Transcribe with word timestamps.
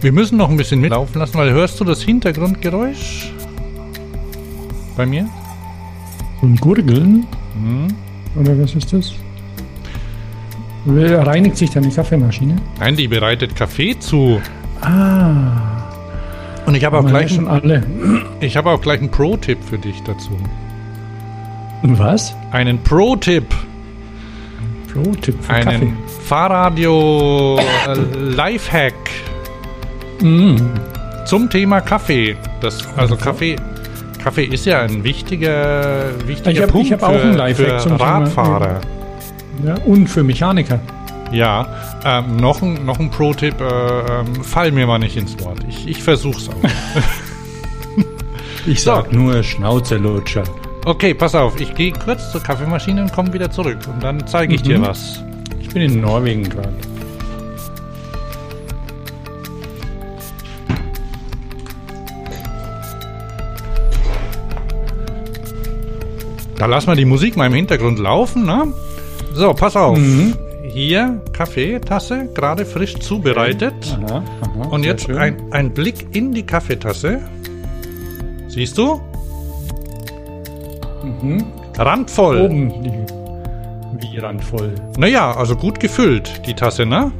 Wir 0.00 0.12
müssen 0.12 0.36
noch 0.36 0.50
ein 0.50 0.56
bisschen 0.56 0.80
mitlaufen 0.80 1.18
lassen, 1.18 1.38
weil 1.38 1.50
hörst 1.50 1.80
du 1.80 1.84
das 1.84 2.02
Hintergrundgeräusch 2.02 3.32
bei 4.96 5.06
mir? 5.06 5.28
Und 6.42 6.60
Gurgeln? 6.60 7.26
Mhm. 7.54 7.88
Oder 8.38 8.58
was 8.60 8.74
ist 8.74 8.92
das? 8.92 9.12
Reinigt 10.86 11.56
sich 11.56 11.70
deine 11.70 11.90
Kaffeemaschine? 11.90 12.56
Nein, 12.78 12.94
die 12.96 13.08
bereitet 13.08 13.56
Kaffee 13.56 13.98
zu. 13.98 14.40
Ah. 14.82 15.82
Und 16.66 16.74
ich 16.74 16.84
habe 16.84 16.98
auch 16.98 17.06
gleich 17.06 17.34
schon 17.34 17.48
alle. 17.48 17.82
Ich 18.40 18.56
habe 18.56 18.70
auch 18.70 18.80
gleich 18.80 19.00
einen 19.00 19.10
Pro-Tipp 19.10 19.58
für 19.64 19.78
dich 19.78 20.02
dazu. 20.02 20.30
Was? 21.82 22.34
Einen 22.52 22.78
Pro-Tipp. 22.82 23.46
Pro-Tipp 24.92 25.42
für 25.42 25.52
Einen 25.52 25.64
Kaffee. 25.64 25.92
Fahrradio 26.24 27.58
äh, 27.58 27.94
Lifehack. 28.18 28.94
Mm. 30.20 30.56
Zum 31.26 31.50
Thema 31.50 31.80
Kaffee. 31.80 32.36
Das, 32.60 32.86
also 32.96 33.16
Kaffee, 33.16 33.56
Kaffee 34.22 34.44
ist 34.44 34.66
ja 34.66 34.82
ein 34.82 35.04
wichtiger, 35.04 36.10
wichtiger 36.26 36.50
ich 36.50 36.62
hab, 36.62 36.70
Punkt 36.70 36.86
ich 36.86 36.92
hab 36.92 37.00
für, 37.00 37.06
auch 37.06 37.40
einen 37.40 37.54
für 37.54 38.00
Radfahrer. 38.00 38.80
Ja, 39.64 39.74
und 39.84 40.06
für 40.08 40.22
Mechaniker. 40.22 40.80
Ja, 41.32 41.66
ähm, 42.04 42.36
noch 42.36 42.62
ein, 42.62 42.84
noch 42.84 42.98
ein 43.00 43.10
Pro-Tipp, 43.10 43.60
äh, 43.60 43.64
ähm, 43.64 44.44
fall 44.44 44.70
mir 44.70 44.86
mal 44.86 44.98
nicht 44.98 45.16
ins 45.16 45.38
Wort. 45.44 45.58
Ich, 45.68 45.88
ich 45.88 46.02
versuch's 46.02 46.48
auch. 46.48 46.70
ich 48.66 48.82
sag 48.82 49.06
so. 49.06 49.18
nur 49.18 49.42
Schnauzelutscher. 49.42 50.44
Okay, 50.84 51.14
pass 51.14 51.34
auf, 51.34 51.60
ich 51.60 51.74
gehe 51.74 51.92
kurz 51.92 52.30
zur 52.30 52.42
Kaffeemaschine 52.42 53.02
und 53.02 53.12
komme 53.12 53.32
wieder 53.32 53.50
zurück 53.50 53.78
und 53.92 54.02
dann 54.02 54.24
zeige 54.26 54.54
ich 54.54 54.62
mhm. 54.62 54.68
dir 54.68 54.82
was. 54.82 55.22
Ich 55.60 55.68
bin 55.70 55.82
in 55.82 56.00
Norwegen 56.00 56.48
gerade. 56.48 56.74
Da 66.66 66.70
lassen 66.70 66.88
wir 66.88 66.96
die 66.96 67.04
Musik 67.04 67.36
mal 67.36 67.46
im 67.46 67.54
Hintergrund 67.54 68.00
laufen, 68.00 68.44
ne? 68.44 68.72
So, 69.34 69.54
pass 69.54 69.76
auf. 69.76 69.96
Mhm. 69.96 70.34
Hier 70.64 71.22
Kaffeetasse, 71.32 72.28
gerade 72.34 72.66
frisch 72.66 72.98
zubereitet. 72.98 73.96
Aha, 74.04 74.24
aha, 74.42 74.68
und 74.70 74.84
jetzt 74.84 75.08
ein, 75.08 75.36
ein 75.52 75.72
Blick 75.72 76.08
in 76.10 76.32
die 76.32 76.42
Kaffeetasse. 76.42 77.20
Siehst 78.48 78.76
du? 78.76 79.00
Mhm. 81.04 81.44
Randvoll. 81.78 82.40
Oben 82.40 82.72
wie 84.00 84.18
randvoll. 84.18 84.74
Naja, 84.98 85.36
also 85.36 85.54
gut 85.54 85.78
gefüllt, 85.78 86.42
die 86.48 86.54
Tasse, 86.54 86.84
ne? 86.84 87.12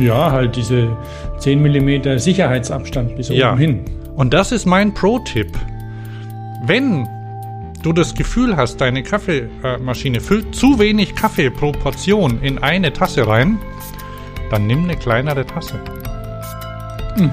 Ja, 0.00 0.32
halt 0.32 0.56
diese 0.56 0.96
10 1.38 1.62
mm 1.62 2.18
Sicherheitsabstand 2.18 3.14
bis 3.14 3.28
ja. 3.28 3.52
oben 3.52 3.60
hin. 3.60 3.84
Und 4.16 4.34
das 4.34 4.50
ist 4.50 4.66
mein 4.66 4.94
Pro-Tipp. 4.94 5.52
Wenn 6.64 7.06
du 7.82 7.92
das 7.92 8.14
Gefühl 8.14 8.56
hast, 8.56 8.80
deine 8.80 9.02
Kaffeemaschine 9.02 10.20
füllt 10.20 10.54
zu 10.54 10.78
wenig 10.78 11.14
Kaffee 11.14 11.50
pro 11.50 11.72
Portion 11.72 12.40
in 12.42 12.58
eine 12.58 12.92
Tasse 12.92 13.26
rein, 13.26 13.58
dann 14.50 14.66
nimm 14.66 14.84
eine 14.84 14.96
kleinere 14.96 15.46
Tasse. 15.46 15.80
Mhm. 17.16 17.30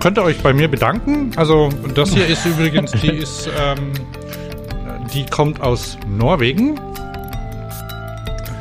Könnt 0.00 0.18
ihr 0.18 0.24
euch 0.24 0.40
bei 0.42 0.52
mir 0.52 0.68
bedanken? 0.68 1.32
Also 1.36 1.68
das 1.94 2.14
hier 2.14 2.26
ist 2.26 2.46
übrigens, 2.46 2.92
die 2.92 3.08
ist, 3.22 3.48
ähm, 3.48 3.92
die 5.12 5.26
kommt 5.26 5.60
aus 5.60 5.98
Norwegen. 6.08 6.80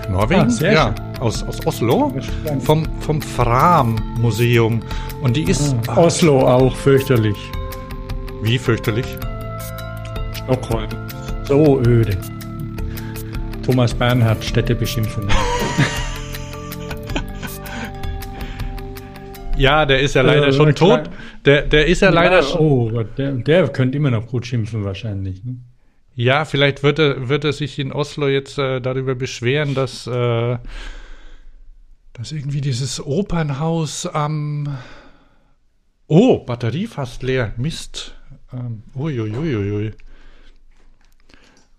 Norwegen? 0.10 0.54
Ah, 0.62 0.72
ja, 0.72 0.96
aus, 1.20 1.44
aus 1.44 1.66
Oslo. 1.66 2.14
Vom, 2.60 2.86
vom 3.00 3.22
Fram 3.22 3.96
Museum. 4.20 4.82
Und 5.22 5.38
die 5.38 5.44
ist. 5.44 5.76
Ah, 5.88 5.98
Oslo 5.98 6.46
auch 6.48 6.76
fürchterlich. 6.76 7.38
Wie 8.42 8.58
fürchterlich? 8.58 9.06
Stockholm. 10.44 10.90
So 11.46 11.80
öde. 11.82 12.18
Thomas 13.66 13.94
Bernhard, 13.94 14.44
Städtebeschimpfungen. 14.44 15.30
Ja, 19.56 19.86
der 19.86 20.00
ist 20.00 20.16
ja 20.16 20.24
leider 20.24 20.48
äh, 20.48 20.52
schon 20.54 20.74
tot. 20.74 21.12
Der, 21.46 21.62
der 21.62 21.86
ist 21.86 22.02
ja, 22.02 22.10
ja 22.10 22.14
leider 22.14 22.42
schon. 22.42 22.60
Oh, 22.60 23.04
der, 23.04 23.34
der 23.34 23.68
könnte 23.70 23.98
immer 23.98 24.10
noch 24.10 24.28
gut 24.28 24.48
schimpfen, 24.48 24.84
wahrscheinlich. 24.84 25.44
Ne? 25.44 25.58
Ja, 26.16 26.46
vielleicht 26.46 26.84
wird 26.84 27.00
er, 27.00 27.30
wird 27.30 27.44
er 27.44 27.54
sich 27.54 27.78
in 27.80 27.92
Oslo 27.92 28.28
jetzt 28.28 28.58
äh, 28.58 28.80
darüber 28.82 29.16
beschweren, 29.16 29.76
dass, 29.76 30.08
äh, 30.08 30.58
dass 32.14 32.32
irgendwie 32.32 32.62
dieses 32.62 33.00
Opernhaus 33.00 34.08
am. 34.08 34.66
Ähm 34.66 34.78
oh, 36.08 36.40
Batterie 36.40 36.88
fast 36.88 37.24
leer. 37.24 37.54
Mist. 37.58 38.16
Ähm, 38.52 38.84
uiuiuiui. 38.96 39.94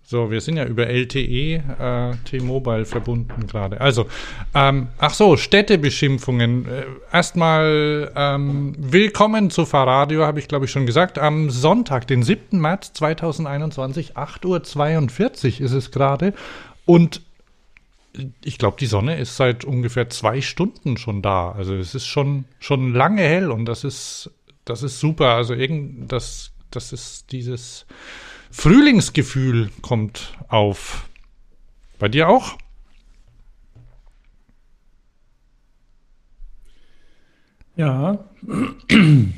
So, 0.07 0.29
wir 0.29 0.39
sind 0.39 0.57
ja 0.57 0.65
über 0.65 0.85
LTE, 0.85 1.55
äh, 1.55 2.15
T-Mobile 2.25 2.85
verbunden 2.85 3.47
gerade. 3.47 3.81
Also, 3.81 4.05
ähm, 4.53 4.89
ach 4.99 5.15
so, 5.15 5.35
Städtebeschimpfungen. 5.35 6.67
Äh, 6.67 6.85
erstmal 7.11 8.11
ähm, 8.15 8.75
willkommen 8.77 9.49
zu 9.49 9.65
Fahrradio, 9.65 10.23
habe 10.23 10.37
ich 10.37 10.47
glaube 10.47 10.65
ich 10.65 10.71
schon 10.71 10.85
gesagt. 10.85 11.17
Am 11.17 11.49
Sonntag, 11.49 12.05
den 12.05 12.21
7. 12.21 12.61
März 12.61 12.93
2021, 12.93 14.15
8.42 14.15 15.59
Uhr 15.59 15.65
ist 15.65 15.71
es 15.71 15.89
gerade. 15.89 16.35
Und 16.85 17.23
ich 18.43 18.59
glaube, 18.59 18.77
die 18.79 18.85
Sonne 18.85 19.17
ist 19.17 19.37
seit 19.37 19.65
ungefähr 19.65 20.11
zwei 20.11 20.39
Stunden 20.41 20.97
schon 20.97 21.23
da. 21.23 21.51
Also 21.51 21.73
es 21.73 21.95
ist 21.95 22.05
schon, 22.05 22.45
schon 22.59 22.93
lange 22.93 23.23
hell 23.23 23.49
und 23.49 23.65
das 23.65 23.83
ist, 23.83 24.29
das 24.65 24.83
ist 24.83 24.99
super. 24.99 25.29
Also 25.29 25.55
irgend, 25.55 26.11
das, 26.11 26.51
das 26.69 26.93
ist 26.93 27.31
dieses 27.31 27.87
Frühlingsgefühl 28.57 29.69
kommt 29.81 30.33
auf. 30.47 31.09
Bei 31.99 32.07
dir 32.07 32.29
auch? 32.29 32.57
Ja. 37.75 38.25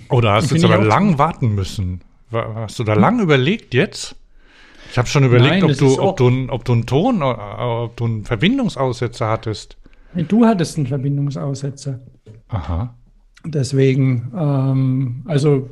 Oder 0.10 0.34
hast 0.34 0.52
du 0.52 0.56
jetzt 0.56 0.64
aber 0.64 0.82
lang 0.84 1.18
warten 1.18 1.56
müssen? 1.56 2.02
Hast 2.32 2.78
du 2.78 2.84
da 2.84 2.94
lang 2.94 3.20
überlegt 3.20 3.74
jetzt? 3.74 4.16
Ich 4.92 4.98
habe 5.00 5.08
schon 5.08 5.26
überlegt, 5.26 5.62
Nein, 5.62 5.64
ob, 5.64 5.78
du, 5.78 6.00
ob, 6.00 6.18
du, 6.18 6.48
ob 6.50 6.64
du 6.64 6.74
einen 6.74 6.86
Ton, 6.86 7.22
äh, 7.22 7.26
ob 7.26 7.98
du 7.98 8.06
einen 8.06 8.24
Verbindungsaussetzer 8.24 9.28
hattest. 9.28 9.78
Du 10.14 10.46
hattest 10.46 10.78
einen 10.78 10.88
Verbindungsaussetzer. 10.88 12.00
Aha. 12.50 12.96
Deswegen, 13.44 14.32
ähm, 14.38 15.24
also 15.26 15.70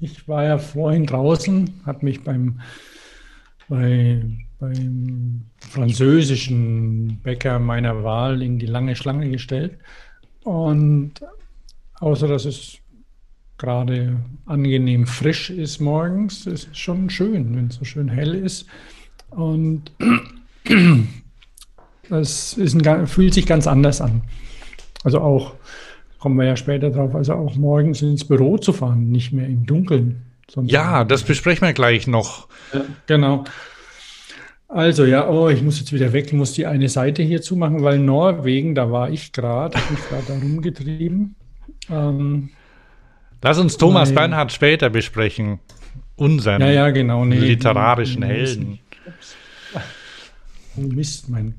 ich 0.00 0.28
war 0.28 0.44
ja 0.44 0.58
vorhin 0.58 1.06
draußen, 1.06 1.82
habe 1.86 2.04
mich 2.04 2.22
beim, 2.22 2.60
bei, 3.68 4.22
beim 4.58 5.42
französischen 5.60 7.20
Bäcker 7.22 7.58
meiner 7.58 8.04
Wahl 8.04 8.42
in 8.42 8.58
die 8.58 8.66
lange 8.66 8.96
Schlange 8.96 9.30
gestellt. 9.30 9.78
Und 10.44 11.14
außer 11.94 12.28
dass 12.28 12.44
es 12.44 12.78
gerade 13.58 14.18
angenehm 14.44 15.06
frisch 15.06 15.50
ist 15.50 15.80
morgens, 15.80 16.46
ist 16.46 16.68
es 16.70 16.78
schon 16.78 17.08
schön, 17.08 17.56
wenn 17.56 17.68
es 17.68 17.76
so 17.76 17.84
schön 17.84 18.08
hell 18.08 18.34
ist. 18.34 18.66
Und 19.30 19.92
das 22.08 22.52
ist 22.54 22.86
ein, 22.86 23.06
fühlt 23.06 23.34
sich 23.34 23.46
ganz 23.46 23.66
anders 23.66 24.00
an. 24.00 24.22
Also 25.04 25.20
auch 25.20 25.54
kommen 26.26 26.38
wir 26.40 26.46
ja 26.46 26.56
später 26.56 26.90
drauf, 26.90 27.14
also 27.14 27.34
auch 27.34 27.54
morgens 27.54 28.02
ins 28.02 28.24
Büro 28.24 28.58
zu 28.58 28.72
fahren, 28.72 29.12
nicht 29.12 29.32
mehr 29.32 29.46
im 29.46 29.64
Dunkeln. 29.64 30.22
Ja, 30.62 31.04
das 31.04 31.22
besprechen 31.22 31.68
wir 31.68 31.72
gleich 31.72 32.08
noch. 32.08 32.48
Ja, 32.72 32.80
genau. 33.06 33.44
Also 34.66 35.04
ja, 35.04 35.28
oh, 35.30 35.48
ich 35.48 35.62
muss 35.62 35.78
jetzt 35.78 35.92
wieder 35.92 36.12
weg, 36.12 36.26
ich 36.26 36.32
muss 36.32 36.52
die 36.52 36.66
eine 36.66 36.88
Seite 36.88 37.22
hier 37.22 37.42
zumachen, 37.42 37.84
weil 37.84 38.00
Norwegen, 38.00 38.74
da 38.74 38.90
war 38.90 39.08
ich 39.08 39.30
gerade, 39.30 39.78
habe 39.78 39.92
mich 39.92 40.08
gerade 40.08 40.24
da 40.26 40.34
rumgetrieben. 40.34 41.36
Ähm, 41.90 42.48
Lass 43.40 43.60
uns 43.60 43.76
Thomas 43.76 44.08
weil, 44.08 44.16
Bernhard 44.16 44.50
später 44.50 44.90
besprechen, 44.90 45.60
unseren 46.16 46.60
ja, 46.60 46.72
ja, 46.72 46.90
genau, 46.90 47.24
nee, 47.24 47.38
literarischen 47.38 48.22
nee, 48.22 48.26
Helden. 48.26 48.78
Oh 50.76 50.80
Mist, 50.80 51.28
mein, 51.28 51.54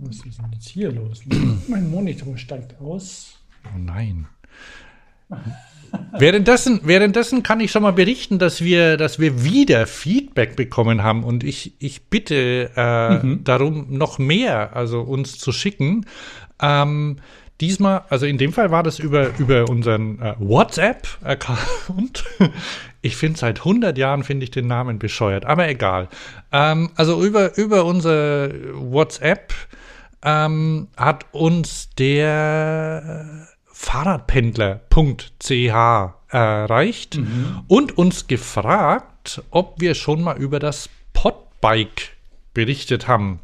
was 0.00 0.16
ist 0.16 0.36
denn 0.36 0.50
jetzt 0.52 0.68
hier 0.68 0.90
los? 0.90 1.22
mein 1.68 1.88
Monitor 1.88 2.36
steigt 2.36 2.80
aus. 2.80 3.38
Oh 3.64 3.78
nein. 3.78 4.26
währenddessen, 6.12 6.80
währenddessen 6.84 7.42
kann 7.42 7.60
ich 7.60 7.70
schon 7.70 7.82
mal 7.82 7.92
berichten, 7.92 8.38
dass 8.38 8.62
wir, 8.62 8.96
dass 8.96 9.18
wir 9.18 9.44
wieder 9.44 9.86
Feedback 9.86 10.56
bekommen 10.56 11.02
haben 11.02 11.24
und 11.24 11.44
ich, 11.44 11.74
ich 11.78 12.08
bitte 12.08 12.70
äh, 12.76 13.18
mhm. 13.18 13.44
darum, 13.44 13.86
noch 13.90 14.18
mehr 14.18 14.76
also 14.76 15.00
uns 15.00 15.38
zu 15.38 15.52
schicken. 15.52 16.06
Ähm, 16.60 17.16
diesmal, 17.60 18.02
also 18.08 18.26
in 18.26 18.38
dem 18.38 18.52
Fall 18.52 18.70
war 18.70 18.82
das 18.82 18.98
über, 18.98 19.30
über 19.38 19.68
unseren 19.68 20.20
äh, 20.20 20.34
WhatsApp-Account. 20.38 22.24
Ich 23.04 23.18
finde 23.18 23.38
seit 23.38 23.58
100 23.58 23.98
Jahren 23.98 24.24
finde 24.24 24.44
ich 24.44 24.50
den 24.50 24.66
Namen 24.66 24.98
bescheuert, 24.98 25.44
aber 25.44 25.68
egal. 25.68 26.08
Ähm, 26.52 26.88
also 26.94 27.22
über, 27.22 27.58
über 27.58 27.84
unser 27.84 28.48
WhatsApp 28.72 29.52
ähm, 30.22 30.88
hat 30.96 31.26
uns 31.32 31.90
der 31.98 33.46
fahrradpendler.ch 33.84 35.74
erreicht 36.28 37.16
mhm. 37.16 37.60
und 37.68 37.96
uns 37.96 38.26
gefragt, 38.26 39.42
ob 39.50 39.80
wir 39.80 39.94
schon 39.94 40.22
mal 40.22 40.36
über 40.38 40.58
das 40.58 40.88
Podbike 41.12 42.12
berichtet 42.54 43.06
haben. 43.06 43.40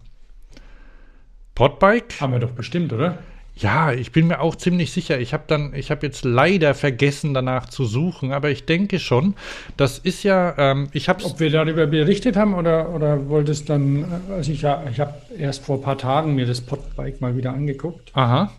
Podbike? 1.54 2.20
Haben 2.20 2.32
wir 2.32 2.40
doch 2.40 2.52
bestimmt, 2.52 2.92
oder? 2.92 3.18
Ja, 3.54 3.92
ich 3.92 4.12
bin 4.12 4.28
mir 4.28 4.40
auch 4.40 4.56
ziemlich 4.56 4.90
sicher. 4.90 5.20
Ich 5.20 5.34
habe 5.34 5.44
dann, 5.46 5.74
ich 5.74 5.90
habe 5.90 6.06
jetzt 6.06 6.24
leider 6.24 6.72
vergessen, 6.72 7.34
danach 7.34 7.68
zu 7.68 7.84
suchen, 7.84 8.32
aber 8.32 8.48
ich 8.48 8.64
denke 8.64 8.98
schon. 8.98 9.34
Das 9.76 9.98
ist 9.98 10.22
ja, 10.22 10.54
ähm, 10.56 10.88
ich 10.92 11.10
habe. 11.10 11.22
Ob 11.24 11.38
wir 11.40 11.50
darüber 11.50 11.86
berichtet 11.86 12.36
haben 12.36 12.54
oder 12.54 12.88
oder 12.94 13.28
wolltest 13.28 13.68
dann, 13.68 14.22
also 14.30 14.50
ich 14.50 14.62
ja, 14.62 14.82
ich 14.90 14.98
habe 14.98 15.12
erst 15.36 15.62
vor 15.62 15.76
ein 15.76 15.82
paar 15.82 15.98
Tagen 15.98 16.34
mir 16.34 16.46
das 16.46 16.62
Podbike 16.62 17.20
mal 17.20 17.36
wieder 17.36 17.52
angeguckt. 17.52 18.10
Aha. 18.14 18.50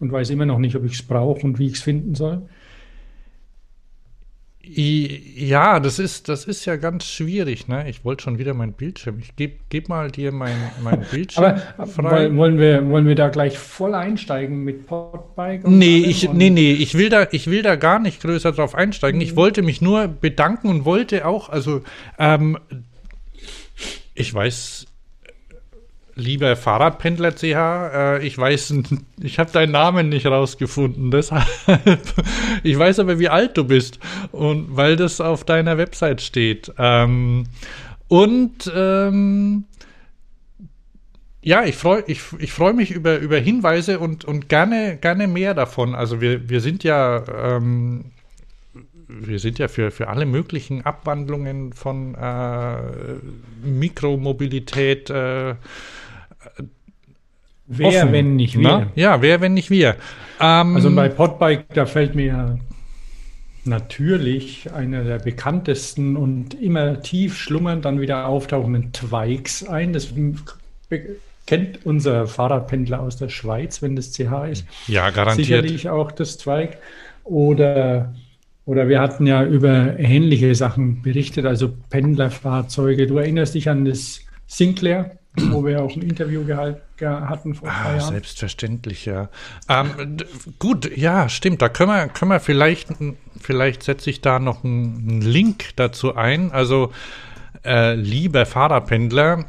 Und 0.00 0.12
weiß 0.12 0.30
immer 0.30 0.46
noch 0.46 0.58
nicht, 0.58 0.76
ob 0.76 0.84
ich 0.84 0.94
es 0.94 1.02
brauche 1.02 1.40
und 1.40 1.58
wie 1.58 1.66
ich 1.66 1.74
es 1.74 1.82
finden 1.82 2.14
soll. 2.14 2.42
Ja, 4.70 5.80
das 5.80 5.98
ist, 5.98 6.28
das 6.28 6.44
ist 6.44 6.66
ja 6.66 6.76
ganz 6.76 7.06
schwierig. 7.06 7.68
Ne? 7.68 7.88
Ich 7.88 8.04
wollte 8.04 8.24
schon 8.24 8.38
wieder 8.38 8.52
mein 8.52 8.74
Bildschirm. 8.74 9.18
Ich 9.18 9.34
gebe 9.34 9.54
geb 9.70 9.88
mal 9.88 10.10
dir 10.10 10.30
mein, 10.30 10.56
mein 10.82 11.06
Bildschirm 11.10 11.58
Aber 11.78 11.86
frei. 11.86 12.36
Wollen 12.36 12.58
wir, 12.58 12.86
wollen 12.90 13.06
wir 13.06 13.14
da 13.14 13.28
gleich 13.28 13.58
voll 13.58 13.94
einsteigen 13.94 14.64
mit 14.64 14.86
Podbike? 14.86 15.66
Nee, 15.66 15.98
ich, 15.98 16.30
nee, 16.30 16.50
nee, 16.50 16.72
ich 16.72 16.94
will, 16.94 17.08
da, 17.08 17.28
ich 17.30 17.46
will 17.46 17.62
da 17.62 17.76
gar 17.76 17.98
nicht 17.98 18.20
größer 18.20 18.52
drauf 18.52 18.74
einsteigen. 18.74 19.18
Mhm. 19.18 19.24
Ich 19.24 19.36
wollte 19.36 19.62
mich 19.62 19.80
nur 19.80 20.06
bedanken 20.06 20.68
und 20.68 20.84
wollte 20.84 21.26
auch, 21.26 21.48
also 21.48 21.82
ähm, 22.18 22.58
ich 24.14 24.34
weiß 24.34 24.86
lieber 26.18 26.56
Fahrradpendler 26.56 27.34
CH, 27.34 28.18
äh, 28.18 28.26
ich 28.26 28.36
weiß, 28.36 28.74
ich 29.22 29.38
habe 29.38 29.50
deinen 29.50 29.72
Namen 29.72 30.08
nicht 30.08 30.26
rausgefunden, 30.26 31.10
deshalb. 31.12 31.46
ich 32.62 32.78
weiß 32.78 32.98
aber, 32.98 33.18
wie 33.18 33.28
alt 33.28 33.56
du 33.56 33.64
bist 33.64 33.98
und 34.32 34.76
weil 34.76 34.96
das 34.96 35.20
auf 35.20 35.44
deiner 35.44 35.78
Website 35.78 36.20
steht. 36.20 36.72
Ähm, 36.78 37.46
und 38.08 38.70
ähm, 38.74 39.64
ja, 41.40 41.64
ich 41.64 41.76
freue 41.76 42.02
ich, 42.06 42.20
ich 42.38 42.52
freu 42.52 42.72
mich 42.72 42.90
über, 42.90 43.18
über 43.18 43.38
Hinweise 43.38 44.00
und, 44.00 44.24
und 44.24 44.48
gerne, 44.48 44.98
gerne 45.00 45.28
mehr 45.28 45.54
davon. 45.54 45.94
Also 45.94 46.20
wir, 46.20 46.50
wir 46.50 46.60
sind 46.60 46.84
ja 46.84 47.54
ähm, 47.56 48.12
wir 49.08 49.38
sind 49.38 49.58
ja 49.58 49.68
für, 49.68 49.90
für 49.90 50.08
alle 50.08 50.26
möglichen 50.26 50.84
Abwandlungen 50.84 51.72
von 51.72 52.14
äh, 52.14 52.76
Mikromobilität 53.62 55.08
äh, 55.08 55.54
Wer, 57.68 57.88
offen, 57.88 58.12
wenn 58.12 58.36
nicht 58.36 58.58
wir? 58.58 58.62
Na? 58.62 58.86
Ja, 58.94 59.20
wer, 59.20 59.40
wenn 59.42 59.54
nicht 59.54 59.70
wir? 59.70 59.96
Ähm, 60.40 60.74
also 60.74 60.94
bei 60.94 61.08
Podbike, 61.10 61.66
da 61.74 61.84
fällt 61.84 62.14
mir 62.14 62.58
natürlich 63.64 64.72
einer 64.72 65.04
der 65.04 65.18
bekanntesten 65.18 66.16
und 66.16 66.54
immer 66.54 67.02
tief 67.02 67.36
schlummernd 67.36 67.84
dann 67.84 68.00
wieder 68.00 68.26
auftauchenden 68.26 68.92
Twikes 68.92 69.68
ein. 69.68 69.92
Das 69.92 70.08
kennt 71.46 71.84
unser 71.84 72.26
Fahrradpendler 72.26 73.00
aus 73.00 73.16
der 73.18 73.28
Schweiz, 73.28 73.82
wenn 73.82 73.96
das 73.96 74.12
CH 74.12 74.48
ist. 74.50 74.66
Ja, 74.86 75.10
garantiert. 75.10 75.46
Sicherlich 75.46 75.88
auch 75.90 76.10
das 76.10 76.38
Twike. 76.38 76.78
Oder, 77.24 78.14
oder 78.64 78.88
wir 78.88 79.00
hatten 79.00 79.26
ja 79.26 79.44
über 79.44 79.98
ähnliche 79.98 80.54
Sachen 80.54 81.02
berichtet, 81.02 81.44
also 81.44 81.74
Pendlerfahrzeuge. 81.90 83.06
Du 83.06 83.18
erinnerst 83.18 83.54
dich 83.54 83.68
an 83.68 83.84
das 83.84 84.20
Sinclair? 84.48 85.18
wo 85.50 85.64
wir 85.64 85.82
auch 85.82 85.94
ein 85.94 86.02
Interview 86.02 86.44
gehalten 86.44 86.80
hatten 87.00 87.54
vor 87.54 87.68
ah, 87.68 87.96
Jahren. 87.96 88.12
Selbstverständlich, 88.12 89.04
ja. 89.04 89.28
Ähm, 89.68 90.16
gut, 90.58 90.96
ja, 90.96 91.28
stimmt. 91.28 91.62
Da 91.62 91.68
können 91.68 91.90
wir, 91.90 92.08
können 92.08 92.30
wir 92.30 92.40
vielleicht, 92.40 92.88
vielleicht 93.40 93.84
setze 93.84 94.10
ich 94.10 94.20
da 94.20 94.38
noch 94.40 94.64
einen 94.64 95.20
Link 95.20 95.76
dazu 95.76 96.16
ein. 96.16 96.50
Also, 96.50 96.92
äh, 97.64 97.94
lieber 97.94 98.46
Fahrradpendler, 98.46 99.44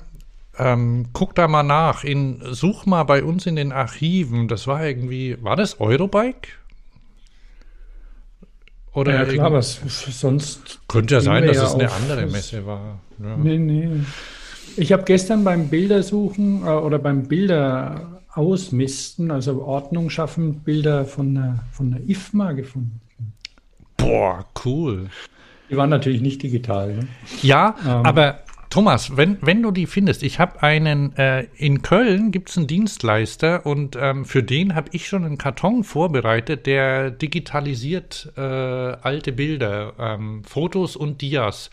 ähm, 0.57 1.07
guck 1.13 1.33
da 1.33 1.47
mal 1.47 1.63
nach. 1.63 2.03
In, 2.03 2.41
such 2.51 2.85
mal 2.85 3.03
bei 3.03 3.23
uns 3.23 3.47
in 3.47 3.55
den 3.55 3.71
Archiven. 3.71 4.47
Das 4.47 4.67
war 4.67 4.85
irgendwie, 4.85 5.41
war 5.41 5.55
das 5.55 5.79
Eurobike? 5.79 6.49
Oder 8.93 9.13
ja, 9.13 9.25
klar, 9.25 9.53
was 9.53 9.81
sonst. 9.87 10.81
Könnte 10.87 11.15
ja 11.15 11.21
sein, 11.21 11.45
dass 11.47 11.57
es 11.57 11.73
eine 11.73 11.91
andere 11.91 12.25
Messe 12.27 12.65
war. 12.65 12.99
Ja. 13.19 13.37
Nee, 13.37 13.57
nee. 13.57 13.89
Ich 14.77 14.91
habe 14.91 15.03
gestern 15.03 15.43
beim 15.43 15.67
Bildersuchen 15.67 16.63
äh, 16.63 16.69
oder 16.69 16.99
beim 16.99 17.27
Bilder 17.27 18.21
ausmisten, 18.33 19.31
also 19.31 19.63
Ordnung 19.63 20.09
schaffen, 20.09 20.61
Bilder 20.61 21.05
von 21.05 21.35
der, 21.35 21.59
von 21.71 21.91
der 21.91 22.07
IFMA 22.07 22.53
gefunden. 22.53 23.01
Boah, 23.97 24.45
cool. 24.65 25.09
Die 25.69 25.77
waren 25.77 25.89
natürlich 25.89 26.21
nicht 26.21 26.41
digital. 26.41 26.95
Ne? 26.95 27.07
Ja, 27.41 27.75
ähm, 27.85 28.05
aber 28.05 28.39
Thomas, 28.69 29.17
wenn, 29.17 29.37
wenn 29.41 29.63
du 29.63 29.71
die 29.71 29.87
findest, 29.87 30.21
ich 30.21 30.39
habe 30.39 30.61
einen, 30.61 31.15
äh, 31.17 31.47
in 31.55 31.81
Köln 31.81 32.31
gibt 32.31 32.49
es 32.49 32.57
einen 32.57 32.67
Dienstleister 32.67 33.65
und 33.65 33.97
ähm, 33.99 34.25
für 34.25 34.43
den 34.43 34.75
habe 34.75 34.89
ich 34.93 35.07
schon 35.07 35.25
einen 35.25 35.37
Karton 35.37 35.83
vorbereitet, 35.83 36.67
der 36.67 37.09
digitalisiert 37.09 38.31
äh, 38.37 38.41
alte 38.41 39.31
Bilder, 39.31 39.93
ähm, 39.99 40.43
Fotos 40.43 40.95
und 40.95 41.21
Dias. 41.21 41.71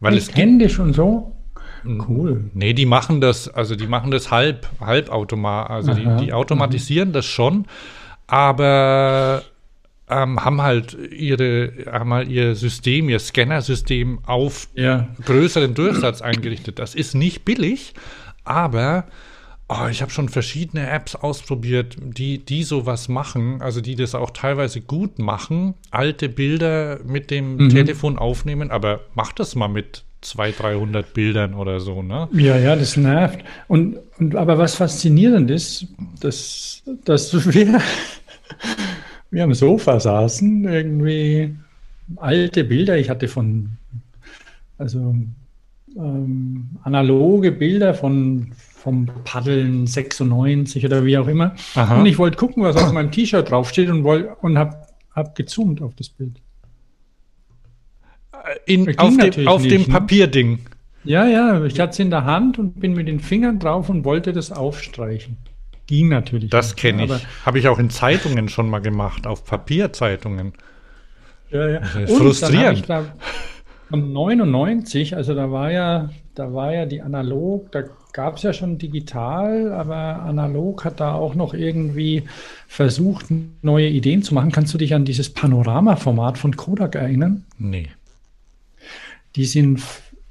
Weil 0.00 0.18
ich 0.18 0.32
kenne 0.32 0.58
die 0.58 0.68
schon 0.68 0.92
so. 0.92 1.36
Cool. 1.86 2.50
Nee, 2.54 2.72
die 2.72 2.86
machen 2.86 3.20
das, 3.20 3.48
also 3.48 3.76
die 3.76 3.86
machen 3.86 4.10
das 4.10 4.30
halb, 4.30 4.68
halbautomat, 4.80 5.70
also 5.70 5.94
die, 5.94 6.06
die, 6.24 6.32
automatisieren 6.32 7.10
mhm. 7.10 7.12
das 7.12 7.26
schon, 7.26 7.66
aber 8.26 9.42
ähm, 10.08 10.44
haben 10.44 10.62
halt 10.62 10.96
ihre, 11.12 11.72
haben 11.90 12.12
halt 12.12 12.28
ihr 12.28 12.54
System, 12.54 13.08
ihr 13.08 13.18
Scannersystem 13.18 14.20
auf 14.26 14.68
ja. 14.74 15.08
größeren 15.24 15.74
Durchsatz 15.74 16.22
eingerichtet. 16.22 16.78
Das 16.78 16.94
ist 16.94 17.14
nicht 17.14 17.44
billig, 17.44 17.94
aber 18.44 19.06
oh, 19.68 19.86
ich 19.90 20.02
habe 20.02 20.10
schon 20.10 20.28
verschiedene 20.28 20.88
Apps 20.90 21.14
ausprobiert, 21.14 21.96
die, 22.00 22.44
die 22.44 22.62
sowas 22.62 23.08
machen, 23.08 23.62
also 23.62 23.80
die 23.80 23.96
das 23.96 24.14
auch 24.14 24.30
teilweise 24.30 24.80
gut 24.80 25.18
machen, 25.18 25.74
alte 25.90 26.28
Bilder 26.28 27.00
mit 27.04 27.30
dem 27.30 27.56
mhm. 27.56 27.68
Telefon 27.70 28.18
aufnehmen, 28.18 28.70
aber 28.70 29.00
mach 29.14 29.32
das 29.32 29.54
mal 29.54 29.68
mit 29.68 30.04
200, 30.24 30.60
300 30.60 31.14
Bildern 31.14 31.54
oder 31.54 31.80
so, 31.80 32.02
ne? 32.02 32.28
Ja, 32.32 32.56
ja, 32.56 32.76
das 32.76 32.96
nervt. 32.96 33.44
Und, 33.68 33.98
und 34.18 34.36
aber 34.36 34.58
was 34.58 34.74
faszinierend 34.74 35.50
ist, 35.50 35.86
dass, 36.20 36.82
dass 37.04 37.32
wir, 37.54 37.80
wir 39.30 39.44
am 39.44 39.54
Sofa 39.54 40.00
saßen, 40.00 40.64
irgendwie 40.64 41.54
alte 42.16 42.64
Bilder. 42.64 42.98
Ich 42.98 43.10
hatte 43.10 43.28
von, 43.28 43.70
also 44.78 45.14
ähm, 45.96 46.70
analoge 46.82 47.52
Bilder 47.52 47.94
von 47.94 48.52
vom 48.84 49.08
Paddeln 49.24 49.86
96 49.86 50.84
oder 50.84 51.06
wie 51.06 51.16
auch 51.16 51.26
immer. 51.26 51.54
Aha. 51.74 52.00
Und 52.00 52.06
ich 52.06 52.18
wollte 52.18 52.36
gucken, 52.36 52.62
was 52.62 52.76
auf 52.76 52.92
meinem 52.92 53.10
T-Shirt 53.10 53.50
draufsteht 53.50 53.88
und, 53.88 54.04
und 54.04 54.58
habe 54.58 54.76
hab 55.14 55.34
gezoomt 55.34 55.80
auf 55.80 55.94
das 55.94 56.10
Bild 56.10 56.38
in, 58.66 58.98
auf, 58.98 59.16
dem, 59.16 59.48
auf 59.48 59.62
nicht, 59.62 59.72
dem 59.72 59.82
ne? 59.82 59.88
Papierding. 59.88 60.58
Ja, 61.04 61.26
ja, 61.26 61.62
ich 61.64 61.78
hatte 61.80 61.92
es 61.92 61.98
in 61.98 62.10
der 62.10 62.24
Hand 62.24 62.58
und 62.58 62.80
bin 62.80 62.94
mit 62.94 63.08
den 63.08 63.20
Fingern 63.20 63.58
drauf 63.58 63.88
und 63.88 64.04
wollte 64.04 64.32
das 64.32 64.52
aufstreichen. 64.52 65.36
Ging 65.86 66.08
natürlich. 66.08 66.48
Das 66.48 66.76
kenne 66.76 67.04
ich. 67.04 67.26
Habe 67.44 67.58
ich 67.58 67.68
auch 67.68 67.78
in 67.78 67.90
Zeitungen 67.90 68.48
schon 68.48 68.70
mal 68.70 68.78
gemacht, 68.78 69.26
auf 69.26 69.44
Papierzeitungen. 69.44 70.54
Ja, 71.50 71.68
ja. 71.68 71.80
Das 71.80 71.94
ist 71.94 72.10
und 72.10 72.18
frustrierend. 72.18 72.88
Dann 72.88 73.04
da 73.04 73.12
von 73.90 74.12
99, 74.12 75.14
also 75.14 75.34
da 75.34 75.50
war 75.50 75.70
ja, 75.70 76.08
da 76.34 76.54
war 76.54 76.72
ja 76.72 76.86
die 76.86 77.02
analog, 77.02 77.70
da 77.70 77.84
gab 78.12 78.36
es 78.36 78.42
ja 78.42 78.52
schon 78.52 78.78
digital, 78.78 79.72
aber 79.72 80.22
analog 80.22 80.84
hat 80.84 81.00
da 81.00 81.12
auch 81.14 81.34
noch 81.34 81.52
irgendwie 81.52 82.22
versucht, 82.66 83.26
neue 83.62 83.88
Ideen 83.88 84.22
zu 84.22 84.34
machen. 84.34 84.52
Kannst 84.52 84.72
du 84.72 84.78
dich 84.78 84.94
an 84.94 85.04
dieses 85.04 85.30
Panorama-Format 85.32 86.38
von 86.38 86.56
Kodak 86.56 86.94
erinnern? 86.94 87.44
Nee. 87.58 87.88
Die 89.36 89.44
sind, 89.44 89.82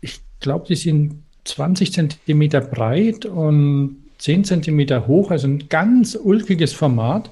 ich 0.02 0.22
glaube, 0.40 0.66
die 0.68 0.76
sind 0.76 1.24
20 1.46 1.94
Zentimeter 1.94 2.62
breit 2.62 3.26
und 3.26 3.98
10 4.20 4.46
Zentimeter 4.46 5.08
hoch, 5.08 5.32
also 5.32 5.48
ein 5.48 5.68
ganz 5.68 6.18
ulkiges 6.22 6.74
Format, 6.74 7.30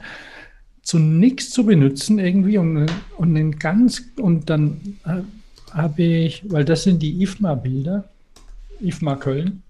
zu 0.82 1.00
nichts 1.00 1.52
zu 1.52 1.66
benutzen 1.66 2.20
irgendwie 2.20 2.58
und, 2.58 2.88
und 3.18 3.36
ein 3.36 3.60
ganz, 3.60 4.04
und 4.20 4.50
dann 4.50 4.98
äh, 5.06 5.22
habe 5.74 6.04
ich, 6.04 6.44
weil 6.50 6.66
das 6.66 6.84
sind 6.84 7.02
die 7.02 7.22
IFMA-Bilder, 7.22 8.10
IFMA 8.82 9.16
Köln. 9.16 9.64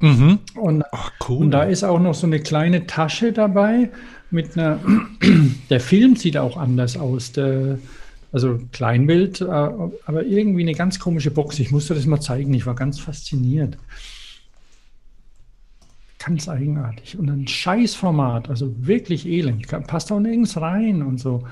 Mhm. 0.00 0.40
Und, 0.54 0.84
Ach, 0.92 1.12
cool. 1.26 1.38
und 1.38 1.50
da 1.52 1.62
ist 1.62 1.84
auch 1.84 2.00
noch 2.00 2.14
so 2.14 2.26
eine 2.26 2.40
kleine 2.40 2.86
Tasche 2.86 3.32
dabei 3.32 3.90
mit 4.30 4.58
einer, 4.58 4.78
der 5.70 5.80
Film 5.80 6.16
sieht 6.16 6.36
auch 6.36 6.56
anders 6.56 6.96
aus. 6.96 7.32
Der, 7.32 7.78
also 8.32 8.58
Kleinbild, 8.72 9.40
äh, 9.40 9.44
aber 9.44 10.24
irgendwie 10.24 10.62
eine 10.62 10.74
ganz 10.74 10.98
komische 10.98 11.30
Box. 11.30 11.58
Ich 11.58 11.70
musste 11.70 11.94
das 11.94 12.06
mal 12.06 12.20
zeigen. 12.20 12.52
Ich 12.54 12.66
war 12.66 12.74
ganz 12.74 12.98
fasziniert. 12.98 13.78
ganz 16.18 16.48
eigenartig. 16.48 17.18
Und 17.18 17.30
ein 17.30 17.46
Scheißformat, 17.46 18.50
also 18.50 18.74
wirklich 18.78 19.26
elend. 19.26 19.66
Passt 19.86 20.10
auch 20.10 20.20
nirgends 20.20 20.60
rein 20.60 21.02
und 21.02 21.18
so. 21.20 21.44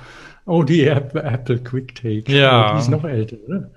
Oh, 0.47 0.63
die 0.63 0.85
Apple 0.85 1.59
QuickTake. 1.59 2.31
Ja. 2.31 2.73
Die 2.73 2.81
ist 2.81 2.91
noch 2.91 3.05
älter, 3.05 3.37
oder? 3.47 3.71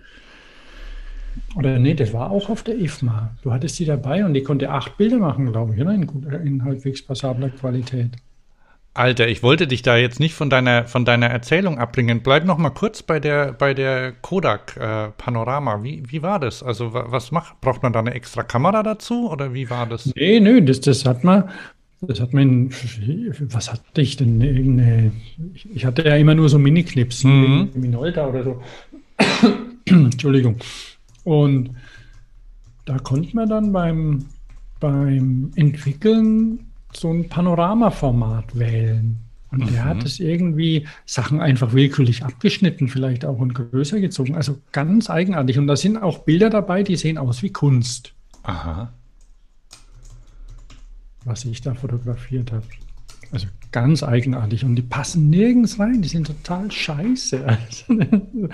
Oder 1.56 1.80
nee, 1.80 1.94
das 1.94 2.13
war 2.13 2.32
auch 2.32 2.50
auf 2.50 2.63
der 2.63 2.77
IFMA. 2.80 3.32
Du 3.42 3.54
hattest 3.54 3.80
die 3.80 3.86
dabei 3.86 4.25
und 4.25 4.34
die 4.34 4.44
konnte 4.44 4.70
acht 4.70 4.98
Bilder 4.98 5.18
machen, 5.18 5.51
glaube 5.51 5.75
ich, 5.75 5.82
oder? 5.82 5.94
In, 5.94 6.08
in 6.44 6.63
halbwegs 6.63 7.01
passabler 7.01 7.50
Qualität. 7.50 8.12
Alter, 8.98 9.27
ich 9.27 9.44
wollte 9.44 9.68
dich 9.68 9.82
da 9.82 9.96
jetzt 9.96 10.20
nicht 10.20 10.34
von 10.34 10.50
deiner, 10.50 10.86
von 10.86 11.06
deiner 11.06 11.27
Erzählung 11.27 11.77
abbringen. 11.77 12.22
Bleib 12.24 12.46
noch 12.46 12.58
mal 12.58 12.72
kurz 12.72 13.04
bei 13.04 13.20
der, 13.20 13.54
bei 13.54 13.74
der 13.74 14.12
Kodak 14.12 14.75
äh, 14.77 15.10
Panorama. 15.18 15.84
Wie, 15.84 16.04
wie 16.08 16.22
war 16.24 16.39
das? 16.39 16.63
Also 16.63 16.94
was 16.94 17.32
macht, 17.32 17.62
braucht 17.62 17.84
man 17.84 17.94
da 17.94 18.00
eine 18.00 18.13
extra 18.13 18.44
Kamera 18.44 18.84
dazu 18.84 19.30
oder 19.30 19.54
wie 19.54 19.70
war 19.70 19.86
das? 19.86 20.12
Nee, 20.16 20.39
nö, 20.39 20.62
das, 20.62 20.82
das 20.82 21.06
hat 21.06 21.24
man, 21.24 21.50
das 22.01 22.20
hat 22.20 22.34
man, 22.34 22.72
was 23.39 23.72
hatte 23.72 24.01
ich 24.01 24.18
denn? 24.18 24.42
Eine, 24.42 25.12
ich 25.74 25.86
hatte 25.86 26.04
ja 26.04 26.16
immer 26.16 26.36
nur 26.36 26.50
so 26.50 26.58
Mini-Clips, 26.58 27.24
mhm. 27.24 27.70
Minolta 27.75 28.27
oder 28.27 28.44
so. 28.44 28.62
Entschuldigung. 29.86 30.58
Und 31.24 31.72
da 32.86 32.98
konnte 33.00 33.36
man 33.36 33.50
dann 33.50 33.72
beim, 33.72 34.25
beim 34.80 35.51
Entwickeln 35.56 36.67
so 36.94 37.12
ein 37.12 37.29
Panoramaformat 37.29 38.58
wählen. 38.58 39.20
Und 39.51 39.65
mhm. 39.65 39.74
der 39.74 39.86
hat 39.86 40.03
es 40.03 40.20
irgendwie 40.20 40.88
Sachen 41.06 41.39
einfach 41.39 41.74
willkürlich 41.74 42.24
abgeschnitten, 42.24 42.88
vielleicht 42.88 43.24
auch 43.25 43.39
und 43.39 43.53
größer 43.53 44.00
gezogen. 44.00 44.36
Also 44.36 44.58
ganz 44.72 45.10
eigenartig. 45.10 45.58
Und 45.58 45.67
da 45.67 45.75
sind 45.75 45.98
auch 45.98 46.20
Bilder 46.20 46.50
dabei, 46.50 46.84
die 46.84 46.96
sehen 46.96 47.17
aus 47.17 47.44
wie 47.44 47.51
Kunst. 47.51 48.13
Aha. 48.44 48.91
Was 51.24 51.46
ich 51.46 51.62
da 51.62 51.74
fotografiert 51.74 52.51
habe. 52.51 52.65
Also 53.32 53.48
ganz 53.72 54.03
eigenartig. 54.03 54.63
Und 54.63 54.75
die 54.75 54.82
passen 54.82 55.29
nirgends 55.29 55.79
rein. 55.79 56.01
Die 56.01 56.10
sind 56.10 56.27
total 56.27 56.70
scheiße. 56.72 57.46
Also, 57.46 58.00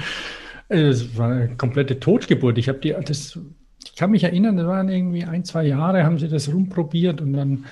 es 0.69 1.17
war 1.17 1.31
eine 1.31 1.55
komplette 1.55 1.99
Totgeburt. 1.99 2.57
Ich 2.57 2.69
habe 2.69 2.79
die, 2.79 2.95
das, 3.05 3.39
ich 3.83 3.95
kann 3.95 4.11
mich 4.11 4.23
erinnern, 4.23 4.57
das 4.57 4.67
waren 4.67 4.89
irgendwie 4.89 5.23
ein, 5.23 5.43
zwei 5.43 5.65
Jahre, 5.65 6.03
haben 6.03 6.19
sie 6.19 6.29
das 6.29 6.51
rumprobiert 6.51 7.21
und 7.21 7.33
dann 7.33 7.65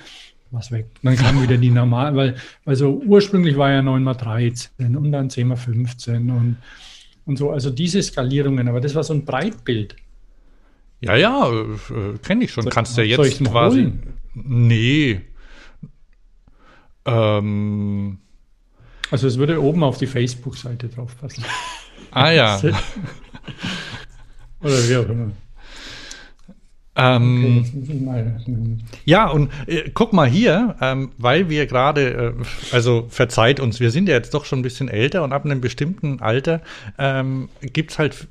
was 0.52 0.72
weg. 0.72 0.88
Dann 1.02 1.16
kam 1.16 1.42
wieder 1.42 1.58
die 1.58 1.70
normal, 1.70 2.16
weil, 2.16 2.36
weil 2.66 2.76
so 2.76 3.02
ursprünglich 3.06 3.58
war 3.58 3.72
ja 3.72 3.82
9 3.82 4.04
mal 4.04 4.14
13 4.14 4.96
und 4.96 5.12
dann 5.12 5.30
10 5.30 5.48
mal 5.48 5.56
15 5.56 6.30
und, 6.30 6.58
und 7.26 7.38
so. 7.38 7.52
Also 7.52 7.70
diese 7.70 8.02
Skalierungen, 8.02 8.68
aber 8.68 8.82
das 8.82 8.96
war 8.96 9.04
so 9.04 9.14
ein 9.14 9.26
Breitbild. 9.26 9.96
Ja, 11.00 11.16
ja, 11.16 11.50
äh, 11.50 12.18
kenne 12.22 12.46
ich 12.46 12.52
schon. 12.52 12.64
Soll, 12.64 12.72
Kannst 12.72 12.98
du 12.98 13.02
ja 13.02 13.18
jetzt 13.18 13.44
quasi. 13.44 13.80
Holen? 13.80 14.04
Nee. 14.34 15.22
Ähm. 17.06 18.20
Also 19.10 19.28
es 19.28 19.38
würde 19.38 19.62
oben 19.62 19.84
auf 19.84 19.98
die 19.98 20.08
Facebook-Seite 20.08 20.88
draufpassen. 20.88 21.44
Ah 22.12 22.32
ja. 22.32 22.60
Oder 24.62 24.90
wie 24.90 24.96
auch 24.96 25.10
immer. 25.10 25.32
Ähm, 26.94 27.66
okay, 27.84 28.78
ja, 29.06 29.30
und 29.30 29.50
äh, 29.66 29.90
guck 29.94 30.12
mal 30.12 30.28
hier, 30.28 30.76
ähm, 30.82 31.12
weil 31.18 31.50
wir 31.50 31.66
gerade, 31.66 32.36
äh, 32.38 32.74
also 32.74 33.06
verzeiht 33.10 33.62
uns, 33.62 33.80
wir 33.80 33.92
sind 33.92 34.10
ja 34.10 34.16
jetzt 34.16 34.34
doch 34.34 34.44
schon 34.44 34.60
ein 34.60 34.64
bisschen 34.64 34.90
älter 34.90 35.24
und 35.24 35.32
ab 35.32 35.46
einem 35.46 35.62
bestimmten 35.62 36.20
Alter 36.20 36.62
ähm, 36.98 37.48
gibt 37.62 37.92
es 37.92 38.00
halt 38.00 38.28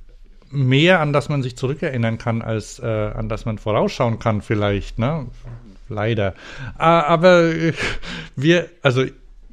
mehr, 0.51 1.01
an 1.01 1.15
das 1.15 1.31
man 1.31 1.43
sich 1.43 1.57
zurückerinnern 1.57 2.19
kann, 2.19 2.43
als 2.43 2.79
äh, 2.81 2.87
an 2.87 3.31
das 3.31 3.47
man 3.47 3.57
vorausschauen 3.57 4.19
kann, 4.19 4.43
vielleicht, 4.43 4.99
ne? 4.99 5.27
Leider. 5.89 6.35
Äh, 6.79 6.83
aber 6.83 7.45
äh, 7.45 7.73
wir, 8.37 8.69
also 8.83 9.05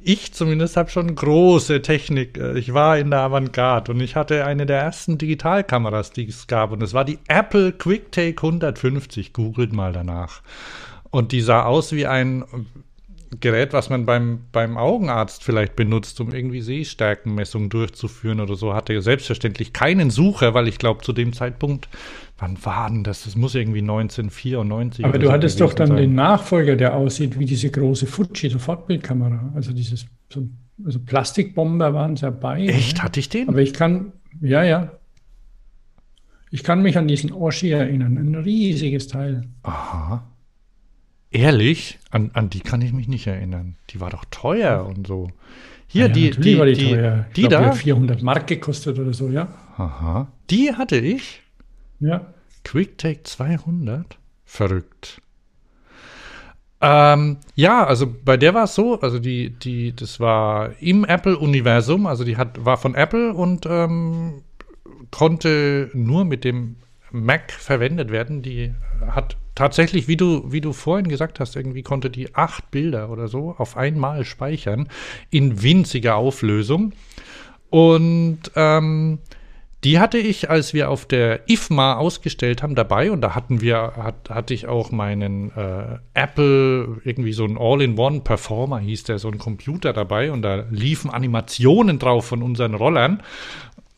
ich 0.08 0.32
zumindest 0.32 0.78
habe 0.78 0.88
schon 0.88 1.14
große 1.14 1.82
Technik. 1.82 2.38
Äh, 2.38 2.58
ich 2.58 2.72
war 2.72 2.96
in 2.96 3.10
der 3.10 3.20
Avantgarde 3.20 3.92
und 3.92 4.00
ich 4.00 4.16
hatte 4.16 4.46
eine 4.46 4.64
der 4.64 4.80
ersten 4.80 5.18
Digitalkameras, 5.18 6.12
die 6.12 6.26
es 6.26 6.46
gab. 6.46 6.72
Und 6.72 6.82
es 6.82 6.94
war 6.94 7.04
die 7.04 7.18
Apple 7.28 7.72
QuickTake 7.72 8.42
150. 8.42 9.34
Googelt 9.34 9.74
mal 9.74 9.92
danach. 9.92 10.40
Und 11.10 11.32
die 11.32 11.42
sah 11.42 11.64
aus 11.64 11.92
wie 11.92 12.06
ein 12.06 12.44
Gerät, 13.40 13.72
was 13.72 13.90
man 13.90 14.06
beim, 14.06 14.40
beim 14.52 14.76
Augenarzt 14.76 15.44
vielleicht 15.44 15.76
benutzt, 15.76 16.20
um 16.20 16.32
irgendwie 16.32 16.60
Sehstärkenmessungen 16.60 17.68
durchzuführen 17.68 18.40
oder 18.40 18.54
so. 18.54 18.74
Hatte 18.74 19.00
selbstverständlich 19.02 19.72
keinen 19.72 20.10
Sucher, 20.10 20.54
weil 20.54 20.68
ich 20.68 20.78
glaube, 20.78 21.02
zu 21.02 21.12
dem 21.12 21.32
Zeitpunkt 21.32 21.88
wann 22.38 22.56
war 22.64 22.88
denn 22.88 23.04
das? 23.04 23.24
Das 23.24 23.36
muss 23.36 23.54
irgendwie 23.54 23.80
1994. 23.80 25.04
Aber 25.04 25.18
du 25.18 25.26
so 25.26 25.32
hattest 25.32 25.60
doch 25.60 25.74
dann 25.74 25.88
sein. 25.88 25.96
den 25.96 26.14
Nachfolger, 26.14 26.76
der 26.76 26.94
aussieht 26.94 27.38
wie 27.38 27.44
diese 27.44 27.70
große 27.70 28.06
Fuji, 28.06 28.48
Sofortbildkamera. 28.48 29.52
Also 29.54 29.72
dieses 29.72 30.06
so, 30.32 30.48
also 30.84 31.00
Plastikbomber 31.00 31.92
waren 31.92 32.14
es 32.14 32.20
dabei. 32.20 32.66
Echt? 32.66 32.98
Ne? 32.98 33.02
Hatte 33.02 33.20
ich 33.20 33.28
den? 33.28 33.48
Aber 33.48 33.60
ich 33.60 33.74
kann, 33.74 34.12
ja, 34.40 34.62
ja. 34.62 34.92
Ich 36.50 36.62
kann 36.62 36.80
mich 36.80 36.96
an 36.96 37.08
diesen 37.08 37.32
Oschi 37.32 37.70
erinnern. 37.70 38.16
Ein 38.16 38.34
riesiges 38.36 39.08
Teil. 39.08 39.42
Aha. 39.64 40.24
Ehrlich? 41.30 41.98
An, 42.10 42.30
an 42.34 42.50
die 42.50 42.60
kann 42.60 42.80
ich 42.80 42.92
mich 42.92 43.08
nicht 43.08 43.26
erinnern. 43.26 43.76
Die 43.90 44.00
war 44.00 44.10
doch 44.10 44.24
teuer 44.30 44.86
und 44.86 45.06
so. 45.06 45.30
Hier, 45.86 46.06
ja, 46.06 46.12
die, 46.12 46.30
die, 46.30 46.58
war 46.58 46.66
die, 46.66 46.74
die, 46.74 46.90
teuer. 46.90 47.26
die 47.36 47.42
glaub, 47.42 47.62
da? 47.62 47.70
Die 47.70 47.78
400 47.78 48.22
Mark 48.22 48.46
gekostet 48.46 48.98
oder 48.98 49.12
so, 49.12 49.28
ja. 49.28 49.48
Aha. 49.76 50.28
Die 50.50 50.74
hatte 50.74 50.96
ich. 50.96 51.42
Ja. 52.00 52.32
QuickTake 52.64 53.24
200? 53.24 54.18
Verrückt. 54.44 55.20
Ähm, 56.80 57.38
ja, 57.54 57.84
also 57.84 58.06
bei 58.24 58.36
der 58.36 58.54
war 58.54 58.64
es 58.64 58.74
so, 58.74 59.00
also 59.00 59.18
die, 59.18 59.50
die, 59.50 59.94
das 59.94 60.20
war 60.20 60.70
im 60.80 61.04
Apple-Universum, 61.04 62.06
also 62.06 62.24
die 62.24 62.36
hat, 62.36 62.64
war 62.64 62.76
von 62.76 62.94
Apple 62.94 63.34
und 63.34 63.66
ähm, 63.66 64.42
konnte 65.10 65.90
nur 65.92 66.24
mit 66.24 66.44
dem 66.44 66.76
Mac 67.10 67.50
verwendet 67.50 68.10
werden. 68.10 68.42
Die 68.42 68.74
hat 69.06 69.36
tatsächlich, 69.54 70.08
wie 70.08 70.16
du, 70.16 70.50
wie 70.52 70.60
du 70.60 70.72
vorhin 70.72 71.08
gesagt 71.08 71.40
hast, 71.40 71.56
irgendwie 71.56 71.82
konnte 71.82 72.10
die 72.10 72.34
acht 72.34 72.70
Bilder 72.70 73.10
oder 73.10 73.28
so 73.28 73.54
auf 73.58 73.76
einmal 73.76 74.24
speichern 74.24 74.88
in 75.30 75.62
winziger 75.62 76.16
Auflösung. 76.16 76.92
Und 77.70 78.38
ähm, 78.54 79.18
die 79.84 80.00
hatte 80.00 80.18
ich, 80.18 80.50
als 80.50 80.74
wir 80.74 80.90
auf 80.90 81.06
der 81.06 81.48
IFMA 81.48 81.96
ausgestellt 81.96 82.62
haben, 82.62 82.74
dabei 82.74 83.12
und 83.12 83.20
da 83.20 83.36
hatten 83.36 83.60
wir, 83.60 83.92
hat, 83.96 84.28
hatte 84.28 84.52
ich 84.52 84.66
auch 84.66 84.90
meinen 84.90 85.52
äh, 85.56 85.98
Apple, 86.14 87.00
irgendwie 87.04 87.32
so 87.32 87.44
ein 87.44 87.56
All-in-One-Performer 87.58 88.80
hieß 88.80 89.04
der, 89.04 89.20
so 89.20 89.28
ein 89.28 89.38
Computer 89.38 89.92
dabei 89.92 90.32
und 90.32 90.42
da 90.42 90.64
liefen 90.70 91.10
Animationen 91.10 92.00
drauf 92.00 92.26
von 92.26 92.42
unseren 92.42 92.74
Rollern. 92.74 93.22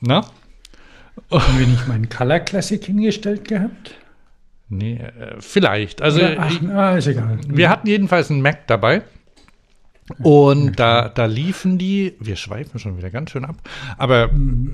Na? 0.00 0.26
Haben 1.30 1.58
wir 1.58 1.66
nicht 1.66 1.88
meinen 1.88 2.08
Color 2.08 2.40
Classic 2.40 2.84
hingestellt 2.84 3.48
gehabt? 3.48 3.94
Nee, 4.70 4.94
äh, 4.94 5.36
vielleicht. 5.40 6.00
Also, 6.00 6.20
ach, 6.22 6.62
ah, 6.68 6.96
ist 6.96 7.08
egal. 7.08 7.38
Wir 7.46 7.68
hatten 7.68 7.88
jedenfalls 7.88 8.30
einen 8.30 8.40
Mac 8.40 8.66
dabei 8.68 9.02
und 10.18 10.78
da, 10.78 11.08
da 11.08 11.26
liefen 11.26 11.78
die, 11.78 12.14
wir 12.18 12.36
schweifen 12.36 12.78
schon 12.78 12.96
wieder 12.96 13.10
ganz 13.10 13.30
schön 13.30 13.44
ab, 13.44 13.56
aber 13.96 14.30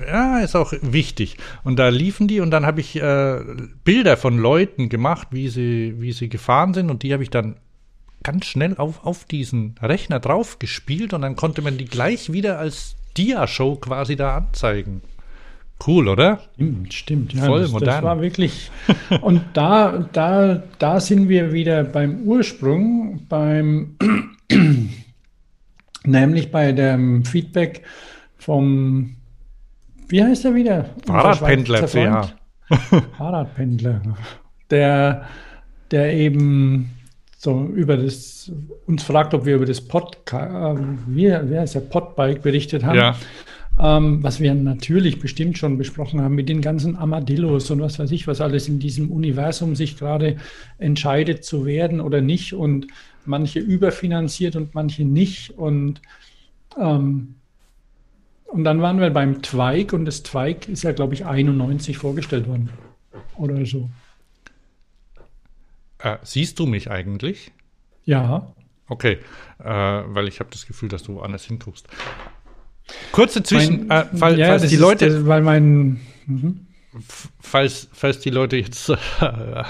ja, 0.07 0.41
ist 0.41 0.57
auch 0.57 0.73
wichtig. 0.81 1.37
Und 1.63 1.79
da 1.79 1.89
liefen 1.89 2.29
die 2.29 2.41
und 2.41 2.51
dann 2.51 2.67
habe 2.67 2.81
ich 2.81 2.97
äh, 2.97 3.41
Bilder 3.85 4.17
von 4.17 4.39
Leuten 4.39 4.89
gemacht, 4.89 5.29
wie 5.31 5.49
sie, 5.49 5.95
wie 5.99 6.13
sie 6.13 6.29
gefahren 6.29 6.75
sind 6.75 6.91
und 6.91 7.03
die 7.03 7.13
habe 7.13 7.23
ich 7.23 7.31
dann 7.31 7.57
ganz 8.23 8.47
schnell 8.47 8.77
auf, 8.77 9.05
auf 9.05 9.25
diesen 9.25 9.77
Rechner 9.81 10.21
drauf 10.21 10.59
gespielt 10.59 11.13
und 11.13 11.23
dann 11.23 11.37
konnte 11.37 11.63
man 11.63 11.79
die 11.79 11.85
gleich 11.85 12.33
wieder 12.33 12.59
als 12.59 12.97
Dia-Show 13.17 13.77
quasi 13.77 14.17
da 14.17 14.37
anzeigen. 14.37 15.03
Cool, 15.85 16.09
oder? 16.09 16.41
Stimmt, 16.55 16.95
stimmt. 16.95 17.33
Ja, 17.35 17.45
Voll 17.45 17.61
das, 17.63 17.73
modern. 17.73 17.89
Das 17.89 18.03
war 18.03 18.21
wirklich. 18.21 18.71
Und 19.21 19.43
da, 19.53 20.09
da, 20.13 20.63
da 20.79 21.01
sind 21.01 21.29
wir 21.29 21.53
wieder 21.53 21.85
beim 21.85 22.23
Ursprung, 22.23 23.27
beim 23.29 23.97
Nämlich 26.07 26.53
bei 26.53 26.73
dem 26.73 27.25
Feedback 27.25 27.83
vom, 28.39 29.17
wie 30.09 30.23
heißt 30.23 30.45
er 30.45 30.55
wieder? 30.55 30.91
Fahrradpendler, 31.05 31.89
ja. 31.95 32.31
Fahrradpendler. 33.19 34.03
Der, 34.71 35.27
der 35.91 36.15
eben 36.15 36.91
so 37.39 37.67
über 37.75 37.97
das, 37.97 38.53
uns 38.87 39.03
fragt, 39.03 39.35
ob 39.35 39.45
wir 39.45 39.57
über 39.57 39.67
das 39.67 39.81
Podcast, 39.81 40.79
äh, 40.79 40.83
wie, 41.09 41.27
wie 41.27 41.59
heißt 41.59 41.75
der, 41.75 41.81
Podbike 41.81 42.43
berichtet 42.43 42.85
haben. 42.85 42.97
Ja. 42.97 43.17
Ähm, 43.79 44.23
was 44.23 44.41
wir 44.41 44.55
natürlich 44.55 45.19
bestimmt 45.21 45.59
schon 45.59 45.77
besprochen 45.77 46.23
haben 46.23 46.35
mit 46.35 46.49
den 46.49 46.63
ganzen 46.63 46.97
Armadillos 46.97 47.71
und 47.71 47.81
was 47.81 47.99
weiß 47.99 48.11
ich, 48.11 48.27
was 48.27 48.41
alles 48.41 48.69
in 48.69 48.79
diesem 48.79 49.11
Universum 49.11 49.77
sich 49.77 49.99
gerade 49.99 50.39
entscheidet 50.79 51.45
zu 51.45 51.67
werden 51.67 52.01
oder 52.01 52.23
nicht 52.23 52.55
und 52.55 52.87
manche 53.27 53.59
überfinanziert 53.59 54.57
und 54.57 54.75
manche 54.75 55.05
nicht. 55.05 55.51
Und, 55.51 56.01
ähm, 56.81 57.35
und 58.47 58.65
dann 58.65 58.81
waren 58.81 58.99
wir 58.99 59.11
beim 59.11 59.43
Zweig 59.43 59.93
und 59.93 60.07
das 60.07 60.23
Zweig 60.23 60.69
ist 60.69 60.83
ja, 60.83 60.93
glaube 60.93 61.13
ich, 61.13 61.27
91 61.27 61.99
vorgestellt 61.99 62.49
worden. 62.49 62.71
Oder 63.37 63.67
so. 63.67 63.91
Äh, 65.99 66.17
siehst 66.23 66.59
du 66.59 66.67
mich 66.67 66.91
eigentlich? 66.91 67.53
Ja. 68.05 68.55
Okay, 68.89 69.19
äh, 69.59 69.65
weil 69.65 70.29
ich 70.29 70.41
habe 70.41 70.51
das 70.51 70.67
Gefühl, 70.67 70.89
dass 70.89 71.03
du 71.03 71.17
woanders 71.17 71.45
hinguckst. 71.45 71.89
Kurze 73.13 73.43
Zwischen, 73.43 73.87
Mein, 73.89 74.09
äh, 74.13 74.17
fall, 74.17 74.39
ja, 74.39 74.47
falls 74.49 74.69
die 74.69 74.77
Leute, 74.77 75.09
das, 75.11 75.27
weil 75.27 75.43
mein, 75.43 76.01
mhm. 76.27 76.67
falls, 77.41 77.89
falls 77.93 78.21
die 78.21 78.31
Leute 78.31 78.57
jetzt 78.57 78.89
äh, 78.89 78.97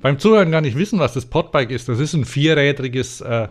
beim 0.00 0.18
Zuhören 0.18 0.50
gar 0.50 0.60
nicht 0.60 0.76
wissen, 0.76 0.98
was 0.98 1.12
das 1.14 1.26
Podbike 1.26 1.70
ist, 1.70 1.88
das 1.88 1.98
ist 1.98 2.14
ein 2.14 2.24
vierrädriges, 2.24 3.20
äh, 3.20 3.48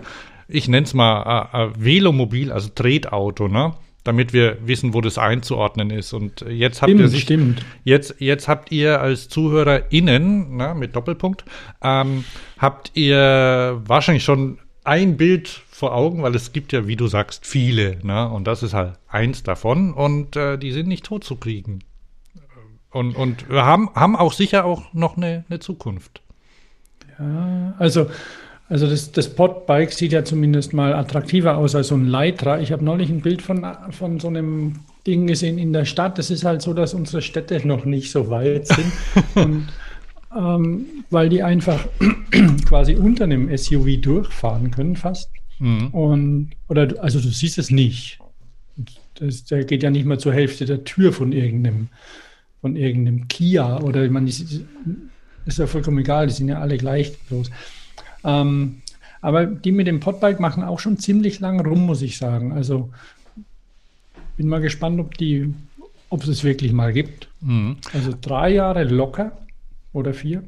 ich 0.48 0.68
nenne 0.68 0.86
es 0.86 0.94
mal 0.94 1.50
äh, 1.54 1.64
äh, 1.64 1.70
Velomobil, 1.78 2.52
also 2.52 2.70
Tretauto, 2.70 3.48
ne? 3.48 3.74
Damit 4.04 4.34
wir 4.34 4.58
wissen, 4.66 4.96
wo 4.96 5.02
das 5.02 5.20
einzuordnen 5.20 5.92
ist. 5.92 6.12
Und 6.14 6.44
jetzt 6.50 6.82
habt 6.82 6.90
ihr 6.90 6.98
stimmt, 6.98 7.12
sich, 7.12 7.22
stimmt. 7.22 7.66
jetzt, 7.84 8.16
jetzt 8.18 8.48
habt 8.48 8.72
ihr 8.72 9.00
als 9.00 9.30
ZuhörerInnen, 9.30 10.58
ne, 10.58 10.74
mit 10.76 10.96
Doppelpunkt, 10.96 11.46
ähm, 11.84 12.24
habt 12.58 12.90
ihr 12.96 13.80
wahrscheinlich 13.86 14.24
schon 14.24 14.58
ein 14.84 15.18
Bild 15.18 15.48
vor 15.70 15.94
Augen, 15.96 16.24
weil 16.24 16.36
es 16.36 16.54
gibt 16.54 16.74
ja, 16.74 16.88
wie 16.88 16.96
du 16.96 17.08
sagst, 17.08 17.46
viele, 17.46 17.98
ne? 18.04 18.30
Und 18.30 18.46
das 18.46 18.64
ist 18.64 18.74
halt 18.74 18.94
eins 19.08 19.44
davon 19.44 19.94
und 19.94 20.36
äh, 20.36 20.58
die 20.58 20.72
sind 20.72 20.88
nicht 20.88 21.06
tot 21.06 21.24
zu 21.24 21.36
kriegen. 21.36 21.84
Und, 22.92 23.16
und 23.16 23.50
wir 23.50 23.66
haben, 23.66 23.90
haben 23.96 24.16
auch 24.16 24.34
sicher 24.34 24.66
auch 24.66 24.94
noch 24.94 25.18
eine, 25.18 25.46
eine 25.50 25.60
Zukunft. 25.60 26.22
Ja, 27.18 27.74
also, 27.80 28.10
also 28.68 28.88
das, 28.88 29.12
das 29.12 29.34
Podbike 29.34 29.94
sieht 29.94 30.12
ja 30.12 30.26
zumindest 30.26 30.74
mal 30.74 30.94
attraktiver 30.94 31.58
aus 31.58 31.74
als 31.74 31.88
so 31.88 31.96
ein 31.96 32.06
Leitra. 32.06 32.60
Ich 32.60 32.72
habe 32.72 32.84
neulich 32.84 33.10
ein 33.10 33.22
Bild 33.22 33.42
von, 33.42 33.66
von 33.92 34.20
so 34.20 34.28
einem 34.28 34.80
Ding 35.08 35.28
gesehen 35.28 35.58
in 35.58 35.74
der 35.74 35.86
Stadt. 35.86 36.18
Das 36.18 36.30
ist 36.30 36.44
halt 36.44 36.62
so, 36.62 36.74
dass 36.74 36.94
unsere 36.94 37.22
Städte 37.22 37.66
noch 37.66 37.86
nicht 37.86 38.12
so 38.12 38.30
weit 38.30 38.68
sind. 38.68 38.92
und 39.36 39.68
ähm, 40.38 40.86
weil 41.10 41.30
die 41.30 41.44
einfach 41.44 41.88
quasi 42.66 42.96
unter 42.96 43.26
einem 43.26 43.56
SUV 43.56 44.02
durchfahren 44.02 44.72
können 44.72 44.96
fast. 44.96 45.30
Mhm. 45.60 45.88
Und, 45.88 46.52
oder, 46.68 47.02
also 47.02 47.20
du 47.20 47.30
siehst 47.30 47.58
es 47.58 47.70
nicht. 47.70 48.20
Das, 49.16 49.44
der 49.46 49.66
geht 49.66 49.84
ja 49.84 49.90
nicht 49.90 50.06
mal 50.06 50.20
zur 50.20 50.34
Hälfte 50.34 50.66
der 50.66 50.84
Tür 50.84 51.14
von 51.14 51.32
irgendeinem, 51.32 51.90
von 52.62 52.76
irgendeinem 52.76 53.28
Kia 53.28 53.80
oder 53.80 54.04
ich 54.04 54.12
meine, 54.12 54.30
ist, 54.30 54.62
ist 55.46 55.60
ja 55.60 55.68
vollkommen 55.68 56.00
egal, 56.00 56.28
die 56.28 56.34
sind 56.34 56.48
ja 56.48 56.60
alle 56.60 56.78
gleich 56.78 57.14
groß. 57.30 57.52
Ähm, 58.24 58.82
aber 59.22 59.46
die 59.46 59.72
mit 59.72 59.88
dem 59.88 60.00
Podbike 60.00 60.40
machen 60.40 60.64
auch 60.64 60.80
schon 60.80 60.98
ziemlich 60.98 61.40
lang 61.40 61.60
rum, 61.66 61.86
muss 61.86 62.02
ich 62.02 62.18
sagen. 62.18 62.54
Also 62.54 62.90
bin 64.38 64.48
mal 64.48 64.62
gespannt, 64.62 65.00
ob 65.00 65.18
die, 65.18 65.54
ob 66.10 66.24
es 66.24 66.30
es 66.30 66.44
wirklich 66.44 66.74
mal 66.74 66.94
gibt. 66.94 67.28
Mhm. 67.42 67.78
Also 67.94 68.14
drei 68.20 68.50
Jahre 68.50 68.84
locker 68.84 69.34
oder 69.94 70.14
vier. 70.14 70.44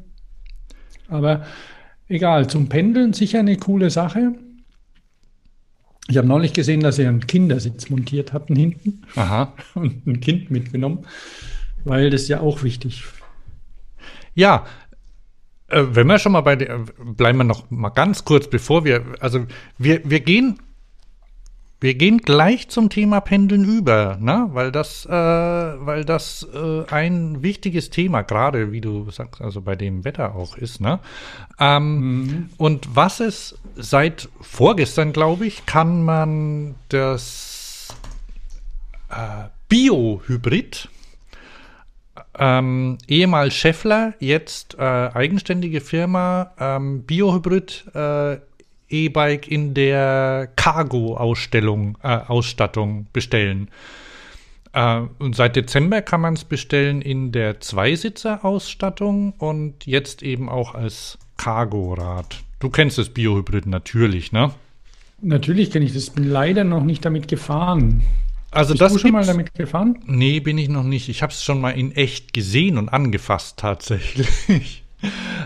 Aber 1.07 1.45
egal, 2.07 2.47
zum 2.47 2.69
Pendeln 2.69 3.13
sicher 3.13 3.39
eine 3.39 3.57
coole 3.57 3.89
Sache. 3.89 4.33
Ich 6.09 6.17
habe 6.17 6.27
neulich 6.27 6.53
gesehen, 6.53 6.81
dass 6.81 6.97
sie 6.97 7.05
einen 7.05 7.27
Kindersitz 7.27 7.89
montiert 7.89 8.33
hatten 8.33 8.55
hinten 8.55 9.03
Aha. 9.15 9.53
und 9.75 10.05
ein 10.05 10.19
Kind 10.19 10.51
mitgenommen, 10.51 11.05
weil 11.85 12.09
das 12.09 12.23
ist 12.23 12.27
ja 12.27 12.41
auch 12.41 12.63
wichtig. 12.63 13.03
Ja, 14.35 14.65
äh, 15.67 15.83
wenn 15.89 16.07
wir 16.07 16.19
schon 16.19 16.33
mal 16.33 16.41
bei 16.41 16.55
der, 16.55 16.79
bleiben 16.97 17.37
wir 17.37 17.43
noch 17.45 17.69
mal 17.71 17.89
ganz 17.89 18.25
kurz, 18.25 18.49
bevor 18.49 18.83
wir, 18.85 19.03
also 19.19 19.45
wir, 19.77 20.01
wir 20.03 20.19
gehen, 20.19 20.59
wir 21.83 21.95
gehen 21.95 22.19
gleich 22.19 22.69
zum 22.69 22.89
Thema 22.89 23.19
Pendeln 23.19 23.65
über, 23.65 24.17
ne? 24.21 24.47
weil 24.53 24.71
das, 24.71 25.05
äh, 25.05 25.11
weil 25.11 26.05
das 26.05 26.47
äh, 26.53 26.85
ein 26.89 27.43
wichtiges 27.43 27.89
Thema, 27.89 28.21
gerade 28.21 28.71
wie 28.71 28.79
du 28.79 29.11
sagst, 29.11 29.41
also 29.41 29.59
bei 29.59 29.75
dem 29.75 30.05
Wetter 30.05 30.33
auch 30.33 30.55
ist. 30.55 30.79
Ne? 30.79 31.01
Ähm, 31.59 32.49
Und 32.55 32.95
was 32.95 33.19
es 33.19 33.59
seit 33.75 34.29
vorgestern, 34.39 35.11
glaube 35.11 35.45
ich, 35.45 35.65
kann 35.65 36.05
man 36.05 36.75
das 36.87 37.89
äh, 39.09 39.49
Bio-Hybrid 39.67 40.87
ähm, 42.39 42.97
ehemals 43.07 43.53
Scheffler, 43.55 44.13
jetzt 44.19 44.75
äh, 44.79 44.81
eigenständige 44.81 45.81
Firma, 45.81 46.51
ähm, 46.57 47.03
Biohybrid 47.03 47.85
äh, 47.93 48.37
E-Bike 48.93 49.47
in 49.47 49.73
der 49.73 50.49
Cargo-Ausstellung, 50.55 51.97
äh, 52.03 52.07
Ausstattung 52.07 53.07
bestellen. 53.11 53.69
Äh, 54.73 55.01
und 55.19 55.35
seit 55.35 55.55
Dezember 55.55 56.01
kann 56.01 56.21
man 56.21 56.35
es 56.35 56.43
bestellen 56.43 57.01
in 57.01 57.31
der 57.31 57.59
Zweisitzer-Ausstattung 57.59 59.33
und 59.37 59.85
jetzt 59.85 60.21
eben 60.21 60.47
auch 60.49 60.75
als 60.75 61.17
Cargo-Rad. 61.37 62.43
Du 62.59 62.69
kennst 62.69 62.97
das 62.97 63.09
Biohybrid 63.09 63.65
natürlich, 63.65 64.31
ne? 64.31 64.51
Natürlich 65.21 65.71
kenne 65.71 65.85
ich 65.85 65.93
das, 65.93 66.09
bin 66.09 66.29
leider 66.29 66.63
noch 66.63 66.83
nicht 66.83 67.03
damit 67.05 67.27
gefahren. 67.27 68.03
Also 68.51 68.73
Bist 68.73 68.81
das 68.81 68.93
du 68.93 68.99
schon 68.99 69.11
mal 69.11 69.25
damit 69.25 69.55
gefahren? 69.55 69.99
Nee, 70.05 70.39
bin 70.39 70.57
ich 70.57 70.69
noch 70.69 70.83
nicht. 70.83 71.09
Ich 71.09 71.23
habe 71.23 71.33
es 71.33 71.43
schon 71.43 71.59
mal 71.59 71.71
in 71.71 71.91
echt 71.93 72.33
gesehen 72.33 72.77
und 72.77 72.89
angefasst 72.89 73.57
tatsächlich. 73.57 74.82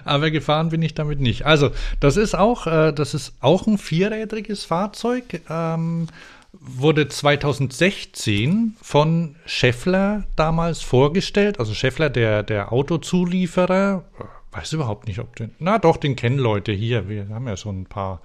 Aber 0.06 0.32
gefahren 0.32 0.70
bin 0.70 0.82
ich 0.82 0.94
damit 0.94 1.20
nicht. 1.20 1.46
Also, 1.46 1.72
das 2.00 2.18
ist 2.18 2.36
auch, 2.36 2.68
äh, 2.68 2.94
das 2.94 3.14
ist 3.14 3.34
auch 3.42 3.68
ein 3.68 3.78
vierrädriges 3.78 4.66
Fahrzeug. 4.66 5.42
Ähm, 5.50 6.08
wurde 6.54 7.08
2016 7.08 8.76
von 8.82 9.36
Scheffler 9.46 10.24
damals 10.36 10.82
vorgestellt. 10.82 11.60
Also 11.60 11.74
Scheffler, 11.74 12.10
der, 12.10 12.44
der 12.44 12.72
Autozulieferer. 12.72 14.04
Weiß 14.58 14.74
überhaupt 14.74 15.08
nicht, 15.08 15.20
ob 15.20 15.36
den. 15.36 15.52
Na 15.60 15.78
doch, 15.78 15.98
den 15.98 16.16
kennen 16.16 16.40
Leute 16.40 16.72
hier. 16.72 17.08
Wir 17.08 17.30
haben 17.30 17.48
ja 17.48 17.56
schon 17.58 17.82
ein 17.82 17.86
paar 17.86 18.22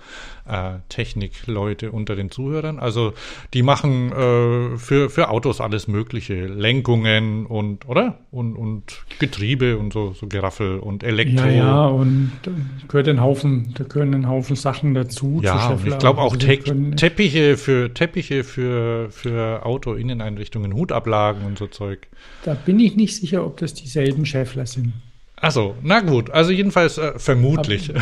äh, 0.48 0.78
Technikleute 0.88 1.92
unter 1.92 2.16
den 2.16 2.30
Zuhörern. 2.30 2.78
Also 2.78 3.12
die 3.52 3.62
machen 3.62 4.10
äh, 4.12 4.78
für, 4.78 5.10
für 5.10 5.28
Autos 5.28 5.60
alles 5.60 5.88
Mögliche. 5.88 6.46
Lenkungen 6.46 7.44
und, 7.44 7.86
oder? 7.86 8.20
Und, 8.30 8.56
und 8.56 9.04
Getriebe 9.18 9.76
und 9.76 9.92
so, 9.92 10.14
so 10.14 10.26
Geraffel 10.26 10.78
und 10.78 11.02
Elektro. 11.02 11.44
Ja, 11.44 11.52
ja, 11.52 11.86
und 11.86 12.32
da 12.44 12.50
gehört 12.88 13.08
ein 13.08 13.20
Haufen, 13.20 13.74
da 13.76 13.84
gehören 13.84 14.14
ein 14.14 14.26
Haufen 14.26 14.56
Sachen 14.56 14.94
dazu. 14.94 15.40
zu 15.40 15.42
Ja, 15.42 15.68
und 15.68 15.86
ich 15.86 15.98
glaube 15.98 16.22
auch 16.22 16.32
Also 16.32 16.46
Te 16.46 16.96
Teppiche 16.96 17.58
für 17.58 17.92
Teppiche 17.92 18.42
für, 18.42 19.10
für 19.10 19.66
Auto-Inneneinrichtungen, 19.66 20.72
Hutablagen 20.72 21.44
und 21.44 21.58
so 21.58 21.66
Zeug. 21.66 22.08
Da 22.42 22.54
bin 22.54 22.80
ich 22.80 22.96
nicht 22.96 23.16
sicher, 23.16 23.44
ob 23.44 23.58
das 23.58 23.74
dieselben 23.74 24.24
Scheffler 24.24 24.64
sind. 24.64 24.94
Achso, 25.42 25.74
na 25.82 25.98
gut, 25.98 26.30
also 26.30 26.52
jedenfalls 26.52 26.98
äh, 26.98 27.18
vermutlich. 27.18 27.92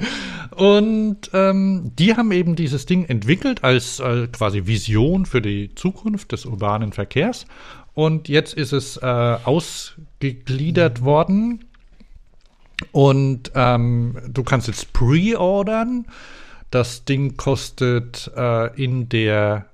und 0.56 1.30
ähm, 1.34 1.92
die 1.98 2.16
haben 2.16 2.32
eben 2.32 2.56
dieses 2.56 2.86
Ding 2.86 3.04
entwickelt 3.04 3.62
als 3.62 4.00
äh, 4.00 4.28
quasi 4.28 4.66
Vision 4.66 5.26
für 5.26 5.42
die 5.42 5.74
Zukunft 5.74 6.32
des 6.32 6.46
urbanen 6.46 6.94
Verkehrs. 6.94 7.44
Und 7.92 8.30
jetzt 8.30 8.54
ist 8.54 8.72
es 8.72 8.96
äh, 8.96 9.04
ausgegliedert 9.04 11.02
worden. 11.02 11.66
Und 12.92 13.52
ähm, 13.54 14.16
du 14.26 14.42
kannst 14.42 14.68
jetzt 14.68 14.94
pre-ordern. 14.94 16.06
Das 16.70 17.04
Ding 17.04 17.36
kostet 17.36 18.30
äh, 18.34 18.74
in 18.82 19.10
der 19.10 19.66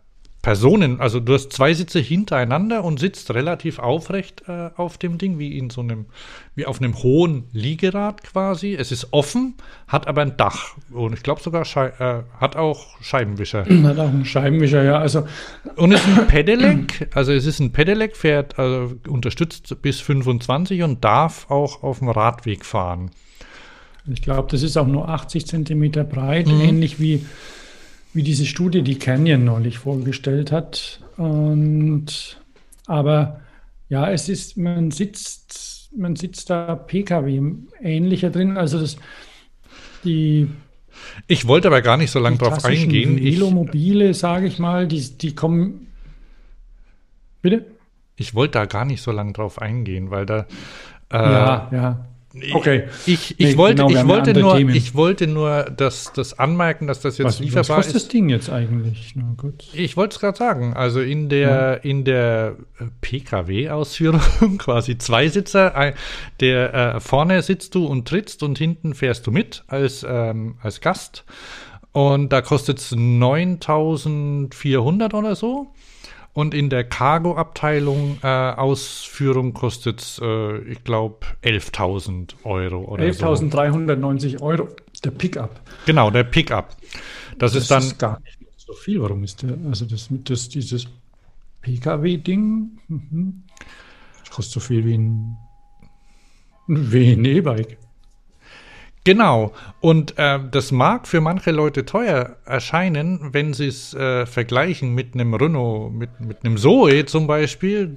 Personen, 0.42 1.00
also 1.00 1.20
du 1.20 1.34
hast 1.34 1.52
zwei 1.52 1.72
Sitze 1.72 2.00
hintereinander 2.00 2.82
und 2.82 2.98
sitzt 2.98 3.32
relativ 3.32 3.78
aufrecht 3.78 4.42
äh, 4.48 4.70
auf 4.76 4.98
dem 4.98 5.16
Ding, 5.16 5.38
wie 5.38 5.56
in 5.56 5.70
so 5.70 5.82
einem, 5.82 6.06
wie 6.56 6.66
auf 6.66 6.80
einem 6.80 7.00
hohen 7.00 7.44
Liegerad 7.52 8.24
quasi. 8.24 8.74
Es 8.74 8.90
ist 8.90 9.12
offen, 9.12 9.54
hat 9.86 10.08
aber 10.08 10.22
ein 10.22 10.36
Dach 10.36 10.74
und 10.90 11.12
ich 11.14 11.22
glaube 11.22 11.40
sogar 11.40 11.64
Schei 11.64 11.86
äh, 11.98 12.22
hat 12.40 12.56
auch 12.56 13.00
Scheibenwischer. 13.00 13.64
Hat 13.84 13.98
auch 14.00 14.08
einen 14.08 14.24
Scheibenwischer, 14.24 14.82
ja. 14.82 14.98
Also 14.98 15.26
Und 15.76 15.92
es 15.92 16.04
ist 16.04 16.18
ein 16.18 16.26
Pedelec, 16.26 17.08
also 17.14 17.32
es 17.32 17.46
ist 17.46 17.60
ein 17.60 17.70
Pedelec, 17.72 18.16
fährt, 18.16 18.58
also 18.58 18.94
unterstützt 19.08 19.80
bis 19.80 20.00
25 20.00 20.82
und 20.82 21.04
darf 21.04 21.48
auch 21.52 21.84
auf 21.84 22.00
dem 22.00 22.08
Radweg 22.08 22.64
fahren. 22.64 23.12
ich 24.12 24.22
glaube, 24.22 24.48
das 24.50 24.64
ist 24.64 24.76
auch 24.76 24.88
nur 24.88 25.08
80 25.08 25.46
Zentimeter 25.46 26.02
breit, 26.02 26.48
Mhm. 26.48 26.60
ähnlich 26.60 26.98
wie, 26.98 27.24
wie 28.12 28.22
diese 28.22 28.46
Studie, 28.46 28.82
die 28.82 28.98
Canyon 28.98 29.44
neulich 29.44 29.78
vorgestellt 29.78 30.52
hat. 30.52 31.00
Und 31.16 32.40
aber 32.86 33.40
ja, 33.88 34.10
es 34.10 34.28
ist, 34.28 34.56
man 34.56 34.90
sitzt, 34.90 35.90
man 35.96 36.16
sitzt 36.16 36.50
da 36.50 36.74
PKW 36.74 37.40
ähnlicher 37.80 38.30
drin. 38.30 38.56
Also 38.56 38.80
das 38.80 38.96
die 40.04 40.48
Ich 41.26 41.46
wollte 41.46 41.68
aber 41.68 41.82
gar 41.82 41.96
nicht 41.96 42.10
so 42.10 42.18
lange 42.18 42.38
die 42.38 42.44
drauf 42.44 42.64
eingehen. 42.64 43.18
Ich, 43.18 43.36
Velomobile, 43.36 44.14
sage 44.14 44.46
ich 44.46 44.58
mal, 44.58 44.86
die, 44.86 45.00
die 45.18 45.34
kommen. 45.34 45.86
Bitte? 47.40 47.66
ich 48.22 48.34
wollte 48.34 48.58
da 48.58 48.66
gar 48.66 48.84
nicht 48.84 49.02
so 49.02 49.10
lange 49.10 49.32
drauf 49.32 49.60
eingehen, 49.60 50.10
weil 50.10 50.26
da 50.26 50.46
äh, 51.10 51.16
ja, 51.16 51.68
ja. 51.72 52.06
Okay. 52.52 52.84
Ich, 53.06 53.38
ich 53.38 53.52
Nee, 53.52 53.56
wollte, 53.56 53.76
genau, 53.82 53.90
ich 53.90 53.96
ja 53.96 54.08
wollte 54.08 54.32
nur, 54.38 54.56
Themen. 54.56 54.74
ich 54.74 54.94
wollte 54.94 55.26
nur 55.26 55.64
das, 55.64 56.12
das 56.14 56.38
anmerken, 56.38 56.86
dass 56.86 57.00
das 57.00 57.18
jetzt 57.18 57.26
Was, 57.26 57.34
was 57.34 57.40
lieferbar 57.40 57.76
kostet 57.76 57.94
das 57.96 58.02
ist. 58.04 58.12
Ding 58.12 58.28
jetzt 58.28 58.50
eigentlich? 58.50 59.12
Na 59.16 59.34
gut. 59.36 59.64
Ich 59.74 59.96
wollte 59.96 60.14
es 60.14 60.20
gerade 60.20 60.38
sagen. 60.38 60.74
Also 60.74 61.00
in 61.00 61.28
der, 61.28 61.84
in 61.84 62.04
der 62.04 62.56
äh, 62.78 62.84
PKW-Ausführung 63.00 64.20
quasi 64.58 64.96
Zweisitzer, 64.98 65.92
der 66.40 66.74
äh, 66.74 67.00
vorne 67.00 67.42
sitzt 67.42 67.74
du 67.74 67.86
und 67.86 68.06
trittst 68.08 68.42
und 68.42 68.58
hinten 68.58 68.94
fährst 68.94 69.26
du 69.26 69.30
mit 69.30 69.64
als, 69.66 70.06
ähm, 70.08 70.56
als 70.62 70.80
Gast. 70.80 71.24
Und 71.92 72.32
da 72.32 72.40
kostet 72.40 72.78
es 72.78 72.92
9400 72.92 75.12
oder 75.12 75.36
so. 75.36 75.74
Und 76.34 76.54
in 76.54 76.70
der 76.70 76.84
Cargo-Abteilung 76.84 78.18
äh, 78.22 78.26
Ausführung 78.26 79.52
kostet 79.52 80.00
es, 80.00 80.20
äh, 80.22 80.58
ich 80.62 80.82
glaube, 80.82 81.26
11.000 81.42 82.34
Euro 82.44 82.96
11.390 82.96 84.38
so. 84.38 84.44
Euro. 84.44 84.68
Der 85.04 85.10
Pickup. 85.10 85.60
Genau, 85.84 86.10
der 86.10 86.24
Pickup. 86.24 86.76
Das, 87.38 87.52
das 87.52 87.62
ist 87.62 87.70
dann. 87.70 87.82
Ist 87.82 87.98
gar 87.98 88.20
nicht 88.20 88.38
so 88.56 88.72
viel. 88.72 89.02
Warum 89.02 89.24
ist 89.24 89.42
der? 89.42 89.58
Also 89.68 89.84
das 89.84 90.10
mit 90.10 90.30
das, 90.30 90.48
dieses 90.48 90.86
PKW-Ding 91.60 92.78
mhm. 92.88 93.42
kostet 94.30 94.54
so 94.54 94.60
viel 94.60 94.86
wie 94.86 94.94
ein, 94.94 95.36
wie 96.66 97.12
ein 97.12 97.24
E-Bike. 97.24 97.78
Genau. 99.04 99.52
Und 99.80 100.16
äh, 100.16 100.38
das 100.48 100.70
mag 100.70 101.08
für 101.08 101.20
manche 101.20 101.50
Leute 101.50 101.84
teuer 101.84 102.36
erscheinen, 102.44 103.32
wenn 103.32 103.52
sie 103.52 103.66
es 103.66 103.94
äh, 103.94 104.26
vergleichen 104.26 104.94
mit 104.94 105.14
einem 105.14 105.34
Renault, 105.34 105.92
mit, 105.92 106.20
mit 106.20 106.44
einem 106.44 106.56
Zoe 106.56 107.04
zum 107.06 107.26
Beispiel. 107.26 107.94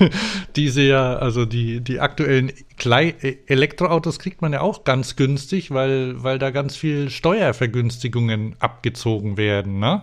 Diese 0.56 0.82
ja, 0.82 1.16
also 1.16 1.44
die, 1.44 1.80
die 1.80 2.00
aktuellen 2.00 2.52
Klei 2.76 3.14
Elektroautos 3.46 4.18
kriegt 4.18 4.42
man 4.42 4.52
ja 4.52 4.60
auch 4.60 4.82
ganz 4.82 5.14
günstig, 5.14 5.70
weil, 5.70 6.22
weil 6.24 6.40
da 6.40 6.50
ganz 6.50 6.76
viel 6.76 7.08
Steuervergünstigungen 7.08 8.56
abgezogen 8.58 9.36
werden. 9.36 9.78
Ne? 9.78 10.02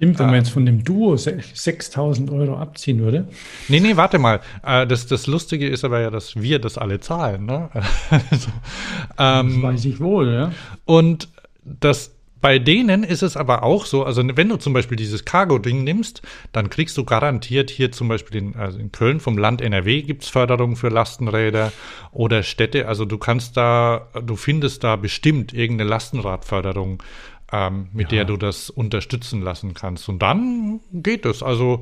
Stimmt, 0.00 0.18
wenn 0.18 0.26
man 0.28 0.36
jetzt 0.36 0.48
von 0.48 0.64
dem 0.64 0.82
Duo 0.82 1.14
6000 1.14 2.30
Euro 2.30 2.56
abziehen 2.56 3.00
würde. 3.00 3.28
Nee, 3.68 3.80
nee, 3.80 3.98
warte 3.98 4.18
mal. 4.18 4.40
Äh, 4.64 4.86
das, 4.86 5.06
das 5.06 5.26
Lustige 5.26 5.68
ist 5.68 5.84
aber 5.84 6.00
ja, 6.00 6.08
dass 6.08 6.36
wir 6.36 6.58
das 6.58 6.78
alle 6.78 7.00
zahlen. 7.00 7.44
Ne? 7.44 7.68
also, 8.10 8.48
ähm, 9.18 9.60
das 9.60 9.62
weiß 9.62 9.84
ich 9.84 10.00
wohl, 10.00 10.32
ja. 10.32 10.52
Und 10.86 11.28
das 11.64 12.12
bei 12.40 12.58
denen 12.58 13.04
ist 13.04 13.22
es 13.22 13.36
aber 13.36 13.62
auch 13.62 13.84
so, 13.84 14.04
also 14.04 14.22
wenn 14.34 14.48
du 14.48 14.56
zum 14.56 14.72
Beispiel 14.72 14.96
dieses 14.96 15.26
Cargo-Ding 15.26 15.84
nimmst, 15.84 16.22
dann 16.52 16.70
kriegst 16.70 16.96
du 16.96 17.04
garantiert 17.04 17.68
hier 17.68 17.92
zum 17.92 18.08
Beispiel 18.08 18.36
in, 18.36 18.56
also 18.56 18.78
in 18.78 18.92
Köln 18.92 19.20
vom 19.20 19.36
Land 19.36 19.60
NRW 19.60 20.02
gibt 20.02 20.22
es 20.22 20.30
Förderung 20.30 20.76
für 20.76 20.88
Lastenräder 20.88 21.70
oder 22.12 22.42
Städte. 22.42 22.88
Also 22.88 23.04
du 23.04 23.18
kannst 23.18 23.58
da, 23.58 24.08
du 24.24 24.36
findest 24.36 24.84
da 24.84 24.96
bestimmt 24.96 25.52
irgendeine 25.52 25.90
Lastenradförderung 25.90 27.02
ähm, 27.52 27.88
mit 27.92 28.12
ja. 28.12 28.18
der 28.18 28.24
du 28.26 28.36
das 28.36 28.70
unterstützen 28.70 29.42
lassen 29.42 29.74
kannst. 29.74 30.08
Und 30.08 30.20
dann 30.20 30.80
geht 30.92 31.26
es. 31.26 31.42
Also 31.42 31.80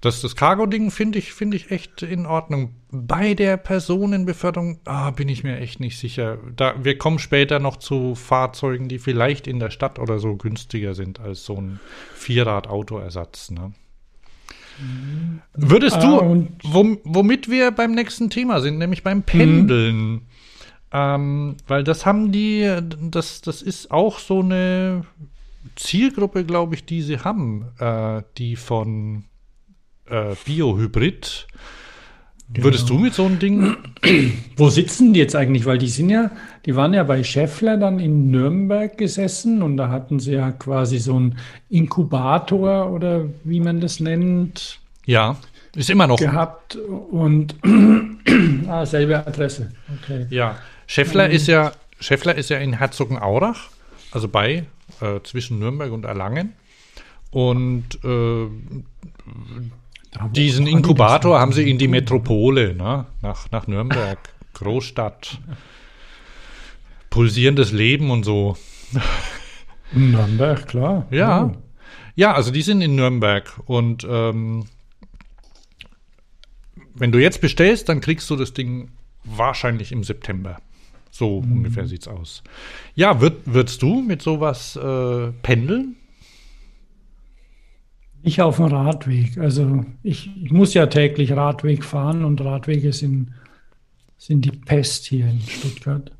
das, 0.00 0.20
das 0.20 0.36
Cargo-Ding 0.36 0.90
finde 0.90 1.18
ich, 1.18 1.32
finde 1.32 1.56
ich 1.56 1.70
echt 1.70 2.02
in 2.02 2.26
Ordnung. 2.26 2.74
Bei 2.90 3.34
der 3.34 3.56
Personenbeförderung 3.56 4.80
ah, 4.84 5.10
bin 5.10 5.28
ich 5.28 5.44
mir 5.44 5.58
echt 5.58 5.80
nicht 5.80 5.98
sicher. 5.98 6.38
Da, 6.56 6.74
wir 6.82 6.98
kommen 6.98 7.18
später 7.18 7.58
noch 7.58 7.76
zu 7.76 8.14
Fahrzeugen, 8.14 8.88
die 8.88 8.98
vielleicht 8.98 9.46
in 9.46 9.60
der 9.60 9.70
Stadt 9.70 9.98
oder 9.98 10.18
so 10.18 10.36
günstiger 10.36 10.94
sind 10.94 11.20
als 11.20 11.44
so 11.44 11.56
ein 11.56 11.80
Vierrad-Autoersatz. 12.14 13.50
Ne? 13.50 13.72
Mhm. 14.78 15.40
Würdest 15.54 16.02
du, 16.02 16.20
ah, 16.20 16.46
womit 17.04 17.50
wir 17.50 17.70
beim 17.70 17.92
nächsten 17.92 18.30
Thema 18.30 18.60
sind, 18.60 18.78
nämlich 18.78 19.02
beim 19.02 19.22
Pendeln, 19.22 19.96
mhm. 19.96 20.20
Ähm, 20.94 21.56
weil 21.66 21.82
das 21.82 22.06
haben 22.06 22.30
die, 22.30 22.72
das, 23.10 23.40
das 23.40 23.62
ist 23.62 23.90
auch 23.90 24.20
so 24.20 24.40
eine 24.40 25.04
Zielgruppe, 25.74 26.44
glaube 26.44 26.76
ich, 26.76 26.84
die 26.84 27.02
sie 27.02 27.18
haben, 27.18 27.66
äh, 27.80 28.22
die 28.38 28.54
von 28.54 29.24
äh, 30.08 30.36
Biohybrid. 30.44 31.48
Genau. 32.52 32.66
Würdest 32.66 32.88
du 32.88 32.98
mit 32.98 33.12
so 33.12 33.24
einem 33.24 33.40
Ding? 33.40 33.76
Wo 34.56 34.68
sitzen 34.68 35.12
die 35.12 35.18
jetzt 35.18 35.34
eigentlich? 35.34 35.66
Weil 35.66 35.78
die 35.78 35.88
sind 35.88 36.10
ja, 36.10 36.30
die 36.64 36.76
waren 36.76 36.94
ja 36.94 37.02
bei 37.02 37.24
Scheffler 37.24 37.76
dann 37.76 37.98
in 37.98 38.30
Nürnberg 38.30 38.96
gesessen 38.96 39.62
und 39.62 39.76
da 39.76 39.88
hatten 39.88 40.20
sie 40.20 40.34
ja 40.34 40.52
quasi 40.52 40.98
so 40.98 41.16
einen 41.16 41.38
Inkubator 41.70 42.92
oder 42.92 43.24
wie 43.42 43.58
man 43.58 43.80
das 43.80 43.98
nennt. 43.98 44.78
Ja, 45.06 45.38
ist 45.74 45.90
immer 45.90 46.06
noch. 46.06 46.18
Gehabt 46.18 46.76
und 46.76 47.56
ah, 48.68 48.86
selbe 48.86 49.26
Adresse. 49.26 49.72
Okay. 50.04 50.26
Ja, 50.30 50.56
Scheffler 50.86 51.28
mhm. 51.28 51.34
ist 51.34 51.46
ja 51.46 51.72
Scheffler 52.00 52.34
ist 52.34 52.50
ja 52.50 52.58
in 52.58 52.74
Herzogenaurach, 52.74 53.70
also 54.10 54.28
bei 54.28 54.66
äh, 55.00 55.20
zwischen 55.22 55.58
Nürnberg 55.58 55.92
und 55.92 56.04
Erlangen. 56.04 56.52
Und 57.30 57.98
äh, 58.04 58.46
diesen 60.30 60.66
Inkubator 60.66 61.40
haben 61.40 61.52
sie 61.52 61.68
in 61.68 61.78
die 61.78 61.88
Metropole, 61.88 62.74
ne? 62.74 63.06
nach, 63.22 63.50
nach 63.50 63.66
Nürnberg, 63.66 64.18
Großstadt, 64.54 65.40
pulsierendes 67.10 67.72
Leben 67.72 68.10
und 68.10 68.24
so. 68.24 68.56
Nürnberg, 69.92 70.66
klar. 70.68 71.06
Ja. 71.10 71.46
Oh. 71.46 71.56
Ja, 72.16 72.34
also 72.34 72.52
die 72.52 72.62
sind 72.62 72.80
in 72.80 72.94
Nürnberg 72.94 73.52
und 73.66 74.06
ähm, 74.08 74.66
wenn 76.94 77.10
du 77.10 77.18
jetzt 77.18 77.40
bestellst, 77.40 77.88
dann 77.88 78.00
kriegst 78.00 78.30
du 78.30 78.36
das 78.36 78.52
Ding 78.52 78.92
wahrscheinlich 79.24 79.90
im 79.90 80.04
September. 80.04 80.58
So 81.14 81.42
mhm. 81.42 81.58
ungefähr 81.58 81.86
sieht's 81.86 82.08
aus. 82.08 82.42
Ja, 82.96 83.20
würd, 83.20 83.36
würdest 83.44 83.80
du 83.82 84.02
mit 84.02 84.20
sowas 84.20 84.74
äh, 84.74 85.30
pendeln? 85.42 85.94
Ich 88.24 88.40
auf 88.40 88.56
dem 88.56 88.64
Radweg. 88.64 89.38
Also 89.38 89.84
ich, 90.02 90.28
ich, 90.42 90.50
muss 90.50 90.74
ja 90.74 90.86
täglich 90.86 91.30
Radweg 91.30 91.84
fahren 91.84 92.24
und 92.24 92.40
Radwege 92.40 92.92
sind, 92.92 93.28
sind 94.18 94.44
die 94.44 94.50
Pest 94.50 95.06
hier 95.06 95.28
in 95.28 95.40
Stuttgart. 95.40 96.10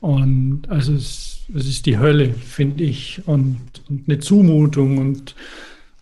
Und 0.00 0.68
also 0.68 0.94
es, 0.94 1.46
es 1.52 1.66
ist 1.66 1.86
die 1.86 1.98
Hölle, 1.98 2.34
finde 2.34 2.84
ich, 2.84 3.20
und, 3.26 3.58
und, 3.90 4.08
eine 4.08 4.20
Zumutung. 4.20 4.98
Und 4.98 5.34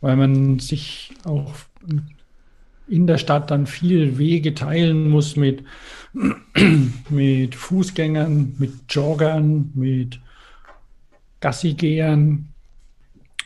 weil 0.03 0.17
man 0.17 0.59
sich 0.59 1.15
auch 1.25 1.55
in 2.93 3.07
der 3.07 3.19
Stadt 3.19 3.51
dann 3.51 3.67
viel 3.67 4.19
Wege 4.19 4.55
teilen 4.55 5.09
muss 5.09 5.37
mit 5.37 5.65
mit 7.09 7.55
Fußgängern, 7.55 8.55
mit 8.59 8.73
Joggern, 8.91 9.71
mit 9.75 10.21
Gassigehern 11.41 12.49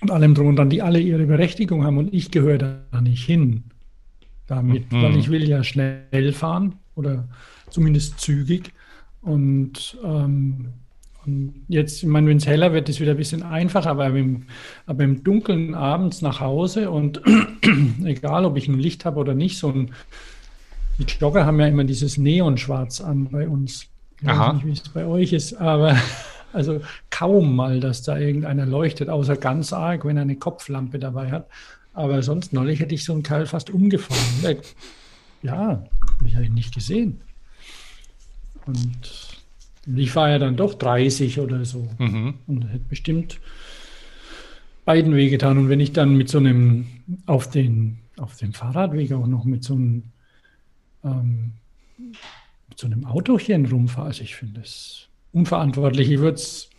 und 0.01 0.11
allem 0.11 0.35
drum 0.35 0.49
und 0.49 0.57
dran, 0.57 0.69
die 0.69 0.83
alle 0.83 0.99
ihre 0.99 1.27
Berechtigung 1.27 1.85
haben 1.85 1.97
und 1.97 2.13
ich 2.13 2.33
gehöre 2.33 2.59
da 2.59 3.01
nicht 3.01 3.25
hin 3.25 3.63
damit, 4.49 4.91
mhm. 4.93 5.03
weil 5.03 5.17
ich 5.17 5.31
will 5.31 5.49
ja 5.49 5.63
schnell 5.63 6.33
fahren 6.33 6.75
oder 6.97 7.29
zumindest 7.71 8.19
zügig 8.21 8.73
und, 9.23 9.97
ähm, 10.05 10.69
und 11.27 11.55
jetzt, 11.69 12.03
ich 12.03 12.09
meine, 12.09 12.29
wenn 12.29 12.37
es 12.37 12.47
heller 12.47 12.73
wird, 12.73 12.89
ist 12.89 12.97
es 12.97 13.01
wieder 13.01 13.13
ein 13.13 13.17
bisschen 13.17 13.43
einfacher, 13.43 13.91
aber 13.91 14.09
im, 14.09 14.45
aber 14.87 15.05
im 15.05 15.25
Dunkeln 15.25 15.75
abends 15.75 16.23
nach 16.23 16.41
Hause 16.41 16.91
und 16.91 17.21
egal, 18.05 18.45
ob 18.45 18.57
ich 18.57 18.69
ein 18.69 18.79
Licht 18.79 19.05
habe 19.05 19.19
oder 19.19 19.35
nicht, 19.35 19.59
so 19.59 19.71
ein 19.71 19.91
die 20.99 21.05
Jogger 21.05 21.45
haben 21.45 21.61
ja 21.61 21.67
immer 21.67 21.85
dieses 21.85 22.17
Neonschwarz 22.17 23.01
an 23.01 23.29
bei 23.31 23.49
uns. 23.49 23.87
Ich 24.21 24.29
Aha. 24.29 24.49
weiß 24.49 24.55
nicht, 24.55 24.67
wie 24.67 24.73
es 24.73 24.89
bei 24.89 25.05
euch 25.05 25.33
ist, 25.33 25.55
aber 25.55 25.97
also 26.53 26.81
kaum 27.11 27.55
mal, 27.55 27.81
dass 27.81 28.03
da 28.03 28.19
irgendeiner 28.19 28.65
leuchtet, 28.65 29.11
außer 29.11 29.37
ganz 29.37 29.73
arg, 29.73 30.05
wenn 30.05 30.17
er 30.17 30.23
eine 30.23 30.37
Kopflampe 30.37 30.99
dabei 30.99 31.31
hat. 31.31 31.49
Aber 31.93 32.23
sonst 32.23 32.53
neulich 32.53 32.81
hätte 32.81 32.95
ich 32.95 33.05
so 33.05 33.13
einen 33.13 33.23
Kerl 33.23 33.47
fast 33.47 33.71
umgefahren. 33.71 34.59
Ja, 35.43 35.85
habe 36.35 36.43
ich 36.43 36.51
nicht 36.51 36.75
gesehen. 36.75 37.21
Und 38.65 39.26
ich 39.95 40.15
war 40.17 40.31
ja 40.31 40.39
dann 40.39 40.57
doch 40.57 40.75
30 40.75 41.41
oder 41.41 41.65
so 41.65 41.89
mhm. 41.99 42.35
und 42.47 42.63
hätte 42.65 42.85
bestimmt 42.89 43.41
beiden 44.85 45.15
weh 45.15 45.29
getan. 45.29 45.59
Und 45.59 45.69
wenn 45.69 45.81
ich 45.81 45.93
dann 45.93 46.17
mit 46.17 46.29
so 46.29 46.39
einem 46.39 46.87
auf 47.27 47.51
den 47.51 47.99
auf 48.17 48.37
dem 48.37 48.53
Fahrradweg 48.53 49.13
auch 49.13 49.27
noch 49.27 49.45
mit 49.45 49.63
so 49.63 49.75
einem 49.75 50.05
ähm, 51.05 51.53
mit 51.99 52.79
so 52.79 52.87
einem 52.87 53.05
Autochen 53.05 53.67
rumfahre. 53.67 54.09
Also 54.09 54.23
ich 54.23 54.37
finde 54.37 54.61
es 54.61 55.09
unverantwortlich. 55.33 56.11
Ich 56.11 56.19
würde 56.19 56.37
es 56.37 56.71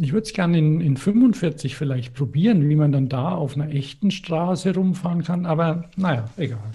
ich 0.00 0.12
würde 0.12 0.26
es 0.26 0.32
gerne 0.32 0.58
in, 0.58 0.80
in 0.80 0.96
45 0.96 1.76
vielleicht 1.76 2.14
probieren, 2.14 2.68
wie 2.68 2.74
man 2.74 2.92
dann 2.92 3.08
da 3.08 3.32
auf 3.32 3.54
einer 3.54 3.70
echten 3.70 4.10
Straße 4.10 4.74
rumfahren 4.74 5.22
kann. 5.22 5.46
Aber 5.46 5.90
naja, 5.96 6.28
egal. 6.36 6.72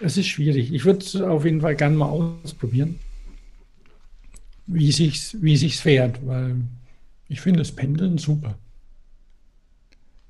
Es 0.00 0.16
ist 0.16 0.28
schwierig. 0.28 0.72
Ich 0.72 0.84
würde 0.84 1.00
es 1.00 1.16
auf 1.16 1.44
jeden 1.44 1.60
Fall 1.60 1.74
gerne 1.74 1.96
mal 1.96 2.06
ausprobieren, 2.06 2.98
wie 4.66 4.92
sich's, 4.92 5.36
wie 5.40 5.56
sich's 5.56 5.80
fährt, 5.80 6.26
weil 6.26 6.56
ich 7.28 7.40
finde 7.40 7.60
das 7.60 7.72
Pendeln 7.72 8.18
super. 8.18 8.56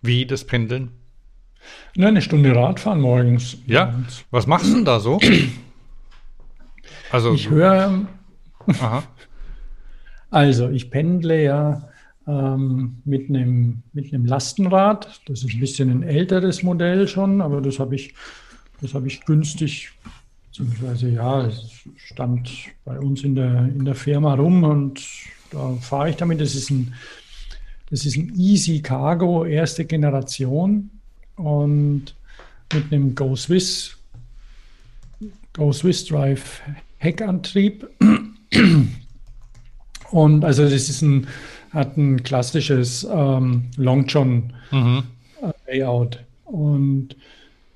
Wie 0.03 0.27
das 0.27 0.44
Pendeln? 0.44 0.90
Na, 1.96 2.09
eine 2.09 2.22
Stunde 2.22 2.55
Radfahren 2.55 3.01
morgens. 3.01 3.57
Ja. 3.66 3.94
Was 4.31 4.46
machst 4.46 4.66
du 4.66 4.75
denn 4.75 4.85
da 4.85 5.01
so? 5.01 5.18
Also, 7.11 7.35
ich 7.35 7.51
höre. 7.51 8.07
Also, 10.31 10.68
ich 10.70 10.90
pendle 10.90 11.42
ja 11.42 11.88
ähm, 12.27 12.99
mit, 13.05 13.29
einem, 13.29 13.83
mit 13.92 14.12
einem 14.12 14.27
Lastenrad. 14.27 15.20
Das 15.27 15.42
ist 15.42 15.55
ein 15.55 15.61
bisschen 15.61 15.90
ein 15.90 16.03
älteres 16.03 16.62
Modell 16.62 17.09
schon, 17.09 17.40
aber 17.40 17.61
das 17.61 17.79
habe 17.79 17.94
ich, 17.94 18.14
das 18.81 18.94
ich 19.07 19.25
günstig, 19.25 19.92
beziehungsweise 20.57 21.11
ja, 21.11 21.47
es 21.47 21.85
stand 21.97 22.51
bei 22.85 22.99
uns 22.99 23.23
in 23.25 23.35
der, 23.35 23.66
in 23.66 23.85
der 23.85 23.95
Firma 23.95 24.35
rum 24.35 24.64
und 24.64 25.03
da 25.51 25.75
fahre 25.81 26.11
ich 26.11 26.16
damit. 26.16 26.40
Das 26.40 26.55
ist 26.55 26.71
ein 26.71 26.95
Das 27.90 28.05
ist 28.05 28.16
ein 28.16 28.35
Easy 28.37 28.81
Cargo, 28.81 29.45
erste 29.45 29.85
Generation 29.85 30.90
und 31.37 32.14
mit 32.73 32.92
einem 32.92 33.14
Go 33.14 33.37
Swiss, 33.37 33.97
Go 35.53 35.73
Swiss 35.73 36.05
Drive 36.05 36.61
Heckantrieb. 36.99 37.87
Und 40.11 40.45
also 40.45 40.64
das 40.64 40.88
ist 40.88 41.03
ein, 41.03 41.27
hat 41.71 41.97
ein 41.97 42.23
klassisches 42.23 43.07
ähm, 43.11 43.64
Long 43.77 44.07
John 44.07 44.53
mhm. 44.71 45.05
Layout. 45.66 46.25
Und 46.45 47.14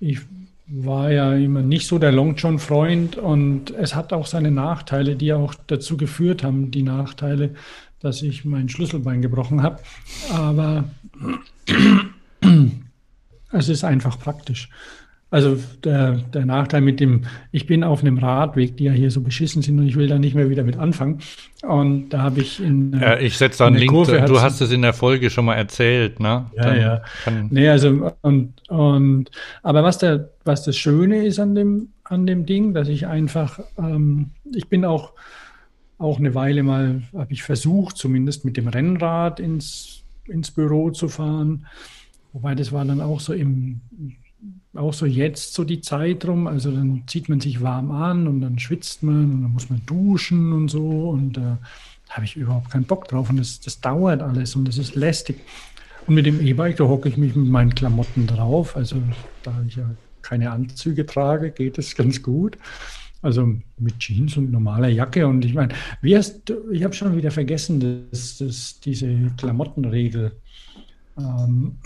ich 0.01 0.21
war 0.73 1.11
ja 1.11 1.35
immer 1.35 1.63
nicht 1.63 1.87
so 1.87 1.99
der 1.99 2.13
Long 2.13 2.37
John 2.37 2.59
Freund 2.59 3.17
und 3.17 3.71
es 3.71 3.95
hat 3.95 4.13
auch 4.13 4.27
seine 4.27 4.51
Nachteile, 4.51 5.17
die 5.17 5.33
auch 5.33 5.55
dazu 5.67 5.97
geführt 5.97 6.45
haben, 6.45 6.71
die 6.71 6.83
Nachteile, 6.83 7.55
dass 7.99 8.23
ich 8.23 8.45
mein 8.45 8.69
Schlüsselbein 8.69 9.21
gebrochen 9.21 9.63
habe. 9.63 9.81
Aber 10.33 10.85
es 13.53 13.69
ist 13.69 13.85
einfach 13.85 14.19
praktisch. 14.19 14.69
Also 15.33 15.57
der, 15.85 16.13
der 16.35 16.45
Nachteil 16.45 16.81
mit 16.81 16.99
dem, 16.99 17.23
ich 17.53 17.67
bin 17.67 17.85
auf 17.85 18.01
einem 18.01 18.19
Radweg, 18.19 18.77
die 18.77 18.85
ja 18.85 18.93
hier 18.93 19.13
so 19.13 19.21
beschissen 19.21 19.63
sind 19.63 19.79
und 19.79 19.87
ich 19.87 19.95
will 19.95 20.09
da 20.09 20.19
nicht 20.19 20.35
mehr 20.35 20.51
wieder 20.51 20.65
mit 20.65 20.77
anfangen. 20.77 21.21
Und 21.63 22.09
da 22.09 22.23
habe 22.23 22.41
ich 22.41 22.61
in. 22.61 22.99
Ja, 23.01 23.17
ich 23.17 23.39
setze 23.39 23.59
da 23.59 23.67
einen 23.69 23.77
Link, 23.77 23.93
Kurve, 23.93 24.21
du 24.27 24.41
hast 24.41 24.61
es 24.61 24.73
in 24.73 24.83
der 24.83 24.93
Folge 24.93 25.31
schon 25.31 25.45
mal 25.45 25.55
erzählt, 25.55 26.19
ne? 26.19 26.47
Ja, 26.57 26.63
Dann 26.63 26.81
ja. 26.81 27.03
Nee, 27.49 27.69
also 27.69 28.13
und, 28.23 28.55
und 28.69 29.31
aber 29.63 29.85
was 29.85 29.99
der, 29.99 30.31
was 30.45 30.65
das 30.65 30.77
Schöne 30.77 31.25
ist 31.25 31.39
an 31.39 31.55
dem, 31.55 31.91
an 32.03 32.27
dem 32.27 32.45
Ding, 32.45 32.75
dass 32.75 32.89
ich 32.89 33.07
einfach, 33.07 33.61
ähm, 33.79 34.31
ich 34.53 34.69
bin 34.69 34.85
auch, 34.85 35.13
auch 35.99 36.19
eine 36.19 36.35
Weile 36.35 36.65
mal, 36.65 37.03
habe 37.15 37.33
ich 37.33 37.45
versucht, 37.45 37.99
zumindest 37.99 38.45
mit 38.45 38.57
dem 38.57 38.67
Rennrad 38.67 39.39
ins, 39.39 40.03
ins 40.27 40.51
Büro 40.51 40.91
zu 40.91 41.09
fahren. 41.09 41.67
Wobei 42.33 42.57
das 42.57 42.73
war 42.73 42.85
dann 42.85 43.01
auch 43.01 43.21
so 43.21 43.33
im 43.33 43.81
auch 44.75 44.93
so 44.93 45.07
jetzt 45.07 45.55
so 45.55 45.65
die 45.65 45.81
Zeit 45.81 46.27
rum. 46.27 46.47
Also 46.47 46.71
dann 46.71 47.03
zieht 47.07 47.29
man 47.29 47.41
sich 47.41 47.61
warm 47.61 47.91
an 47.91 48.27
und 48.27 48.41
dann 48.41 48.59
schwitzt 48.59 49.03
man 49.03 49.33
und 49.33 49.43
dann 49.43 49.53
muss 49.53 49.71
man 49.71 49.83
duschen 49.87 50.53
und 50.53 50.69
so. 50.69 51.11
Und 51.11 51.37
da 51.37 51.55
äh, 51.55 52.11
habe 52.11 52.25
ich 52.25 52.37
überhaupt 52.37 52.71
keinen 52.71 52.85
Bock 52.85 53.09
drauf. 53.09 53.31
Und 53.31 53.39
das, 53.39 53.61
das 53.61 53.81
dauert 53.81 54.23
alles 54.23 54.55
und 54.57 54.67
das 54.67 54.79
ist 54.79 54.95
lästig. 54.95 55.41
Und 56.07 56.15
mit 56.15 56.27
dem 56.27 56.41
E-Bike, 56.45 56.77
da 56.77 56.85
hocke 56.85 57.09
ich 57.09 57.17
mich 57.17 57.35
mit 57.35 57.49
meinen 57.49 57.75
Klamotten 57.75 58.27
drauf. 58.27 58.77
Also 58.77 58.97
da 59.43 59.53
ich 59.67 59.77
ja 59.77 59.91
keine 60.23 60.51
Anzüge 60.51 61.07
trage, 61.07 61.51
geht 61.51 61.79
es 61.79 61.95
ganz 61.95 62.23
gut. 62.23 62.57
Also 63.23 63.55
mit 63.79 63.99
Jeans 63.99 64.37
und 64.37 64.51
normaler 64.51 64.89
Jacke. 64.89 65.27
Und 65.27 65.45
ich 65.45 65.55
meine, 65.55 65.75
wie 66.01 66.17
hast 66.17 66.53
ich 66.71 66.85
habe 66.85 66.95
schon 66.95 67.17
wieder 67.17 67.31
vergessen, 67.31 68.09
dass, 68.11 68.39
dass 68.39 68.81
diese 68.81 69.31
Klamottenregel. 69.37 70.33
Ähm, 71.19 71.77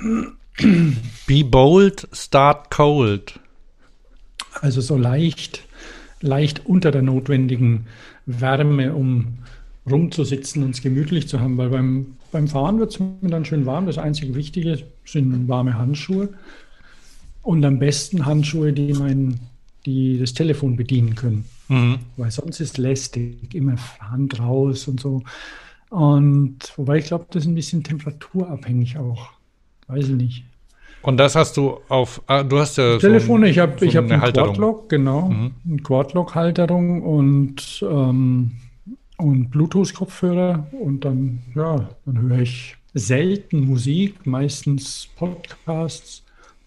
Be 1.26 1.44
bold, 1.44 2.08
start 2.12 2.70
cold. 2.70 3.40
Also 4.60 4.80
so 4.80 4.96
leicht, 4.96 5.64
leicht 6.20 6.66
unter 6.66 6.90
der 6.90 7.02
notwendigen 7.02 7.86
Wärme, 8.26 8.94
um 8.94 9.38
rumzusitzen 9.90 10.62
und 10.62 10.70
es 10.70 10.82
gemütlich 10.82 11.28
zu 11.28 11.40
haben, 11.40 11.58
weil 11.58 11.68
beim, 11.68 12.16
beim 12.32 12.48
Fahren 12.48 12.78
wird 12.78 12.92
es 12.92 13.00
mir 13.00 13.30
dann 13.30 13.44
schön 13.44 13.66
warm. 13.66 13.86
Das 13.86 13.98
einzige 13.98 14.34
Wichtige 14.34 14.82
sind 15.04 15.48
warme 15.48 15.76
Handschuhe 15.76 16.30
und 17.42 17.64
am 17.64 17.78
besten 17.78 18.24
Handschuhe, 18.24 18.72
die 18.72 18.94
mein, 18.94 19.40
die 19.84 20.18
das 20.18 20.32
Telefon 20.32 20.76
bedienen 20.76 21.14
können. 21.14 21.44
Mhm. 21.68 21.98
Weil 22.16 22.30
sonst 22.30 22.60
ist 22.60 22.78
lästig, 22.78 23.54
immer 23.54 23.76
Hand 24.00 24.38
raus 24.40 24.88
und 24.88 25.00
so. 25.00 25.22
Und 25.90 26.58
wobei 26.76 26.98
ich 26.98 27.06
glaube, 27.06 27.26
das 27.30 27.44
ist 27.44 27.48
ein 27.48 27.54
bisschen 27.54 27.84
temperaturabhängig 27.84 28.96
auch. 28.96 29.33
Weiß 29.86 30.08
ich 30.08 30.14
nicht. 30.14 30.44
Und 31.04 31.18
das 31.18 31.36
hast 31.36 31.58
du 31.58 31.80
auf, 31.88 32.22
ah, 32.26 32.42
du 32.42 32.58
hast 32.58 32.78
ja 32.78 32.96
Telefon, 32.96 33.42
so 33.42 33.44
ein, 33.44 33.50
ich 33.50 33.58
habe 33.58 33.74
so 33.78 33.84
ich 33.84 33.94
hab 33.96 34.10
eine 34.10 34.18
Quadlock, 34.18 34.88
genau, 34.88 35.28
mhm. 35.28 35.52
eine 35.68 35.82
Quadlock-Halterung 35.82 37.02
und, 37.02 37.84
ähm, 37.86 38.52
und 39.18 39.50
Bluetooth-Kopfhörer 39.50 40.66
und 40.72 41.04
dann, 41.04 41.42
ja, 41.54 41.90
dann 42.06 42.20
höre 42.22 42.38
ich 42.38 42.76
selten 42.94 43.66
Musik, 43.66 44.26
meistens 44.26 45.08
Podcasts 45.16 46.22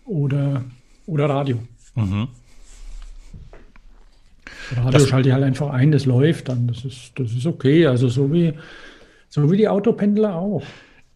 oder, 0.06 0.64
oder 1.08 1.30
Radio. 1.30 1.58
Mhm. 1.96 2.28
Radio 4.76 4.92
das, 4.92 5.08
schalte 5.08 5.30
ich 5.30 5.34
halt 5.34 5.46
einfach 5.46 5.72
ein, 5.72 5.92
das 5.92 6.06
läuft 6.06 6.50
dann, 6.50 6.68
das 6.68 6.86
ist, 6.86 7.14
das 7.16 7.32
ist 7.32 7.48
okay, 7.48 7.88
also 7.88 8.08
so 8.08 8.32
wie, 8.32 8.54
so 9.30 9.52
wie 9.52 9.58
die 9.58 9.68
Autopendler 9.68 10.36
auch. 10.36 10.62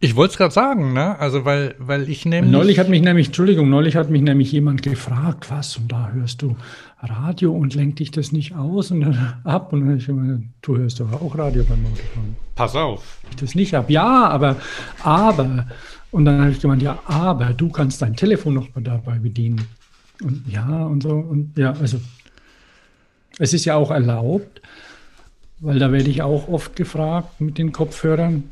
Ich 0.04 0.16
wollte 0.16 0.32
es 0.32 0.36
gerade 0.36 0.52
sagen, 0.52 0.94
ne? 0.94 1.16
Also 1.20 1.44
weil, 1.44 1.76
weil 1.78 2.10
ich 2.10 2.26
nämlich. 2.26 2.50
Neulich 2.50 2.80
hat 2.80 2.88
mich 2.88 3.02
nämlich, 3.02 3.28
Entschuldigung, 3.28 3.70
neulich 3.70 3.94
hat 3.94 4.10
mich 4.10 4.20
nämlich 4.20 4.50
jemand 4.50 4.82
gefragt, 4.82 5.48
was, 5.48 5.76
und 5.76 5.92
da 5.92 6.10
hörst 6.10 6.42
du 6.42 6.56
Radio 7.00 7.52
und 7.52 7.76
lenkt 7.76 8.00
dich 8.00 8.10
das 8.10 8.32
nicht 8.32 8.56
aus 8.56 8.90
und 8.90 9.02
dann 9.02 9.34
ab. 9.44 9.72
Und 9.72 9.82
dann 9.82 9.90
habe 9.90 9.98
ich 9.98 10.08
immer, 10.08 10.40
du 10.60 10.76
hörst 10.76 10.98
doch 10.98 11.12
auch 11.12 11.38
Radio 11.38 11.62
beim 11.62 11.86
Autofahren. 11.86 12.36
Pass 12.56 12.74
auf. 12.74 13.18
Ich 13.30 13.36
das 13.36 13.54
nicht 13.54 13.76
ab. 13.76 13.88
Ja, 13.90 14.26
aber, 14.28 14.56
aber. 15.04 15.68
Und 16.10 16.24
dann 16.24 16.40
habe 16.40 16.50
ich 16.50 16.60
gemeint, 16.60 16.82
ja, 16.82 16.98
aber 17.06 17.52
du 17.52 17.68
kannst 17.68 18.02
dein 18.02 18.16
Telefon 18.16 18.54
noch 18.54 18.66
dabei 18.74 19.20
bedienen. 19.20 19.68
Und 20.20 20.42
ja, 20.48 20.84
und 20.84 21.04
so. 21.04 21.10
Und 21.10 21.56
ja, 21.56 21.74
also 21.74 22.00
es 23.38 23.52
ist 23.52 23.66
ja 23.66 23.76
auch 23.76 23.92
erlaubt, 23.92 24.62
weil 25.60 25.78
da 25.78 25.92
werde 25.92 26.10
ich 26.10 26.22
auch 26.22 26.48
oft 26.48 26.74
gefragt 26.74 27.40
mit 27.40 27.56
den 27.56 27.70
Kopfhörern 27.70 28.50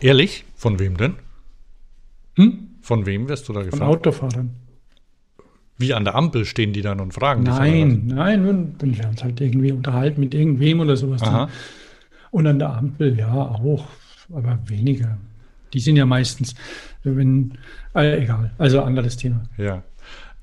Ehrlich? 0.00 0.44
Von 0.56 0.78
wem 0.78 0.96
denn? 0.96 1.14
Hm? 2.36 2.68
Von 2.80 3.06
wem 3.06 3.28
wirst 3.28 3.48
du 3.48 3.52
da 3.52 3.62
gefragt? 3.62 3.78
Von 3.78 3.88
Autofahrern. 3.88 4.50
Wie 5.78 5.94
an 5.94 6.04
der 6.04 6.14
Ampel 6.14 6.44
stehen 6.44 6.72
die 6.72 6.82
dann 6.82 7.00
und 7.00 7.14
fragen 7.14 7.42
Nein, 7.42 8.02
nein, 8.06 8.74
wenn 8.78 8.98
wir 8.98 9.08
uns 9.08 9.24
halt 9.24 9.40
irgendwie 9.40 9.72
unterhalten 9.72 10.20
mit 10.20 10.34
irgendwem 10.34 10.80
oder 10.80 10.96
sowas. 10.96 11.22
Und 12.30 12.46
an 12.46 12.58
der 12.58 12.76
Ampel, 12.76 13.18
ja, 13.18 13.32
auch, 13.32 13.84
aber 14.32 14.58
weniger. 14.66 15.16
Die 15.72 15.80
sind 15.80 15.96
ja 15.96 16.04
meistens, 16.04 16.54
wenn, 17.02 17.56
äh, 17.94 18.22
egal, 18.22 18.50
also 18.58 18.82
anderes 18.82 19.16
Thema. 19.16 19.42
Ja. 19.56 19.82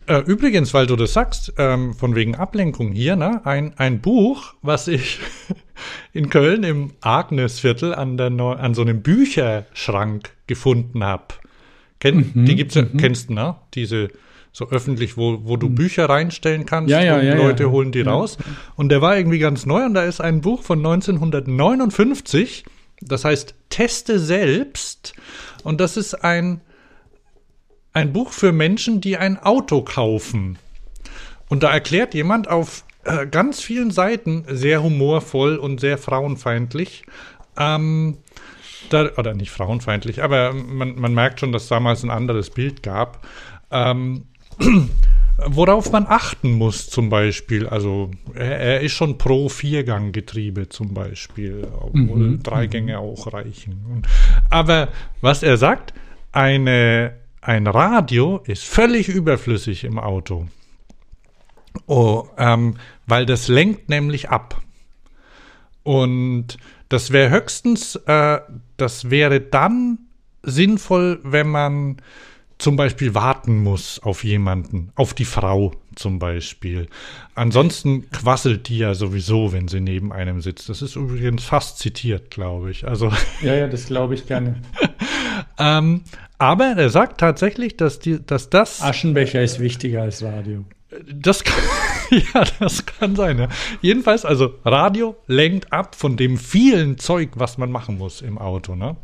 Äh, 0.07 0.19
übrigens, 0.21 0.73
weil 0.73 0.87
du 0.87 0.95
das 0.95 1.13
sagst, 1.13 1.53
ähm, 1.57 1.93
von 1.93 2.15
wegen 2.15 2.35
Ablenkung 2.35 2.93
hier, 2.93 3.15
ne, 3.17 3.41
ein, 3.45 3.73
ein 3.77 3.99
Buch, 3.99 4.53
was 4.61 4.87
ich 4.87 5.19
in 6.13 6.29
Köln 6.29 6.63
im 6.63 6.91
Agnesviertel 7.01 7.93
an, 7.93 8.15
der 8.17 8.29
Neu 8.29 8.53
an 8.53 8.73
so 8.73 8.81
einem 8.83 9.01
Bücherschrank 9.01 10.31
gefunden 10.47 11.03
habe. 11.03 11.35
Kenn, 11.99 12.31
mhm, 12.33 12.45
die 12.45 12.55
gibt's 12.55 12.75
ja, 12.75 12.83
mhm. 12.83 12.97
kennst 12.97 13.29
du, 13.29 13.33
ne? 13.33 13.55
Diese 13.73 14.09
so 14.53 14.69
öffentlich, 14.69 15.17
wo, 15.17 15.41
wo 15.43 15.57
du 15.57 15.69
mhm. 15.69 15.75
Bücher 15.75 16.09
reinstellen 16.09 16.65
kannst 16.65 16.89
ja, 16.89 17.01
ja, 17.01 17.17
und 17.17 17.25
ja, 17.25 17.35
Leute 17.35 17.69
holen 17.69 17.91
die 17.91 18.01
raus. 18.01 18.37
Und 18.75 18.89
der 18.89 19.01
war 19.01 19.17
irgendwie 19.17 19.39
ganz 19.39 19.65
neu 19.65 19.85
und 19.85 19.93
da 19.93 20.03
ist 20.03 20.19
ein 20.19 20.41
Buch 20.41 20.63
von 20.63 20.79
1959, 20.79 22.65
das 23.01 23.23
heißt 23.23 23.53
Teste 23.69 24.19
selbst. 24.19 25.13
Und 25.63 25.79
das 25.79 25.97
ist 25.97 26.15
ein 26.23 26.61
ein 27.97 28.13
Buch 28.13 28.31
für 28.31 28.51
Menschen, 28.51 29.01
die 29.01 29.17
ein 29.17 29.39
Auto 29.39 29.81
kaufen. 29.81 30.59
Und 31.49 31.63
da 31.63 31.71
erklärt 31.71 32.13
jemand 32.13 32.47
auf 32.47 32.83
äh, 33.03 33.25
ganz 33.25 33.59
vielen 33.59 33.89
Seiten, 33.89 34.45
sehr 34.47 34.83
humorvoll 34.83 35.57
und 35.57 35.79
sehr 35.79 35.97
frauenfeindlich, 35.97 37.03
ähm, 37.57 38.17
da, 38.91 39.09
oder 39.17 39.33
nicht 39.33 39.49
frauenfeindlich, 39.49 40.21
aber 40.21 40.53
man, 40.53 40.99
man, 40.99 41.13
merkt 41.13 41.39
schon, 41.39 41.51
dass 41.51 41.67
damals 41.69 42.03
ein 42.03 42.11
anderes 42.11 42.51
Bild 42.51 42.83
gab, 42.83 43.25
ähm, 43.71 44.25
worauf 45.45 45.91
man 45.91 46.05
achten 46.07 46.51
muss 46.51 46.89
zum 46.91 47.09
Beispiel. 47.09 47.65
Also 47.65 48.11
er, 48.35 48.59
er 48.59 48.81
ist 48.81 48.91
schon 48.91 49.17
pro 49.17 49.49
Vierganggetriebe 49.49 50.69
zum 50.69 50.93
Beispiel, 50.93 51.67
obwohl 51.73 52.19
mhm. 52.19 52.43
drei 52.43 52.67
Gänge 52.67 52.99
auch 52.99 53.33
reichen. 53.33 54.03
Aber 54.51 54.89
was 55.21 55.41
er 55.41 55.57
sagt, 55.57 55.95
eine 56.31 57.13
ein 57.47 57.65
Radio 57.65 58.41
ist 58.45 58.65
völlig 58.65 59.07
überflüssig 59.07 59.85
im 59.85 59.99
Auto. 59.99 60.47
Oh, 61.85 62.27
ähm, 62.37 62.75
weil 63.05 63.25
das 63.25 63.47
lenkt 63.47 63.87
nämlich 63.87 64.29
ab. 64.29 64.61
Und 65.83 66.57
das 66.89 67.11
wäre 67.11 67.29
höchstens, 67.29 67.95
äh, 68.05 68.41
das 68.75 69.09
wäre 69.09 69.39
dann 69.39 69.99
sinnvoll, 70.43 71.21
wenn 71.23 71.47
man 71.47 71.97
zum 72.57 72.75
Beispiel 72.75 73.15
warten 73.15 73.63
muss 73.63 73.99
auf 73.99 74.25
jemanden, 74.25 74.91
auf 74.95 75.13
die 75.13 75.23
Frau 75.23 75.73
zum 75.95 76.19
Beispiel. 76.19 76.87
Ansonsten 77.33 78.09
quasselt 78.11 78.67
die 78.67 78.79
ja 78.79 78.93
sowieso, 78.93 79.53
wenn 79.53 79.69
sie 79.69 79.79
neben 79.79 80.11
einem 80.11 80.41
sitzt. 80.41 80.67
Das 80.67 80.81
ist 80.81 80.97
übrigens 80.97 81.45
fast 81.45 81.79
zitiert, 81.79 82.29
glaube 82.29 82.71
ich. 82.71 82.85
Also 82.85 83.09
ja, 83.41 83.55
ja, 83.55 83.67
das 83.67 83.85
glaube 83.85 84.15
ich 84.15 84.27
gerne. 84.27 84.61
ähm, 85.57 86.01
aber 86.37 86.65
er 86.65 86.89
sagt 86.89 87.19
tatsächlich, 87.19 87.77
dass, 87.77 87.99
die, 87.99 88.23
dass 88.23 88.49
das. 88.49 88.81
Aschenbecher 88.81 89.41
ist 89.41 89.59
wichtiger 89.59 90.03
als 90.03 90.23
Radio. 90.23 90.65
Das 91.11 91.43
kann, 91.43 91.63
ja, 92.33 92.43
das 92.59 92.85
kann 92.85 93.15
sein. 93.15 93.39
Ja. 93.39 93.49
Jedenfalls, 93.81 94.23
also 94.23 94.55
Radio 94.63 95.15
lenkt 95.27 95.73
ab 95.73 95.95
von 95.95 96.15
dem 96.15 96.37
vielen 96.37 96.97
Zeug, 96.97 97.31
was 97.35 97.57
man 97.57 97.71
machen 97.71 97.97
muss 97.97 98.21
im 98.21 98.37
Auto. 98.37 98.75
Ne? 98.75 98.95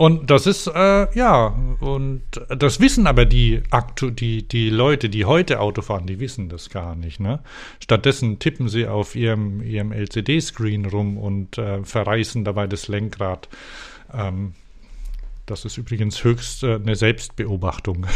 Und 0.00 0.30
das 0.30 0.46
ist, 0.46 0.66
äh, 0.66 1.14
ja, 1.14 1.54
und 1.80 2.22
das 2.48 2.80
wissen 2.80 3.06
aber 3.06 3.26
die, 3.26 3.62
Aktu 3.70 4.08
die, 4.08 4.48
die 4.48 4.70
Leute, 4.70 5.10
die 5.10 5.26
heute 5.26 5.60
Auto 5.60 5.82
fahren, 5.82 6.06
die 6.06 6.20
wissen 6.20 6.48
das 6.48 6.70
gar 6.70 6.94
nicht. 6.94 7.20
Ne? 7.20 7.40
Stattdessen 7.80 8.38
tippen 8.38 8.68
sie 8.68 8.86
auf 8.86 9.14
ihrem, 9.14 9.62
ihrem 9.62 9.92
LCD-Screen 9.92 10.86
rum 10.86 11.18
und 11.18 11.58
äh, 11.58 11.84
verreißen 11.84 12.44
dabei 12.44 12.66
das 12.66 12.88
Lenkrad. 12.88 13.50
Ähm, 14.12 14.54
das 15.46 15.64
ist 15.64 15.76
übrigens 15.78 16.22
höchst 16.22 16.62
äh, 16.62 16.76
eine 16.76 16.96
Selbstbeobachtung. 16.96 18.06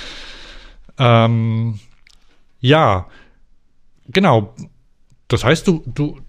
ähm, 0.98 1.78
ja, 2.60 3.06
genau. 4.06 4.54
Das 5.28 5.44
heißt, 5.44 5.66
du, 5.66 5.82
du, 5.86 6.20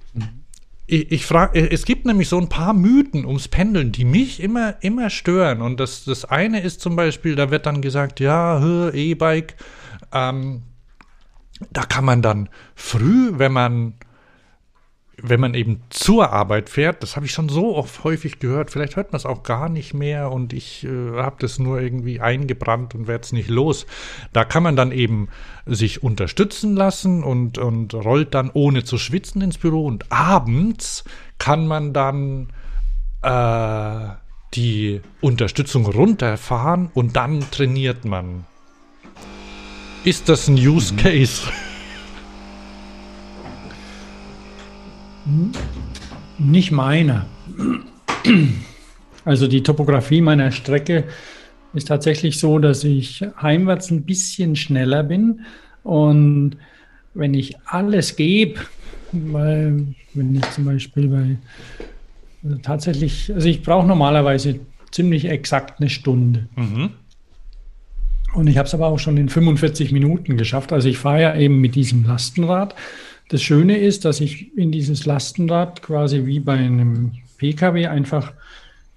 ich, 0.85 1.11
ich 1.11 1.25
frage, 1.25 1.71
es 1.71 1.85
gibt 1.85 2.05
nämlich 2.05 2.27
so 2.29 2.37
ein 2.37 2.49
paar 2.49 2.73
Mythen 2.73 3.25
ums 3.25 3.47
Pendeln, 3.47 3.91
die 3.91 4.05
mich 4.05 4.41
immer, 4.41 4.75
immer 4.81 5.09
stören. 5.09 5.61
Und 5.61 5.79
das, 5.79 6.03
das 6.03 6.25
eine 6.25 6.61
ist 6.61 6.81
zum 6.81 6.95
Beispiel, 6.95 7.35
da 7.35 7.51
wird 7.51 7.65
dann 7.65 7.81
gesagt, 7.81 8.19
ja, 8.19 8.89
E-Bike, 8.91 9.55
ähm, 10.11 10.63
da 11.71 11.83
kann 11.83 12.05
man 12.05 12.21
dann 12.21 12.49
früh, 12.75 13.31
wenn 13.37 13.51
man 13.51 13.93
wenn 15.23 15.39
man 15.39 15.53
eben 15.53 15.81
zur 15.89 16.31
Arbeit 16.31 16.69
fährt, 16.69 17.03
das 17.03 17.15
habe 17.15 17.25
ich 17.25 17.31
schon 17.31 17.49
so 17.49 17.75
oft 17.75 18.03
häufig 18.03 18.39
gehört, 18.39 18.71
vielleicht 18.71 18.95
hört 18.95 19.11
man 19.11 19.17
es 19.17 19.25
auch 19.25 19.43
gar 19.43 19.69
nicht 19.69 19.93
mehr 19.93 20.31
und 20.31 20.53
ich 20.53 20.85
äh, 20.85 21.17
habe 21.17 21.37
das 21.39 21.59
nur 21.59 21.81
irgendwie 21.81 22.19
eingebrannt 22.19 22.95
und 22.95 23.07
werde 23.07 23.23
es 23.23 23.31
nicht 23.31 23.49
los. 23.49 23.85
Da 24.33 24.45
kann 24.45 24.63
man 24.63 24.75
dann 24.75 24.91
eben 24.91 25.29
sich 25.65 26.03
unterstützen 26.03 26.75
lassen 26.75 27.23
und, 27.23 27.57
und 27.57 27.93
rollt 27.93 28.33
dann 28.33 28.51
ohne 28.53 28.83
zu 28.83 28.97
schwitzen 28.97 29.41
ins 29.41 29.57
Büro 29.57 29.85
und 29.85 30.11
abends 30.11 31.03
kann 31.37 31.67
man 31.67 31.93
dann 31.93 32.49
äh, 33.21 34.09
die 34.53 35.01
Unterstützung 35.21 35.85
runterfahren 35.85 36.89
und 36.93 37.15
dann 37.15 37.49
trainiert 37.51 38.05
man. 38.05 38.45
Ist 40.03 40.29
das 40.29 40.47
ein 40.47 40.55
Use. 40.55 40.95
Case? 40.95 41.47
Mhm. 41.47 41.68
Nicht 46.37 46.71
meine. 46.71 47.25
Also 49.25 49.47
die 49.47 49.63
Topografie 49.63 50.21
meiner 50.21 50.51
Strecke 50.51 51.05
ist 51.73 51.87
tatsächlich 51.87 52.39
so, 52.39 52.59
dass 52.59 52.83
ich 52.83 53.23
heimwärts 53.41 53.91
ein 53.91 54.03
bisschen 54.03 54.55
schneller 54.55 55.03
bin. 55.03 55.41
Und 55.83 56.57
wenn 57.13 57.33
ich 57.33 57.55
alles 57.65 58.15
gebe, 58.15 58.59
weil 59.11 59.85
wenn 60.13 60.35
ich 60.35 60.49
zum 60.51 60.65
Beispiel 60.65 61.07
bei 61.07 61.37
also 62.43 62.57
tatsächlich, 62.57 63.31
also 63.33 63.47
ich 63.49 63.61
brauche 63.61 63.85
normalerweise 63.85 64.59
ziemlich 64.91 65.25
exakt 65.25 65.79
eine 65.79 65.89
Stunde. 65.89 66.47
Mhm. 66.55 66.91
Und 68.33 68.47
ich 68.47 68.57
habe 68.57 68.67
es 68.67 68.73
aber 68.73 68.87
auch 68.87 68.99
schon 68.99 69.17
in 69.17 69.27
45 69.27 69.91
Minuten 69.91 70.37
geschafft. 70.37 70.71
Also 70.71 70.87
ich 70.87 70.97
fahre 70.97 71.21
ja 71.21 71.35
eben 71.35 71.59
mit 71.59 71.75
diesem 71.75 72.05
Lastenrad 72.05 72.75
das 73.29 73.41
Schöne 73.41 73.77
ist, 73.77 74.05
dass 74.05 74.19
ich 74.21 74.55
in 74.57 74.71
dieses 74.71 75.05
Lastenrad 75.05 75.81
quasi 75.81 76.25
wie 76.25 76.39
bei 76.39 76.53
einem 76.53 77.13
Pkw 77.37 77.87
einfach 77.87 78.33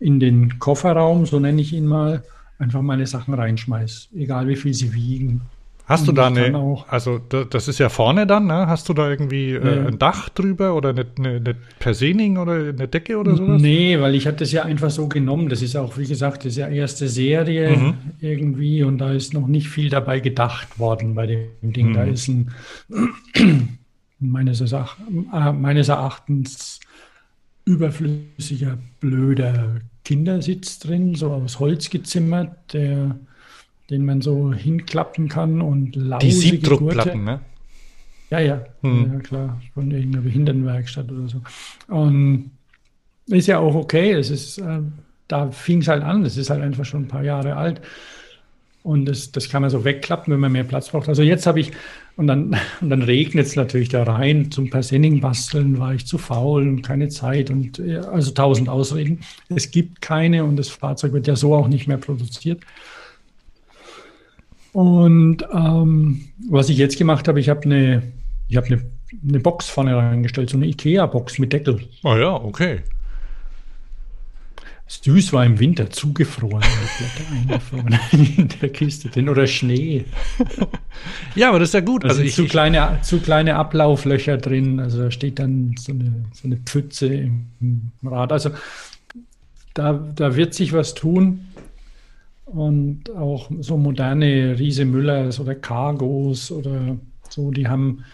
in 0.00 0.18
den 0.18 0.58
Kofferraum, 0.58 1.26
so 1.26 1.38
nenne 1.38 1.60
ich 1.60 1.72
ihn 1.72 1.86
mal, 1.86 2.24
einfach 2.58 2.82
meine 2.82 3.06
Sachen 3.06 3.34
reinschmeiße, 3.34 4.08
egal 4.16 4.48
wie 4.48 4.56
viel 4.56 4.74
sie 4.74 4.92
wiegen. 4.94 5.42
Hast 5.84 6.08
du 6.08 6.12
da 6.12 6.28
eine, 6.28 6.78
also 6.88 7.18
das 7.18 7.68
ist 7.68 7.78
ja 7.78 7.88
vorne 7.88 8.26
dann, 8.26 8.46
ne? 8.46 8.66
Hast 8.66 8.88
du 8.88 8.94
da 8.94 9.10
irgendwie 9.10 9.50
äh, 9.50 9.76
ja. 9.76 9.86
ein 9.86 9.98
Dach 9.98 10.28
drüber 10.30 10.74
oder 10.74 10.90
eine, 10.90 11.04
eine, 11.18 11.36
eine 11.36 11.56
Persening 11.80 12.38
oder 12.38 12.52
eine 12.54 12.88
Decke 12.88 13.18
oder 13.18 13.36
sowas? 13.36 13.60
Nee, 13.60 14.00
weil 14.00 14.14
ich 14.14 14.26
hatte 14.26 14.38
das 14.38 14.52
ja 14.52 14.62
einfach 14.62 14.90
so 14.90 15.08
genommen. 15.08 15.48
Das 15.48 15.60
ist 15.60 15.76
auch, 15.76 15.98
wie 15.98 16.06
gesagt, 16.06 16.44
das 16.44 16.52
ist 16.52 16.58
ja 16.58 16.68
erste 16.68 17.08
Serie 17.08 17.76
mhm. 17.76 17.94
irgendwie 18.20 18.84
und 18.84 18.98
da 18.98 19.12
ist 19.12 19.34
noch 19.34 19.48
nicht 19.48 19.68
viel 19.68 19.90
dabei 19.90 20.20
gedacht 20.20 20.78
worden 20.78 21.14
bei 21.14 21.26
dem 21.26 21.72
Ding. 21.72 21.90
Mhm. 21.90 21.94
Da 21.94 22.04
ist 22.04 22.28
ein 22.28 22.52
meines, 24.22 24.60
äh, 24.60 25.52
meines 25.52 25.88
Erachtens 25.88 26.80
überflüssiger, 27.64 28.78
blöder 29.00 29.80
Kindersitz 30.04 30.78
drin, 30.78 31.14
so 31.14 31.30
aus 31.32 31.60
Holz 31.60 31.90
gezimmert, 31.90 32.72
der, 32.72 33.16
den 33.90 34.04
man 34.04 34.20
so 34.20 34.52
hinklappen 34.52 35.28
kann 35.28 35.60
und 35.60 35.96
lausige 35.96 36.32
Die 36.32 36.32
Siebdruckplatten, 36.32 37.24
ne? 37.24 37.40
Ja, 38.30 38.40
ja, 38.40 38.64
hm. 38.80 39.12
ja 39.12 39.20
klar, 39.20 39.60
von 39.74 39.90
irgendeiner 39.90 40.22
Behindertenwerkstatt 40.22 41.12
oder 41.12 41.28
so. 41.28 41.42
Und 41.88 42.50
ist 43.26 43.46
ja 43.46 43.58
auch 43.58 43.74
okay, 43.74 44.12
es 44.12 44.30
ist, 44.30 44.58
äh, 44.58 44.80
da 45.28 45.50
fing 45.50 45.82
es 45.82 45.88
halt 45.88 46.02
an, 46.02 46.24
das 46.24 46.36
ist 46.36 46.50
halt 46.50 46.62
einfach 46.62 46.84
schon 46.84 47.02
ein 47.04 47.08
paar 47.08 47.22
Jahre 47.22 47.56
alt. 47.56 47.80
Und 48.82 49.04
das, 49.04 49.30
das 49.30 49.48
kann 49.48 49.62
man 49.62 49.70
so 49.70 49.84
wegklappen, 49.84 50.32
wenn 50.32 50.40
man 50.40 50.52
mehr 50.52 50.64
Platz 50.64 50.90
braucht. 50.90 51.08
Also 51.08 51.22
jetzt 51.22 51.46
habe 51.46 51.60
ich, 51.60 51.70
und 52.16 52.26
dann, 52.26 52.56
und 52.80 52.90
dann 52.90 53.02
regnet 53.02 53.46
es 53.46 53.56
natürlich 53.56 53.88
da 53.88 54.02
rein. 54.02 54.50
Zum 54.50 54.70
Persenning 54.70 55.20
basteln 55.20 55.78
war 55.78 55.94
ich 55.94 56.06
zu 56.06 56.18
faul 56.18 56.68
und 56.68 56.82
keine 56.82 57.08
Zeit 57.08 57.50
und 57.50 57.80
also 57.80 58.30
tausend 58.32 58.68
Ausreden. 58.68 59.20
Es 59.48 59.70
gibt 59.70 60.00
keine 60.00 60.44
und 60.44 60.56
das 60.56 60.68
Fahrzeug 60.68 61.12
wird 61.12 61.26
ja 61.26 61.36
so 61.36 61.54
auch 61.54 61.68
nicht 61.68 61.86
mehr 61.88 61.98
produziert. 61.98 62.60
Und 64.72 65.46
ähm, 65.52 66.28
was 66.48 66.70
ich 66.70 66.78
jetzt 66.78 66.96
gemacht 66.96 67.28
habe, 67.28 67.40
ich 67.40 67.48
habe 67.48 67.62
eine, 67.62 68.02
ich 68.48 68.56
eine, 68.56 68.82
eine 69.28 69.40
Box 69.40 69.68
vorne 69.68 69.96
reingestellt, 69.96 70.50
so 70.50 70.56
eine 70.56 70.66
IKEA-Box 70.66 71.38
mit 71.38 71.52
Deckel. 71.52 71.80
Ah 72.02 72.14
oh 72.14 72.16
ja, 72.16 72.34
okay. 72.34 72.80
Süß 74.86 75.32
war 75.32 75.44
im 75.46 75.58
Winter 75.58 75.90
zugefroren, 75.90 76.62
in 78.12 78.48
der 78.60 78.68
Kiste 78.68 79.08
drin 79.08 79.28
oder 79.28 79.46
Schnee. 79.46 80.04
Ja, 81.34 81.48
aber 81.48 81.58
das 81.58 81.70
ist 81.70 81.74
ja 81.74 81.80
gut. 81.80 82.04
Also 82.04 82.22
ich, 82.22 82.34
zu, 82.34 82.44
kleine, 82.46 82.98
zu 83.02 83.20
kleine 83.20 83.56
Ablauflöcher 83.56 84.36
drin. 84.36 84.80
Also 84.80 85.04
da 85.04 85.10
steht 85.10 85.38
dann 85.38 85.74
so 85.78 85.92
eine, 85.92 86.26
so 86.34 86.46
eine 86.46 86.56
Pfütze 86.58 87.06
im, 87.06 87.46
Rad. 88.04 88.32
Also 88.32 88.50
da, 89.74 89.92
da 90.14 90.36
wird 90.36 90.52
sich 90.54 90.72
was 90.72 90.94
tun. 90.94 91.46
Und 92.44 93.10
auch 93.10 93.50
so 93.60 93.78
moderne 93.78 94.58
Riese 94.58 94.84
Müllers 94.84 95.40
oder 95.40 95.54
Cargos 95.54 96.50
oder 96.52 96.98
so, 97.30 97.50
die 97.50 97.66
haben 97.66 98.04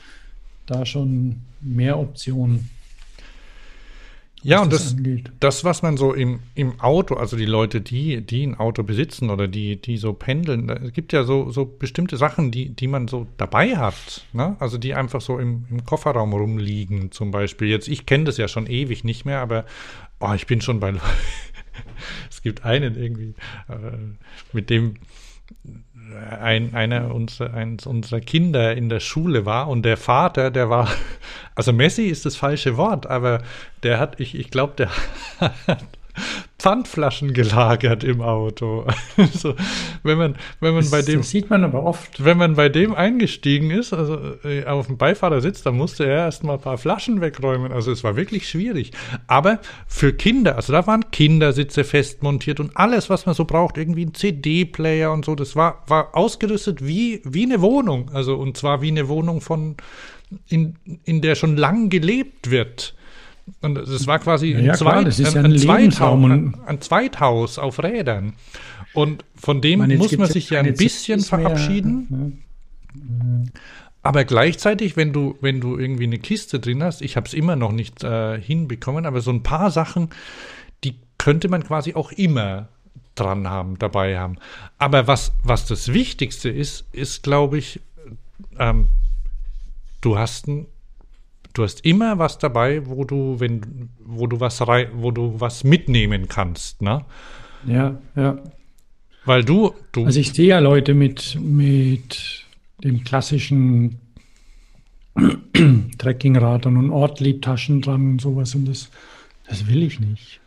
da 0.66 0.86
schon 0.86 1.40
mehr 1.60 1.98
Optionen. 1.98 2.70
Ja, 4.42 4.62
und 4.62 4.72
das, 4.72 4.94
das, 4.96 5.32
das, 5.40 5.64
was 5.64 5.82
man 5.82 5.96
so 5.96 6.14
im, 6.14 6.40
im 6.54 6.78
Auto, 6.80 7.16
also 7.16 7.36
die 7.36 7.44
Leute, 7.44 7.80
die, 7.80 8.20
die 8.20 8.46
ein 8.46 8.54
Auto 8.54 8.84
besitzen 8.84 9.30
oder 9.30 9.48
die, 9.48 9.80
die 9.80 9.96
so 9.96 10.12
pendeln, 10.12 10.68
es 10.68 10.92
gibt 10.92 11.12
ja 11.12 11.24
so, 11.24 11.50
so 11.50 11.64
bestimmte 11.64 12.16
Sachen, 12.16 12.52
die, 12.52 12.68
die 12.68 12.86
man 12.86 13.08
so 13.08 13.26
dabei 13.36 13.76
hat, 13.76 14.26
ne? 14.32 14.56
Also 14.60 14.78
die 14.78 14.94
einfach 14.94 15.20
so 15.20 15.38
im, 15.38 15.66
im 15.70 15.84
Kofferraum 15.84 16.32
rumliegen, 16.32 17.10
zum 17.10 17.32
Beispiel. 17.32 17.68
Jetzt, 17.68 17.88
ich 17.88 18.06
kenne 18.06 18.24
das 18.24 18.36
ja 18.36 18.46
schon 18.46 18.66
ewig 18.66 19.02
nicht 19.02 19.24
mehr, 19.24 19.40
aber 19.40 19.64
oh, 20.20 20.32
ich 20.34 20.46
bin 20.46 20.60
schon 20.60 20.78
bei. 20.78 20.94
es 22.30 22.42
gibt 22.42 22.64
einen 22.64 22.96
irgendwie, 22.96 23.34
äh, 23.68 23.98
mit 24.52 24.70
dem 24.70 24.94
ein, 26.40 26.74
einer 26.74 27.14
unserer, 27.14 27.54
eines 27.54 27.86
unserer 27.86 28.20
Kinder 28.20 28.76
in 28.76 28.88
der 28.88 29.00
Schule 29.00 29.44
war 29.44 29.68
und 29.68 29.82
der 29.82 29.96
Vater, 29.96 30.50
der 30.50 30.70
war, 30.70 30.88
also 31.54 31.72
Messi 31.72 32.04
ist 32.04 32.26
das 32.26 32.36
falsche 32.36 32.76
Wort, 32.76 33.06
aber 33.06 33.42
der 33.82 33.98
hat, 33.98 34.20
ich, 34.20 34.34
ich 34.34 34.50
glaube, 34.50 34.74
der 34.76 34.90
hat 35.66 35.97
Pfandflaschen 36.58 37.34
gelagert 37.34 38.02
im 38.02 38.20
Auto. 38.20 38.86
so, 39.32 39.54
wenn 40.02 40.18
man, 40.18 40.36
wenn 40.60 40.74
man 40.74 40.82
das, 40.82 40.90
bei 40.90 41.02
dem. 41.02 41.20
Das 41.20 41.30
sieht 41.30 41.50
man 41.50 41.64
aber 41.64 41.84
oft. 41.84 42.24
Wenn 42.24 42.36
man 42.36 42.54
bei 42.54 42.68
dem 42.68 42.94
eingestiegen 42.94 43.70
ist, 43.70 43.92
also 43.92 44.18
äh, 44.44 44.64
auf 44.64 44.86
dem 44.86 44.96
Beifahrersitz, 44.96 45.62
dann 45.62 45.76
musste 45.76 46.04
er 46.04 46.24
erst 46.24 46.42
mal 46.42 46.54
ein 46.54 46.60
paar 46.60 46.78
Flaschen 46.78 47.20
wegräumen. 47.20 47.72
Also 47.72 47.92
es 47.92 48.02
war 48.02 48.16
wirklich 48.16 48.48
schwierig. 48.48 48.90
Aber 49.26 49.60
für 49.86 50.12
Kinder, 50.12 50.56
also 50.56 50.72
da 50.72 50.86
waren 50.86 51.10
Kindersitze 51.10 51.84
festmontiert 51.84 52.60
und 52.60 52.76
alles, 52.76 53.08
was 53.08 53.26
man 53.26 53.34
so 53.34 53.44
braucht, 53.44 53.78
irgendwie 53.78 54.06
ein 54.06 54.14
CD-Player 54.14 55.12
und 55.12 55.24
so, 55.24 55.34
das 55.34 55.54
war, 55.54 55.84
war 55.86 56.16
ausgerüstet 56.16 56.84
wie, 56.84 57.22
wie 57.24 57.44
eine 57.44 57.60
Wohnung. 57.60 58.10
Also 58.12 58.36
und 58.36 58.56
zwar 58.56 58.82
wie 58.82 58.88
eine 58.88 59.08
Wohnung 59.08 59.40
von, 59.40 59.76
in, 60.48 60.74
in 61.04 61.20
der 61.20 61.34
schon 61.34 61.56
lang 61.56 61.88
gelebt 61.88 62.50
wird. 62.50 62.94
Und 63.60 63.78
es 63.78 64.06
war 64.06 64.18
quasi 64.18 64.52
ja, 64.52 64.72
ein, 64.72 64.76
Zweit, 64.76 64.78
klar, 64.78 64.96
ein, 64.96 65.06
ein, 65.06 65.52
ein, 65.52 65.58
Zweithaus, 65.58 66.24
ein, 66.24 66.54
ein, 66.66 66.80
Zweithaus 66.80 67.58
auf 67.58 67.82
Rädern. 67.82 68.34
Und 68.94 69.24
von 69.34 69.60
dem 69.60 69.80
meine, 69.80 69.96
muss 69.96 70.16
man 70.16 70.28
sich 70.28 70.50
ja 70.50 70.60
ein 70.60 70.74
bisschen 70.74 71.20
verabschieden. 71.20 72.42
Mehr, 72.94 73.52
Aber 74.02 74.24
gleichzeitig, 74.24 74.96
wenn 74.96 75.12
du, 75.12 75.36
wenn 75.40 75.60
du 75.60 75.78
irgendwie 75.78 76.04
eine 76.04 76.18
Kiste 76.18 76.60
drin 76.60 76.82
hast, 76.82 77.02
ich 77.02 77.16
habe 77.16 77.26
es 77.26 77.34
immer 77.34 77.56
noch 77.56 77.72
nicht 77.72 78.02
äh, 78.04 78.40
hinbekommen, 78.40 79.06
aber 79.06 79.20
so 79.20 79.30
ein 79.30 79.42
paar 79.42 79.70
Sachen, 79.70 80.10
die 80.84 80.94
könnte 81.18 81.48
man 81.48 81.64
quasi 81.64 81.94
auch 81.94 82.12
immer 82.12 82.68
dran 83.14 83.48
haben, 83.48 83.78
dabei 83.78 84.18
haben. 84.18 84.38
Aber 84.78 85.06
was, 85.06 85.32
was 85.42 85.66
das 85.66 85.92
Wichtigste 85.92 86.48
ist, 86.48 86.86
ist, 86.92 87.22
glaube 87.22 87.58
ich, 87.58 87.80
ähm, 88.58 88.86
du 90.00 90.18
hast 90.18 90.46
ein 90.48 90.66
du 91.58 91.64
hast 91.64 91.84
immer 91.84 92.18
was 92.18 92.38
dabei, 92.38 92.86
wo 92.86 93.04
du, 93.04 93.40
wenn, 93.40 93.88
wo 93.98 94.26
du 94.26 94.40
was 94.40 94.66
rei 94.66 94.88
wo 94.94 95.10
du 95.10 95.40
was 95.40 95.64
mitnehmen 95.64 96.28
kannst, 96.28 96.82
ne? 96.82 97.04
Ja, 97.66 97.98
ja. 98.14 98.38
Weil 99.24 99.44
du, 99.44 99.74
du. 99.92 100.04
Also 100.04 100.20
ich 100.20 100.32
sehe 100.32 100.48
ja 100.48 100.58
Leute 100.60 100.94
mit, 100.94 101.36
mit 101.40 102.46
dem 102.84 103.02
klassischen 103.02 103.98
Trekkingrad 105.98 106.66
und 106.66 106.90
Ortliebtaschen 106.90 107.82
dran 107.82 108.12
und 108.12 108.20
sowas 108.20 108.54
und 108.54 108.66
das, 108.66 108.90
das 109.48 109.66
will 109.66 109.82
ich 109.82 109.98
nicht. 109.98 110.40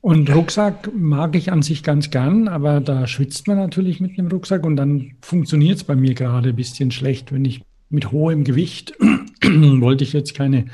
Und 0.00 0.32
Rucksack 0.32 0.90
mag 0.94 1.34
ich 1.34 1.50
an 1.50 1.62
sich 1.62 1.82
ganz 1.82 2.10
gern, 2.10 2.46
aber 2.46 2.80
da 2.80 3.06
schwitzt 3.06 3.48
man 3.48 3.56
natürlich 3.56 4.00
mit 4.00 4.16
dem 4.16 4.28
Rucksack 4.28 4.64
und 4.64 4.76
dann 4.76 5.12
funktioniert 5.20 5.78
es 5.78 5.84
bei 5.84 5.96
mir 5.96 6.14
gerade 6.14 6.50
ein 6.50 6.56
bisschen 6.56 6.90
schlecht, 6.90 7.32
wenn 7.32 7.44
ich 7.44 7.62
mit 7.90 8.12
hohem 8.12 8.44
Gewicht 8.44 8.94
wollte 9.42 10.04
ich 10.04 10.12
jetzt 10.12 10.34
keine, 10.34 10.66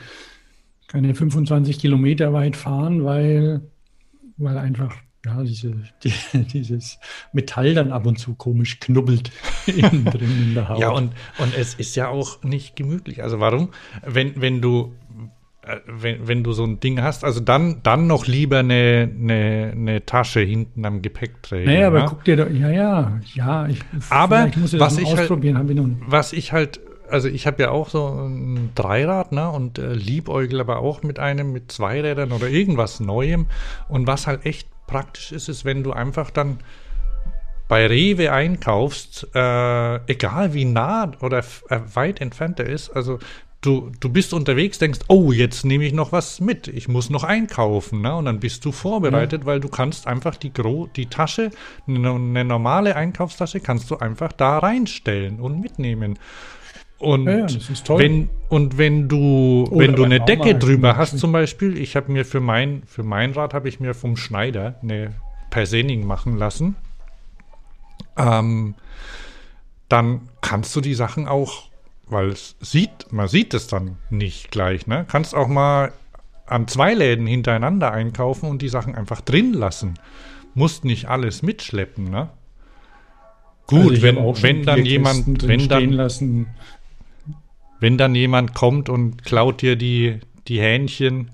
keine 0.88 1.14
25 1.14 1.78
Kilometer 1.78 2.32
weit 2.32 2.56
fahren, 2.56 3.04
weil, 3.04 3.62
weil 4.36 4.58
einfach 4.58 4.94
ja, 5.24 5.42
diese, 5.42 5.74
die, 6.04 6.12
dieses 6.52 6.98
Metall 7.32 7.74
dann 7.74 7.92
ab 7.92 8.06
und 8.06 8.18
zu 8.18 8.34
komisch 8.34 8.80
knubbelt 8.80 9.30
innen 9.66 10.04
drin 10.04 10.48
in 10.48 10.54
der 10.54 10.68
Haut. 10.68 10.78
Ja, 10.78 10.90
und, 10.90 11.12
und 11.38 11.56
es 11.56 11.74
ist 11.74 11.96
ja 11.96 12.08
auch 12.08 12.42
nicht 12.42 12.76
gemütlich. 12.76 13.22
Also 13.22 13.40
warum? 13.40 13.70
Wenn, 14.04 14.40
wenn 14.40 14.60
du 14.60 14.92
äh, 15.66 15.80
wenn, 15.86 16.28
wenn 16.28 16.44
du 16.44 16.52
so 16.52 16.64
ein 16.64 16.80
Ding 16.80 17.00
hast, 17.00 17.24
also 17.24 17.40
dann, 17.40 17.80
dann 17.82 18.06
noch 18.06 18.26
lieber 18.26 18.58
eine, 18.58 19.10
eine, 19.10 19.72
eine 19.74 20.04
Tasche 20.04 20.40
hinten 20.40 20.84
am 20.84 21.00
Gepäckträger. 21.00 21.70
Naja, 21.70 21.86
aber 21.86 21.98
ja? 22.00 22.06
guck 22.06 22.24
dir 22.24 22.36
doch, 22.36 22.50
ja, 22.50 22.70
ja, 22.70 23.20
ja, 23.34 23.66
ich, 23.68 23.80
aber 24.10 24.50
was 24.72 24.98
ich 24.98 25.08
halt 25.08 25.20
ausprobieren, 25.20 25.56
halt, 25.56 25.96
was 26.06 26.32
ich 26.34 26.52
halt, 26.52 26.80
also 27.14 27.28
ich 27.28 27.46
habe 27.46 27.62
ja 27.62 27.70
auch 27.70 27.88
so 27.88 28.08
ein 28.08 28.72
Dreirad, 28.74 29.30
ne, 29.30 29.48
und 29.48 29.78
äh, 29.78 29.92
liebäugel 29.94 30.60
aber 30.60 30.78
auch 30.78 31.04
mit 31.04 31.20
einem 31.20 31.52
mit 31.52 31.70
zwei 31.70 32.00
Rädern 32.00 32.32
oder 32.32 32.48
irgendwas 32.48 32.98
Neuem. 32.98 33.46
Und 33.88 34.08
was 34.08 34.26
halt 34.26 34.44
echt 34.44 34.68
praktisch 34.88 35.30
ist, 35.30 35.48
ist, 35.48 35.64
wenn 35.64 35.84
du 35.84 35.92
einfach 35.92 36.30
dann 36.30 36.58
bei 37.68 37.86
Rewe 37.86 38.32
einkaufst, 38.32 39.28
äh, 39.32 39.96
egal 40.10 40.54
wie 40.54 40.64
nah 40.64 41.12
oder 41.20 41.38
äh, 41.68 41.80
weit 41.94 42.20
entfernt 42.20 42.58
er 42.58 42.66
ist, 42.66 42.90
also 42.90 43.20
du, 43.60 43.92
du 44.00 44.08
bist 44.08 44.34
unterwegs, 44.34 44.78
denkst, 44.80 45.00
oh, 45.06 45.30
jetzt 45.30 45.64
nehme 45.64 45.84
ich 45.84 45.92
noch 45.92 46.10
was 46.10 46.40
mit, 46.40 46.66
ich 46.66 46.88
muss 46.88 47.10
noch 47.10 47.22
einkaufen, 47.22 48.00
ne? 48.00 48.16
Und 48.16 48.24
dann 48.24 48.40
bist 48.40 48.64
du 48.64 48.72
vorbereitet, 48.72 49.42
ja. 49.42 49.46
weil 49.46 49.60
du 49.60 49.68
kannst 49.68 50.08
einfach 50.08 50.34
die, 50.34 50.52
Gro 50.52 50.88
die 50.96 51.06
Tasche, 51.06 51.50
eine, 51.86 52.10
eine, 52.10 52.44
normale 52.44 52.96
Einkaufstasche, 52.96 53.60
kannst 53.60 53.88
du 53.90 53.98
einfach 53.98 54.32
da 54.32 54.58
reinstellen 54.58 55.38
und 55.38 55.60
mitnehmen. 55.60 56.18
Und 56.98 57.26
ja, 57.26 57.46
wenn 57.98 58.30
und 58.48 58.78
wenn 58.78 59.08
du 59.08 59.66
Oder 59.70 59.78
wenn 59.78 59.96
du 59.96 60.04
eine 60.04 60.20
Decke 60.20 60.54
drüber 60.54 60.96
hast 60.96 61.18
zum 61.18 61.32
Beispiel, 61.32 61.76
ich 61.76 61.96
habe 61.96 62.10
mir 62.10 62.24
für 62.24 62.40
mein 62.40 62.82
für 62.86 63.02
mein 63.02 63.32
Rad 63.32 63.52
habe 63.52 63.68
ich 63.68 63.80
mir 63.80 63.94
vom 63.94 64.16
Schneider 64.16 64.76
eine 64.82 65.14
Persening 65.50 66.06
machen 66.06 66.38
lassen. 66.38 66.76
Ähm, 68.16 68.74
dann 69.88 70.28
kannst 70.40 70.74
du 70.76 70.80
die 70.80 70.94
Sachen 70.94 71.26
auch 71.26 71.68
weil 72.06 72.28
es 72.28 72.56
sieht, 72.60 73.12
man 73.12 73.28
sieht 73.28 73.54
es 73.54 73.66
dann 73.66 73.96
nicht 74.10 74.50
gleich, 74.50 74.86
ne? 74.86 75.06
Kannst 75.08 75.34
auch 75.34 75.48
mal 75.48 75.92
an 76.46 76.68
zwei 76.68 76.92
Läden 76.94 77.26
hintereinander 77.26 77.90
einkaufen 77.92 78.48
und 78.48 78.60
die 78.60 78.68
Sachen 78.68 78.94
einfach 78.94 79.20
drin 79.20 79.52
lassen. 79.54 79.94
Musst 80.54 80.84
nicht 80.84 81.08
alles 81.08 81.42
mitschleppen, 81.42 82.10
ne? 82.10 82.30
Gut, 83.66 83.92
also 83.92 84.02
wenn, 84.02 84.16
wenn 84.16 84.62
dann 84.64 84.84
jemand, 84.84 85.48
wenn 85.48 85.68
dann, 85.68 85.90
lassen. 85.90 86.46
Wenn 87.84 87.98
dann 87.98 88.14
jemand 88.14 88.54
kommt 88.54 88.88
und 88.88 89.24
klaut 89.26 89.60
dir 89.60 89.76
die, 89.76 90.20
die 90.48 90.58
Hähnchen 90.58 91.32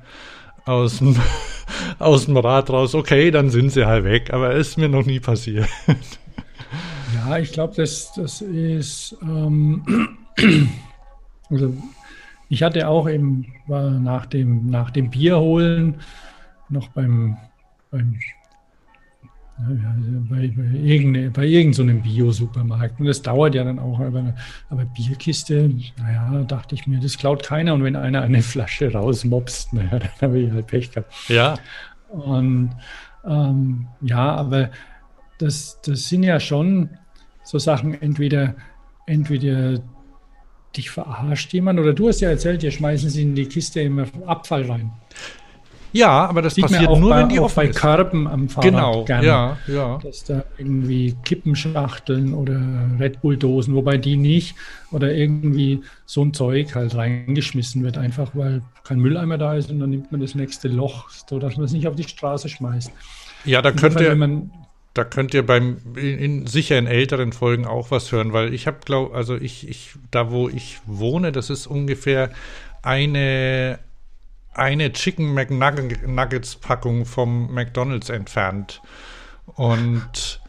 aus 0.64 0.98
dem, 0.98 1.16
aus 2.00 2.26
dem 2.26 2.36
Rad 2.36 2.70
raus, 2.70 2.96
okay, 2.96 3.30
dann 3.30 3.50
sind 3.50 3.70
sie 3.70 3.86
halt 3.86 4.02
weg, 4.02 4.32
aber 4.32 4.56
ist 4.56 4.76
mir 4.76 4.88
noch 4.88 5.06
nie 5.06 5.20
passiert. 5.20 5.68
Ja, 7.26 7.38
ich 7.38 7.50
glaube, 7.50 7.74
das, 7.76 8.12
das 8.14 8.40
ist 8.40 9.16
ähm, 9.20 10.16
also 11.50 11.74
ich 12.48 12.62
hatte 12.62 12.86
auch 12.86 13.08
eben 13.08 13.52
war 13.66 13.90
nach 13.90 14.26
dem, 14.26 14.70
nach 14.70 14.90
dem 14.90 15.10
Bier 15.10 15.38
holen 15.40 15.96
noch 16.68 16.88
beim, 16.88 17.36
beim 17.90 18.20
bei, 20.28 20.52
bei, 20.56 20.78
irgendeinem 20.78 21.32
bei 21.32 21.46
irgendeinem 21.46 22.02
Bio-Supermarkt. 22.02 23.00
Und 23.00 23.06
das 23.06 23.22
dauert 23.22 23.54
ja 23.54 23.64
dann 23.64 23.78
auch. 23.78 24.00
Aber, 24.00 24.34
aber 24.68 24.84
Bierkiste, 24.84 25.70
naja, 25.98 26.44
dachte 26.44 26.74
ich 26.74 26.86
mir, 26.86 27.00
das 27.00 27.18
klaut 27.18 27.42
keiner. 27.42 27.74
Und 27.74 27.84
wenn 27.84 27.96
einer 27.96 28.22
eine 28.22 28.42
Flasche 28.42 28.92
rausmopst, 28.92 29.72
naja, 29.72 29.98
dann 29.98 30.10
habe 30.20 30.40
ich 30.40 30.50
halt 30.50 30.66
Pech 30.66 30.90
gehabt. 30.90 31.12
Ja. 31.28 31.54
Und 32.08 32.70
ähm, 33.24 33.86
ja, 34.00 34.34
aber 34.34 34.70
das, 35.38 35.80
das 35.82 36.08
sind 36.08 36.22
ja 36.22 36.40
schon 36.40 36.90
so 37.44 37.58
Sachen, 37.58 38.00
entweder, 38.00 38.54
entweder 39.06 39.80
dich 40.76 40.90
verarscht 40.90 41.52
jemand 41.52 41.80
oder 41.80 41.92
du 41.92 42.08
hast 42.08 42.20
ja 42.20 42.30
erzählt, 42.30 42.62
ihr 42.62 42.70
schmeißen 42.70 43.10
sie 43.10 43.22
in 43.22 43.34
die 43.34 43.46
Kiste 43.46 43.80
immer 43.80 44.06
Abfall 44.26 44.70
rein. 44.70 44.92
Ja, 45.92 46.26
aber 46.26 46.42
das 46.42 46.54
Sieht 46.54 46.64
passiert 46.64 46.90
nur, 46.98 47.10
bei, 47.10 47.20
wenn 47.20 47.28
die 47.28 47.40
offen 47.40 47.56
bei 47.56 47.66
ist. 47.66 47.78
Körben 47.78 48.28
am 48.28 48.48
Fahrrad 48.48 48.70
genau, 48.70 49.04
gerne, 49.04 49.26
ja, 49.26 49.58
ja. 49.66 49.98
Dass 50.02 50.24
da 50.24 50.44
irgendwie 50.58 51.16
Kippenschachteln 51.24 52.34
oder 52.34 52.60
Red 52.98 53.20
Bull-Dosen, 53.22 53.74
wobei 53.74 53.98
die 53.98 54.16
nicht, 54.16 54.54
oder 54.92 55.12
irgendwie 55.12 55.82
so 56.06 56.22
ein 56.24 56.32
Zeug 56.32 56.74
halt 56.74 56.94
reingeschmissen 56.94 57.82
wird, 57.82 57.98
einfach 57.98 58.30
weil 58.34 58.62
kein 58.84 58.98
Mülleimer 58.98 59.38
da 59.38 59.54
ist 59.54 59.70
und 59.70 59.80
dann 59.80 59.90
nimmt 59.90 60.12
man 60.12 60.20
das 60.20 60.34
nächste 60.34 60.68
Loch, 60.68 61.10
sodass 61.10 61.56
man 61.56 61.66
es 61.66 61.72
nicht 61.72 61.86
auf 61.88 61.94
die 61.94 62.04
Straße 62.04 62.48
schmeißt. 62.48 62.92
Ja, 63.44 63.62
da 63.62 63.72
könnte, 63.72 64.14
man 64.14 64.50
da 64.94 65.04
könnt 65.04 65.34
ihr 65.34 65.46
beim 65.46 65.78
in, 65.96 66.18
in, 66.18 66.46
sicher 66.46 66.78
in 66.78 66.86
älteren 66.86 67.32
Folgen 67.32 67.66
auch 67.66 67.90
was 67.90 68.10
hören, 68.12 68.32
weil 68.32 68.52
ich 68.52 68.66
habe 68.66 68.78
glaube, 68.84 69.14
also 69.14 69.36
ich, 69.36 69.68
ich, 69.68 69.92
da 70.10 70.30
wo 70.30 70.48
ich 70.48 70.78
wohne, 70.86 71.32
das 71.32 71.50
ist 71.50 71.66
ungefähr 71.66 72.30
eine 72.82 73.78
eine 74.52 74.92
Chicken 74.92 75.32
McNuggets 75.34 76.56
Packung 76.56 77.06
vom 77.06 77.52
McDonald's 77.52 78.08
entfernt 78.10 78.82
und 79.54 80.40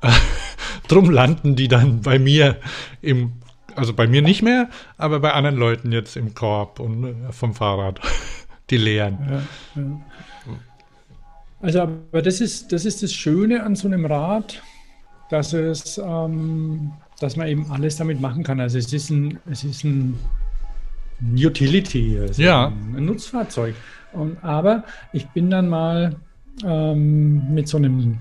äh, 0.00 0.10
drum 0.88 1.10
landen 1.10 1.56
die 1.56 1.68
dann 1.68 2.00
bei 2.02 2.18
mir 2.18 2.58
im 3.02 3.32
also 3.76 3.92
bei 3.92 4.06
mir 4.06 4.22
nicht 4.22 4.42
mehr, 4.42 4.70
aber 4.96 5.20
bei 5.20 5.32
anderen 5.32 5.56
Leuten 5.56 5.92
jetzt 5.92 6.16
im 6.16 6.34
Korb 6.34 6.80
und 6.80 7.04
äh, 7.04 7.32
vom 7.32 7.54
Fahrrad 7.54 8.00
die 8.70 8.78
leeren. 8.78 9.18
Ja, 9.28 9.82
ja. 9.82 10.00
Also, 11.60 11.80
aber 11.82 12.22
das 12.22 12.40
ist, 12.40 12.72
das 12.72 12.84
ist 12.84 13.02
das 13.02 13.12
Schöne 13.12 13.62
an 13.62 13.76
so 13.76 13.88
einem 13.88 14.04
Rad, 14.04 14.62
dass 15.30 15.52
es, 15.52 15.98
ähm, 15.98 16.92
dass 17.20 17.36
man 17.36 17.48
eben 17.48 17.70
alles 17.70 17.96
damit 17.96 18.20
machen 18.20 18.42
kann. 18.42 18.60
Also 18.60 18.78
es 18.78 18.92
ist 18.92 19.10
ein, 19.10 19.38
es 19.50 19.64
ist 19.64 19.84
ein 19.84 20.18
Utility, 21.22 22.18
also 22.20 22.42
ja. 22.42 22.68
ein, 22.68 22.94
ein 22.96 23.04
Nutzfahrzeug. 23.04 23.74
Und, 24.12 24.42
aber 24.42 24.84
ich 25.12 25.26
bin 25.28 25.50
dann 25.50 25.68
mal 25.68 26.16
ähm, 26.64 27.54
mit 27.54 27.68
so 27.68 27.76
einem 27.76 28.18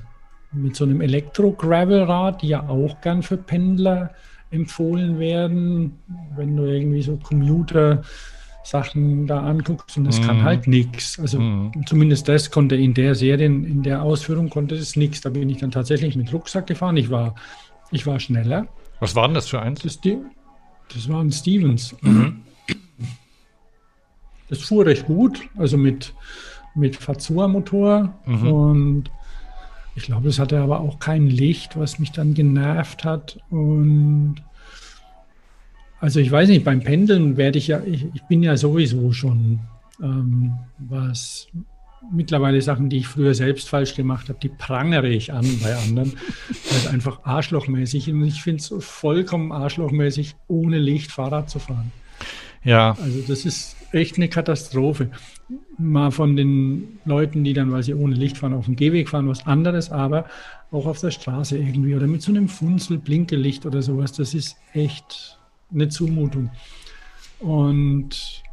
mit 0.51 0.75
so 0.75 0.85
einem 0.85 1.01
Elektro-Gravel-Rad, 1.01 2.41
die 2.41 2.47
ja 2.47 2.67
auch 2.67 3.01
gern 3.01 3.23
für 3.23 3.37
Pendler 3.37 4.11
empfohlen 4.51 5.19
werden, 5.19 5.99
wenn 6.35 6.55
du 6.55 6.63
irgendwie 6.63 7.01
so 7.01 7.17
Commuter 7.17 8.03
Sachen 8.63 9.27
da 9.27 9.41
anguckst 9.41 9.95
und 9.97 10.07
es 10.07 10.19
mm. 10.19 10.23
kann 10.23 10.37
mhm. 10.39 10.43
halt 10.43 10.67
nichts. 10.67 11.19
Also 11.19 11.39
mm. 11.39 11.71
zumindest 11.85 12.27
das 12.27 12.49
konnte 12.49 12.75
in 12.75 12.95
der 12.95 13.13
Serie, 13.13 13.45
in 13.45 13.83
der 13.83 14.01
Ausführung 14.01 14.49
konnte 14.49 14.75
es 14.75 14.95
nichts. 14.95 15.21
Da 15.21 15.29
bin 15.29 15.49
ich 15.49 15.57
dann 15.57 15.71
tatsächlich 15.71 16.15
mit 16.15 16.33
Rucksack 16.33 16.65
gefahren. 16.65 16.97
Ich 16.97 17.11
war, 17.11 17.35
ich 17.91 18.07
war 18.07 18.19
schneller. 18.19 18.67
Was 18.99 19.15
war 19.15 19.27
denn 19.27 19.35
das 19.35 19.47
für 19.47 19.61
eins? 19.61 19.81
Das, 19.81 19.99
das 20.01 21.09
war 21.09 21.21
ein 21.21 21.31
Stevens. 21.31 21.95
Mhm. 22.01 22.41
Das 24.49 24.59
fuhr 24.59 24.85
recht 24.85 25.05
gut, 25.05 25.41
also 25.57 25.77
mit, 25.77 26.13
mit 26.75 26.95
Fazua-Motor 26.95 28.13
mhm. 28.25 28.51
und 28.51 29.11
ich 29.95 30.03
glaube, 30.03 30.29
es 30.29 30.39
hatte 30.39 30.59
aber 30.59 30.81
auch 30.81 30.99
kein 30.99 31.27
Licht, 31.27 31.79
was 31.79 31.99
mich 31.99 32.11
dann 32.11 32.33
genervt 32.33 33.03
hat 33.03 33.39
und 33.49 34.35
also 35.99 36.19
ich 36.19 36.29
weiß 36.29 36.49
nicht, 36.49 36.65
beim 36.65 36.81
Pendeln 36.81 37.37
werde 37.37 37.57
ich 37.57 37.67
ja, 37.67 37.81
ich, 37.83 38.05
ich 38.13 38.21
bin 38.23 38.43
ja 38.43 38.57
sowieso 38.57 39.11
schon, 39.11 39.61
ähm, 40.01 40.53
was 40.77 41.47
mittlerweile 42.11 42.61
Sachen, 42.61 42.89
die 42.89 42.97
ich 42.97 43.07
früher 43.07 43.33
selbst 43.33 43.69
falsch 43.69 43.95
gemacht 43.95 44.29
habe, 44.29 44.39
die 44.39 44.49
prangere 44.49 45.07
ich 45.07 45.33
an 45.33 45.45
bei 45.61 45.75
anderen. 45.75 46.13
Das 46.47 46.77
ist 46.77 46.87
einfach 46.87 47.23
arschlochmäßig. 47.23 48.11
Und 48.11 48.23
ich 48.25 48.41
finde 48.41 48.61
es 48.61 48.73
vollkommen 48.79 49.51
arschlochmäßig, 49.51 50.35
ohne 50.47 50.77
Licht 50.77 51.11
Fahrrad 51.11 51.49
zu 51.49 51.59
fahren. 51.59 51.91
Ja. 52.63 52.97
Also 53.01 53.21
das 53.27 53.45
ist 53.45 53.74
echt 53.95 54.17
eine 54.17 54.29
Katastrophe. 54.29 55.09
Mal 55.77 56.11
von 56.11 56.35
den 56.35 56.99
Leuten, 57.05 57.43
die 57.43 57.53
dann, 57.53 57.71
weil 57.71 57.83
sie 57.83 57.93
ohne 57.93 58.15
Licht 58.15 58.37
fahren, 58.37 58.53
auf 58.53 58.65
dem 58.65 58.75
Gehweg 58.75 59.09
fahren, 59.09 59.27
was 59.27 59.45
anderes, 59.45 59.91
aber 59.91 60.25
auch 60.71 60.85
auf 60.85 60.99
der 60.99 61.11
Straße 61.11 61.57
irgendwie 61.57 61.95
oder 61.95 62.07
mit 62.07 62.21
so 62.21 62.31
einem 62.31 62.47
Funzel, 62.47 62.97
Blinkelicht 62.97 63.65
oder 63.65 63.81
sowas, 63.81 64.11
das 64.11 64.33
ist 64.33 64.57
echt 64.73 65.39
eine 65.73 65.89
Zumutung. 65.89 66.51
Und 67.39 68.43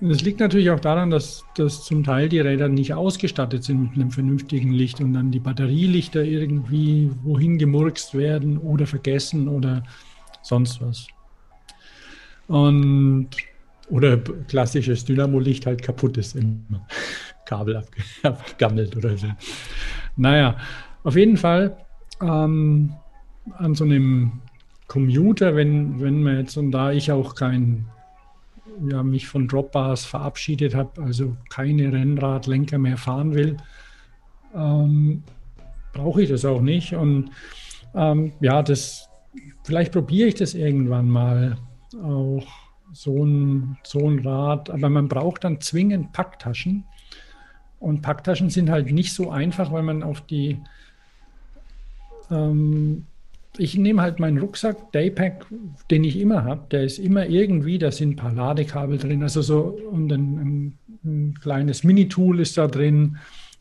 das 0.00 0.22
liegt 0.22 0.40
natürlich 0.40 0.70
auch 0.70 0.80
daran, 0.80 1.10
dass, 1.10 1.44
dass 1.56 1.84
zum 1.84 2.04
Teil 2.04 2.28
die 2.28 2.40
Räder 2.40 2.68
nicht 2.68 2.92
ausgestattet 2.92 3.64
sind 3.64 3.82
mit 3.82 3.94
einem 3.94 4.10
vernünftigen 4.10 4.72
Licht 4.72 5.00
und 5.00 5.14
dann 5.14 5.30
die 5.30 5.40
Batterielichter 5.40 6.22
irgendwie 6.22 7.10
wohin 7.22 7.58
gemurkst 7.58 8.14
werden 8.14 8.58
oder 8.58 8.86
vergessen 8.86 9.48
oder 9.48 9.82
sonst 10.42 10.80
was. 10.82 11.06
Und 12.46 13.28
oder 13.88 14.18
klassisches 14.48 15.04
Dynamo-Licht 15.04 15.66
halt 15.66 15.82
kaputt 15.82 16.16
ist, 16.16 16.34
immer 16.36 16.86
Kabel 17.44 17.76
abgegammelt 18.22 18.96
oder 18.96 19.16
so. 19.16 19.28
Naja, 20.16 20.56
auf 21.04 21.16
jeden 21.16 21.36
Fall 21.36 21.76
ähm, 22.20 22.92
an 23.58 23.74
so 23.74 23.84
einem 23.84 24.40
Commuter, 24.88 25.54
wenn, 25.56 26.00
wenn 26.00 26.22
man 26.22 26.38
jetzt, 26.38 26.56
und 26.56 26.72
da 26.72 26.92
ich 26.92 27.10
auch 27.12 27.34
kein, 27.34 27.86
ja, 28.88 29.02
mich 29.02 29.26
von 29.26 29.48
Dropbars 29.48 30.04
verabschiedet 30.04 30.74
habe, 30.74 31.02
also 31.02 31.36
keine 31.50 31.92
Rennradlenker 31.92 32.78
mehr 32.78 32.96
fahren 32.96 33.34
will, 33.34 33.56
ähm, 34.54 35.22
brauche 35.92 36.22
ich 36.22 36.28
das 36.28 36.44
auch 36.44 36.60
nicht. 36.60 36.94
Und 36.94 37.30
ähm, 37.94 38.32
ja, 38.40 38.62
das, 38.62 39.08
vielleicht 39.64 39.92
probiere 39.92 40.28
ich 40.28 40.34
das 40.34 40.54
irgendwann 40.54 41.08
mal 41.08 41.56
auch 42.02 42.46
so 42.96 43.24
ein, 43.24 43.78
so 43.82 44.08
ein 44.08 44.20
Rad, 44.20 44.70
aber 44.70 44.88
man 44.88 45.08
braucht 45.08 45.44
dann 45.44 45.60
zwingend 45.60 46.12
Packtaschen. 46.12 46.84
Und 47.78 48.02
Packtaschen 48.02 48.50
sind 48.50 48.70
halt 48.70 48.90
nicht 48.90 49.12
so 49.12 49.30
einfach, 49.30 49.70
weil 49.70 49.82
man 49.82 50.02
auf 50.02 50.22
die 50.22 50.60
ähm, 52.30 53.06
ich 53.58 53.76
nehme 53.76 54.02
halt 54.02 54.20
meinen 54.20 54.38
Rucksack, 54.38 54.92
Daypack, 54.92 55.46
den 55.90 56.04
ich 56.04 56.18
immer 56.18 56.44
habe, 56.44 56.62
der 56.70 56.84
ist 56.84 56.98
immer 56.98 57.26
irgendwie, 57.26 57.78
da 57.78 57.90
sind 57.90 58.10
ein 58.10 58.16
paar 58.16 58.32
Ladekabel 58.32 58.98
drin, 58.98 59.22
also 59.22 59.42
so 59.42 59.78
und 59.90 60.12
ein, 60.12 60.38
ein, 60.38 60.78
ein 61.04 61.34
kleines 61.40 61.84
Mini-Tool 61.84 62.40
ist 62.40 62.58
da 62.58 62.66
drin 62.66 63.18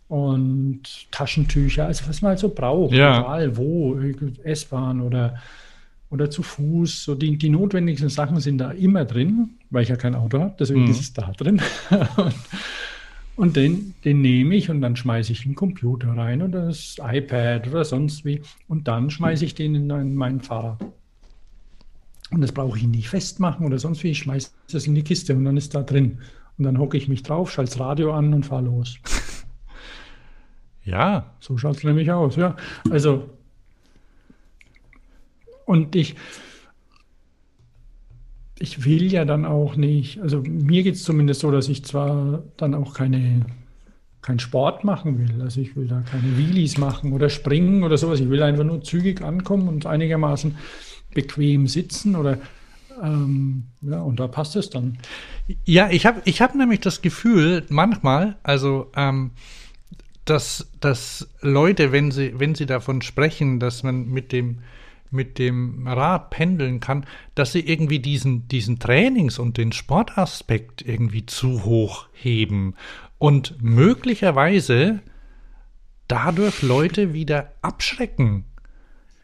und 0.07 0.81
Taschentücher, 1.11 1.85
also 1.85 2.07
was 2.07 2.21
man 2.21 2.29
halt 2.29 2.39
so 2.39 2.49
braucht, 2.49 2.93
ja. 2.93 3.19
egal 3.19 3.57
wo, 3.57 3.97
S-Bahn 4.43 5.01
oder, 5.01 5.35
oder 6.09 6.29
zu 6.29 6.43
Fuß, 6.43 7.03
so 7.03 7.15
die, 7.15 7.37
die 7.37 7.49
notwendigsten 7.49 8.09
Sachen 8.09 8.39
sind 8.39 8.59
da 8.59 8.71
immer 8.71 9.05
drin, 9.05 9.51
weil 9.69 9.83
ich 9.83 9.89
ja 9.89 9.95
kein 9.95 10.15
Auto 10.15 10.39
habe, 10.39 10.55
deswegen 10.59 10.83
mhm. 10.83 10.91
ist 10.91 11.01
es 11.01 11.13
da 11.13 11.31
drin. 11.31 11.61
und, 12.17 12.33
und 13.35 13.55
den, 13.55 13.95
den 14.03 14.21
nehme 14.21 14.55
ich 14.55 14.69
und 14.69 14.81
dann 14.81 14.95
schmeiße 14.95 15.31
ich 15.31 15.45
einen 15.45 15.55
Computer 15.55 16.09
rein 16.09 16.41
oder 16.41 16.67
das 16.67 16.97
iPad 17.01 17.67
oder 17.67 17.83
sonst 17.83 18.23
wie. 18.23 18.41
Und 18.67 18.87
dann 18.87 19.09
schmeiße 19.09 19.43
ich 19.45 19.55
den 19.55 19.75
in 19.75 20.15
mein 20.15 20.41
Fahrrad. 20.41 20.83
Und 22.31 22.41
das 22.41 22.51
brauche 22.51 22.77
ich 22.77 22.87
nicht 22.87 23.09
festmachen 23.09 23.65
oder 23.65 23.79
sonst 23.79 24.03
wie. 24.03 24.11
Ich 24.11 24.19
schmeiße 24.19 24.51
das 24.71 24.87
in 24.87 24.95
die 24.95 25.03
Kiste 25.03 25.35
und 25.35 25.45
dann 25.45 25.57
ist 25.57 25.75
da 25.75 25.83
drin. 25.83 26.19
Und 26.57 26.63
dann 26.63 26.77
hocke 26.77 26.97
ich 26.97 27.07
mich 27.07 27.23
drauf, 27.23 27.51
schalte 27.51 27.71
das 27.71 27.79
Radio 27.79 28.13
an 28.13 28.33
und 28.33 28.45
fahre 28.45 28.65
los. 28.65 28.97
Ja. 30.85 31.33
So 31.39 31.57
schaut 31.57 31.77
es 31.77 31.83
nämlich 31.83 32.11
aus, 32.11 32.35
ja. 32.35 32.55
Also, 32.91 33.31
und 35.65 35.95
ich, 35.95 36.15
ich 38.57 38.85
will 38.85 39.11
ja 39.11 39.25
dann 39.25 39.45
auch 39.45 39.75
nicht, 39.75 40.21
also 40.21 40.41
mir 40.41 40.83
geht 40.83 40.95
es 40.95 41.03
zumindest 41.03 41.41
so, 41.41 41.51
dass 41.51 41.67
ich 41.67 41.83
zwar 41.83 42.43
dann 42.57 42.73
auch 42.73 42.93
keine, 42.93 43.45
keinen 44.21 44.39
Sport 44.39 44.83
machen 44.83 45.19
will. 45.19 45.41
Also 45.41 45.61
ich 45.61 45.75
will 45.75 45.87
da 45.87 46.01
keine 46.01 46.37
Wheelies 46.37 46.77
machen 46.77 47.13
oder 47.13 47.29
springen 47.29 47.83
oder 47.83 47.97
sowas. 47.97 48.19
Ich 48.19 48.29
will 48.29 48.41
einfach 48.41 48.63
nur 48.63 48.81
zügig 48.81 49.21
ankommen 49.21 49.67
und 49.67 49.85
einigermaßen 49.85 50.57
bequem 51.13 51.67
sitzen 51.67 52.15
oder 52.15 52.39
ähm, 53.03 53.65
ja, 53.81 54.01
und 54.01 54.19
da 54.19 54.27
passt 54.27 54.55
es 54.55 54.69
dann. 54.69 54.97
Ja, 55.65 55.89
ich 55.89 56.05
habe 56.05 56.21
ich 56.25 56.41
hab 56.41 56.55
nämlich 56.55 56.79
das 56.79 57.01
Gefühl, 57.01 57.65
manchmal, 57.69 58.37
also 58.43 58.89
ähm, 58.95 59.31
dass, 60.23 60.71
dass 60.79 61.27
Leute, 61.41 61.91
wenn 61.91 62.11
sie, 62.11 62.39
wenn 62.39 62.55
sie 62.55 62.65
davon 62.65 63.01
sprechen, 63.01 63.59
dass 63.59 63.83
man 63.83 64.07
mit 64.07 64.31
dem 64.31 64.59
mit 65.11 65.39
dem 65.39 65.87
Rad 65.87 66.29
pendeln 66.29 66.79
kann, 66.79 67.05
dass 67.35 67.51
sie 67.51 67.61
irgendwie 67.61 67.99
diesen, 67.99 68.47
diesen 68.47 68.79
Trainings- 68.79 69.39
und 69.39 69.57
den 69.57 69.71
Sportaspekt 69.71 70.81
irgendwie 70.81 71.25
zu 71.25 71.63
hoch 71.63 72.07
heben 72.13 72.75
und 73.17 73.55
möglicherweise 73.61 74.99
dadurch 76.07 76.61
Leute 76.61 77.13
wieder 77.13 77.53
abschrecken. 77.61 78.45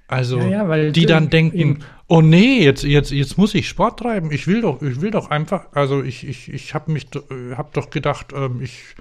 Also, 0.07 0.39
ja, 0.39 0.75
ja, 0.75 0.89
die 0.91 1.05
dann 1.05 1.29
denken, 1.29 1.85
oh 2.07 2.21
nee, 2.21 2.61
jetzt, 2.61 2.83
jetzt, 2.83 3.11
jetzt 3.11 3.37
muss 3.37 3.55
ich 3.55 3.69
Sport 3.69 3.99
treiben. 3.99 4.29
Ich 4.31 4.45
will 4.45 4.59
doch, 4.59 4.81
ich 4.81 4.99
will 4.99 5.11
doch 5.11 5.29
einfach, 5.29 5.67
also 5.71 6.03
ich, 6.03 6.27
ich, 6.27 6.51
ich 6.51 6.73
habe 6.73 6.91
mich, 6.91 7.07
habe 7.55 7.69
doch 7.71 7.89
gedacht, 7.89 8.33
ähm, 8.35 8.61
ich, 8.61 8.95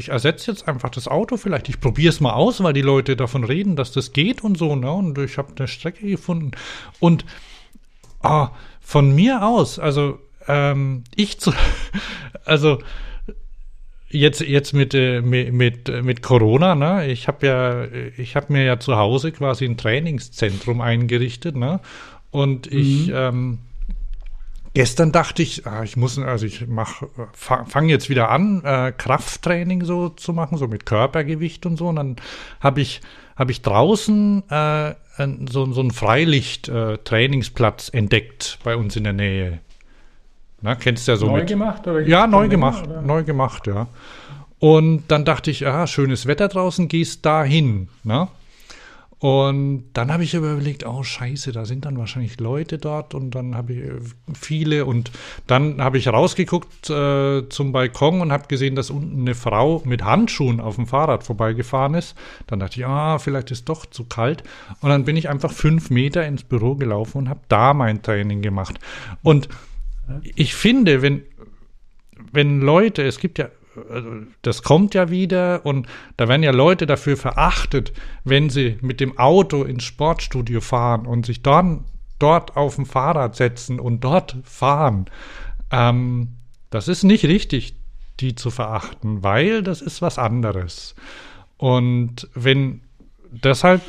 ich 0.00 0.08
ersetze 0.08 0.50
jetzt 0.50 0.66
einfach 0.66 0.88
das 0.88 1.06
Auto 1.08 1.36
vielleicht. 1.36 1.68
Ich 1.68 1.78
probiere 1.78 2.08
es 2.08 2.20
mal 2.20 2.32
aus, 2.32 2.62
weil 2.62 2.72
die 2.72 2.80
Leute 2.80 3.16
davon 3.16 3.44
reden, 3.44 3.76
dass 3.76 3.92
das 3.92 4.12
geht 4.14 4.42
und 4.42 4.56
so, 4.56 4.74
ne? 4.74 4.90
Und 4.90 5.18
ich 5.18 5.36
habe 5.36 5.52
eine 5.56 5.68
Strecke 5.68 6.06
gefunden. 6.06 6.52
Und 7.00 7.26
ah, 8.22 8.50
von 8.80 9.14
mir 9.14 9.46
aus, 9.46 9.78
also 9.78 10.18
ähm, 10.48 11.04
ich 11.14 11.38
zu, 11.38 11.52
also 12.46 12.78
jetzt 14.08 14.40
jetzt 14.40 14.72
mit 14.72 14.94
äh, 14.94 15.20
mit 15.20 16.02
mit, 16.02 16.22
Corona, 16.22 16.74
ne? 16.74 17.06
Ich 17.06 17.28
habe 17.28 17.46
ja 17.46 17.84
ich 18.16 18.36
habe 18.36 18.54
mir 18.54 18.64
ja 18.64 18.80
zu 18.80 18.96
Hause 18.96 19.32
quasi 19.32 19.66
ein 19.66 19.76
Trainingszentrum 19.76 20.80
eingerichtet, 20.80 21.56
ne? 21.56 21.80
Und 22.30 22.66
ich 22.68 23.08
mhm. 23.08 23.14
ähm, 23.14 23.58
gestern 24.74 25.12
dachte 25.12 25.42
ich, 25.42 25.66
ah, 25.66 25.82
ich 25.82 25.96
muss 25.96 26.18
also 26.18 26.46
ich 26.46 26.66
mach 26.66 27.02
fange 27.32 27.88
jetzt 27.88 28.08
wieder 28.08 28.30
an 28.30 28.62
äh, 28.64 28.92
Krafttraining 28.96 29.84
so 29.84 30.08
zu 30.10 30.32
machen, 30.32 30.58
so 30.58 30.68
mit 30.68 30.86
Körpergewicht 30.86 31.66
und 31.66 31.76
so. 31.76 31.88
Und 31.88 31.96
dann 31.96 32.16
habe 32.60 32.80
ich 32.80 33.00
habe 33.36 33.52
ich 33.52 33.62
draußen 33.62 34.42
äh, 34.50 34.94
so, 35.50 35.72
so 35.72 35.80
einen 35.80 35.90
Freilicht-Trainingsplatz 35.90 37.88
äh, 37.88 37.96
entdeckt 37.96 38.58
bei 38.64 38.76
uns 38.76 38.96
in 38.96 39.04
der 39.04 39.12
Nähe. 39.12 39.60
Na, 40.62 40.74
kennst 40.74 41.08
du 41.08 41.12
ja 41.12 41.16
so 41.16 41.26
neu 41.26 41.38
mit. 41.38 41.48
gemacht? 41.48 41.86
Oder 41.86 42.00
ja, 42.02 42.26
neu 42.26 42.48
gemacht. 42.48 42.86
Oder? 42.86 43.00
Neu 43.00 43.24
gemacht, 43.24 43.66
ja. 43.66 43.86
Und 44.58 45.04
dann 45.08 45.24
dachte 45.24 45.50
ich, 45.50 45.66
aha, 45.66 45.86
schönes 45.86 46.26
Wetter 46.26 46.48
draußen, 46.48 46.88
gehst 46.88 47.24
da 47.24 47.42
hin. 47.42 47.88
Ne? 48.04 48.28
Und 49.20 49.90
dann 49.92 50.10
habe 50.10 50.24
ich 50.24 50.32
überlegt, 50.32 50.86
oh 50.86 51.02
scheiße, 51.02 51.52
da 51.52 51.66
sind 51.66 51.84
dann 51.84 51.98
wahrscheinlich 51.98 52.40
Leute 52.40 52.78
dort 52.78 53.14
und 53.14 53.34
dann 53.34 53.54
habe 53.54 53.74
ich 53.74 53.78
äh, 53.80 54.00
viele 54.32 54.86
und 54.86 55.12
dann 55.46 55.82
habe 55.82 55.98
ich 55.98 56.08
rausgeguckt 56.08 56.88
äh, 56.88 57.46
zum 57.50 57.72
Balkon 57.72 58.22
und 58.22 58.32
habe 58.32 58.48
gesehen, 58.48 58.76
dass 58.76 58.88
unten 58.88 59.20
eine 59.20 59.34
Frau 59.34 59.82
mit 59.84 60.02
Handschuhen 60.02 60.58
auf 60.58 60.76
dem 60.76 60.86
Fahrrad 60.86 61.22
vorbeigefahren 61.22 61.92
ist. 61.92 62.16
Dann 62.46 62.60
dachte 62.60 62.80
ich, 62.80 62.86
ah, 62.86 63.18
vielleicht 63.18 63.50
ist 63.50 63.68
doch 63.68 63.84
zu 63.84 64.04
kalt. 64.04 64.42
Und 64.80 64.88
dann 64.88 65.04
bin 65.04 65.18
ich 65.18 65.28
einfach 65.28 65.52
fünf 65.52 65.90
Meter 65.90 66.26
ins 66.26 66.42
Büro 66.42 66.74
gelaufen 66.74 67.18
und 67.18 67.28
habe 67.28 67.40
da 67.48 67.74
mein 67.74 68.00
Training 68.00 68.40
gemacht. 68.40 68.78
Und 69.22 69.50
ich 70.34 70.54
finde, 70.54 71.02
wenn, 71.02 71.24
wenn 72.32 72.62
Leute, 72.62 73.02
es 73.02 73.18
gibt 73.18 73.38
ja, 73.38 73.48
also 73.88 74.10
das 74.42 74.62
kommt 74.62 74.94
ja 74.94 75.10
wieder 75.10 75.64
und 75.64 75.86
da 76.16 76.28
werden 76.28 76.42
ja 76.42 76.50
Leute 76.50 76.86
dafür 76.86 77.16
verachtet, 77.16 77.92
wenn 78.24 78.50
sie 78.50 78.78
mit 78.80 79.00
dem 79.00 79.18
Auto 79.18 79.62
ins 79.62 79.84
Sportstudio 79.84 80.60
fahren 80.60 81.06
und 81.06 81.26
sich 81.26 81.42
dann 81.42 81.84
dort 82.18 82.56
auf 82.56 82.76
dem 82.76 82.86
Fahrrad 82.86 83.36
setzen 83.36 83.80
und 83.80 84.04
dort 84.04 84.36
fahren. 84.44 85.06
Ähm, 85.70 86.36
das 86.70 86.88
ist 86.88 87.02
nicht 87.02 87.24
richtig, 87.24 87.74
die 88.20 88.34
zu 88.34 88.50
verachten, 88.50 89.22
weil 89.22 89.62
das 89.62 89.80
ist 89.80 90.02
was 90.02 90.18
anderes. 90.18 90.94
Und 91.56 92.28
wenn 92.34 92.82
deshalb 93.30 93.82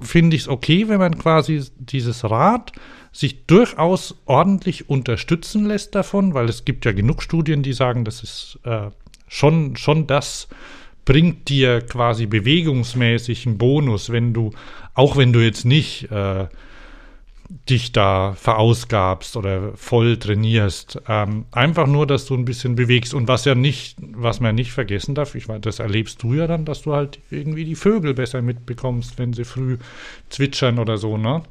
finde 0.00 0.36
ich 0.36 0.42
es 0.42 0.48
okay, 0.48 0.88
wenn 0.88 0.98
man 0.98 1.18
quasi 1.18 1.62
dieses 1.76 2.24
Rad 2.24 2.72
sich 3.12 3.46
durchaus 3.46 4.16
ordentlich 4.24 4.88
unterstützen 4.88 5.66
lässt 5.66 5.94
davon, 5.94 6.32
weil 6.32 6.48
es 6.48 6.64
gibt 6.64 6.84
ja 6.84 6.92
genug 6.92 7.22
Studien, 7.22 7.62
die 7.62 7.72
sagen, 7.72 8.04
das 8.04 8.22
ist 8.22 8.58
äh, 8.64 8.90
schon, 9.30 9.76
schon 9.76 10.06
das 10.06 10.48
bringt 11.06 11.48
dir 11.48 11.80
quasi 11.80 12.26
bewegungsmäßig 12.26 13.46
einen 13.46 13.56
Bonus, 13.56 14.10
wenn 14.10 14.34
du, 14.34 14.50
auch 14.94 15.16
wenn 15.16 15.32
du 15.32 15.40
jetzt 15.40 15.64
nicht 15.64 16.10
äh, 16.10 16.46
dich 17.68 17.92
da 17.92 18.34
verausgabst 18.34 19.36
oder 19.36 19.72
voll 19.76 20.18
trainierst. 20.18 21.00
Ähm, 21.08 21.46
einfach 21.52 21.86
nur, 21.86 22.06
dass 22.06 22.26
du 22.26 22.34
ein 22.34 22.44
bisschen 22.44 22.74
bewegst. 22.74 23.14
Und 23.14 23.28
was 23.28 23.44
ja 23.44 23.54
nicht, 23.54 23.96
was 24.00 24.40
man 24.40 24.54
nicht 24.54 24.72
vergessen 24.72 25.14
darf, 25.14 25.34
ich 25.34 25.48
weiß, 25.48 25.60
das 25.62 25.78
erlebst 25.78 26.22
du 26.22 26.34
ja 26.34 26.46
dann, 26.46 26.64
dass 26.64 26.82
du 26.82 26.92
halt 26.92 27.20
irgendwie 27.30 27.64
die 27.64 27.76
Vögel 27.76 28.14
besser 28.14 28.42
mitbekommst, 28.42 29.18
wenn 29.18 29.32
sie 29.32 29.44
früh 29.44 29.78
zwitschern 30.28 30.78
oder 30.78 30.98
so, 30.98 31.16
ne? 31.16 31.42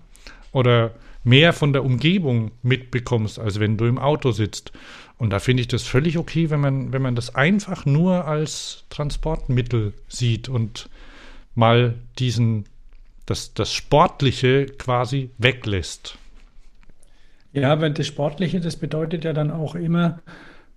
Oder 0.51 0.91
mehr 1.23 1.53
von 1.53 1.73
der 1.73 1.83
Umgebung 1.83 2.51
mitbekommst, 2.61 3.39
als 3.39 3.59
wenn 3.59 3.77
du 3.77 3.85
im 3.85 3.97
Auto 3.97 4.31
sitzt. 4.31 4.71
Und 5.19 5.31
da 5.31 5.39
finde 5.39 5.61
ich 5.61 5.67
das 5.67 5.83
völlig 5.83 6.17
okay, 6.17 6.49
wenn 6.49 6.61
man, 6.61 6.93
wenn 6.93 7.01
man 7.01 7.13
das 7.13 7.35
einfach 7.35 7.85
nur 7.85 8.25
als 8.25 8.85
Transportmittel 8.89 9.93
sieht 10.07 10.47
und 10.47 10.89
mal 11.55 11.95
diesen, 12.17 12.63
das, 13.25 13.53
das 13.53 13.73
Sportliche 13.73 14.65
quasi 14.65 15.29
weglässt. 15.37 16.17
Ja, 17.51 17.81
wenn 17.81 17.93
das 17.93 18.07
Sportliche, 18.07 18.61
das 18.61 18.77
bedeutet 18.77 19.25
ja 19.25 19.33
dann 19.33 19.51
auch 19.51 19.75
immer, 19.75 20.19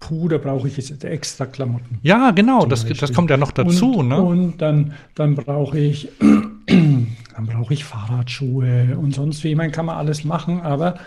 puh, 0.00 0.26
da 0.26 0.38
brauche 0.38 0.66
ich 0.66 0.76
jetzt 0.76 1.04
extra 1.04 1.46
Klamotten. 1.46 2.00
Ja, 2.02 2.32
genau, 2.32 2.66
das, 2.66 2.84
das 2.84 3.12
kommt 3.12 3.30
ja 3.30 3.36
noch 3.36 3.52
dazu. 3.52 3.92
Und, 3.92 4.08
ne? 4.08 4.20
und 4.20 4.58
dann, 4.58 4.94
dann 5.14 5.36
brauche 5.36 5.78
ich, 5.78 6.08
dann 6.66 7.46
brauche 7.46 7.74
ich 7.74 7.84
Fahrradschuhe 7.84 8.98
und 8.98 9.14
sonst 9.14 9.44
wie. 9.44 9.50
Ich 9.50 9.56
meine, 9.56 9.70
kann 9.70 9.86
man 9.86 9.98
alles 9.98 10.24
machen, 10.24 10.62
aber 10.62 10.98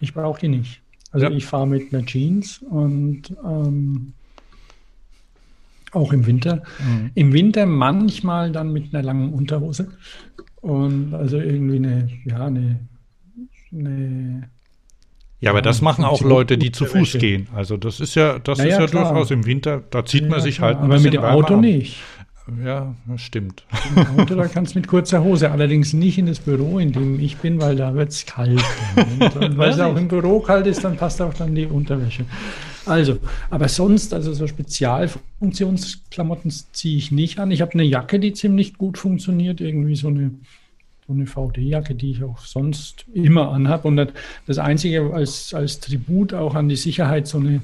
ich 0.00 0.12
brauche 0.12 0.40
die 0.40 0.48
nicht. 0.48 0.80
Also 1.16 1.28
ja. 1.28 1.32
ich 1.32 1.46
fahre 1.46 1.66
mit 1.66 1.94
einer 1.94 2.04
Jeans 2.04 2.58
und 2.58 3.22
ähm, 3.42 4.12
auch 5.92 6.12
im 6.12 6.26
Winter. 6.26 6.62
Mhm. 6.78 7.10
Im 7.14 7.32
Winter 7.32 7.64
manchmal 7.64 8.52
dann 8.52 8.70
mit 8.70 8.92
einer 8.92 9.02
langen 9.02 9.32
Unterhose. 9.32 9.88
Und 10.56 11.14
also 11.14 11.38
irgendwie 11.38 11.76
eine, 11.76 12.10
ja, 12.26 12.44
eine, 12.44 12.80
eine 13.72 14.50
ja, 15.40 15.52
aber 15.52 15.62
das 15.62 15.80
machen 15.80 16.04
auch 16.04 16.20
Leute, 16.20 16.58
die 16.58 16.70
zu 16.70 16.84
Fuß 16.84 17.14
gehen. 17.14 17.48
Also 17.54 17.78
das 17.78 18.00
ist 18.00 18.14
ja, 18.14 18.38
das 18.38 18.58
naja, 18.58 18.74
ist 18.74 18.80
ja 18.80 18.86
klar. 18.88 19.10
durchaus 19.10 19.30
im 19.30 19.46
Winter, 19.46 19.82
da 19.88 20.04
zieht 20.04 20.24
ja, 20.24 20.28
man 20.28 20.42
sich 20.42 20.56
klar. 20.56 20.74
halt 20.74 20.78
ein 20.80 20.84
Aber 20.84 21.00
mit 21.00 21.14
dem 21.14 21.24
Auto 21.24 21.56
nicht. 21.56 21.96
Ja, 22.64 22.94
das 23.06 23.22
stimmt. 23.22 23.64
Im 23.96 24.20
Auto, 24.20 24.36
da 24.36 24.46
kannst 24.46 24.74
du 24.74 24.78
mit 24.78 24.86
kurzer 24.86 25.24
Hose, 25.24 25.50
allerdings 25.50 25.92
nicht 25.92 26.16
in 26.16 26.26
das 26.26 26.38
Büro, 26.38 26.78
in 26.78 26.92
dem 26.92 27.18
ich 27.18 27.38
bin, 27.38 27.60
weil 27.60 27.74
da 27.74 27.92
wird 27.94 28.10
es 28.10 28.24
kalt. 28.24 28.62
Und, 29.40 29.58
weil 29.58 29.70
es 29.70 29.80
auch 29.80 29.96
im 29.96 30.06
Büro 30.06 30.38
kalt 30.40 30.66
ist, 30.66 30.84
dann 30.84 30.96
passt 30.96 31.20
auch 31.20 31.34
dann 31.34 31.56
die 31.56 31.66
Unterwäsche. 31.66 32.24
Also, 32.84 33.18
aber 33.50 33.68
sonst, 33.68 34.14
also 34.14 34.32
so 34.32 34.46
Spezialfunktionsklamotten 34.46 36.52
ziehe 36.72 36.98
ich 36.98 37.10
nicht 37.10 37.40
an. 37.40 37.50
Ich 37.50 37.62
habe 37.62 37.72
eine 37.72 37.82
Jacke, 37.82 38.20
die 38.20 38.32
ziemlich 38.32 38.78
gut 38.78 38.96
funktioniert, 38.96 39.60
irgendwie 39.60 39.96
so 39.96 40.08
eine 40.08 40.30
so 41.06 41.12
eine 41.12 41.26
VD-Jacke, 41.26 41.94
die 41.94 42.10
ich 42.10 42.24
auch 42.24 42.38
sonst 42.38 43.04
immer 43.12 43.52
anhabe. 43.52 43.86
Und 43.86 44.12
das 44.46 44.58
Einzige 44.58 45.12
als, 45.14 45.54
als 45.54 45.78
Tribut 45.78 46.34
auch 46.34 46.54
an 46.54 46.68
die 46.68 46.76
Sicherheit, 46.76 47.28
so 47.28 47.38
eine, 47.38 47.62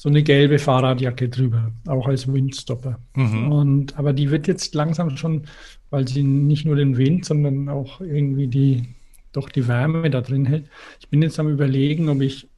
so 0.00 0.08
eine 0.08 0.22
gelbe 0.22 0.58
Fahrradjacke 0.58 1.28
drüber, 1.28 1.72
auch 1.86 2.06
als 2.06 2.26
Windstopper. 2.26 2.98
Mhm. 3.16 3.52
Und, 3.52 3.98
aber 3.98 4.14
die 4.14 4.30
wird 4.30 4.48
jetzt 4.48 4.74
langsam 4.74 5.14
schon, 5.18 5.42
weil 5.90 6.08
sie 6.08 6.22
nicht 6.22 6.64
nur 6.64 6.74
den 6.74 6.96
Wind, 6.96 7.26
sondern 7.26 7.68
auch 7.68 8.00
irgendwie 8.00 8.46
die, 8.46 8.84
doch 9.32 9.50
die 9.50 9.68
Wärme 9.68 10.08
da 10.08 10.22
drin 10.22 10.46
hält. 10.46 10.64
Ich 11.00 11.08
bin 11.10 11.20
jetzt 11.20 11.38
am 11.38 11.50
überlegen, 11.50 12.08
ob 12.08 12.22
ich 12.22 12.48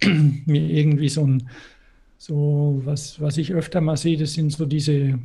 mir 0.04 0.60
irgendwie 0.60 1.08
so 1.08 1.26
ein, 1.26 1.48
so 2.18 2.80
was, 2.84 3.20
was 3.20 3.36
ich 3.36 3.52
öfter 3.52 3.80
mal 3.80 3.96
sehe, 3.96 4.16
das 4.16 4.34
sind 4.34 4.52
so 4.52 4.64
diese, 4.64 5.18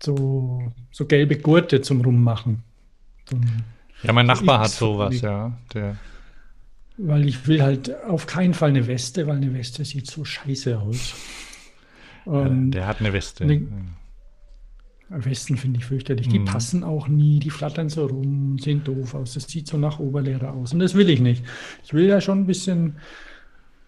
so, 0.00 0.72
so 0.92 1.04
gelbe 1.04 1.36
Gurte 1.36 1.80
zum 1.80 2.00
Rummachen. 2.00 2.62
So 3.28 3.36
ja, 4.04 4.12
mein 4.12 4.26
Nachbar 4.26 4.60
hat 4.60 4.70
sowas, 4.70 5.20
ja. 5.20 5.58
Der 5.74 5.96
weil 6.96 7.28
ich 7.28 7.46
will 7.46 7.62
halt 7.62 8.04
auf 8.04 8.26
keinen 8.26 8.54
Fall 8.54 8.70
eine 8.70 8.86
Weste, 8.86 9.26
weil 9.26 9.36
eine 9.36 9.52
Weste 9.54 9.84
sieht 9.84 10.10
so 10.10 10.24
scheiße 10.24 10.78
aus. 10.78 11.14
Ja, 12.26 12.48
der 12.48 12.86
hat 12.86 13.00
eine 13.00 13.12
Weste. 13.12 13.44
Eine, 13.44 13.66
Westen 15.10 15.56
finde 15.56 15.78
ich 15.78 15.84
fürchterlich. 15.84 16.28
Die 16.28 16.38
mhm. 16.38 16.46
passen 16.46 16.82
auch 16.82 17.08
nie, 17.08 17.38
die 17.38 17.50
flattern 17.50 17.88
so 17.88 18.06
rum, 18.06 18.58
sehen 18.58 18.82
doof 18.84 19.14
aus. 19.14 19.34
Das 19.34 19.44
sieht 19.44 19.68
so 19.68 19.76
nach 19.76 19.98
Oberlehrer 19.98 20.52
aus. 20.54 20.72
Und 20.72 20.78
das 20.78 20.94
will 20.94 21.10
ich 21.10 21.20
nicht. 21.20 21.44
Ich 21.84 21.92
will 21.92 22.06
ja 22.06 22.20
schon 22.20 22.40
ein 22.40 22.46
bisschen 22.46 22.96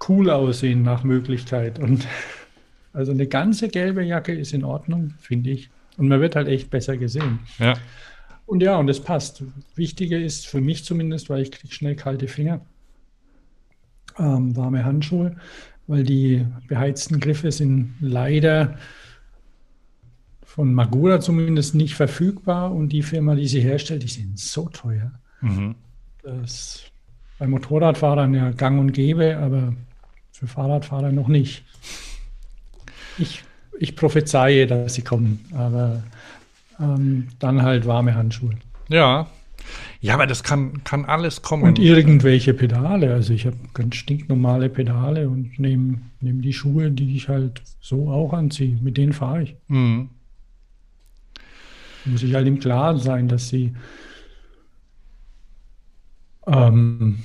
cool 0.08 0.30
aussehen 0.30 0.82
nach 0.82 1.04
Möglichkeit. 1.04 1.78
Und 1.78 2.06
also 2.92 3.12
eine 3.12 3.26
ganze 3.26 3.68
gelbe 3.68 4.04
Jacke 4.04 4.34
ist 4.34 4.52
in 4.52 4.64
Ordnung, 4.64 5.14
finde 5.18 5.50
ich. 5.50 5.70
Und 5.96 6.08
man 6.08 6.20
wird 6.20 6.36
halt 6.36 6.48
echt 6.48 6.70
besser 6.70 6.96
gesehen. 6.96 7.40
Ja. 7.58 7.74
Und 8.44 8.62
ja, 8.62 8.76
und 8.76 8.88
es 8.88 9.00
passt. 9.00 9.42
Wichtiger 9.74 10.18
ist 10.18 10.46
für 10.46 10.60
mich 10.60 10.84
zumindest, 10.84 11.30
weil 11.30 11.42
ich 11.42 11.50
kriege 11.50 11.72
schnell 11.72 11.96
kalte 11.96 12.28
Finger, 12.28 12.60
ähm, 14.18 14.56
warme 14.56 14.84
Handschuhe, 14.84 15.36
weil 15.86 16.04
die 16.04 16.46
beheizten 16.68 17.20
Griffe 17.20 17.52
sind 17.52 17.94
leider 18.00 18.76
von 20.44 20.72
Magura 20.72 21.20
zumindest 21.20 21.74
nicht 21.74 21.94
verfügbar 21.94 22.72
und 22.72 22.88
die 22.88 23.02
Firma, 23.02 23.34
die 23.34 23.46
sie 23.46 23.60
herstellt, 23.60 24.02
die 24.02 24.08
sind 24.08 24.38
so 24.38 24.68
teuer. 24.68 25.12
Mhm. 25.42 25.74
Das 26.22 26.82
bei 27.38 27.46
Motorradfahrern 27.46 28.34
ja 28.34 28.50
gang 28.50 28.80
und 28.80 28.92
gäbe, 28.92 29.36
aber 29.36 29.74
für 30.32 30.46
Fahrradfahrer 30.46 31.12
noch 31.12 31.28
nicht. 31.28 31.64
Ich, 33.18 33.42
ich 33.78 33.96
prophezeie, 33.96 34.66
dass 34.66 34.94
sie 34.94 35.02
kommen, 35.02 35.44
aber 35.54 36.02
ähm, 36.80 37.28
dann 37.38 37.62
halt 37.62 37.86
warme 37.86 38.14
Handschuhe. 38.14 38.54
Ja. 38.88 39.26
Ja, 40.00 40.14
aber 40.14 40.26
das 40.26 40.42
kann, 40.42 40.84
kann 40.84 41.04
alles 41.04 41.42
kommen. 41.42 41.64
Und 41.64 41.78
irgendwelche 41.78 42.54
Pedale. 42.54 43.12
Also 43.12 43.32
ich 43.32 43.46
habe 43.46 43.56
ganz 43.74 43.96
stinknormale 43.96 44.68
Pedale 44.68 45.28
und 45.28 45.58
nehme 45.58 46.00
nehm 46.20 46.42
die 46.42 46.52
Schuhe, 46.52 46.90
die 46.90 47.16
ich 47.16 47.28
halt 47.28 47.62
so 47.80 48.10
auch 48.10 48.32
anziehe. 48.32 48.78
Mit 48.80 48.96
denen 48.96 49.12
fahre 49.12 49.42
ich. 49.42 49.56
Mhm. 49.68 50.10
Muss 52.04 52.22
ich 52.22 52.34
halt 52.34 52.46
im 52.46 52.60
Klaren 52.60 52.98
sein, 52.98 53.26
dass 53.28 53.48
sie 53.48 53.74
ähm, 56.46 57.18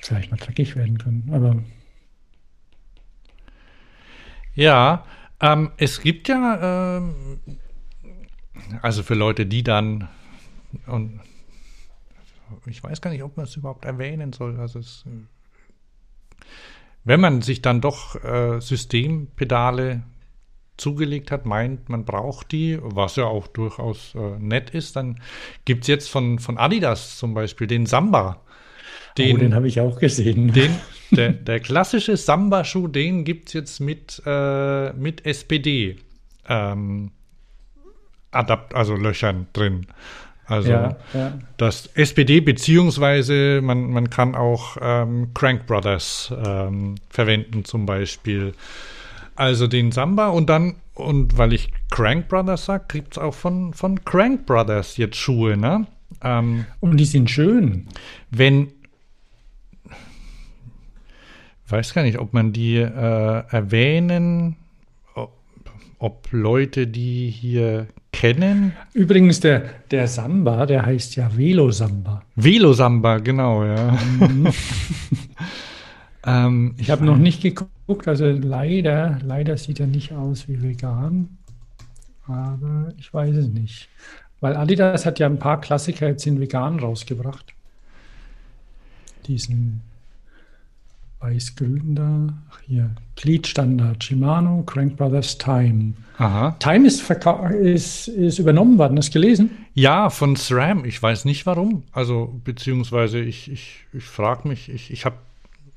vielleicht 0.00 0.30
mal 0.30 0.36
dreckig 0.36 0.76
werden 0.76 0.98
können. 0.98 1.28
Aber 1.32 1.56
ja, 4.54 5.04
ähm, 5.40 5.70
es 5.76 6.00
gibt 6.00 6.28
ja 6.28 6.98
ähm, 6.98 7.38
also 8.82 9.02
für 9.02 9.14
Leute, 9.14 9.46
die 9.46 9.62
dann 9.62 10.08
und 10.86 11.20
ich 12.66 12.82
weiß 12.82 13.00
gar 13.00 13.10
nicht, 13.10 13.22
ob 13.22 13.36
man 13.36 13.46
es 13.46 13.56
überhaupt 13.56 13.84
erwähnen 13.84 14.32
soll. 14.32 14.58
Also 14.58 14.78
es, 14.78 15.04
wenn 17.04 17.20
man 17.20 17.42
sich 17.42 17.62
dann 17.62 17.80
doch 17.80 18.22
äh, 18.22 18.60
Systempedale 18.60 20.02
zugelegt 20.76 21.30
hat, 21.30 21.44
meint, 21.44 21.88
man 21.88 22.04
braucht 22.04 22.52
die, 22.52 22.78
was 22.80 23.16
ja 23.16 23.24
auch 23.24 23.46
durchaus 23.48 24.14
äh, 24.14 24.38
nett 24.38 24.70
ist, 24.70 24.96
dann 24.96 25.20
gibt 25.64 25.82
es 25.82 25.88
jetzt 25.88 26.08
von, 26.08 26.38
von 26.38 26.56
Adidas 26.56 27.18
zum 27.18 27.34
Beispiel 27.34 27.66
den 27.66 27.86
Samba. 27.86 28.42
Den, 29.16 29.36
oh, 29.36 29.38
den 29.40 29.54
habe 29.54 29.66
ich 29.66 29.80
auch 29.80 29.98
gesehen. 29.98 30.52
Den, 30.52 30.76
der, 31.10 31.32
der 31.32 31.60
klassische 31.60 32.16
Samba-Schuh, 32.16 32.88
den 32.88 33.24
gibt 33.24 33.48
es 33.48 33.54
jetzt 33.54 33.80
mit, 33.80 34.22
äh, 34.24 34.92
mit 34.92 35.26
SPD. 35.26 35.96
Ähm, 36.48 37.10
Adapt, 38.30 38.74
also 38.74 38.94
Löchern 38.94 39.48
drin. 39.52 39.86
Also 40.48 40.70
ja, 40.70 40.96
ja. 41.12 41.38
das 41.58 41.90
SPD 41.94 42.40
beziehungsweise 42.40 43.60
man, 43.62 43.90
man 43.90 44.08
kann 44.08 44.34
auch 44.34 44.78
ähm, 44.80 45.32
Crank 45.34 45.66
Brothers 45.66 46.32
ähm, 46.44 46.94
verwenden 47.10 47.66
zum 47.66 47.84
Beispiel. 47.84 48.54
Also 49.36 49.66
den 49.66 49.92
Samba 49.92 50.28
und 50.28 50.48
dann, 50.48 50.76
und 50.94 51.36
weil 51.36 51.52
ich 51.52 51.70
Crank 51.90 52.28
Brothers 52.28 52.64
sage, 52.64 52.84
gibt 52.88 53.12
es 53.12 53.18
auch 53.18 53.34
von, 53.34 53.74
von 53.74 54.04
Crank 54.04 54.46
Brothers 54.46 54.96
jetzt 54.96 55.16
Schuhe, 55.16 55.56
ne? 55.56 55.86
Ähm, 56.22 56.64
und 56.80 56.96
die 56.96 57.04
sind 57.04 57.30
schön. 57.30 57.86
Wenn, 58.30 58.72
weiß 61.68 61.92
gar 61.92 62.02
nicht, 62.02 62.18
ob 62.18 62.32
man 62.32 62.52
die 62.52 62.76
äh, 62.78 63.42
erwähnen, 63.50 64.56
ob 65.98 66.28
Leute, 66.30 66.86
die 66.86 67.30
hier 67.30 67.88
kennen. 68.12 68.72
Übrigens, 68.94 69.40
der, 69.40 69.64
der 69.90 70.08
Samba, 70.08 70.66
der 70.66 70.86
heißt 70.86 71.16
ja 71.16 71.36
Velo 71.36 71.70
Samba. 71.70 72.22
Velo 72.36 72.72
Samba, 72.72 73.18
genau, 73.18 73.64
ja. 73.64 73.92
Mhm. 74.18 74.48
ähm, 76.26 76.74
ich 76.78 76.90
habe 76.90 77.04
noch 77.04 77.16
nicht 77.16 77.42
geguckt, 77.42 78.08
also 78.08 78.26
leider, 78.26 79.18
leider 79.22 79.56
sieht 79.56 79.80
er 79.80 79.86
nicht 79.86 80.12
aus 80.12 80.48
wie 80.48 80.62
vegan. 80.62 81.38
Aber 82.26 82.92
ich 82.98 83.12
weiß 83.12 83.34
es 83.36 83.48
nicht. 83.48 83.88
Weil 84.40 84.56
Adidas 84.56 85.06
hat 85.06 85.18
ja 85.18 85.26
ein 85.26 85.38
paar 85.38 85.60
Klassiker 85.60 86.08
jetzt 86.08 86.26
in 86.26 86.40
vegan 86.40 86.78
rausgebracht. 86.78 87.54
Diesen 89.26 89.80
weiß-grün 91.20 91.94
da. 91.94 92.28
Hier, 92.66 92.90
Gliedstandard, 93.16 94.04
Shimano, 94.04 94.62
Crank 94.64 94.96
Brothers 94.96 95.38
Time. 95.38 95.94
Aha. 96.18 96.56
Time 96.58 96.86
ist, 96.86 97.10
ist, 97.62 98.08
ist 98.08 98.38
übernommen 98.38 98.78
worden, 98.78 98.98
hast 98.98 99.14
du 99.14 99.20
gelesen? 99.20 99.50
Ja, 99.74 100.10
von 100.10 100.36
SRAM. 100.36 100.84
Ich 100.84 101.02
weiß 101.02 101.24
nicht 101.24 101.46
warum. 101.46 101.84
Also, 101.92 102.40
beziehungsweise 102.44 103.20
ich, 103.20 103.50
ich, 103.50 103.86
ich 103.92 104.04
frage 104.04 104.48
mich, 104.48 104.68
ich, 104.68 104.90
ich 104.90 105.04
habe 105.04 105.16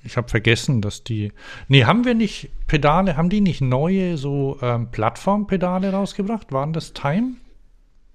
ich 0.03 0.17
hab 0.17 0.31
vergessen, 0.31 0.81
dass 0.81 1.03
die. 1.03 1.31
Nee, 1.67 1.85
haben 1.85 2.05
wir 2.05 2.15
nicht 2.15 2.49
Pedale, 2.65 3.17
haben 3.17 3.29
die 3.29 3.41
nicht 3.41 3.61
neue 3.61 4.17
so 4.17 4.57
ähm, 4.61 4.87
Plattformpedale 4.91 5.91
rausgebracht? 5.91 6.51
Waren 6.51 6.73
das 6.73 6.93
Time? 6.93 7.33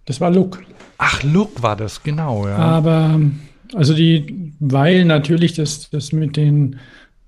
Das 0.05 0.21
war 0.21 0.31
Look. 0.31 0.63
Ach, 0.99 1.23
Look 1.23 1.63
war 1.63 1.77
das, 1.77 2.03
genau, 2.03 2.49
ja. 2.49 2.57
Aber, 2.57 3.21
also 3.75 3.95
die, 3.95 4.53
weil 4.59 5.05
natürlich 5.05 5.55
das, 5.55 5.91
das 5.91 6.13
mit 6.13 6.37
den 6.37 6.77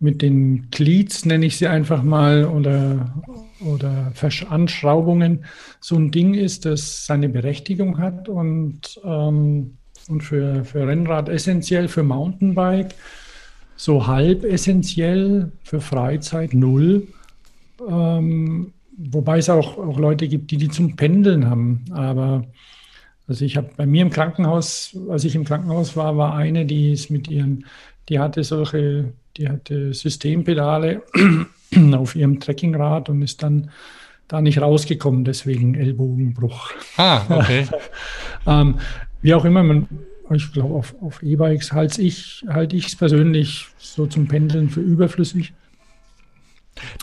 mit 0.00 0.22
den 0.22 0.70
Cleats, 0.70 1.24
nenne 1.24 1.46
ich 1.46 1.56
sie 1.56 1.66
einfach 1.66 2.02
mal, 2.02 2.44
oder, 2.44 3.14
oder 3.60 4.12
Anschraubungen 4.48 5.44
so 5.80 5.96
ein 5.96 6.10
Ding 6.10 6.34
ist, 6.34 6.64
das 6.64 7.04
seine 7.06 7.28
Berechtigung 7.28 7.98
hat 7.98 8.28
und, 8.28 9.00
ähm, 9.04 9.76
und 10.08 10.22
für, 10.22 10.64
für 10.64 10.86
Rennrad 10.86 11.28
essentiell, 11.28 11.88
für 11.88 12.02
Mountainbike. 12.04 12.94
so 13.76 14.06
halb 14.06 14.44
essentiell 14.44 15.52
für 15.62 15.80
Freizeit 15.80 16.52
null. 16.52 17.06
Ähm, 17.88 18.72
wobei 18.96 19.38
es 19.38 19.48
auch, 19.48 19.78
auch 19.78 19.98
Leute 19.98 20.28
gibt, 20.28 20.50
die 20.50 20.56
die 20.58 20.68
zum 20.68 20.96
Pendeln 20.96 21.48
haben. 21.48 21.84
Aber 21.92 22.44
also 23.28 23.44
ich 23.44 23.56
habe 23.56 23.70
bei 23.76 23.86
mir 23.86 24.02
im 24.02 24.10
Krankenhaus, 24.10 24.96
als 25.08 25.24
ich 25.24 25.34
im 25.36 25.44
Krankenhaus 25.44 25.96
war, 25.96 26.16
war 26.16 26.34
eine, 26.34 26.66
die 26.66 26.92
ist 26.92 27.10
mit 27.10 27.28
ihren, 27.28 27.66
die 28.08 28.18
hatte 28.18 28.42
solche, 28.42 29.12
die 29.38 29.48
hatte 29.48 29.94
Systempedale 29.94 31.02
auf 31.92 32.16
ihrem 32.16 32.40
Trekkingrad 32.40 33.08
und 33.08 33.22
ist 33.22 33.42
dann 33.42 33.70
da 34.26 34.42
nicht 34.42 34.60
rausgekommen, 34.60 35.24
deswegen 35.24 35.74
Ellbogenbruch. 35.74 36.72
Ah, 36.98 37.22
okay. 37.30 37.66
ähm, 38.46 38.78
wie 39.22 39.34
auch 39.34 39.44
immer, 39.44 39.62
man, 39.62 39.88
ich 40.34 40.52
glaube, 40.52 40.74
auf, 40.74 40.94
auf 41.00 41.22
E-Bikes 41.22 41.72
halte 41.72 42.02
ich 42.02 42.42
es 42.42 42.54
halt 42.54 42.98
persönlich 42.98 43.66
so 43.78 44.06
zum 44.06 44.28
Pendeln 44.28 44.68
für 44.68 44.80
überflüssig. 44.80 45.54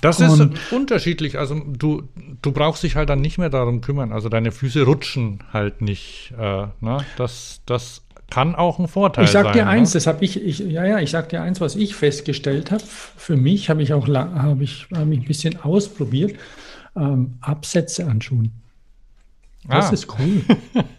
Das 0.01 0.19
ist 0.19 0.39
und, 0.39 0.57
unterschiedlich. 0.71 1.37
Also 1.37 1.59
du, 1.59 2.07
du 2.41 2.51
brauchst 2.51 2.83
dich 2.83 2.95
halt 2.95 3.09
dann 3.09 3.19
nicht 3.19 3.37
mehr 3.37 3.49
darum 3.49 3.81
kümmern. 3.81 4.13
Also 4.13 4.29
deine 4.29 4.51
Füße 4.51 4.83
rutschen 4.83 5.43
halt 5.51 5.81
nicht. 5.81 6.33
Äh, 6.37 6.67
ne? 6.79 6.97
das, 7.17 7.61
das 7.65 8.04
kann 8.35 8.53
auch 8.53 8.79
ein 8.79 8.89
Vorteil 8.89 9.25
sein. 9.27 9.45
Ich 9.45 9.45
sag 9.45 9.53
dir 9.53 9.63
ne? 9.63 9.69
eins, 9.69 9.93
das 9.93 10.07
habe 10.07 10.25
ich, 10.25 10.43
ich, 10.43 10.59
ja, 10.59 10.83
ja, 10.83 10.99
ich 10.99 11.09
sag 11.09 11.29
dir 11.29 11.41
eins, 11.41 11.61
was 11.61 11.77
ich 11.77 11.95
festgestellt 11.95 12.69
habe. 12.69 12.83
Für 12.83 13.37
mich 13.37 13.69
habe 13.69 13.81
ich 13.81 13.93
auch 13.93 14.09
habe 14.09 14.61
ich, 14.61 14.87
hab 14.93 15.09
ich 15.09 15.19
ein 15.19 15.23
bisschen 15.23 15.61
ausprobiert. 15.61 16.35
Ähm, 16.97 17.35
Absätze 17.39 18.05
an 18.05 18.21
Schuhen. 18.21 18.51
Das 19.69 19.89
ah. 19.89 19.93
ist 19.93 20.07
cool. 20.19 20.41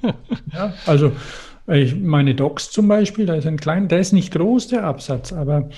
ja, 0.55 0.72
also 0.87 1.12
ich, 1.66 1.95
meine 1.95 2.34
Docs 2.34 2.70
zum 2.70 2.89
Beispiel, 2.89 3.26
da 3.26 3.34
ist 3.34 3.47
ein 3.47 3.59
kleiner, 3.59 3.89
der 3.89 3.99
ist 3.99 4.14
nicht 4.14 4.32
groß, 4.32 4.68
der 4.68 4.84
Absatz, 4.84 5.34
aber 5.34 5.68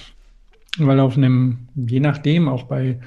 weil 0.79 1.01
auf 1.01 1.17
einem, 1.17 1.67
je 1.75 1.99
nachdem, 1.99 2.49
auch 2.49 2.63
bei 2.65 3.01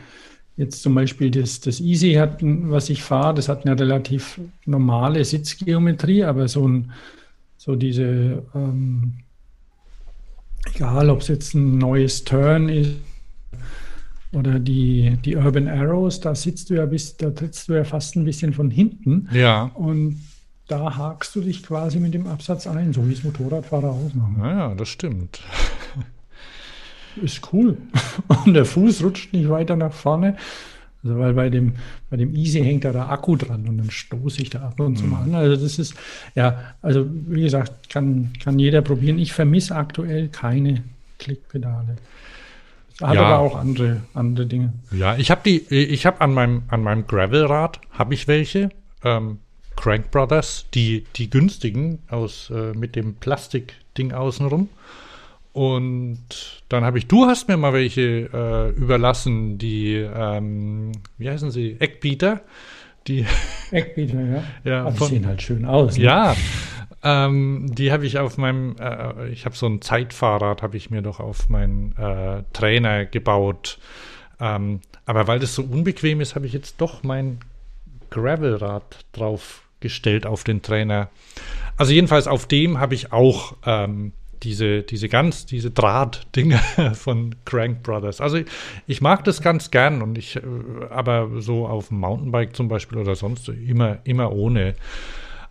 jetzt 0.57 0.83
zum 0.83 0.93
Beispiel 0.93 1.31
das, 1.31 1.61
das 1.61 1.79
Easy 1.79 2.15
hat, 2.15 2.39
was 2.41 2.89
ich 2.89 3.01
fahre, 3.01 3.33
das 3.33 3.47
hat 3.47 3.65
eine 3.65 3.79
relativ 3.79 4.41
normale 4.65 5.23
Sitzgeometrie, 5.23 6.25
aber 6.25 6.49
so 6.49 6.67
ein, 6.67 6.91
so 7.61 7.75
diese, 7.75 8.41
ähm, 8.55 9.19
egal 10.73 11.11
ob 11.11 11.21
es 11.21 11.27
jetzt 11.27 11.53
ein 11.53 11.77
neues 11.77 12.23
Turn 12.23 12.69
ist 12.69 12.95
oder 14.31 14.57
die, 14.57 15.15
die 15.23 15.35
Urban 15.35 15.67
Arrows, 15.67 16.19
da 16.19 16.33
sitzt 16.33 16.71
du 16.71 16.77
ja 16.77 16.87
bis, 16.87 17.17
da 17.17 17.29
trittst 17.29 17.69
du 17.69 17.73
ja 17.73 17.83
fast 17.83 18.15
ein 18.15 18.25
bisschen 18.25 18.53
von 18.53 18.71
hinten. 18.71 19.29
Ja. 19.31 19.65
Und 19.75 20.23
da 20.67 20.97
hakst 20.97 21.35
du 21.35 21.41
dich 21.41 21.61
quasi 21.61 21.99
mit 21.99 22.15
dem 22.15 22.25
Absatz 22.25 22.65
ein, 22.65 22.93
so 22.93 23.07
wie 23.07 23.13
es 23.13 23.23
Motorradfahrer 23.23 23.91
auch 23.91 24.13
machen. 24.15 24.37
Ja, 24.39 24.73
das 24.73 24.89
stimmt. 24.89 25.41
Ist 27.21 27.53
cool. 27.53 27.77
Und 28.45 28.55
der 28.55 28.65
Fuß 28.65 29.03
rutscht 29.03 29.33
nicht 29.33 29.49
weiter 29.49 29.75
nach 29.75 29.93
vorne. 29.93 30.35
Also 31.03 31.17
weil 31.17 31.33
bei 31.33 31.49
dem, 31.49 31.73
bei 32.09 32.17
dem 32.17 32.35
Easy 32.35 32.61
hängt 32.61 32.85
da 32.85 32.91
der 32.91 33.09
Akku 33.09 33.35
dran 33.35 33.67
und 33.67 33.77
dann 33.77 33.89
stoße 33.89 34.41
ich 34.41 34.49
da 34.51 34.61
ab 34.61 34.79
und 34.79 34.97
zu 34.97 35.05
mal 35.05 35.25
mhm. 35.25 35.35
an. 35.35 35.41
Also 35.41 35.61
das 35.61 35.79
ist, 35.79 35.95
ja, 36.35 36.75
also 36.81 37.05
wie 37.27 37.41
gesagt, 37.41 37.89
kann, 37.89 38.33
kann 38.43 38.59
jeder 38.59 38.81
probieren. 38.81 39.17
Ich 39.17 39.33
vermisse 39.33 39.75
aktuell 39.75 40.29
keine 40.29 40.83
Klickpedale. 41.17 41.97
Hat 43.01 43.15
ja. 43.15 43.21
aber 43.23 43.39
auch 43.39 43.55
andere, 43.55 44.01
andere 44.13 44.45
Dinge. 44.45 44.73
Ja, 44.91 45.17
ich 45.17 45.31
habe 45.31 45.41
die, 45.43 45.59
ich 45.73 46.05
habe 46.05 46.21
an 46.21 46.33
meinem, 46.33 46.63
an 46.67 46.83
meinem 46.83 47.07
Gravelrad 47.07 47.79
habe 47.91 48.13
ich 48.13 48.27
welche. 48.27 48.69
Ähm, 49.03 49.39
Crank 49.75 50.11
Brothers, 50.11 50.65
die, 50.75 51.05
die 51.15 51.29
günstigen 51.29 51.99
aus 52.09 52.51
äh, 52.51 52.73
mit 52.73 52.95
dem 52.95 53.15
Plastikding 53.15 54.11
außenrum. 54.11 54.69
Und 55.53 56.63
dann 56.69 56.85
habe 56.85 56.97
ich, 56.97 57.07
du 57.07 57.25
hast 57.25 57.47
mir 57.47 57.57
mal 57.57 57.73
welche 57.73 58.29
äh, 58.33 58.69
überlassen, 58.69 59.57
die, 59.57 59.95
ähm, 59.95 60.93
wie 61.17 61.29
heißen 61.29 61.51
sie, 61.51 61.75
Eckbieter. 61.79 62.41
Die 63.07 63.25
Eckbieter, 63.71 64.21
ja. 64.21 64.43
ja 64.63 64.81
Aber 64.81 64.93
von, 64.93 65.09
die 65.09 65.15
sehen 65.15 65.27
halt 65.27 65.41
schön 65.41 65.65
aus. 65.65 65.97
Ne? 65.97 66.05
Ja, 66.05 66.35
ähm, 67.03 67.65
die 67.73 67.91
habe 67.91 68.05
ich 68.05 68.19
auf 68.19 68.37
meinem, 68.37 68.75
äh, 68.79 69.29
ich 69.29 69.45
habe 69.45 69.55
so 69.55 69.65
ein 69.65 69.81
Zeitfahrrad, 69.81 70.61
habe 70.61 70.77
ich 70.77 70.89
mir 70.89 71.01
doch 71.01 71.19
auf 71.19 71.49
meinen 71.49 71.95
äh, 71.97 72.43
Trainer 72.53 73.05
gebaut. 73.05 73.79
Ähm, 74.39 74.81
aber 75.05 75.27
weil 75.27 75.39
das 75.39 75.55
so 75.55 75.63
unbequem 75.63 76.21
ist, 76.21 76.35
habe 76.35 76.45
ich 76.45 76.53
jetzt 76.53 76.79
doch 76.79 77.03
mein 77.03 77.39
Gravelrad 78.11 79.05
draufgestellt 79.13 80.25
auf 80.25 80.43
den 80.43 80.61
Trainer. 80.61 81.09
Also 81.75 81.91
jedenfalls 81.91 82.27
auf 82.27 82.45
dem 82.45 82.79
habe 82.79 82.93
ich 82.93 83.11
auch 83.11 83.55
ähm, 83.65 84.13
diese, 84.43 84.83
diese 84.83 85.09
ganz, 85.09 85.45
diese 85.45 85.71
Drahtdinge 85.71 86.59
von 86.93 87.35
Crank 87.45 87.83
Brothers. 87.83 88.21
Also 88.21 88.39
ich, 88.87 89.01
mag 89.01 89.23
das 89.23 89.41
ganz 89.41 89.71
gern 89.71 90.01
und 90.01 90.17
ich, 90.17 90.35
äh, 90.35 90.41
aber 90.89 91.29
so 91.41 91.67
auf 91.67 91.89
dem 91.89 91.99
Mountainbike 91.99 92.55
zum 92.55 92.67
Beispiel 92.67 92.97
oder 92.97 93.15
sonst 93.15 93.49
immer, 93.49 93.99
immer 94.03 94.31
ohne. 94.31 94.75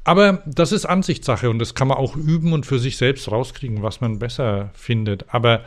Aber 0.05 0.43
das 0.47 0.73
ist 0.73 0.87
Ansichtssache 0.87 1.51
und 1.51 1.59
das 1.59 1.75
kann 1.75 1.89
man 1.89 1.99
auch 1.99 2.17
üben 2.17 2.53
und 2.53 2.67
für 2.67 2.79
sich 2.79 2.97
selbst 2.97 3.31
rauskriegen, 3.31 3.83
was 3.83 4.01
man 4.01 4.19
besser 4.19 4.71
findet. 4.75 5.33
Aber 5.33 5.65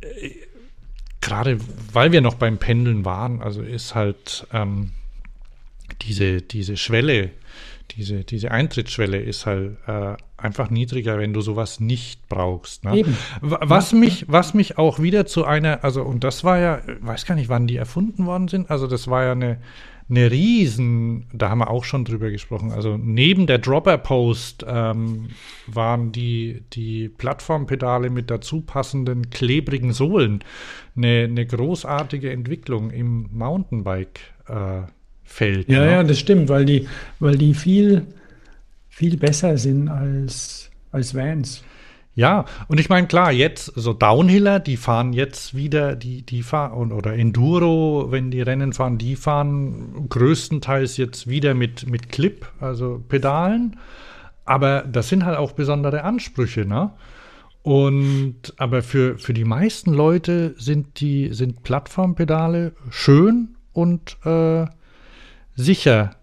äh, 0.00 0.30
gerade 1.20 1.58
weil 1.92 2.12
wir 2.12 2.20
noch 2.20 2.34
beim 2.34 2.58
Pendeln 2.58 3.04
waren, 3.04 3.40
also 3.40 3.62
ist 3.62 3.94
halt 3.94 4.46
ähm, 4.52 4.90
diese, 6.02 6.42
diese 6.42 6.76
Schwelle, 6.76 7.30
diese, 7.92 8.24
diese 8.24 8.50
Eintrittsschwelle 8.50 9.18
ist 9.18 9.46
halt 9.46 9.76
äh, 9.86 10.16
einfach 10.36 10.70
niedriger, 10.70 11.18
wenn 11.18 11.32
du 11.32 11.40
sowas 11.40 11.80
nicht 11.80 12.28
brauchst. 12.28 12.84
Ne? 12.84 12.98
Eben. 12.98 13.16
Was 13.40 13.92
ja. 13.92 13.98
mich, 13.98 14.24
was 14.28 14.54
mich 14.54 14.78
auch 14.78 14.98
wieder 14.98 15.26
zu 15.26 15.44
einer, 15.44 15.84
also 15.84 16.02
und 16.02 16.24
das 16.24 16.44
war 16.44 16.58
ja, 16.58 16.80
weiß 17.00 17.26
gar 17.26 17.34
nicht, 17.34 17.48
wann 17.48 17.66
die 17.66 17.76
erfunden 17.76 18.26
worden 18.26 18.48
sind. 18.48 18.70
Also 18.70 18.86
das 18.86 19.08
war 19.08 19.24
ja 19.24 19.32
eine, 19.32 19.58
eine 20.10 20.30
riesen, 20.30 21.26
da 21.32 21.48
haben 21.50 21.58
wir 21.58 21.70
auch 21.70 21.84
schon 21.84 22.04
drüber 22.04 22.30
gesprochen. 22.30 22.72
Also 22.72 22.96
neben 22.96 23.46
der 23.46 23.58
Dropper 23.58 23.98
Post 23.98 24.64
ähm, 24.68 25.28
waren 25.66 26.12
die, 26.12 26.62
die 26.72 27.08
Plattformpedale 27.08 28.10
mit 28.10 28.30
dazu 28.30 28.60
passenden 28.60 29.30
klebrigen 29.30 29.92
Sohlen 29.92 30.44
eine, 30.96 31.24
eine 31.24 31.46
großartige 31.46 32.30
Entwicklung 32.30 32.90
im 32.90 33.28
Mountainbike. 33.32 34.20
Äh, 34.46 34.82
Feld. 35.24 35.68
Ja, 35.68 35.80
ne? 35.80 35.90
ja, 35.90 36.02
das 36.02 36.18
stimmt, 36.18 36.48
weil 36.48 36.64
die, 36.64 36.86
weil 37.18 37.36
die 37.36 37.54
viel, 37.54 38.06
viel 38.88 39.16
besser 39.16 39.58
sind 39.58 39.88
als, 39.88 40.70
als 40.92 41.14
Vans. 41.14 41.64
Ja, 42.16 42.44
und 42.68 42.78
ich 42.78 42.88
meine, 42.88 43.08
klar, 43.08 43.32
jetzt 43.32 43.72
so 43.74 43.92
Downhiller, 43.92 44.60
die 44.60 44.76
fahren 44.76 45.12
jetzt 45.12 45.56
wieder, 45.56 45.96
die, 45.96 46.22
die 46.22 46.42
fahren, 46.42 46.92
oder 46.92 47.14
Enduro, 47.14 48.12
wenn 48.12 48.30
die 48.30 48.40
Rennen 48.40 48.72
fahren, 48.72 48.98
die 48.98 49.16
fahren 49.16 50.08
größtenteils 50.08 50.96
jetzt 50.96 51.26
wieder 51.28 51.54
mit, 51.54 51.88
mit 51.88 52.10
Clip, 52.10 52.46
also 52.60 53.02
Pedalen. 53.08 53.78
Aber 54.44 54.82
das 54.82 55.08
sind 55.08 55.24
halt 55.24 55.38
auch 55.38 55.52
besondere 55.52 56.04
Ansprüche, 56.04 56.64
ne? 56.64 56.92
Und 57.62 58.52
aber 58.58 58.82
für, 58.82 59.16
für 59.18 59.32
die 59.32 59.44
meisten 59.44 59.94
Leute 59.94 60.54
sind 60.58 61.00
die 61.00 61.32
sind 61.32 61.62
Plattformpedale 61.62 62.72
schön 62.90 63.56
und 63.72 64.18
äh, 64.26 64.66
sicher. 65.56 66.16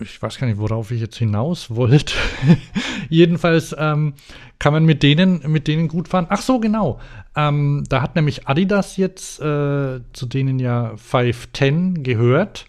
Ich 0.00 0.22
weiß 0.22 0.38
gar 0.38 0.46
nicht, 0.46 0.58
worauf 0.58 0.90
ich 0.90 1.00
jetzt 1.00 1.16
hinaus 1.16 1.70
wollte. 1.70 2.14
Jedenfalls 3.08 3.74
ähm, 3.78 4.14
kann 4.58 4.72
man 4.72 4.84
mit 4.84 5.02
denen, 5.02 5.50
mit 5.50 5.68
denen 5.68 5.88
gut 5.88 6.08
fahren. 6.08 6.26
Ach 6.30 6.40
so, 6.40 6.60
genau. 6.60 6.98
Ähm, 7.36 7.84
da 7.88 8.00
hat 8.00 8.16
nämlich 8.16 8.48
Adidas 8.48 8.96
jetzt, 8.96 9.40
äh, 9.40 10.00
zu 10.12 10.26
denen 10.26 10.58
ja 10.58 10.96
510 10.96 12.02
gehört, 12.02 12.66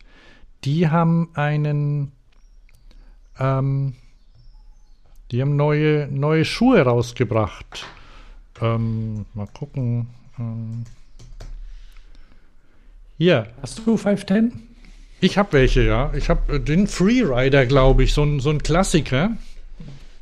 die 0.63 0.89
haben 0.89 1.29
einen, 1.33 2.11
ähm, 3.39 3.93
die 5.31 5.41
haben 5.41 5.55
neue, 5.55 6.07
neue 6.11 6.45
Schuhe 6.45 6.81
rausgebracht. 6.81 7.85
Ähm, 8.61 9.25
mal 9.33 9.47
gucken. 9.47 10.07
Ähm, 10.37 10.83
hier. 13.17 13.47
Hast 13.61 13.79
du 13.79 13.97
510? 13.97 14.72
Ich 15.23 15.37
habe 15.37 15.53
welche, 15.53 15.83
ja. 15.83 16.11
Ich 16.15 16.29
habe 16.29 16.55
äh, 16.55 16.59
den 16.59 16.87
Freerider, 16.87 17.65
glaube 17.65 18.03
ich, 18.03 18.13
so 18.13 18.23
ein, 18.23 18.41
so 18.41 18.49
ein 18.49 18.61
Klassiker. 18.61 19.31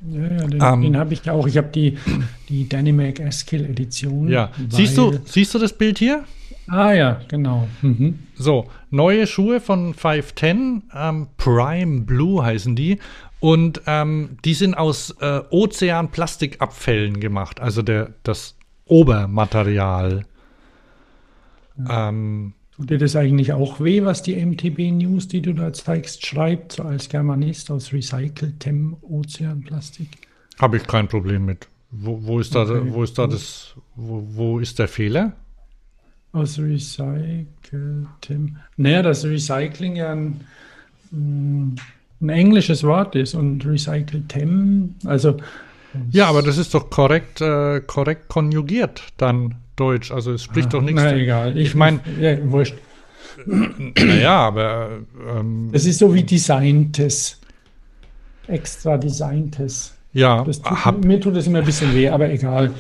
Ja, 0.08 0.22
ja, 0.22 0.48
den, 0.48 0.62
um, 0.62 0.68
ähm. 0.68 0.82
den 0.84 0.98
habe 0.98 1.14
ich 1.14 1.28
auch. 1.30 1.48
Ich 1.48 1.58
habe 1.58 1.70
die, 1.70 1.98
die 2.50 2.70
Dynamic 2.70 3.20
S-Kill 3.20 3.66
Edition. 3.66 4.30
Ja. 4.30 4.52
Siehst 4.70 4.98
du, 4.98 5.18
siehst 5.26 5.56
du 5.56 5.60
das 5.60 5.74
Bild 5.74 5.98
hier? 5.98 6.24
Ah 6.68 6.94
ja, 6.94 7.20
genau. 7.28 7.68
Mhm. 7.82 8.20
So, 8.36 8.70
neue 8.92 9.26
Schuhe 9.26 9.60
von 9.60 9.96
510, 9.96 10.84
ähm, 10.96 11.28
Prime 11.38 12.02
Blue 12.02 12.44
heißen 12.44 12.76
die. 12.76 13.00
Und 13.40 13.82
ähm, 13.88 14.38
die 14.46 14.54
sind 14.54 14.76
aus 14.76 15.16
äh, 15.20 15.42
Ozeanplastikabfällen 15.50 17.20
gemacht, 17.20 17.60
also 17.60 17.82
der, 17.82 18.14
das 18.22 18.56
Obermaterial. 18.86 20.26
Ja. 21.78 22.10
Ähm, 22.10 22.54
Tut 22.82 22.90
dir 22.90 22.98
das 22.98 23.16
eigentlich 23.16 23.54
auch 23.54 23.80
weh, 23.80 24.04
was 24.04 24.24
die 24.24 24.36
MTB 24.44 24.92
News, 24.92 25.28
die 25.28 25.40
du 25.44 25.54
da 25.54 25.72
zeigst, 25.72 26.26
schreibt, 26.26 26.72
so 26.72 26.82
als 26.84 27.10
Germanist 27.10 27.70
aus 27.70 27.94
recyceltem 27.94 28.96
Ozeanplastik? 29.04 30.08
Habe 30.60 30.78
ich 30.78 30.88
kein 30.88 31.08
Problem 31.08 31.46
mit. 31.46 31.68
Wo, 31.92 32.20
wo 32.24 32.40
ist 32.40 32.56
da, 32.56 32.62
Okay. 32.62 32.82
wo 32.88 33.04
ist 33.04 33.20
da 33.20 33.28
das, 33.28 33.76
wo, 33.96 34.24
wo 34.32 34.58
ist 34.58 34.80
der 34.80 34.88
Fehler? 34.88 35.34
Aus 36.32 36.58
recyceltem. 36.58 37.46
Naja, 38.78 39.04
das 39.04 39.26
Recycling 39.26 39.98
ja 39.98 40.14
ein, 40.14 40.42
mm, 41.12 41.76
ein 42.22 42.30
englisches 42.30 42.84
Wort 42.84 43.16
ist 43.16 43.36
und 43.36 43.64
recyceltem, 43.64 44.96
also 45.06 45.38
Ja, 46.10 46.28
aber 46.30 46.42
das 46.42 46.58
ist 46.58 46.74
doch 46.74 46.90
korrekt, 46.90 47.42
äh, 47.42 47.82
korrekt 47.82 48.28
konjugiert 48.28 49.04
dann 49.18 49.56
Deutsch. 49.76 50.12
Also 50.12 50.34
es 50.34 50.44
spricht 50.44 50.74
doch 50.74 50.82
nichts. 50.82 51.02
Na 51.02 51.16
egal. 51.16 51.58
Ich 51.58 51.76
mein- 51.76 52.00
ja, 52.20 52.38
wurscht. 52.52 52.76
Naja, 53.46 54.36
aber 54.38 55.00
ähm, 55.36 55.70
Das 55.72 55.86
ist 55.86 56.00
so 56.00 56.14
wie 56.14 56.24
designtes. 56.24 57.40
Extra 58.48 58.98
designtes. 58.98 59.96
ja, 60.14 60.44
Das 60.44 60.62
tut, 60.62 60.86
hab, 60.86 61.06
mir 61.06 61.20
tut 61.20 61.36
das 61.36 61.48
immer 61.48 61.60
ein 61.60 61.66
bisschen 61.66 61.94
weh, 61.96 62.10
aber 62.10 62.30
egal. 62.30 62.72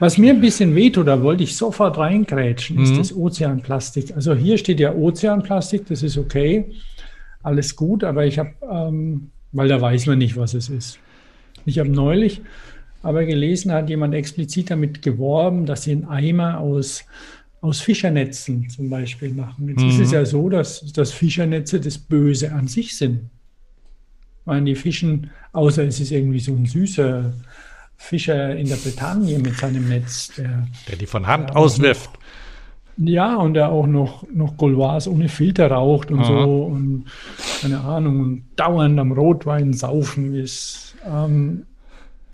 Was 0.00 0.18
mir 0.18 0.32
ein 0.32 0.40
bisschen 0.40 0.74
weh 0.74 0.90
tut, 0.90 1.06
da 1.06 1.22
wollte 1.22 1.44
ich 1.44 1.56
sofort 1.56 1.96
reingrätschen, 1.98 2.80
ist 2.82 2.92
Mhm. 2.92 2.98
das 2.98 3.14
Ozeanplastik. 3.14 4.12
Also 4.16 4.34
hier 4.34 4.58
steht 4.58 4.80
ja 4.80 4.92
Ozeanplastik, 4.92 5.86
das 5.86 6.02
ist 6.02 6.18
okay, 6.18 6.72
alles 7.42 7.76
gut, 7.76 8.02
aber 8.02 8.26
ich 8.26 8.38
habe, 8.38 8.50
ähm, 8.68 9.30
weil 9.52 9.68
da 9.68 9.80
weiß 9.80 10.06
man 10.06 10.18
nicht, 10.18 10.36
was 10.36 10.54
es 10.54 10.68
ist. 10.68 10.98
Ich 11.64 11.78
habe 11.78 11.90
neulich 11.90 12.40
aber 13.04 13.24
gelesen, 13.24 13.70
hat 13.72 13.88
jemand 13.88 14.14
explizit 14.14 14.70
damit 14.70 15.02
geworben, 15.02 15.66
dass 15.66 15.82
sie 15.84 15.92
einen 15.92 16.06
Eimer 16.06 16.58
aus, 16.58 17.04
aus 17.60 17.80
Fischernetzen 17.80 18.68
zum 18.70 18.90
Beispiel 18.90 19.32
machen. 19.32 19.68
Jetzt 19.68 19.82
ist 19.82 19.96
Mhm. 19.98 20.02
es 20.02 20.10
ja 20.12 20.24
so, 20.24 20.48
dass, 20.48 20.92
dass 20.92 21.12
Fischernetze 21.12 21.80
das 21.80 21.98
Böse 21.98 22.52
an 22.52 22.66
sich 22.66 22.96
sind. 22.96 23.30
Ich 24.40 24.46
meine, 24.46 24.66
die 24.66 24.74
fischen, 24.74 25.30
außer 25.52 25.84
es 25.84 26.00
ist 26.00 26.10
irgendwie 26.12 26.40
so 26.40 26.52
ein 26.52 26.66
süßer 26.66 27.32
Fischer 27.96 28.54
in 28.56 28.68
der 28.68 28.76
Bretagne 28.76 29.38
mit 29.38 29.56
seinem 29.56 29.88
Netz, 29.88 30.32
der 30.36 30.66
der 30.88 30.96
die 30.96 31.06
von 31.06 31.26
Hand 31.26 31.54
auswirft. 31.56 32.10
ja, 32.98 33.36
und 33.36 33.54
der 33.54 33.70
auch 33.70 33.86
noch, 33.86 34.26
noch 34.32 34.56
Gauloise 34.58 35.10
ohne 35.10 35.28
Filter 35.28 35.70
raucht 35.70 36.10
und 36.10 36.20
Aha. 36.20 36.44
so 36.44 36.64
und 36.64 37.04
keine 37.62 37.80
Ahnung, 37.80 38.20
und 38.20 38.44
dauernd 38.56 38.98
am 39.00 39.12
Rotwein 39.12 39.72
saufen 39.72 40.34
ist, 40.34 40.94
ähm, 41.06 41.64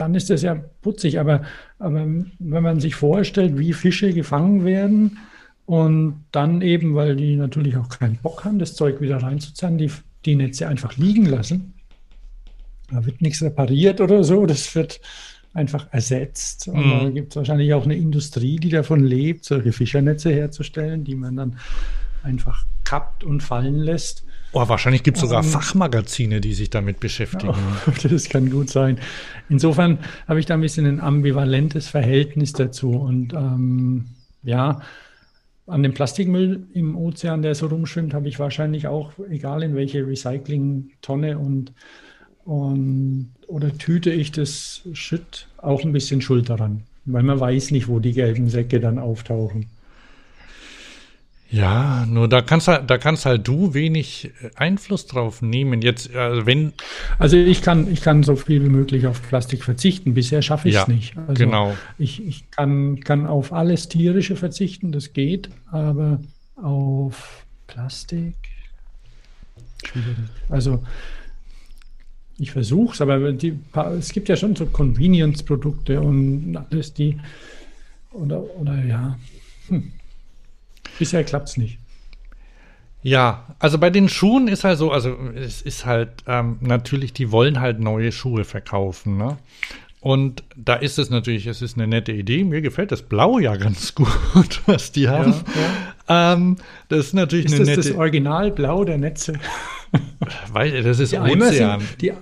dann 0.00 0.14
ist 0.14 0.30
das 0.30 0.42
ja 0.42 0.54
putzig. 0.82 1.18
Aber, 1.20 1.42
aber 1.78 2.06
wenn 2.38 2.62
man 2.62 2.80
sich 2.80 2.94
vorstellt, 2.94 3.58
wie 3.58 3.72
Fische 3.72 4.12
gefangen 4.12 4.64
werden 4.64 5.18
und 5.66 6.24
dann 6.32 6.62
eben, 6.62 6.94
weil 6.94 7.16
die 7.16 7.36
natürlich 7.36 7.76
auch 7.76 7.88
keinen 7.88 8.16
Bock 8.16 8.44
haben, 8.44 8.58
das 8.58 8.74
Zeug 8.74 9.00
wieder 9.00 9.18
reinzuzahlen, 9.18 9.78
die, 9.78 9.90
die 10.24 10.36
Netze 10.36 10.68
einfach 10.68 10.96
liegen 10.96 11.26
lassen. 11.26 11.74
Da 12.90 13.04
wird 13.06 13.20
nichts 13.22 13.42
repariert 13.42 14.00
oder 14.00 14.24
so, 14.24 14.46
das 14.46 14.74
wird 14.74 15.00
einfach 15.54 15.88
ersetzt. 15.92 16.68
Und 16.68 16.86
Mhm. 16.86 16.90
da 16.90 17.10
gibt 17.10 17.32
es 17.32 17.36
wahrscheinlich 17.36 17.72
auch 17.74 17.84
eine 17.84 17.96
Industrie, 17.96 18.56
die 18.56 18.68
davon 18.70 19.04
lebt, 19.04 19.44
solche 19.44 19.72
Fischernetze 19.72 20.32
herzustellen, 20.32 21.04
die 21.04 21.14
man 21.14 21.36
dann 21.36 21.58
einfach 22.22 22.64
kappt 22.84 23.24
und 23.24 23.42
fallen 23.42 23.78
lässt. 23.78 24.24
Oh, 24.52 24.68
wahrscheinlich 24.68 25.02
gibt 25.02 25.16
es 25.16 25.22
sogar 25.22 25.44
Ähm, 25.44 25.48
Fachmagazine, 25.48 26.40
die 26.40 26.54
sich 26.54 26.70
damit 26.70 27.00
beschäftigen. 27.00 27.54
Das 28.02 28.28
kann 28.28 28.50
gut 28.50 28.70
sein. 28.70 28.98
Insofern 29.48 29.98
habe 30.26 30.40
ich 30.40 30.46
da 30.46 30.54
ein 30.54 30.60
bisschen 30.60 30.86
ein 30.86 31.00
ambivalentes 31.00 31.88
Verhältnis 31.88 32.52
dazu. 32.52 32.90
Und 32.90 33.32
ähm, 33.32 34.06
ja, 34.42 34.80
an 35.66 35.82
dem 35.82 35.94
Plastikmüll 35.94 36.66
im 36.72 36.96
Ozean, 36.96 37.42
der 37.42 37.54
so 37.54 37.66
rumschwimmt, 37.66 38.12
habe 38.12 38.28
ich 38.28 38.38
wahrscheinlich 38.38 38.88
auch, 38.88 39.12
egal 39.28 39.62
in 39.62 39.76
welche 39.76 40.04
Recyclingtonne 40.06 41.38
und, 41.38 41.72
und 42.44 43.30
oder 43.46 43.76
Tüte 43.78 44.10
ich 44.10 44.32
das 44.32 44.82
schütt, 44.92 45.46
auch 45.58 45.84
ein 45.84 45.92
bisschen 45.92 46.20
Schuld 46.20 46.50
daran. 46.50 46.82
Weil 47.04 47.22
man 47.22 47.38
weiß 47.38 47.70
nicht, 47.70 47.88
wo 47.88 48.00
die 48.00 48.12
gelben 48.12 48.48
Säcke 48.48 48.80
dann 48.80 48.98
auftauchen. 48.98 49.66
Ja, 51.50 52.06
nur 52.06 52.28
da 52.28 52.42
kannst 52.42 52.68
halt, 52.68 52.88
da 52.88 52.96
kannst 52.98 53.26
halt 53.26 53.46
du 53.48 53.74
wenig 53.74 54.30
äh, 54.40 54.50
Einfluss 54.54 55.06
drauf 55.06 55.42
nehmen. 55.42 55.82
Jetzt, 55.82 56.14
also 56.14 56.46
wenn, 56.46 56.72
Also 57.18 57.36
ich 57.36 57.60
kann, 57.62 57.90
ich 57.92 58.02
kann 58.02 58.22
so 58.22 58.36
viel 58.36 58.62
wie 58.64 58.68
möglich 58.68 59.06
auf 59.06 59.20
Plastik 59.28 59.64
verzichten. 59.64 60.14
Bisher 60.14 60.42
schaffe 60.42 60.68
ich 60.68 60.76
es 60.76 60.86
Ja, 60.86 60.92
nicht. 60.92 61.16
Also 61.26 61.34
genau. 61.34 61.76
Ich, 61.98 62.24
ich 62.24 62.50
kann, 62.52 63.00
kann 63.00 63.26
auf 63.26 63.52
alles 63.52 63.88
Tierische 63.88 64.36
verzichten, 64.36 64.92
das 64.92 65.12
geht, 65.12 65.50
aber 65.70 66.20
auf 66.56 67.44
Plastik 67.66 68.36
schwierig. 69.82 70.30
Also 70.48 70.84
ich 72.38 72.52
versuche 72.52 72.94
es, 72.94 73.00
aber 73.00 73.32
die, 73.32 73.58
es 73.98 74.12
gibt 74.12 74.28
ja 74.28 74.36
schon 74.36 74.56
so 74.56 74.66
Convenience-Produkte 74.66 76.00
und 76.00 76.56
alles, 76.56 76.94
die 76.94 77.18
oder, 78.12 78.42
oder 78.58 78.84
ja. 78.84 79.18
Hm. 79.68 79.92
Bisher 81.00 81.24
klappt 81.24 81.48
es 81.48 81.56
nicht. 81.56 81.78
Ja, 83.02 83.56
also 83.58 83.78
bei 83.78 83.90
den 83.90 84.08
Schuhen 84.08 84.46
ist 84.46 84.62
halt 84.62 84.78
so, 84.78 84.92
also 84.92 85.16
es 85.34 85.62
ist 85.62 85.86
halt 85.86 86.10
ähm, 86.26 86.58
natürlich, 86.60 87.12
die 87.14 87.32
wollen 87.32 87.58
halt 87.60 87.80
neue 87.80 88.12
Schuhe 88.12 88.44
verkaufen, 88.44 89.16
ne? 89.16 89.38
Und 90.02 90.44
da 90.56 90.74
ist 90.76 90.98
es 90.98 91.10
natürlich, 91.10 91.46
es 91.46 91.60
ist 91.60 91.76
eine 91.76 91.86
nette 91.86 92.12
Idee. 92.12 92.42
Mir 92.44 92.62
gefällt 92.62 92.90
das 92.90 93.02
Blau 93.02 93.38
ja 93.38 93.56
ganz 93.56 93.94
gut, 93.96 94.62
was 94.66 94.92
die 94.92 95.08
haben. 95.08 95.34
Ähm, 96.08 96.56
das 96.88 97.06
ist 97.08 97.12
natürlich 97.14 97.46
Ist 97.46 97.54
eine 97.56 97.64
das 97.66 97.76
das 97.76 97.84
nette, 97.86 97.98
Originalblau 97.98 98.84
der 98.84 98.96
Netze? 98.98 99.34
weil 100.52 100.82
das 100.82 101.00
ist 101.00 101.12
Die 101.12 101.18
Ozean. 101.18 101.80
sind, 101.80 102.00
die, 102.02 102.12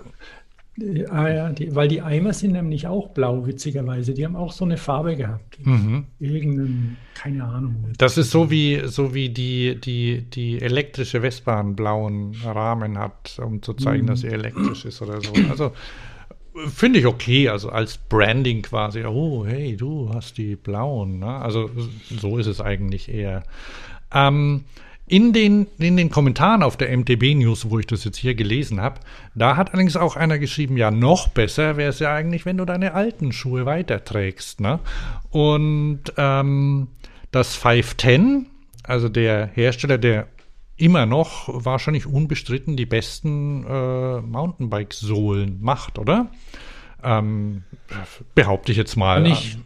ah 1.09 1.29
ja, 1.29 1.51
die, 1.51 1.75
weil 1.75 1.89
die 1.89 2.03
Eimer 2.03 2.33
sind 2.33 2.53
nämlich 2.53 2.87
auch 2.87 3.09
blau, 3.09 3.47
witzigerweise. 3.47 4.15
Die 4.15 4.25
haben 4.25 4.37
auch 4.37 4.53
so 4.53 4.65
eine 4.65 4.77
Farbe 4.77 5.17
gehabt. 5.17 5.59
Mhm. 5.65 6.07
Irgendeinen, 6.19 6.97
keine 7.15 7.45
Ahnung. 7.45 7.93
Das 7.99 8.19
ist 8.19 8.31
so 8.31 8.51
wie, 8.51 8.83
so 8.87 9.15
wie 9.15 9.29
die, 9.31 9.81
die, 9.81 10.23
die 10.23 10.61
elektrische 10.61 11.21
Vespa 11.21 11.61
einen 11.61 11.77
blauen 11.77 12.37
Rahmen 12.45 12.99
hat, 12.99 13.41
um 13.45 13.63
zu 13.63 13.75
zeigen, 13.75 14.07
dass 14.07 14.21
sie 14.21 14.29
elektrisch 14.29 14.85
ist 14.85 15.03
oder 15.03 15.21
so. 15.21 15.33
Also 15.51 15.73
finde 16.67 16.99
ich 16.99 17.07
okay, 17.07 17.49
also 17.49 17.71
als 17.71 17.99
Branding 17.99 18.63
quasi. 18.63 19.05
Oh, 19.05 19.45
hey, 19.47 19.77
du 19.77 20.11
hast 20.13 20.39
die 20.39 20.57
blauen. 20.57 21.21
Ne? 21.21 21.27
Also 21.27 21.71
so 22.11 22.39
ist 22.39 22.47
es 22.47 22.61
eigentlich 22.61 23.09
eher. 23.09 23.43
Ähm, 24.13 24.65
in 25.09 25.33
den, 25.33 25.67
in 25.79 25.97
den 25.97 26.11
Kommentaren 26.11 26.63
auf 26.63 26.77
der 26.77 26.97
MTB 26.97 27.35
News, 27.35 27.71
wo 27.71 27.79
ich 27.79 27.87
das 27.87 28.05
jetzt 28.05 28.19
hier 28.19 28.35
gelesen 28.35 28.81
habe, 28.81 29.01
da 29.35 29.57
hat 29.57 29.73
allerdings 29.73 29.97
auch 29.97 30.17
einer 30.17 30.39
geschrieben, 30.39 30.77
ja, 30.77 30.91
noch 30.91 31.29
besser 31.29 31.77
wäre 31.77 31.91
es 31.91 31.99
ja 31.99 32.15
eigentlich, 32.15 32.47
wenn 32.47 32.59
du 32.59 32.65
deine 32.65 32.95
alten 32.95 33.33
Schuhe 33.33 33.67
weiterträgst. 33.67 34.61
Ne? 34.61 34.79
Und 35.31 36.01
ähm, 36.17 36.89
das 37.31 37.55
510, 37.57 38.47
also 38.83 39.09
der 39.09 39.47
Hersteller, 39.47 39.99
der 39.99 40.29
immer 40.77 41.07
noch 41.07 41.49
wahrscheinlich 41.49 42.07
unbestritten 42.07 42.77
die 42.77 42.87
besten 42.87 43.65
äh, 43.65 44.21
Mountainbike-Sohlen 44.21 45.59
macht, 45.61 45.99
oder? 45.99 46.31
Ähm, 47.03 47.65
behaupte 48.35 48.73
ich 48.73 48.79
jetzt 48.79 48.97
mal. 48.97 49.23
Kann 49.23 49.33
ich, 49.33 49.59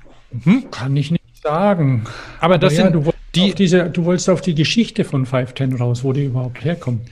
kann 0.70 0.97
ich 0.97 1.11
nicht 1.11 1.43
sagen. 1.43 2.05
Aber 2.40 2.59
das 2.59 2.76
ja, 2.76 2.84
sind 2.84 3.05
die- 3.35 3.55
diese, 3.55 3.91
du 3.91 4.05
wolltest 4.05 4.28
auf 4.30 4.41
die 4.41 4.55
Geschichte 4.55 5.05
von 5.05 5.26
510 5.26 5.74
raus, 5.80 6.05
wo 6.05 6.12
die 6.12 6.24
überhaupt 6.24 6.64
herkommt. 6.64 7.03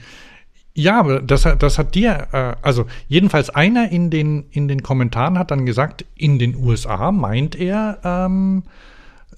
Ja, 0.73 0.99
aber 0.99 1.19
das, 1.21 1.45
hat- 1.45 1.61
das 1.63 1.77
hat 1.77 1.95
dir, 1.95 2.27
äh, 2.31 2.55
also 2.61 2.85
jedenfalls 3.09 3.49
einer 3.49 3.91
in 3.91 4.09
den, 4.09 4.45
in 4.51 4.67
den 4.67 4.81
Kommentaren 4.83 5.37
hat 5.37 5.51
dann 5.51 5.65
gesagt, 5.65 6.05
in 6.15 6.39
den 6.39 6.55
USA 6.55 7.11
meint 7.11 7.55
er, 7.55 7.99
ähm, 8.03 8.63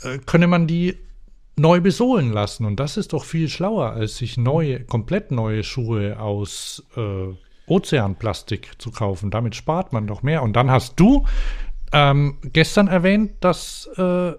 äh, 0.03 0.19
könne 0.25 0.45
man 0.47 0.67
die 0.67 0.95
neu 1.55 1.81
besohlen 1.81 2.31
lassen. 2.31 2.65
Und 2.65 2.79
das 2.79 2.97
ist 2.97 3.13
doch 3.13 3.23
viel 3.25 3.49
schlauer, 3.49 3.91
als 3.91 4.17
sich 4.17 4.37
neue, 4.37 4.81
komplett 4.81 5.31
neue 5.31 5.63
Schuhe 5.63 6.19
aus 6.19 6.83
äh, 6.97 7.33
Ozeanplastik 7.65 8.71
zu 8.77 8.91
kaufen. 8.91 9.31
Damit 9.31 9.55
spart 9.55 9.93
man 9.93 10.05
doch 10.07 10.21
mehr. 10.23 10.43
Und 10.43 10.55
dann 10.55 10.69
hast 10.69 10.99
du 10.99 11.25
ähm, 11.91 12.37
gestern 12.43 12.87
erwähnt, 12.87 13.31
dass, 13.39 13.87
äh, 13.97 14.33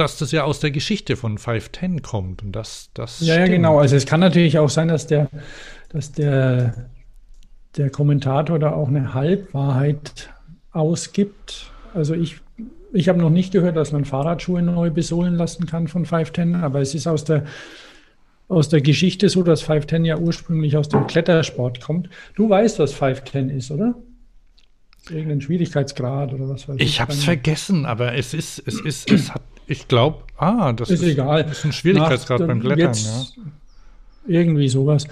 dass 0.00 0.16
das 0.16 0.32
ja 0.32 0.44
aus 0.44 0.60
der 0.60 0.70
Geschichte 0.70 1.16
von 1.16 1.38
510 1.38 2.02
kommt. 2.02 2.42
Und 2.42 2.52
das, 2.52 2.90
das 2.94 3.20
Ja, 3.20 3.36
ja, 3.36 3.46
genau. 3.46 3.78
Also 3.78 3.96
es 3.96 4.06
kann 4.06 4.20
natürlich 4.20 4.58
auch 4.58 4.70
sein, 4.70 4.88
dass 4.88 5.06
der, 5.06 5.28
dass 5.90 6.12
der, 6.12 6.90
der 7.76 7.90
Kommentator 7.90 8.58
da 8.58 8.72
auch 8.72 8.88
eine 8.88 9.14
Halbwahrheit 9.14 10.30
ausgibt. 10.72 11.70
Also 11.94 12.14
ich, 12.14 12.40
ich 12.92 13.08
habe 13.08 13.18
noch 13.18 13.30
nicht 13.30 13.52
gehört, 13.52 13.76
dass 13.76 13.92
man 13.92 14.04
Fahrradschuhe 14.04 14.62
neu 14.62 14.90
besohlen 14.90 15.34
lassen 15.34 15.66
kann 15.66 15.86
von 15.86 16.06
510, 16.06 16.56
aber 16.56 16.80
es 16.80 16.94
ist 16.94 17.06
aus 17.06 17.24
der, 17.24 17.44
aus 18.48 18.68
der 18.68 18.80
Geschichte 18.80 19.28
so, 19.28 19.42
dass 19.42 19.60
510 19.60 20.04
ja 20.04 20.18
ursprünglich 20.18 20.76
aus 20.76 20.88
dem 20.88 21.06
Klettersport 21.06 21.80
kommt. 21.80 22.08
Du 22.34 22.48
weißt, 22.48 22.78
was 22.78 22.92
510 22.92 23.50
ist, 23.50 23.70
oder? 23.70 23.94
Irgendein 25.08 25.40
Schwierigkeitsgrad 25.40 26.32
oder 26.32 26.48
was 26.48 26.68
weiß 26.68 26.76
ich. 26.78 26.82
Ich 26.82 27.00
habe 27.00 27.12
es 27.12 27.24
vergessen, 27.24 27.86
aber 27.86 28.14
es 28.14 28.34
ist, 28.34 28.62
es 28.66 28.80
ist, 28.80 29.10
es 29.10 29.32
hat, 29.32 29.42
ich 29.70 29.86
glaube, 29.88 30.18
ah, 30.36 30.72
das 30.72 30.90
Ist 30.90 31.02
egal. 31.02 31.46
ist 31.50 31.64
ein 31.64 31.72
Schwierigkeitsgrad 31.72 32.40
Nach- 32.40 32.48
beim 32.48 32.60
Klettern, 32.60 32.78
jetzt- 32.88 33.38
Irgendwie 34.26 34.68
sowas. 34.68 35.06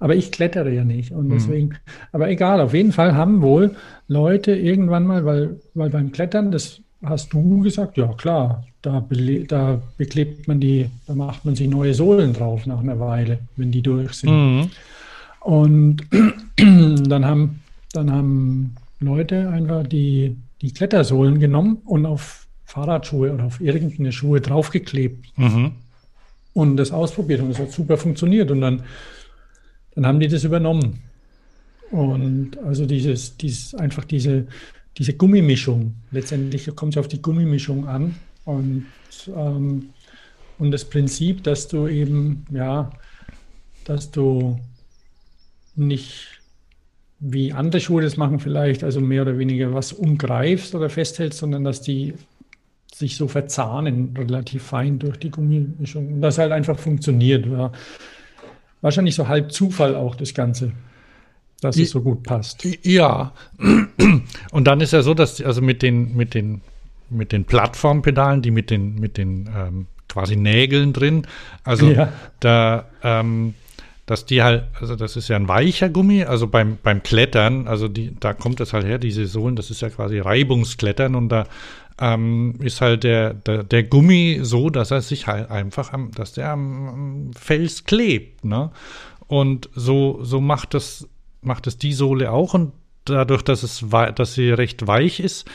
Aber 0.00 0.16
ich 0.16 0.32
klettere 0.32 0.72
ja 0.74 0.82
nicht. 0.84 1.12
Und 1.12 1.28
deswegen, 1.30 1.76
aber 2.12 2.28
egal, 2.28 2.60
auf 2.60 2.74
jeden 2.74 2.92
Fall 2.92 3.14
haben 3.14 3.40
wohl 3.40 3.76
Leute 4.08 4.54
irgendwann 4.54 5.06
mal, 5.06 5.24
weil, 5.24 5.60
weil 5.74 5.90
beim 5.90 6.10
Klettern, 6.10 6.50
das 6.50 6.80
hast 7.04 7.32
du 7.32 7.60
gesagt, 7.60 7.96
ja 7.96 8.08
klar, 8.14 8.64
da, 8.82 9.04
da, 9.46 9.80
beklebt 9.96 10.48
man 10.48 10.58
die, 10.58 10.90
da 11.06 11.14
macht 11.14 11.44
man 11.44 11.54
sich 11.54 11.68
neue 11.68 11.94
Sohlen 11.94 12.32
drauf 12.32 12.66
nach 12.66 12.80
einer 12.80 12.98
Weile, 12.98 13.38
wenn 13.56 13.70
die 13.70 13.82
durch 13.82 14.12
sind. 14.14 14.30
Mhm. 14.30 14.70
Und 15.40 15.98
dann 16.56 17.24
haben, 17.24 17.60
dann 17.92 18.10
haben 18.10 18.74
Leute 19.00 19.48
einfach 19.50 19.86
die, 19.86 20.36
die 20.62 20.72
Klettersohlen 20.72 21.38
genommen 21.38 21.78
und 21.84 22.06
auf 22.06 22.47
Fahrradschuhe 22.68 23.32
oder 23.32 23.44
auf 23.44 23.62
irgendeine 23.62 24.12
Schuhe 24.12 24.42
draufgeklebt. 24.42 25.26
Mhm. 25.38 25.72
Und 26.52 26.76
das 26.76 26.92
ausprobiert 26.92 27.40
und 27.40 27.50
es 27.50 27.58
hat 27.58 27.72
super 27.72 27.96
funktioniert. 27.96 28.50
Und 28.50 28.60
dann, 28.60 28.82
dann 29.94 30.06
haben 30.06 30.20
die 30.20 30.28
das 30.28 30.44
übernommen. 30.44 31.00
Und 31.90 32.58
also 32.58 32.84
dieses, 32.84 33.38
dieses, 33.38 33.74
einfach 33.74 34.04
diese, 34.04 34.46
diese 34.98 35.14
Gummimischung. 35.14 35.94
Letztendlich 36.10 36.66
kommt 36.76 36.94
es 36.94 36.98
auf 36.98 37.08
die 37.08 37.22
Gummimischung 37.22 37.88
an. 37.88 38.16
Und, 38.44 38.86
ähm, 39.34 39.88
und 40.58 40.70
das 40.70 40.84
Prinzip, 40.84 41.42
dass 41.44 41.68
du 41.68 41.88
eben, 41.88 42.44
ja, 42.50 42.90
dass 43.86 44.10
du 44.10 44.58
nicht 45.74 46.38
wie 47.18 47.54
andere 47.54 47.80
Schuhe 47.80 48.02
das 48.02 48.18
machen 48.18 48.40
vielleicht, 48.40 48.84
also 48.84 49.00
mehr 49.00 49.22
oder 49.22 49.38
weniger 49.38 49.72
was 49.72 49.92
umgreifst 49.92 50.74
oder 50.74 50.90
festhältst, 50.90 51.38
sondern 51.38 51.64
dass 51.64 51.80
die 51.80 52.12
sich 52.98 53.16
so 53.16 53.28
verzahnen, 53.28 54.14
relativ 54.16 54.64
fein 54.64 54.98
durch 54.98 55.18
die 55.18 55.30
Gummimischung. 55.30 56.14
Und 56.14 56.20
das 56.20 56.38
halt 56.38 56.52
einfach 56.52 56.78
funktioniert. 56.78 57.46
Ja. 57.46 57.72
Wahrscheinlich 58.80 59.14
so 59.14 59.28
halb 59.28 59.52
Zufall 59.52 59.94
auch 59.94 60.14
das 60.16 60.34
Ganze, 60.34 60.72
dass 61.60 61.76
es 61.76 61.90
so 61.90 62.00
gut 62.00 62.22
passt. 62.24 62.66
Ja. 62.82 63.32
Und 64.52 64.66
dann 64.66 64.80
ist 64.80 64.92
ja 64.92 65.02
so, 65.02 65.14
dass 65.14 65.40
also 65.40 65.62
mit 65.62 65.82
den, 65.82 66.16
mit 66.16 66.34
den, 66.34 66.60
mit 67.08 67.32
den 67.32 67.44
Plattformpedalen, 67.44 68.42
die 68.42 68.50
mit 68.50 68.70
den, 68.70 68.96
mit 68.96 69.16
den 69.16 69.48
ähm, 69.56 69.86
quasi 70.08 70.36
Nägeln 70.36 70.92
drin, 70.92 71.26
also 71.64 71.90
ja. 71.90 72.12
da 72.40 72.86
ähm, 73.02 73.54
dass 74.08 74.24
die 74.24 74.42
halt, 74.42 74.64
also 74.80 74.96
das 74.96 75.16
ist 75.16 75.28
ja 75.28 75.36
ein 75.36 75.48
weicher 75.48 75.90
Gummi, 75.90 76.24
also 76.24 76.46
beim, 76.46 76.78
beim 76.82 77.02
Klettern, 77.02 77.68
also 77.68 77.88
die, 77.88 78.16
da 78.18 78.32
kommt 78.32 78.58
es 78.60 78.72
halt 78.72 78.86
her, 78.86 78.96
diese 78.96 79.26
Sohlen, 79.26 79.54
das 79.54 79.70
ist 79.70 79.82
ja 79.82 79.90
quasi 79.90 80.18
Reibungsklettern 80.18 81.14
und 81.14 81.28
da 81.28 81.46
ähm, 82.00 82.54
ist 82.60 82.80
halt 82.80 83.04
der, 83.04 83.34
der, 83.34 83.64
der, 83.64 83.82
Gummi 83.82 84.40
so, 84.42 84.70
dass 84.70 84.90
er 84.90 85.02
sich 85.02 85.26
halt 85.26 85.50
einfach 85.50 85.92
am, 85.92 86.12
dass 86.12 86.32
der 86.32 86.50
am, 86.50 86.88
am 86.88 87.30
Fels 87.34 87.84
klebt, 87.84 88.44
ne? 88.44 88.70
Und 89.26 89.68
so, 89.74 90.22
so 90.22 90.40
macht 90.40 90.74
das, 90.74 91.06
macht 91.42 91.66
es 91.66 91.76
die 91.76 91.92
Sohle 91.92 92.32
auch 92.32 92.54
und 92.54 92.72
dadurch, 93.04 93.42
dass 93.42 93.62
es, 93.62 93.84
dass 94.14 94.34
sie 94.34 94.50
recht 94.50 94.86
weich 94.86 95.20
ist, 95.20 95.46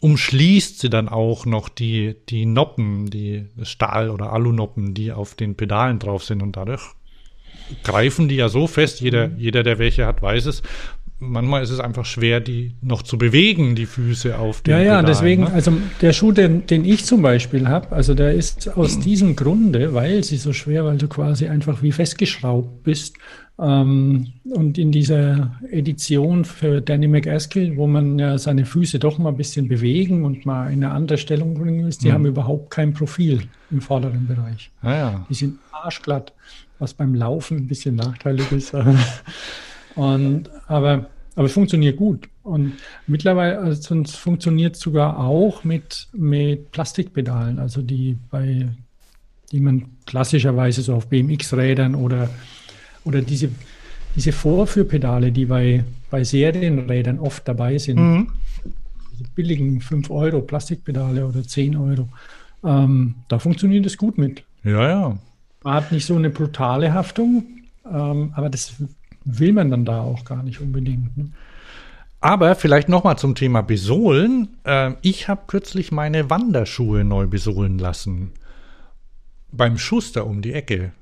umschließt 0.00 0.80
sie 0.80 0.90
dann 0.90 1.08
auch 1.08 1.46
noch 1.46 1.68
die, 1.68 2.16
die 2.28 2.44
Noppen, 2.44 3.06
die 3.06 3.46
Stahl- 3.62 4.10
oder 4.10 4.32
Alunoppen, 4.32 4.92
die 4.92 5.12
auf 5.12 5.34
den 5.34 5.54
Pedalen 5.54 5.98
drauf 5.98 6.24
sind 6.24 6.42
und 6.42 6.56
dadurch 6.56 6.94
greifen 7.82 8.28
die 8.28 8.36
ja 8.36 8.48
so 8.48 8.66
fest, 8.66 9.00
jeder, 9.00 9.28
mhm. 9.28 9.38
jeder, 9.38 9.62
der 9.62 9.78
welche 9.78 10.06
hat, 10.06 10.22
weiß 10.22 10.46
es. 10.46 10.62
Manchmal 11.20 11.62
ist 11.62 11.70
es 11.70 11.80
einfach 11.80 12.04
schwer, 12.04 12.40
die 12.40 12.74
noch 12.80 13.02
zu 13.02 13.18
bewegen, 13.18 13.74
die 13.74 13.86
Füße 13.86 14.38
auf 14.38 14.60
den 14.60 14.72
Ja, 14.72 14.78
ja, 14.78 14.84
Pedalen, 14.84 15.06
deswegen, 15.06 15.42
ne? 15.44 15.52
also 15.52 15.72
der 16.00 16.12
Schuh, 16.12 16.30
den, 16.30 16.66
den 16.66 16.84
ich 16.84 17.04
zum 17.04 17.22
Beispiel 17.22 17.66
habe, 17.66 17.90
also 17.90 18.14
der 18.14 18.34
ist 18.34 18.76
aus 18.76 19.00
diesem 19.00 19.34
Grunde, 19.34 19.94
weil 19.94 20.22
sie 20.22 20.36
so 20.36 20.52
schwer, 20.52 20.84
weil 20.84 20.96
du 20.96 21.08
quasi 21.08 21.48
einfach 21.48 21.82
wie 21.82 21.90
festgeschraubt 21.92 22.84
bist. 22.84 23.16
Ähm, 23.60 24.28
und 24.44 24.78
in 24.78 24.92
dieser 24.92 25.56
Edition 25.70 26.44
für 26.44 26.80
Danny 26.80 27.08
McAskill, 27.08 27.76
wo 27.76 27.88
man 27.88 28.16
ja 28.20 28.38
seine 28.38 28.64
Füße 28.64 29.00
doch 29.00 29.18
mal 29.18 29.30
ein 29.30 29.36
bisschen 29.36 29.66
bewegen 29.66 30.24
und 30.24 30.46
mal 30.46 30.72
in 30.72 30.84
eine 30.84 30.94
andere 30.94 31.18
Stellung 31.18 31.54
bringen 31.54 31.84
muss, 31.84 31.98
die 31.98 32.08
mhm. 32.08 32.12
haben 32.12 32.26
überhaupt 32.26 32.70
kein 32.70 32.94
Profil 32.94 33.42
im 33.72 33.80
vorderen 33.80 34.28
Bereich. 34.28 34.70
Ah, 34.82 34.94
ja. 34.94 35.26
Die 35.28 35.34
sind 35.34 35.58
arschglatt 35.72 36.32
was 36.78 36.94
beim 36.94 37.14
Laufen 37.14 37.58
ein 37.58 37.66
bisschen 37.66 37.96
nachteilig 37.96 38.50
ist. 38.52 38.74
Und, 39.94 40.50
aber, 40.66 41.06
aber 41.34 41.46
es 41.46 41.52
funktioniert 41.52 41.96
gut. 41.96 42.28
Und 42.42 42.74
mittlerweile 43.06 43.58
also 43.58 44.04
funktioniert 44.04 44.76
es 44.76 44.80
sogar 44.80 45.18
auch 45.18 45.64
mit, 45.64 46.08
mit 46.12 46.70
Plastikpedalen, 46.72 47.58
also 47.58 47.82
die 47.82 48.16
bei 48.30 48.68
die 49.52 49.60
man 49.60 49.86
klassischerweise 50.06 50.82
so 50.82 50.94
auf 50.94 51.06
BMX-Rädern 51.08 51.94
oder, 51.94 52.28
oder 53.04 53.22
diese, 53.22 53.50
diese 54.14 54.32
Vorführpedale, 54.32 55.32
die 55.32 55.46
bei, 55.46 55.84
bei 56.10 56.24
Serienrädern 56.24 57.18
oft 57.18 57.46
dabei 57.48 57.78
sind. 57.78 57.98
Mhm. 57.98 58.28
Diese 59.12 59.24
billigen 59.34 59.80
5 59.80 60.10
Euro 60.10 60.40
Plastikpedale 60.42 61.26
oder 61.26 61.42
10 61.42 61.76
Euro. 61.76 62.08
Ähm, 62.64 63.14
da 63.28 63.38
funktioniert 63.38 63.86
es 63.86 63.96
gut 63.96 64.18
mit. 64.18 64.42
Ja, 64.64 64.88
ja. 64.88 65.18
Man 65.64 65.74
hat 65.74 65.92
nicht 65.92 66.06
so 66.06 66.14
eine 66.14 66.30
brutale 66.30 66.92
Haftung, 66.92 67.44
ähm, 67.90 68.32
aber 68.34 68.50
das 68.50 68.74
will 69.28 69.52
man 69.52 69.70
dann 69.70 69.84
da 69.84 70.00
auch 70.00 70.24
gar 70.24 70.42
nicht 70.42 70.60
unbedingt. 70.60 71.16
Ne? 71.16 71.30
Aber 72.20 72.54
vielleicht 72.54 72.88
noch 72.88 73.04
mal 73.04 73.16
zum 73.16 73.34
Thema 73.34 73.62
Besohlen. 73.62 74.48
Äh, 74.64 74.92
ich 75.02 75.28
habe 75.28 75.42
kürzlich 75.46 75.92
meine 75.92 76.30
Wanderschuhe 76.30 77.04
neu 77.04 77.26
besohlen 77.26 77.78
lassen. 77.78 78.32
Beim 79.52 79.78
Schuster 79.78 80.26
um 80.26 80.42
die 80.42 80.52
Ecke. 80.52 80.92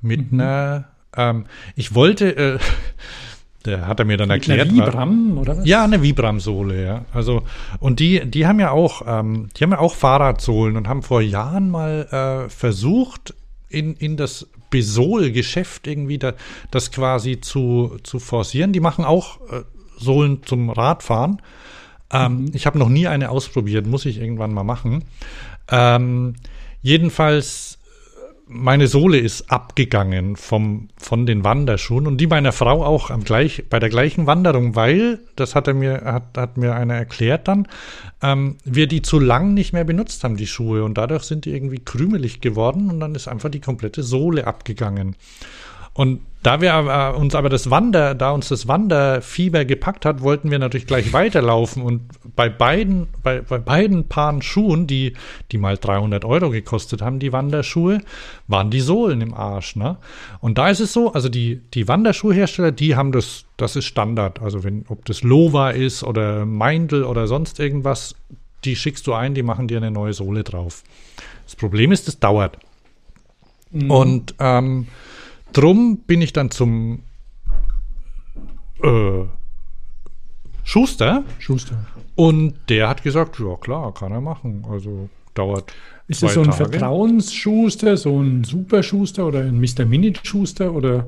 Mit 0.00 0.32
mhm. 0.32 0.40
einer, 0.40 0.84
ähm, 1.16 1.46
ich 1.76 1.94
wollte, 1.94 2.36
äh, 2.36 2.58
der 3.66 3.86
hat 3.86 3.98
er 3.98 4.06
mir 4.06 4.16
dann 4.16 4.28
Mit 4.28 4.48
erklärt. 4.48 4.68
Eine 4.68 4.86
Vibram, 4.86 5.38
oder 5.38 5.58
was? 5.58 5.66
Ja, 5.66 5.84
eine 5.84 6.02
Vibram-Sohle, 6.02 6.82
ja. 6.82 7.04
Also, 7.12 7.42
und 7.80 8.00
die, 8.00 8.24
die 8.24 8.46
haben 8.46 8.60
ja 8.60 8.70
auch, 8.70 9.02
ähm, 9.06 9.48
die 9.56 9.64
haben 9.64 9.72
ja 9.72 9.78
auch 9.80 9.94
Fahrradsohlen 9.94 10.76
und 10.76 10.88
haben 10.88 11.02
vor 11.02 11.20
Jahren 11.20 11.70
mal 11.70 12.46
äh, 12.46 12.48
versucht, 12.48 13.34
in, 13.68 13.94
in 13.96 14.16
das 14.16 14.48
Besol-Geschäft 14.74 15.86
irgendwie 15.86 16.18
da, 16.18 16.32
das 16.72 16.90
quasi 16.90 17.40
zu, 17.40 17.98
zu 18.02 18.18
forcieren. 18.18 18.72
Die 18.72 18.80
machen 18.80 19.04
auch 19.04 19.40
äh, 19.52 19.62
Sohlen 19.96 20.42
zum 20.42 20.68
Radfahren. 20.68 21.40
Ähm, 22.10 22.40
mhm. 22.40 22.50
Ich 22.54 22.66
habe 22.66 22.80
noch 22.80 22.88
nie 22.88 23.06
eine 23.06 23.30
ausprobiert, 23.30 23.86
muss 23.86 24.04
ich 24.04 24.18
irgendwann 24.18 24.52
mal 24.52 24.64
machen. 24.64 25.04
Ähm, 25.70 26.34
jedenfalls 26.82 27.78
meine 28.46 28.88
Sohle 28.88 29.18
ist 29.18 29.50
abgegangen 29.50 30.36
vom, 30.36 30.88
von 30.96 31.26
den 31.26 31.44
Wanderschuhen 31.44 32.06
und 32.06 32.18
die 32.18 32.26
meiner 32.26 32.52
Frau 32.52 32.84
auch 32.84 33.10
am 33.10 33.24
gleich, 33.24 33.64
bei 33.70 33.78
der 33.78 33.88
gleichen 33.88 34.26
Wanderung, 34.26 34.76
weil, 34.76 35.20
das 35.36 35.54
hat 35.54 35.66
er 35.66 35.74
mir, 35.74 36.02
hat, 36.04 36.36
hat 36.36 36.56
mir 36.56 36.74
einer 36.74 36.94
erklärt 36.94 37.48
dann, 37.48 37.66
ähm, 38.22 38.56
wir 38.64 38.86
die 38.86 39.02
zu 39.02 39.18
lang 39.18 39.54
nicht 39.54 39.72
mehr 39.72 39.84
benutzt 39.84 40.24
haben, 40.24 40.36
die 40.36 40.46
Schuhe, 40.46 40.84
und 40.84 40.98
dadurch 40.98 41.24
sind 41.24 41.46
die 41.46 41.54
irgendwie 41.54 41.80
krümelig 41.80 42.40
geworden 42.40 42.90
und 42.90 43.00
dann 43.00 43.14
ist 43.14 43.28
einfach 43.28 43.50
die 43.50 43.60
komplette 43.60 44.02
Sohle 44.02 44.46
abgegangen. 44.46 45.16
Und 45.94 46.20
da 46.42 46.60
wir 46.60 47.14
uns 47.16 47.34
aber 47.34 47.48
das 47.48 47.70
Wander, 47.70 48.14
da 48.14 48.32
uns 48.32 48.48
das 48.48 48.68
Wanderfieber 48.68 49.64
gepackt 49.64 50.04
hat, 50.04 50.20
wollten 50.20 50.50
wir 50.50 50.58
natürlich 50.58 50.86
gleich 50.86 51.14
weiterlaufen 51.14 51.82
und 51.82 52.02
bei 52.36 52.50
beiden, 52.50 53.06
bei, 53.22 53.40
bei 53.40 53.56
beiden 53.56 54.08
Paaren 54.08 54.42
Schuhen, 54.42 54.86
die, 54.86 55.14
die 55.52 55.56
mal 55.56 55.78
300 55.78 56.26
Euro 56.26 56.50
gekostet 56.50 57.00
haben, 57.00 57.18
die 57.18 57.32
Wanderschuhe, 57.32 58.00
waren 58.46 58.70
die 58.70 58.80
Sohlen 58.80 59.22
im 59.22 59.32
Arsch, 59.32 59.76
ne? 59.76 59.96
Und 60.40 60.58
da 60.58 60.68
ist 60.68 60.80
es 60.80 60.92
so, 60.92 61.12
also 61.14 61.30
die, 61.30 61.62
die 61.72 61.88
Wanderschuhhersteller, 61.88 62.72
die 62.72 62.94
haben 62.94 63.12
das, 63.12 63.46
das 63.56 63.74
ist 63.74 63.86
Standard. 63.86 64.42
Also 64.42 64.64
wenn, 64.64 64.84
ob 64.88 65.06
das 65.06 65.22
Lova 65.22 65.70
ist 65.70 66.02
oder 66.02 66.44
Meindl 66.44 67.04
oder 67.04 67.26
sonst 67.26 67.58
irgendwas, 67.58 68.16
die 68.64 68.76
schickst 68.76 69.06
du 69.06 69.14
ein, 69.14 69.34
die 69.34 69.42
machen 69.42 69.66
dir 69.66 69.78
eine 69.78 69.90
neue 69.90 70.12
Sohle 70.12 70.44
drauf. 70.44 70.82
Das 71.46 71.56
Problem 71.56 71.90
ist, 71.90 72.06
das 72.06 72.18
dauert. 72.18 72.58
Mhm. 73.70 73.90
Und, 73.90 74.34
ähm, 74.40 74.88
Drum 75.54 75.98
bin 76.06 76.20
ich 76.20 76.32
dann 76.32 76.50
zum 76.50 77.02
äh, 78.82 79.24
Schuster. 80.62 81.24
Schuster. 81.38 81.86
Und 82.16 82.54
der 82.68 82.88
hat 82.88 83.02
gesagt, 83.02 83.38
ja 83.38 83.56
klar, 83.56 83.92
kann 83.94 84.12
er 84.12 84.20
machen. 84.20 84.66
Also 84.70 85.08
dauert. 85.34 85.72
Ist 86.06 86.22
das 86.22 86.34
so 86.34 86.42
ein 86.42 86.50
Tage. 86.50 86.70
Vertrauensschuster, 86.70 87.96
so 87.96 88.20
ein 88.20 88.44
Superschuster 88.44 89.26
oder 89.26 89.40
ein 89.40 89.58
Mr. 89.58 89.84
Minute-Schuster 89.84 90.72
oder? 90.72 91.06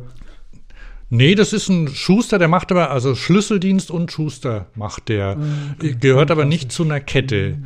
Nee, 1.10 1.34
das 1.34 1.52
ist 1.52 1.68
ein 1.68 1.88
Schuster, 1.88 2.38
der 2.38 2.48
macht 2.48 2.72
aber, 2.72 2.90
also 2.90 3.14
Schlüsseldienst 3.14 3.90
und 3.90 4.10
Schuster 4.10 4.66
macht 4.74 5.08
der. 5.08 5.36
Ah, 5.36 5.74
okay. 5.78 5.96
Gehört 6.00 6.30
aber 6.30 6.44
nicht 6.44 6.72
zu 6.72 6.82
einer 6.82 7.00
Kette. 7.00 7.58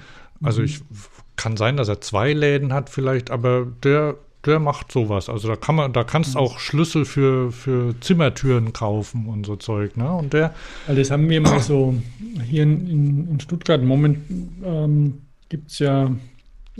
Also 0.42 0.62
ich 0.62 0.80
kann 1.36 1.56
sein, 1.56 1.76
dass 1.76 1.88
er 1.88 2.00
zwei 2.00 2.32
Läden 2.32 2.72
hat 2.72 2.90
vielleicht, 2.90 3.30
aber 3.30 3.66
der 3.82 4.16
der 4.46 4.58
macht 4.58 4.90
sowas. 4.92 5.28
Also 5.28 5.48
da 5.48 5.56
kann 5.56 5.74
man, 5.74 5.92
da 5.92 6.04
kannst 6.04 6.34
mhm. 6.34 6.40
auch 6.40 6.58
Schlüssel 6.58 7.04
für, 7.04 7.52
für 7.52 7.94
Zimmertüren 8.00 8.72
kaufen 8.72 9.26
und 9.26 9.46
so 9.46 9.56
Zeug, 9.56 9.96
ne? 9.96 10.10
Und 10.12 10.32
der. 10.32 10.54
Also 10.86 11.00
das 11.00 11.10
haben 11.10 11.28
wir 11.28 11.40
mal 11.40 11.60
so 11.60 11.94
hier 12.48 12.62
in, 12.62 13.28
in 13.30 13.40
Stuttgart. 13.40 13.82
Moment 13.82 14.18
ähm, 14.64 15.22
gibt 15.48 15.70
es 15.70 15.80
ja 15.80 16.10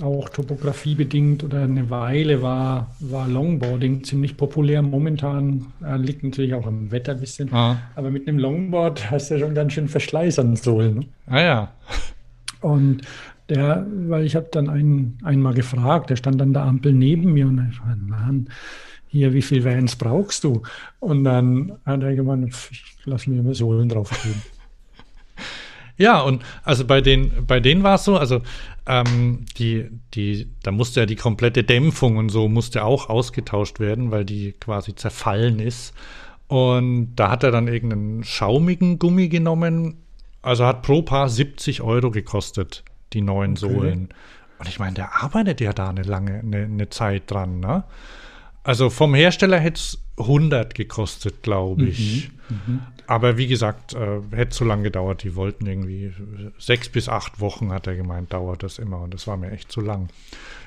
auch 0.02 0.28
topografiebedingt 0.28 1.44
oder 1.44 1.62
eine 1.62 1.90
Weile 1.90 2.40
war, 2.42 2.94
war 3.00 3.28
Longboarding 3.28 4.04
ziemlich 4.04 4.36
populär. 4.36 4.82
Momentan 4.82 5.66
äh, 5.84 5.96
liegt 5.96 6.24
natürlich 6.24 6.54
auch 6.54 6.66
am 6.66 6.90
Wetter 6.90 7.12
ein 7.12 7.20
bisschen. 7.20 7.52
Ah. 7.52 7.76
Aber 7.96 8.10
mit 8.10 8.26
einem 8.26 8.38
Longboard 8.38 9.10
hast 9.10 9.30
du 9.30 9.34
ja 9.34 9.40
schon 9.40 9.54
ganz 9.54 9.72
schön 9.72 9.88
Verschleiß 9.88 10.38
an 10.38 10.56
Sohlen. 10.56 11.00
Ne? 11.00 11.06
Ah 11.26 11.40
ja. 11.40 11.72
Und 12.60 13.02
Der, 13.50 13.86
weil 14.06 14.24
ich 14.24 14.36
habe 14.36 14.48
dann 14.50 14.70
einen 14.70 15.18
einmal 15.24 15.54
gefragt, 15.54 16.10
der 16.10 16.16
stand 16.16 16.40
an 16.40 16.52
der 16.52 16.62
Ampel 16.62 16.92
neben 16.92 17.32
mir 17.32 17.48
und 17.48 17.68
ich 17.68 17.76
fragte, 17.76 18.04
Mann, 18.04 18.48
hier, 19.08 19.34
wie 19.34 19.42
viel 19.42 19.64
Vans 19.64 19.96
brauchst 19.96 20.44
du? 20.44 20.62
Und 21.00 21.24
dann 21.24 21.72
hat 21.84 22.02
er 22.02 22.14
gemeint, 22.14 22.54
ich 22.70 22.96
lass 23.04 23.26
mir 23.26 23.40
immer 23.40 23.54
Sohlen 23.54 23.88
drauf 23.88 24.10
geben. 24.22 24.42
Ja, 25.96 26.22
und 26.22 26.42
also 26.64 26.86
bei 26.86 27.02
den, 27.02 27.44
bei 27.46 27.60
denen 27.60 27.82
war 27.82 27.96
es 27.96 28.04
so, 28.04 28.16
also 28.16 28.40
ähm, 28.86 29.44
die, 29.58 29.90
die, 30.14 30.48
da 30.62 30.70
musste 30.70 31.00
ja 31.00 31.06
die 31.06 31.14
komplette 31.14 31.62
Dämpfung 31.62 32.16
und 32.16 32.30
so 32.30 32.48
musste 32.48 32.84
auch 32.84 33.10
ausgetauscht 33.10 33.80
werden, 33.80 34.10
weil 34.10 34.24
die 34.24 34.52
quasi 34.52 34.94
zerfallen 34.94 35.58
ist. 35.58 35.92
Und 36.48 37.16
da 37.16 37.30
hat 37.30 37.42
er 37.42 37.50
dann 37.50 37.68
irgendeinen 37.68 38.24
schaumigen 38.24 38.98
Gummi 38.98 39.28
genommen. 39.28 39.98
Also 40.40 40.64
hat 40.64 40.80
pro 40.80 41.02
Paar 41.02 41.28
70 41.28 41.82
Euro 41.82 42.10
gekostet, 42.10 42.82
die 43.12 43.22
neuen 43.22 43.52
okay. 43.52 43.60
Sohlen. 43.60 44.08
Und 44.58 44.68
ich 44.68 44.78
meine, 44.78 44.94
der 44.94 45.22
arbeitet 45.22 45.60
ja 45.60 45.72
da 45.72 45.88
eine 45.88 46.02
lange, 46.02 46.40
eine, 46.40 46.64
eine 46.64 46.90
Zeit 46.90 47.30
dran, 47.30 47.60
ne? 47.60 47.84
Also 48.62 48.90
vom 48.90 49.14
Hersteller 49.14 49.58
hätte 49.58 49.78
es 49.78 49.98
100 50.18 50.74
gekostet, 50.74 51.42
glaube 51.42 51.84
ich. 51.84 52.30
Mhm, 52.50 52.74
mh. 52.74 52.80
Aber 53.06 53.38
wie 53.38 53.46
gesagt, 53.46 53.94
äh, 53.94 54.20
hätte 54.30 54.50
zu 54.50 54.64
lange 54.64 54.84
gedauert. 54.84 55.24
Die 55.24 55.34
wollten 55.34 55.66
irgendwie 55.66 56.12
sechs 56.58 56.88
bis 56.88 57.08
acht 57.08 57.40
Wochen, 57.40 57.72
hat 57.72 57.86
er 57.86 57.96
gemeint, 57.96 58.32
dauert 58.32 58.62
das 58.62 58.78
immer. 58.78 59.00
Und 59.00 59.14
das 59.14 59.26
war 59.26 59.36
mir 59.36 59.50
echt 59.50 59.72
zu 59.72 59.80
lang. 59.80 60.10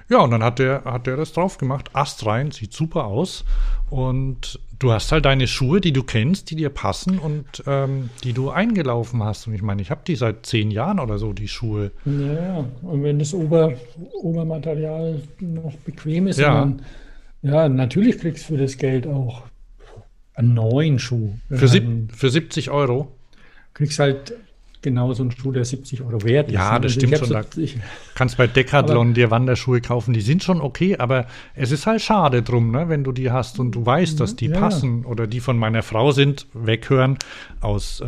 Ja, 0.09 0.19
und 0.19 0.31
dann 0.31 0.43
hat 0.43 0.59
der, 0.59 0.83
hat 0.85 1.07
der 1.07 1.17
das 1.17 1.33
drauf 1.33 1.57
gemacht. 1.57 1.89
Ast 1.93 2.25
rein, 2.25 2.51
sieht 2.51 2.73
super 2.73 3.05
aus. 3.05 3.45
Und 3.89 4.59
du 4.79 4.91
hast 4.91 5.11
halt 5.11 5.25
deine 5.25 5.47
Schuhe, 5.47 5.79
die 5.81 5.93
du 5.93 6.03
kennst, 6.03 6.49
die 6.51 6.55
dir 6.55 6.69
passen 6.69 7.19
und 7.19 7.45
ähm, 7.67 8.09
die 8.23 8.33
du 8.33 8.49
eingelaufen 8.49 9.23
hast. 9.23 9.47
Und 9.47 9.53
ich 9.53 9.61
meine, 9.61 9.81
ich 9.81 9.91
habe 9.91 10.01
die 10.05 10.15
seit 10.15 10.45
zehn 10.45 10.71
Jahren 10.71 10.99
oder 10.99 11.17
so, 11.17 11.33
die 11.33 11.47
Schuhe. 11.47 11.91
Ja, 12.05 12.65
und 12.81 13.03
wenn 13.03 13.19
das 13.19 13.33
Ober, 13.33 13.73
Obermaterial 14.21 15.21
noch 15.39 15.75
bequem 15.85 16.27
ist, 16.27 16.39
ja. 16.39 16.53
Dann, 16.53 16.81
ja, 17.41 17.67
natürlich 17.67 18.19
kriegst 18.19 18.49
du 18.49 18.53
für 18.55 18.61
das 18.61 18.77
Geld 18.77 19.05
auch 19.05 19.43
einen 20.33 20.53
neuen 20.53 20.99
Schuh. 20.99 21.33
Für, 21.49 21.67
sieb, 21.67 22.11
für 22.13 22.29
70 22.29 22.71
Euro? 22.71 23.11
Kriegst 23.73 23.99
halt 23.99 24.33
genau 24.83 25.13
so 25.13 25.23
einen 25.23 25.31
Schuh, 25.31 25.51
der 25.51 25.65
70 25.65 26.01
Euro 26.01 26.23
wert 26.23 26.47
ist. 26.49 26.53
Ja, 26.53 26.77
das 26.77 26.93
also 26.93 26.99
stimmt 26.99 27.17
schon. 27.17 27.27
So, 27.27 27.33
da 27.33 27.43
ich, 27.57 27.77
kannst 28.13 28.37
bei 28.37 28.47
Decathlon 28.47 29.07
aber, 29.07 29.13
dir 29.13 29.31
Wanderschuhe 29.31 29.81
kaufen, 29.81 30.13
die 30.13 30.21
sind 30.21 30.43
schon 30.43 30.61
okay, 30.61 30.97
aber 30.97 31.25
es 31.55 31.71
ist 31.71 31.87
halt 31.87 32.01
schade 32.01 32.43
drum, 32.43 32.71
ne, 32.71 32.89
wenn 32.89 33.03
du 33.03 33.11
die 33.11 33.31
hast 33.31 33.59
und 33.59 33.71
du 33.71 33.85
weißt, 33.85 34.19
dass 34.19 34.35
die 34.35 34.47
ja. 34.47 34.59
passen 34.59 35.05
oder 35.05 35.25
die 35.25 35.39
von 35.39 35.57
meiner 35.57 35.81
Frau 35.81 36.11
sind, 36.11 36.47
weghören 36.53 37.17
aus 37.61 38.01
äh, 38.01 38.05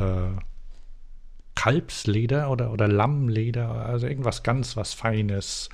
Kalbsleder 1.55 2.51
oder, 2.51 2.71
oder 2.71 2.87
Lammleder, 2.87 3.85
also 3.85 4.07
irgendwas 4.07 4.43
ganz 4.43 4.77
was 4.77 4.93
Feines. 4.93 5.69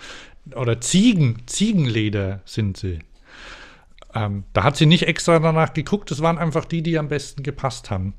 Oder 0.55 0.79
Ziegen, 0.79 1.43
Ziegenleder 1.47 2.41
sind 2.45 2.77
sie. 2.77 2.99
Ähm, 4.13 4.43
da 4.53 4.63
hat 4.63 4.77
sie 4.77 4.85
nicht 4.85 5.07
extra 5.07 5.39
danach 5.39 5.73
geguckt, 5.73 6.11
es 6.11 6.21
waren 6.21 6.37
einfach 6.37 6.65
die, 6.65 6.81
die 6.81 6.97
am 6.97 7.07
besten 7.07 7.43
gepasst 7.43 7.89
haben. 7.89 8.13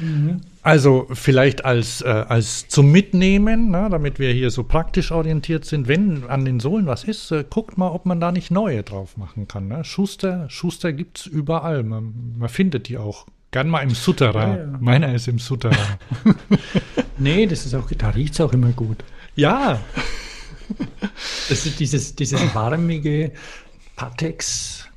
Mhm. 0.00 0.40
Also 0.62 1.06
vielleicht 1.12 1.64
als, 1.64 2.02
äh, 2.02 2.08
als 2.08 2.68
zum 2.68 2.92
Mitnehmen, 2.92 3.70
na, 3.70 3.88
damit 3.88 4.18
wir 4.18 4.32
hier 4.32 4.50
so 4.50 4.64
praktisch 4.64 5.10
orientiert 5.10 5.64
sind, 5.64 5.88
wenn 5.88 6.24
an 6.28 6.44
den 6.44 6.60
Sohlen 6.60 6.86
was 6.86 7.04
ist, 7.04 7.30
äh, 7.30 7.44
guckt 7.48 7.78
mal, 7.78 7.88
ob 7.88 8.06
man 8.06 8.20
da 8.20 8.30
nicht 8.32 8.50
neue 8.50 8.82
drauf 8.82 9.16
machen 9.16 9.48
kann. 9.48 9.68
Ne? 9.68 9.84
Schuster, 9.84 10.48
Schuster 10.50 10.92
gibt 10.92 11.20
es 11.20 11.26
überall. 11.26 11.82
Man, 11.82 12.34
man, 12.38 12.48
findet 12.48 12.88
die 12.88 12.98
auch. 12.98 13.26
Gern 13.52 13.68
mal 13.68 13.80
im 13.80 13.90
Sutterer. 13.90 14.48
Ja, 14.48 14.56
ja. 14.56 14.78
Meiner 14.80 15.14
ist 15.14 15.28
im 15.28 15.38
Sutterer. 15.38 15.98
nee, 17.18 17.46
das 17.46 17.66
ist 17.66 17.74
auch, 17.74 17.90
da 17.96 18.10
riecht 18.10 18.34
es 18.34 18.40
auch 18.40 18.52
immer 18.52 18.72
gut. 18.72 18.98
Ja. 19.36 19.80
Das 21.48 21.66
ist 21.66 21.80
dieses, 21.80 22.14
dieses 22.14 22.54
warmige, 22.54 23.32
Patex, 23.96 24.88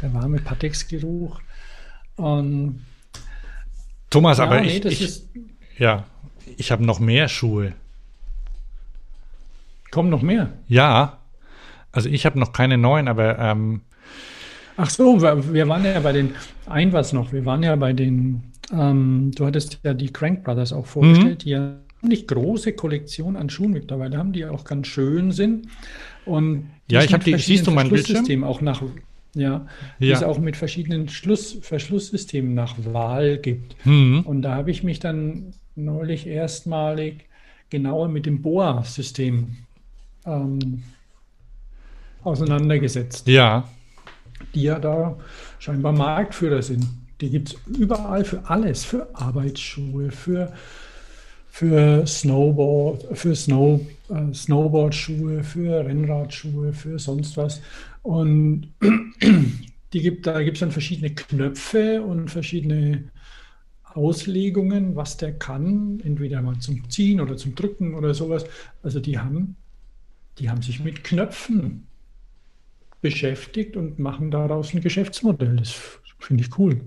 der 0.00 0.12
warme 0.12 0.38
Patex-Geruch. 0.38 1.40
Und 2.16 2.84
Thomas, 4.16 4.38
ja, 4.38 4.44
aber 4.44 4.60
nee, 4.60 4.78
ich, 4.78 5.02
ich 5.02 5.22
ja, 5.78 6.04
ich 6.56 6.72
habe 6.72 6.84
noch 6.84 7.00
mehr 7.00 7.28
Schuhe. 7.28 7.72
Kommen 9.90 10.10
noch 10.10 10.22
mehr? 10.22 10.52
Ja, 10.68 11.18
also 11.92 12.08
ich 12.08 12.24
habe 12.26 12.38
noch 12.38 12.52
keine 12.52 12.78
neuen, 12.78 13.08
aber 13.08 13.38
ähm, 13.38 13.82
Ach 14.78 14.90
so, 14.90 15.20
wir 15.20 15.68
waren 15.68 15.84
ja 15.84 16.00
bei 16.00 16.12
den, 16.12 16.34
ein 16.66 16.92
was 16.92 17.12
noch, 17.12 17.32
wir 17.32 17.44
waren 17.46 17.62
ja 17.62 17.76
bei 17.76 17.92
den, 17.92 18.42
ähm, 18.72 19.32
du 19.34 19.46
hattest 19.46 19.80
ja 19.82 19.94
die 19.94 20.12
Crank 20.12 20.44
Brothers 20.44 20.72
auch 20.72 20.86
vorgestellt, 20.86 21.38
mhm. 21.40 21.44
die 21.44 21.50
ja 21.50 21.72
nicht 22.02 22.28
große 22.28 22.74
Kollektion 22.74 23.36
an 23.36 23.48
Schuhen 23.48 23.72
mittlerweile 23.72 24.18
haben, 24.18 24.32
die 24.32 24.44
auch 24.44 24.64
ganz 24.64 24.86
schön 24.86 25.32
sind. 25.32 25.68
Und 26.26 26.70
ja, 26.90 27.02
ich 27.02 27.12
habe 27.12 27.24
die, 27.24 27.36
siehst 27.36 27.66
du 27.66 27.70
mein 27.70 27.88
Bildschirm? 27.88 28.44
Auch 28.44 28.60
nach, 28.60 28.82
ja, 29.36 29.66
ja. 29.98 30.14
es 30.14 30.22
auch 30.22 30.38
mit 30.38 30.56
verschiedenen 30.56 31.08
Schluss, 31.08 31.58
Verschlusssystemen 31.60 32.54
nach 32.54 32.74
Wahl 32.92 33.38
gibt. 33.38 33.76
Mhm. 33.84 34.22
Und 34.24 34.42
da 34.42 34.54
habe 34.54 34.70
ich 34.70 34.82
mich 34.82 34.98
dann 34.98 35.52
neulich 35.74 36.26
erstmalig 36.26 37.26
genauer 37.68 38.08
mit 38.08 38.26
dem 38.26 38.42
BOA-System 38.42 39.56
ähm, 40.24 40.82
auseinandergesetzt. 42.22 43.28
Ja. 43.28 43.68
Die 44.54 44.62
ja 44.62 44.78
da 44.78 45.16
scheinbar 45.58 45.92
Marktführer 45.92 46.62
sind. 46.62 46.86
Die 47.20 47.30
gibt 47.30 47.48
es 47.48 47.78
überall 47.78 48.24
für 48.24 48.48
alles, 48.48 48.84
für 48.84 49.08
Arbeitsschuhe, 49.14 50.10
für 50.10 50.52
für 51.56 52.06
Snowboard, 52.06 53.16
für 53.16 53.34
Snow, 53.34 53.80
äh, 54.10 54.34
Snowboardschuhe, 54.34 55.42
für 55.42 55.86
Rennradschuhe, 55.86 56.74
für 56.74 56.98
sonst 56.98 57.34
was. 57.38 57.62
Und 58.02 58.74
die 59.94 60.00
gibt, 60.02 60.26
da 60.26 60.42
gibt 60.42 60.58
es 60.58 60.60
dann 60.60 60.70
verschiedene 60.70 61.14
Knöpfe 61.14 62.02
und 62.02 62.30
verschiedene 62.30 63.04
Auslegungen, 63.84 64.96
was 64.96 65.16
der 65.16 65.32
kann, 65.32 65.98
entweder 66.04 66.42
mal 66.42 66.58
zum 66.58 66.90
Ziehen 66.90 67.22
oder 67.22 67.38
zum 67.38 67.54
Drücken 67.54 67.94
oder 67.94 68.12
sowas. 68.12 68.44
Also 68.82 69.00
die 69.00 69.18
haben, 69.18 69.56
die 70.38 70.50
haben 70.50 70.60
sich 70.60 70.84
mit 70.84 71.04
Knöpfen 71.04 71.86
beschäftigt 73.00 73.78
und 73.78 73.98
machen 73.98 74.30
daraus 74.30 74.74
ein 74.74 74.82
Geschäftsmodell. 74.82 75.56
Das 75.56 75.74
finde 76.18 76.44
ich 76.44 76.58
cool. 76.58 76.82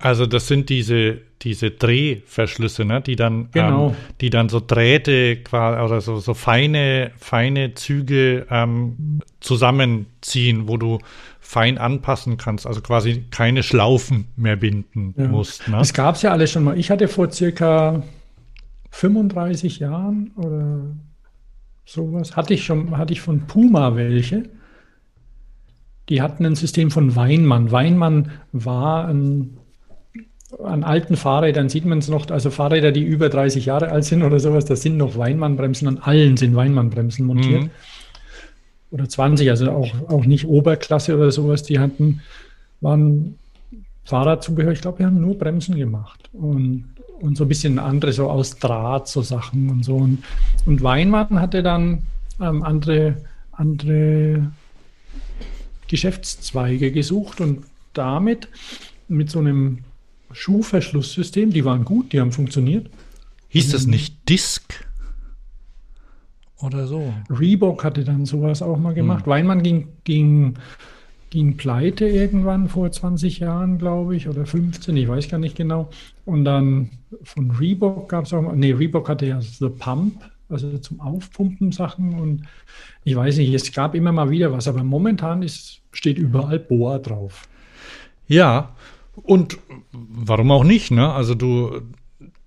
Also 0.00 0.26
das 0.26 0.46
sind 0.46 0.68
diese, 0.68 1.18
diese 1.42 1.72
Drehverschlüsse, 1.72 2.84
ne? 2.84 3.00
die 3.00 3.16
dann, 3.16 3.50
genau. 3.50 3.88
ähm, 3.88 3.96
die 4.20 4.30
dann 4.30 4.48
so 4.48 4.62
Drähte 4.64 5.36
quasi 5.38 5.82
oder 5.82 6.00
so, 6.00 6.20
so 6.20 6.34
feine, 6.34 7.10
feine 7.18 7.74
Züge 7.74 8.46
ähm, 8.48 9.20
zusammenziehen, 9.40 10.68
wo 10.68 10.76
du 10.76 10.98
fein 11.40 11.78
anpassen 11.78 12.36
kannst, 12.36 12.66
also 12.66 12.80
quasi 12.80 13.24
keine 13.30 13.64
Schlaufen 13.64 14.26
mehr 14.36 14.56
binden 14.56 15.14
ja. 15.16 15.26
musst. 15.26 15.66
Ne? 15.66 15.78
Das 15.78 15.92
gab 15.92 16.14
es 16.14 16.22
ja 16.22 16.30
alles 16.30 16.52
schon 16.52 16.62
mal. 16.62 16.78
Ich 16.78 16.90
hatte 16.92 17.08
vor 17.08 17.32
circa 17.32 18.02
35 18.90 19.80
Jahren 19.80 20.30
oder 20.36 20.82
sowas, 21.84 22.36
hatte 22.36 22.54
ich 22.54 22.64
schon, 22.64 22.96
hatte 22.96 23.12
ich 23.12 23.20
von 23.20 23.46
Puma 23.48 23.96
welche. 23.96 24.44
Die 26.08 26.22
hatten 26.22 26.46
ein 26.46 26.54
System 26.54 26.92
von 26.92 27.16
Weinmann. 27.16 27.72
Weinmann 27.72 28.30
war 28.52 29.08
ein 29.08 29.58
an 30.62 30.82
alten 30.82 31.16
Fahrrädern 31.16 31.68
sieht 31.68 31.84
man 31.84 31.98
es 31.98 32.08
noch, 32.08 32.30
also 32.30 32.50
Fahrräder, 32.50 32.90
die 32.90 33.02
über 33.02 33.28
30 33.28 33.66
Jahre 33.66 33.90
alt 33.90 34.04
sind 34.04 34.22
oder 34.22 34.40
sowas, 34.40 34.64
da 34.64 34.76
sind 34.76 34.96
noch 34.96 35.16
Weinmannbremsen, 35.16 35.88
an 35.88 35.98
allen 35.98 36.36
sind 36.36 36.56
Weinmannbremsen 36.56 37.26
montiert. 37.26 37.64
Mhm. 37.64 37.70
Oder 38.90 39.08
20, 39.08 39.50
also 39.50 39.70
auch, 39.70 39.92
auch 40.08 40.24
nicht 40.24 40.46
Oberklasse 40.46 41.14
oder 41.14 41.30
sowas, 41.30 41.62
die 41.62 41.78
hatten, 41.78 42.22
waren 42.80 43.38
Fahrradzubehör, 44.04 44.72
ich 44.72 44.80
glaube, 44.80 45.00
wir 45.00 45.06
haben 45.06 45.20
nur 45.20 45.36
Bremsen 45.36 45.76
gemacht 45.76 46.30
und, 46.32 46.84
und 47.20 47.36
so 47.36 47.44
ein 47.44 47.48
bisschen 47.48 47.78
andere, 47.78 48.14
so 48.14 48.30
aus 48.30 48.56
Draht, 48.56 49.06
so 49.06 49.20
Sachen 49.20 49.68
und 49.68 49.84
so. 49.84 49.96
Und, 49.96 50.24
und 50.64 50.82
Weinmann 50.82 51.38
hatte 51.40 51.62
dann 51.62 52.04
ähm, 52.40 52.62
andere, 52.62 53.18
andere 53.52 54.50
Geschäftszweige 55.88 56.90
gesucht 56.90 57.42
und 57.42 57.64
damit 57.92 58.48
mit 59.08 59.30
so 59.30 59.40
einem 59.40 59.80
Schuhverschlusssystem, 60.32 61.50
die 61.50 61.64
waren 61.64 61.84
gut, 61.84 62.12
die 62.12 62.20
haben 62.20 62.32
funktioniert. 62.32 62.90
Hieß 63.48 63.72
das 63.72 63.86
nicht 63.86 64.28
Disk? 64.28 64.86
Oder 66.60 66.86
so? 66.86 67.12
Reebok 67.30 67.84
hatte 67.84 68.04
dann 68.04 68.26
sowas 68.26 68.62
auch 68.62 68.78
mal 68.78 68.94
gemacht. 68.94 69.24
Hm. 69.24 69.30
Weinmann 69.30 69.62
ging, 69.62 69.88
ging, 70.04 70.54
ging 71.30 71.56
pleite 71.56 72.06
irgendwann 72.06 72.68
vor 72.68 72.90
20 72.90 73.38
Jahren, 73.38 73.78
glaube 73.78 74.16
ich, 74.16 74.28
oder 74.28 74.44
15, 74.44 74.96
ich 74.96 75.08
weiß 75.08 75.28
gar 75.28 75.38
nicht 75.38 75.56
genau. 75.56 75.88
Und 76.24 76.44
dann 76.44 76.90
von 77.22 77.52
Reebok 77.52 78.08
gab 78.08 78.24
es 78.24 78.32
auch 78.32 78.42
mal, 78.42 78.56
nee, 78.56 78.72
Reebok 78.72 79.08
hatte 79.08 79.26
ja 79.26 79.40
The 79.40 79.68
Pump, 79.68 80.20
also 80.48 80.78
zum 80.78 81.00
Aufpumpen 81.00 81.72
Sachen 81.72 82.18
und 82.18 82.42
ich 83.04 83.14
weiß 83.14 83.36
nicht, 83.36 83.52
es 83.54 83.72
gab 83.72 83.94
immer 83.94 84.12
mal 84.12 84.30
wieder 84.30 84.52
was, 84.52 84.66
aber 84.66 84.82
momentan 84.82 85.42
ist, 85.42 85.80
steht 85.92 86.18
überall 86.18 86.58
Boa 86.58 86.98
drauf. 86.98 87.48
Ja, 88.26 88.74
und 89.22 89.58
warum 89.92 90.50
auch 90.50 90.64
nicht, 90.64 90.90
ne? 90.90 91.12
Also 91.12 91.34
du, 91.34 91.82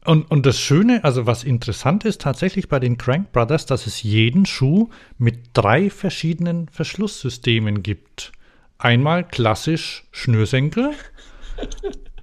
Und, 0.03 0.31
und 0.31 0.45
das 0.45 0.59
Schöne, 0.59 1.03
also 1.03 1.27
was 1.27 1.43
interessant 1.43 2.05
ist 2.05 2.21
tatsächlich 2.21 2.67
bei 2.67 2.79
den 2.79 2.97
Crank 2.97 3.31
Brothers, 3.31 3.67
dass 3.67 3.85
es 3.85 4.01
jeden 4.01 4.45
Schuh 4.47 4.89
mit 5.19 5.51
drei 5.53 5.91
verschiedenen 5.91 6.67
Verschlusssystemen 6.69 7.83
gibt. 7.83 8.31
Einmal 8.79 9.23
klassisch 9.23 10.05
Schnürsenkel 10.11 10.91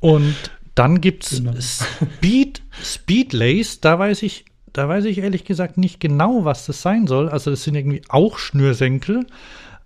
und 0.00 0.34
dann 0.74 1.00
gibt 1.00 1.24
es 1.24 1.38
genau. 1.38 1.54
Speed, 1.60 2.62
Speed 2.82 3.32
Lace, 3.32 3.80
da 3.80 3.96
weiß 3.98 4.24
ich, 4.24 4.44
da 4.72 4.88
weiß 4.88 5.04
ich 5.04 5.18
ehrlich 5.18 5.44
gesagt 5.44 5.78
nicht 5.78 6.00
genau, 6.00 6.44
was 6.44 6.66
das 6.66 6.82
sein 6.82 7.06
soll. 7.06 7.28
Also 7.28 7.52
das 7.52 7.62
sind 7.62 7.76
irgendwie 7.76 8.02
auch 8.08 8.38
Schnürsenkel, 8.38 9.24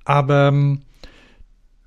aber 0.05 0.49
ähm, 0.49 0.81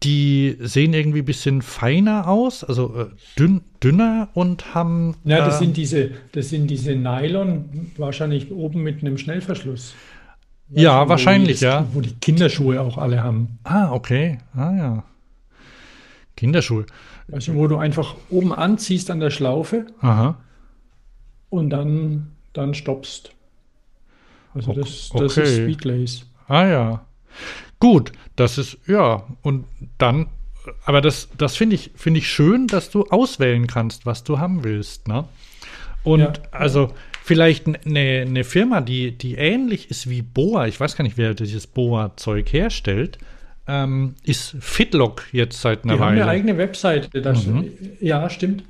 die 0.03 0.57
sehen 0.59 0.93
irgendwie 0.93 1.19
ein 1.19 1.25
bisschen 1.25 1.61
feiner 1.61 2.27
aus, 2.27 2.63
also 2.63 2.95
äh, 2.95 3.05
dünn, 3.39 3.61
dünner 3.81 4.29
und 4.33 4.75
haben. 4.75 5.15
Ja, 5.23 5.45
das 5.45 5.55
äh, 5.55 5.59
sind 5.59 5.77
diese, 5.77 6.11
das 6.31 6.49
sind 6.49 6.67
diese 6.67 6.95
Nylon, 6.95 7.91
wahrscheinlich 7.97 8.51
oben 8.51 8.83
mit 8.83 9.01
einem 9.01 9.17
Schnellverschluss. 9.17 9.95
Ja, 10.69 11.03
du, 11.03 11.09
wahrscheinlich, 11.09 11.59
das, 11.59 11.61
ja. 11.61 11.87
Wo 11.93 12.01
die 12.01 12.13
Kinderschuhe 12.15 12.81
auch 12.81 12.97
alle 12.97 13.23
haben. 13.23 13.59
Ah, 13.63 13.91
okay. 13.91 14.39
Ah, 14.55 14.73
ja. 14.75 15.03
Kinderschuhe. 16.35 16.85
Also, 17.31 17.55
wo 17.55 17.67
du 17.67 17.77
einfach 17.77 18.15
oben 18.29 18.53
anziehst 18.53 19.09
an 19.09 19.19
der 19.19 19.29
Schlaufe. 19.29 19.87
Aha. 20.01 20.37
Und 21.49 21.69
dann, 21.69 22.31
dann 22.53 22.73
stoppst. 22.73 23.31
Also, 24.53 24.73
das, 24.73 25.09
das 25.13 25.37
okay. 25.37 25.43
ist 25.43 25.55
Speedlace. 25.55 26.25
Ah, 26.47 26.65
ja. 26.65 27.05
Gut, 27.79 28.11
das 28.35 28.57
ist, 28.57 28.77
ja, 28.87 29.23
und 29.41 29.65
dann, 29.97 30.27
aber 30.85 31.01
das, 31.01 31.29
das 31.37 31.55
finde 31.55 31.75
ich, 31.75 31.91
finde 31.95 32.19
ich 32.19 32.29
schön, 32.29 32.67
dass 32.67 32.89
du 32.89 33.03
auswählen 33.05 33.67
kannst, 33.67 34.05
was 34.05 34.23
du 34.23 34.39
haben 34.39 34.63
willst, 34.63 35.07
ne? 35.07 35.25
Und 36.03 36.19
ja. 36.19 36.33
also 36.51 36.91
vielleicht 37.23 37.67
eine, 37.67 38.25
eine 38.27 38.43
Firma, 38.43 38.81
die, 38.81 39.17
die 39.17 39.35
ähnlich 39.35 39.89
ist 39.89 40.09
wie 40.09 40.21
Boa, 40.21 40.67
ich 40.67 40.79
weiß 40.79 40.95
gar 40.95 41.03
nicht, 41.03 41.17
wer 41.17 41.33
dieses 41.33 41.65
Boa-Zeug 41.65 42.53
herstellt, 42.53 43.17
ähm, 43.67 44.13
ist 44.23 44.55
Fitlock 44.59 45.23
jetzt 45.31 45.59
seit 45.59 45.83
einer 45.83 45.95
die 45.95 45.99
Weile. 45.99 46.15
Die 46.15 46.21
haben 46.21 46.29
eine 46.29 46.39
eigene 46.39 46.57
Webseite. 46.57 47.21
Das, 47.21 47.47
mhm. 47.47 47.71
Ja, 47.99 48.29
stimmt. 48.29 48.63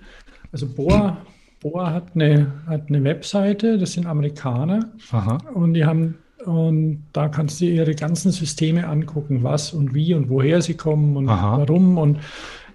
Also 0.53 0.67
Boa, 0.67 1.17
Boa 1.61 1.91
hat, 1.91 2.15
eine, 2.15 2.53
hat 2.65 2.87
eine 2.87 3.03
Webseite, 3.03 3.77
das 3.77 3.91
sind 3.93 4.05
Amerikaner. 4.05 4.91
Aha. 5.11 5.37
Und 5.53 5.73
die 5.73 5.83
haben 5.83 6.17
und 6.45 7.03
da 7.13 7.27
kannst 7.29 7.61
du 7.61 7.65
ihre 7.65 7.95
ganzen 7.95 8.31
Systeme 8.31 8.87
angucken, 8.87 9.43
was 9.43 9.73
und 9.73 9.93
wie 9.93 10.13
und 10.13 10.29
woher 10.29 10.61
sie 10.61 10.75
kommen 10.75 11.17
und 11.17 11.29
Aha. 11.29 11.59
warum 11.59 11.97
und 11.97 12.19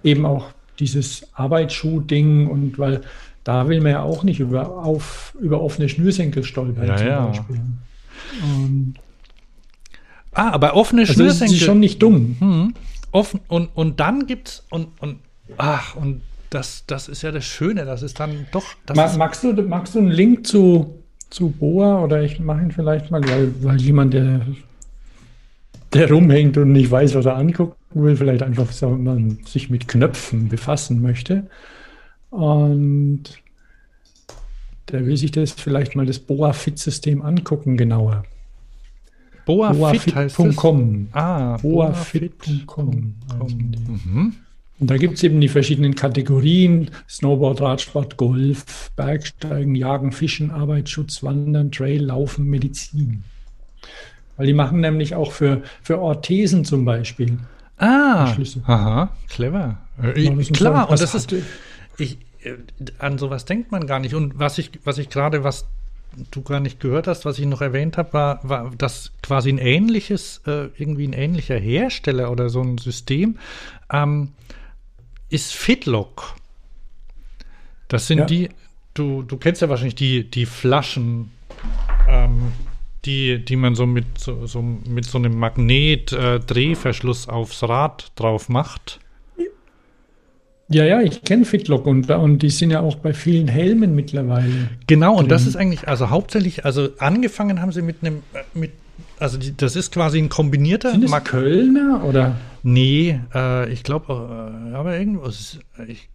eben 0.03 0.27
auch 0.27 0.47
dieses 0.79 1.29
Arbeitsschuh-Ding 1.35 2.47
und 2.47 2.79
weil 2.79 3.03
da 3.45 3.69
will 3.69 3.81
man 3.81 3.93
ja 3.93 4.03
auch 4.03 4.23
nicht 4.23 4.41
über, 4.41 4.85
auf, 4.85 5.35
über 5.41 5.61
offene 5.61 5.89
Schnürsenkel 5.89 6.45
stolpern 6.45 6.87
ja, 6.87 6.97
zum 6.97 7.07
ja. 7.07 7.27
Beispiel. 7.27 7.61
Und 8.43 8.95
ah, 10.33 10.51
aber 10.51 10.75
offene 10.75 11.03
also 11.03 11.15
Schnürsenkel. 11.15 11.55
Das 11.55 11.61
ist 11.61 11.67
schon 11.67 11.81
nicht 11.81 12.03
dumm. 12.03 12.37
Hm. 12.39 12.75
Offen, 13.13 13.41
und, 13.49 13.71
und 13.75 13.99
dann 13.99 14.27
gibt's 14.27 14.65
und, 14.71 14.89
und 15.01 15.19
ach, 15.57 15.97
und 15.97 16.23
das, 16.51 16.85
das 16.87 17.09
ist 17.09 17.23
ja 17.23 17.33
das 17.33 17.45
Schöne, 17.45 17.85
das 17.85 18.03
ist 18.03 18.21
dann 18.21 18.47
doch. 18.53 18.65
Ma, 18.95 19.11
magst, 19.17 19.43
du, 19.43 19.53
magst 19.63 19.95
du 19.95 20.01
einen 20.01 20.11
Link 20.11 20.47
zu 20.47 21.00
zu 21.31 21.51
Boa 21.51 22.03
oder 22.03 22.23
ich 22.23 22.41
mache 22.41 22.63
ihn 22.63 22.73
vielleicht 22.73 23.11
mal, 23.11 23.23
weil, 23.29 23.53
weil 23.63 23.81
jemand, 23.81 24.15
der, 24.15 24.47
der 25.93 26.11
rumhängt 26.11 26.59
und 26.59 26.73
nicht 26.73 26.91
weiß, 26.91 27.15
was 27.15 27.27
er 27.27 27.37
angucken 27.37 27.77
will, 27.95 28.17
vielleicht 28.17 28.43
einfach 28.43 28.69
man 28.83 29.39
sich 29.47 29.71
mit 29.71 29.89
Knöpfen 29.89 30.49
befassen 30.49 31.01
möchte. 31.01 31.47
Und 32.31 33.23
der 34.91 35.07
will 35.07 35.17
sich 35.17 35.31
das 35.31 35.53
vielleicht 35.53 35.97
mal 35.97 36.07
das 36.07 36.19
Boa-Fit-System 36.19 37.23
angucken, 37.23 37.77
genauer. 37.77 38.25
Boafit.com. 39.47 41.09
Ah, 41.13 41.57
boafit.com. 41.57 43.15
Mhm. 44.05 44.35
Und 44.81 44.91
da 44.91 44.97
gibt 44.97 45.15
es 45.15 45.23
eben 45.23 45.41
die 45.41 45.49
verschiedenen 45.49 45.95
Kategorien: 45.95 46.91
Snowboard, 47.09 47.61
Radsport, 47.61 48.17
Golf, 48.17 48.91
Bergsteigen, 48.97 49.75
Jagen, 49.75 50.11
Fischen, 50.11 50.51
Arbeitsschutz, 50.51 51.23
Wandern, 51.23 51.71
Trail, 51.71 52.03
Laufen, 52.03 52.47
Medizin. 52.47 53.23
Weil 54.37 54.47
die 54.47 54.55
machen 54.55 54.81
nämlich 54.81 55.15
auch 55.15 55.33
für, 55.33 55.63
für 55.83 55.99
Orthesen 55.99 56.65
zum 56.65 56.87
Beispiel. 56.87 57.39
Ah, 57.77 58.35
aha, 58.67 59.11
clever. 59.29 59.79
Äh, 60.03 60.29
klar, 60.45 60.91
und 60.91 61.01
das 61.01 61.15
ist, 61.15 61.35
ich, 61.99 62.19
äh, 62.43 62.55
an 62.99 63.19
sowas 63.19 63.45
denkt 63.45 63.71
man 63.73 63.87
gar 63.87 64.01
nicht. 64.01 64.15
Und 64.15 64.39
was 64.39 64.57
ich, 64.57 64.71
was 64.85 64.97
ich 64.97 65.11
gerade, 65.11 65.45
was 65.45 65.67
du 66.31 66.43
gar 66.43 66.61
nicht 66.61 66.81
gehört 66.81 67.07
hast, 67.07 67.25
was 67.25 67.39
ich 67.39 67.47
noch 67.47 67.61
erwähnt 67.61 67.99
habe, 67.99 68.13
war, 68.13 68.41
war, 68.43 68.73
dass 68.77 69.13
quasi 69.23 69.51
ein 69.51 69.59
ähnliches, 69.59 70.41
äh, 70.47 70.69
irgendwie 70.77 71.07
ein 71.07 71.13
ähnlicher 71.13 71.57
Hersteller 71.57 72.31
oder 72.31 72.49
so 72.49 72.63
ein 72.63 72.79
System 72.79 73.37
ähm, 73.93 74.31
ist 75.31 75.55
Fitlock. 75.55 76.37
Das 77.89 78.07
sind 78.07 78.19
ja. 78.19 78.25
die, 78.27 78.49
du, 78.95 79.23
du 79.23 79.37
kennst 79.37 79.63
ja 79.63 79.69
wahrscheinlich 79.69 79.95
die, 79.95 80.31
die 80.31 80.47
Flaschen, 80.47 81.31
ähm, 82.09 82.53
die, 83.05 83.45
die 83.45 83.57
man 83.57 83.75
so 83.75 83.87
mit 83.87 84.19
so, 84.19 84.47
so 84.47 84.63
mit 84.63 85.07
so 85.07 85.19
einem 85.19 85.39
Magnet-Drehverschluss 85.39 87.27
äh, 87.27 87.31
aufs 87.31 87.63
Rad 87.63 88.13
drauf 88.17 88.49
macht. 88.49 89.01
Ja, 90.73 90.85
ja, 90.85 91.01
ich 91.01 91.23
kenne 91.23 91.45
Fitlock 91.45 91.85
und, 91.85 92.09
und 92.11 92.39
die 92.39 92.51
sind 92.51 92.71
ja 92.71 92.81
auch 92.81 92.95
bei 92.95 93.13
vielen 93.13 93.49
Helmen 93.49 93.97
mittlerweile. 93.97 94.71
Genau, 94.87 95.17
und 95.17 95.29
das 95.29 95.45
ist 95.49 95.57
eigentlich, 95.57 95.89
also 95.89 96.11
hauptsächlich, 96.11 96.65
also 96.65 96.91
angefangen 96.99 97.61
haben 97.61 97.73
sie 97.73 97.83
mit 97.83 97.97
einem, 98.03 98.23
äh, 98.35 98.45
mit, 98.55 98.71
also 99.21 99.39
die, 99.39 99.57
das 99.57 99.77
ist 99.77 99.93
quasi 99.93 100.19
ein 100.19 100.29
kombinierter. 100.29 100.93
Sind 100.93 101.05
es 101.05 101.25
Kölner 101.25 102.03
oder? 102.05 102.37
Nee, 102.63 103.21
äh, 103.35 103.71
ich 103.73 103.83
glaube, 103.83 104.13
äh, 104.73 104.75
aber 104.75 104.99
irgendwas. 104.99 105.59
Ich, 105.87 106.09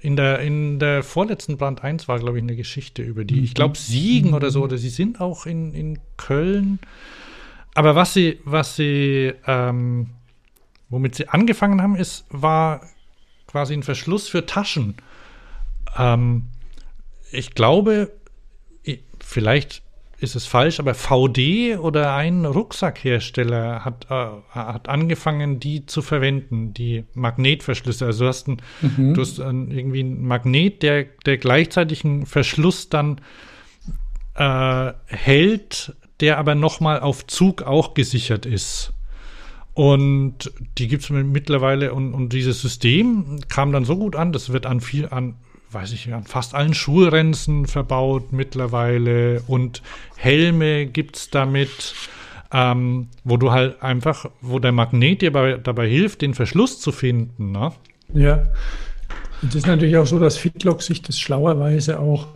in 0.00 0.16
der, 0.16 0.40
in 0.40 0.78
der 0.78 1.02
vorletzten 1.02 1.56
Brand 1.56 1.82
1 1.82 2.08
war, 2.08 2.18
glaube 2.18 2.36
ich, 2.36 2.42
eine 2.42 2.56
Geschichte 2.56 3.02
über 3.02 3.24
die. 3.24 3.42
Ich 3.42 3.50
mhm. 3.50 3.54
glaube, 3.54 3.78
Siegen 3.78 4.30
mhm. 4.30 4.36
oder 4.36 4.50
so, 4.50 4.62
oder 4.62 4.76
sie 4.76 4.90
sind 4.90 5.20
auch 5.20 5.46
in, 5.46 5.72
in 5.72 5.98
Köln. 6.16 6.78
Aber 7.74 7.94
was 7.96 8.12
sie, 8.12 8.38
was 8.44 8.76
sie, 8.76 9.32
ähm, 9.46 10.10
womit 10.90 11.14
sie 11.14 11.28
angefangen 11.28 11.82
haben, 11.82 11.96
ist, 11.96 12.26
war 12.28 12.82
quasi 13.46 13.72
ein 13.72 13.82
Verschluss 13.82 14.28
für 14.28 14.46
Taschen. 14.46 14.96
Ähm, 15.96 16.48
ich 17.32 17.54
glaube, 17.54 18.12
vielleicht 19.20 19.82
ist 20.18 20.36
es 20.36 20.46
falsch, 20.46 20.80
aber 20.80 20.94
VD 20.94 21.76
oder 21.78 22.14
ein 22.14 22.44
Rucksackhersteller 22.44 23.84
hat, 23.84 24.06
äh, 24.10 24.26
hat 24.50 24.88
angefangen, 24.88 25.60
die 25.60 25.86
zu 25.86 26.02
verwenden, 26.02 26.72
die 26.74 27.04
Magnetverschlüsse. 27.14 28.06
Also 28.06 28.24
du 28.24 28.28
hast, 28.28 28.48
ein, 28.48 28.62
mhm. 28.80 29.14
du 29.14 29.20
hast 29.20 29.40
ein, 29.40 29.70
irgendwie 29.70 30.00
einen 30.00 30.26
Magnet, 30.26 30.82
der, 30.82 31.04
der 31.26 31.38
gleichzeitig 31.38 32.04
einen 32.04 32.26
Verschluss 32.26 32.88
dann 32.88 33.20
äh, 34.34 34.92
hält, 35.06 35.94
der 36.20 36.38
aber 36.38 36.54
nochmal 36.54 37.00
auf 37.00 37.26
Zug 37.26 37.62
auch 37.62 37.94
gesichert 37.94 38.46
ist. 38.46 38.92
Und 39.74 40.52
die 40.78 40.86
gibt 40.86 41.02
es 41.02 41.10
mittlerweile 41.10 41.92
und, 41.92 42.14
und 42.14 42.32
dieses 42.32 42.62
System 42.62 43.40
kam 43.48 43.72
dann 43.72 43.84
so 43.84 43.96
gut 43.96 44.14
an, 44.14 44.32
das 44.32 44.52
wird 44.52 44.66
an 44.66 44.80
viel 44.80 45.08
an 45.08 45.34
weiß 45.74 45.92
ich, 45.92 46.12
an 46.12 46.24
fast 46.24 46.54
allen 46.54 46.74
Schulrenzen 46.74 47.66
verbaut 47.66 48.32
mittlerweile 48.32 49.42
und 49.46 49.82
Helme 50.16 50.86
gibt 50.86 51.16
es 51.16 51.30
damit, 51.30 51.94
ähm, 52.52 53.08
wo 53.24 53.36
du 53.36 53.50
halt 53.50 53.82
einfach, 53.82 54.26
wo 54.40 54.58
der 54.58 54.72
Magnet 54.72 55.22
dir 55.22 55.32
bei, 55.32 55.54
dabei 55.54 55.88
hilft, 55.88 56.22
den 56.22 56.34
Verschluss 56.34 56.80
zu 56.80 56.92
finden. 56.92 57.50
Ne? 57.52 57.72
Ja. 58.12 58.44
Es 59.46 59.54
ist 59.54 59.66
natürlich 59.66 59.96
auch 59.96 60.06
so, 60.06 60.18
dass 60.18 60.36
Fitlock 60.36 60.82
sich 60.82 61.02
das 61.02 61.18
schlauerweise 61.18 61.98
auch 61.98 62.28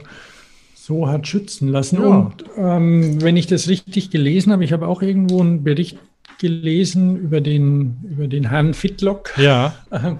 so 0.74 1.08
hat 1.08 1.26
schützen 1.26 1.68
lassen. 1.68 2.02
Ja. 2.02 2.08
Und 2.08 2.44
ähm, 2.56 3.22
wenn 3.22 3.36
ich 3.36 3.46
das 3.46 3.68
richtig 3.68 4.10
gelesen 4.10 4.52
habe, 4.52 4.64
ich 4.64 4.72
habe 4.72 4.88
auch 4.88 5.02
irgendwo 5.02 5.40
einen 5.40 5.62
Bericht 5.62 5.98
gelesen 6.38 7.16
über 7.16 7.40
den, 7.40 7.98
über 8.10 8.26
den 8.26 8.50
Herrn 8.50 8.74
Fitlock. 8.74 9.32
Ja. 9.38 9.74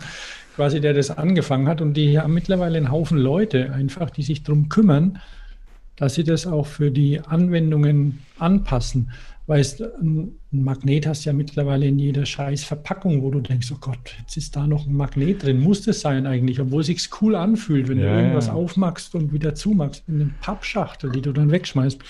quasi, 0.58 0.80
der 0.80 0.92
das 0.92 1.16
angefangen 1.16 1.68
hat. 1.68 1.80
Und 1.80 1.94
die 1.94 2.18
haben 2.18 2.34
mittlerweile 2.34 2.78
einen 2.78 2.90
Haufen 2.90 3.16
Leute 3.16 3.72
einfach, 3.72 4.10
die 4.10 4.24
sich 4.24 4.42
darum 4.42 4.68
kümmern, 4.68 5.20
dass 5.94 6.16
sie 6.16 6.24
das 6.24 6.48
auch 6.48 6.66
für 6.66 6.90
die 6.90 7.20
Anwendungen 7.20 8.24
anpassen. 8.40 9.12
Weißt, 9.46 9.80
ein 9.80 10.32
Magnet 10.50 11.06
hast 11.06 11.24
du 11.24 11.30
ja 11.30 11.32
mittlerweile 11.32 11.86
in 11.86 12.00
jeder 12.00 12.26
scheiß 12.26 12.64
Verpackung, 12.64 13.22
wo 13.22 13.30
du 13.30 13.40
denkst, 13.40 13.70
oh 13.72 13.78
Gott, 13.80 14.16
jetzt 14.18 14.36
ist 14.36 14.56
da 14.56 14.66
noch 14.66 14.84
ein 14.84 14.96
Magnet 14.96 15.44
drin. 15.44 15.60
Muss 15.60 15.82
das 15.82 16.00
sein 16.00 16.26
eigentlich, 16.26 16.60
obwohl 16.60 16.80
es 16.80 16.88
sich 16.88 17.08
cool 17.20 17.36
anfühlt, 17.36 17.86
wenn 17.86 18.00
ja, 18.00 18.12
du 18.12 18.18
irgendwas 18.18 18.48
ja. 18.48 18.54
aufmachst 18.54 19.14
und 19.14 19.32
wieder 19.32 19.54
zumachst 19.54 20.02
in 20.08 20.16
eine 20.16 20.30
Pappschachtel, 20.40 21.12
die 21.12 21.22
du 21.22 21.30
dann 21.30 21.52
wegschmeißt. 21.52 22.00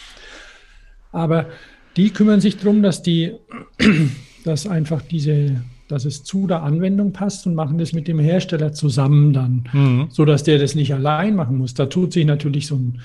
Aber 1.12 1.50
die 1.98 2.10
kümmern 2.14 2.40
sich 2.40 2.56
darum, 2.56 2.82
dass 2.82 3.02
die, 3.02 3.34
dass 4.44 4.66
einfach 4.66 5.02
diese 5.02 5.62
dass 5.88 6.04
es 6.04 6.22
zu 6.22 6.46
der 6.46 6.62
Anwendung 6.62 7.12
passt 7.12 7.46
und 7.46 7.54
machen 7.54 7.78
das 7.78 7.92
mit 7.92 8.08
dem 8.08 8.18
Hersteller 8.18 8.72
zusammen 8.72 9.32
dann, 9.32 9.68
mhm. 9.72 10.06
so 10.10 10.24
dass 10.24 10.42
der 10.44 10.58
das 10.58 10.74
nicht 10.74 10.92
allein 10.92 11.34
machen 11.34 11.58
muss. 11.58 11.74
Da 11.74 11.86
tut 11.86 12.12
sich 12.12 12.26
natürlich 12.26 12.66
so 12.66 12.76
ein 12.76 13.00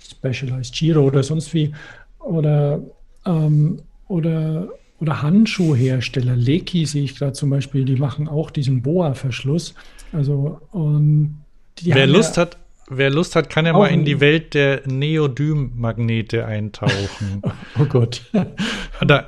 Specialized 0.00 0.74
Giro 0.74 1.02
oder 1.02 1.22
sonst 1.22 1.54
wie 1.54 1.72
oder 2.18 2.82
ähm, 3.24 3.80
oder 4.08 4.68
oder 5.00 5.22
Handschuhhersteller, 5.22 6.36
Leki 6.36 6.84
sehe 6.84 7.04
ich 7.04 7.16
gerade 7.16 7.32
zum 7.32 7.48
Beispiel, 7.48 7.86
die 7.86 7.96
machen 7.96 8.28
auch 8.28 8.50
diesen 8.50 8.82
Boa-Verschluss. 8.82 9.74
Also 10.12 10.60
und 10.72 11.40
Wer 11.82 12.06
Lust 12.06 12.36
ja, 12.36 12.42
hat, 12.42 12.58
wer 12.90 13.10
Lust 13.10 13.36
hat, 13.36 13.48
kann 13.48 13.66
ja 13.66 13.72
mal 13.72 13.86
in 13.86 14.04
die 14.04 14.20
Welt 14.20 14.54
der 14.54 14.82
Neodym-Magnete 14.86 16.44
eintauchen. 16.44 17.42
oh 17.78 17.84
Gott. 17.84 18.22
Da, 18.32 18.44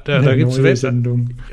da, 0.05 0.20
da 0.20 0.34
gibt 0.34 0.52
es 0.52 0.80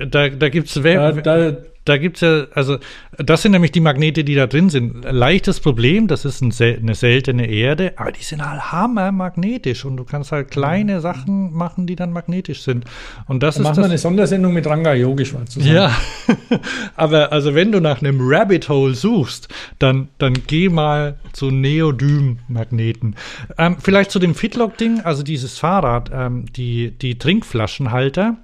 da, 0.09 0.29
da 0.29 0.49
gibt's 0.49 0.75
ja, 0.75 1.11
da, 1.11 1.51
da 1.51 1.57
gibt 1.97 2.17
es 2.17 2.21
ja, 2.21 2.45
also 2.53 2.77
das 3.17 3.41
sind 3.41 3.51
nämlich 3.51 3.71
die 3.71 3.79
Magnete, 3.79 4.23
die 4.23 4.35
da 4.35 4.47
drin 4.47 4.69
sind. 4.69 5.03
Leichtes 5.03 5.59
Problem, 5.59 6.07
das 6.07 6.25
ist 6.25 6.41
ein 6.41 6.53
eine 6.59 6.95
seltene 6.95 7.47
Erde, 7.47 7.93
aber 7.97 8.11
die 8.11 8.23
sind 8.23 8.47
halt 8.47 8.71
hammermagnetisch 8.71 9.85
und 9.85 9.97
du 9.97 10.03
kannst 10.03 10.31
halt 10.31 10.51
kleine. 10.51 10.99
Sachen 11.01 11.53
machen, 11.53 11.87
die 11.87 11.95
dann 11.95 12.11
magnetisch 12.11 12.61
sind. 12.61 12.85
Und 13.27 13.43
das 13.43 13.55
dann 13.55 13.61
ist 13.61 13.63
machen 13.63 13.75
das, 13.77 13.85
wir 13.85 13.89
eine 13.89 13.97
Sondersendung 13.97 14.53
mit 14.53 14.67
Ranga 14.67 14.93
Yogeshwar 14.93 15.45
zusammen. 15.45 15.75
Ja, 15.75 15.95
aber 16.95 17.31
also 17.31 17.55
wenn 17.55 17.71
du 17.71 17.79
nach 17.79 18.01
einem 18.01 18.19
Rabbit 18.21 18.69
Hole 18.69 18.95
suchst, 18.95 19.47
dann, 19.79 20.09
dann 20.17 20.33
geh 20.47 20.69
mal 20.69 21.17
zu 21.33 21.51
Neodym-Magneten. 21.51 23.15
Ähm, 23.57 23.77
vielleicht 23.79 24.11
zu 24.11 24.19
dem 24.19 24.35
Fitlock-Ding, 24.35 25.01
also 25.01 25.23
dieses 25.23 25.57
Fahrrad, 25.57 26.11
ähm, 26.13 26.45
die, 26.53 26.91
die 26.91 27.17
Trinkflaschenhalter, 27.17 28.37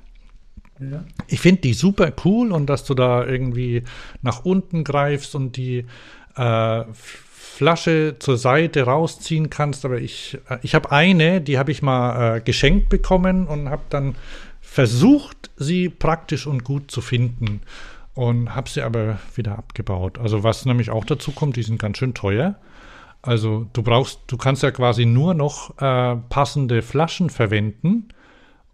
ja. 0.79 1.03
Ich 1.27 1.39
finde 1.39 1.61
die 1.61 1.73
super 1.73 2.11
cool 2.23 2.51
und 2.51 2.67
dass 2.67 2.83
du 2.83 2.93
da 2.93 3.25
irgendwie 3.25 3.83
nach 4.21 4.43
unten 4.45 4.83
greifst 4.83 5.35
und 5.35 5.55
die 5.57 5.85
äh, 6.35 6.83
Flasche 6.93 8.17
zur 8.19 8.37
Seite 8.37 8.83
rausziehen 8.83 9.49
kannst. 9.49 9.85
Aber 9.85 9.99
ich, 9.99 10.37
äh, 10.49 10.57
ich 10.61 10.75
habe 10.75 10.91
eine, 10.91 11.41
die 11.41 11.57
habe 11.57 11.71
ich 11.71 11.81
mal 11.81 12.37
äh, 12.37 12.41
geschenkt 12.41 12.89
bekommen 12.89 13.47
und 13.47 13.69
habe 13.69 13.83
dann 13.89 14.15
versucht, 14.61 15.49
sie 15.55 15.87
praktisch 15.87 16.47
und 16.47 16.65
gut 16.65 16.91
zu 16.91 16.99
finden 16.99 17.61
und 18.13 18.53
habe 18.53 18.69
sie 18.69 18.81
aber 18.81 19.19
wieder 19.35 19.57
abgebaut. 19.57 20.17
Also 20.17 20.43
was 20.43 20.65
nämlich 20.65 20.89
auch 20.89 21.05
dazu 21.05 21.31
kommt, 21.31 21.55
die 21.55 21.63
sind 21.63 21.79
ganz 21.79 21.97
schön 21.97 22.13
teuer. 22.13 22.55
Also 23.21 23.67
du 23.73 23.81
brauchst, 23.81 24.19
du 24.27 24.37
kannst 24.37 24.63
ja 24.63 24.71
quasi 24.71 25.05
nur 25.05 25.33
noch 25.33 25.77
äh, 25.79 26.17
passende 26.29 26.81
Flaschen 26.81 27.29
verwenden 27.29 28.09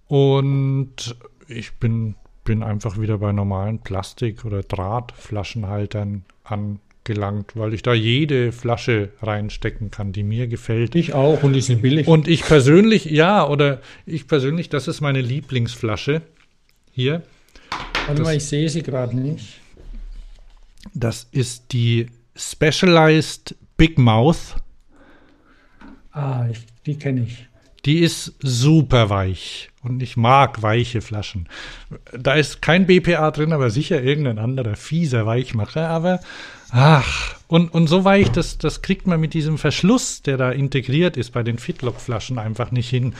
und 0.07 1.15
ich 1.51 1.73
bin, 1.73 2.15
bin 2.43 2.63
einfach 2.63 2.99
wieder 2.99 3.17
bei 3.19 3.31
normalen 3.31 3.79
Plastik- 3.79 4.45
oder 4.45 4.63
Drahtflaschenhaltern 4.63 6.23
angelangt, 6.43 7.55
weil 7.55 7.73
ich 7.73 7.83
da 7.83 7.93
jede 7.93 8.51
Flasche 8.51 9.09
reinstecken 9.21 9.91
kann, 9.91 10.11
die 10.11 10.23
mir 10.23 10.47
gefällt. 10.47 10.95
Ich 10.95 11.13
auch 11.13 11.43
und 11.43 11.53
die 11.53 11.61
sind 11.61 11.81
billig. 11.81 12.07
Und 12.07 12.27
ich 12.27 12.43
persönlich, 12.43 13.05
ja, 13.05 13.47
oder 13.47 13.81
ich 14.05 14.27
persönlich, 14.27 14.69
das 14.69 14.87
ist 14.87 15.01
meine 15.01 15.21
Lieblingsflasche. 15.21 16.21
Hier. 16.91 17.23
Warte 18.07 18.21
mal, 18.21 18.35
ich 18.35 18.45
sehe 18.45 18.67
sie 18.69 18.83
gerade 18.83 19.15
nicht. 19.17 19.59
Das 20.93 21.27
ist 21.31 21.71
die 21.71 22.07
Specialized 22.35 23.55
Big 23.77 23.97
Mouth. 23.97 24.55
Ah, 26.11 26.47
ich, 26.51 26.65
die 26.85 26.97
kenne 26.97 27.21
ich. 27.21 27.47
Die 27.85 27.99
ist 27.99 28.35
super 28.39 29.09
weich 29.09 29.71
und 29.81 30.03
ich 30.03 30.15
mag 30.15 30.61
weiche 30.61 31.01
Flaschen. 31.01 31.49
Da 32.13 32.35
ist 32.35 32.61
kein 32.61 32.85
BPA 32.85 33.31
drin, 33.31 33.53
aber 33.53 33.71
sicher 33.71 34.03
irgendein 34.03 34.37
anderer 34.37 34.75
fieser 34.75 35.25
Weichmacher. 35.25 35.87
Aber 35.87 36.19
ach, 36.69 37.35
und, 37.47 37.73
und 37.73 37.87
so 37.87 38.05
weich, 38.05 38.29
das, 38.29 38.59
das 38.59 38.83
kriegt 38.83 39.07
man 39.07 39.19
mit 39.19 39.33
diesem 39.33 39.57
Verschluss, 39.57 40.21
der 40.21 40.37
da 40.37 40.51
integriert 40.51 41.17
ist 41.17 41.31
bei 41.31 41.41
den 41.41 41.57
Fitlock-Flaschen, 41.57 42.37
einfach 42.37 42.71
nicht 42.71 42.89
hin. 42.89 43.15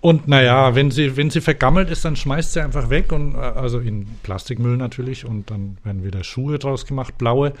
Und 0.00 0.28
naja, 0.28 0.74
wenn 0.74 0.90
sie, 0.90 1.16
wenn 1.16 1.30
sie 1.30 1.40
vergammelt 1.40 1.90
ist, 1.90 2.04
dann 2.04 2.14
schmeißt 2.14 2.52
sie 2.52 2.60
einfach 2.60 2.88
weg 2.88 3.10
und 3.10 3.34
äh, 3.34 3.38
also 3.38 3.80
in 3.80 4.06
Plastikmüll 4.22 4.76
natürlich 4.76 5.24
und 5.24 5.50
dann 5.50 5.78
werden 5.82 6.04
wieder 6.04 6.22
Schuhe 6.22 6.58
draus 6.58 6.86
gemacht, 6.86 7.18
blaue. 7.18 7.52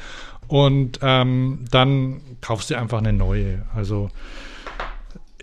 Und 0.46 1.00
ähm, 1.02 1.64
dann 1.70 2.20
kaufst 2.40 2.70
du 2.70 2.78
einfach 2.78 2.98
eine 2.98 3.12
neue. 3.12 3.62
Also 3.74 4.10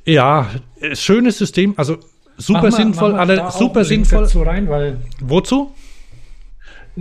ja, 0.06 0.49
schönes 0.94 1.38
System, 1.38 1.73
also 1.77 1.98
super 2.38 2.64
mal, 2.64 2.72
sinnvoll, 2.72 3.15
alle 3.15 3.52
super 3.52 3.84
sinnvoll. 3.84 4.23
Dazu 4.23 4.41
rein, 4.41 4.69
weil 4.69 4.98
Wozu? 5.22 5.72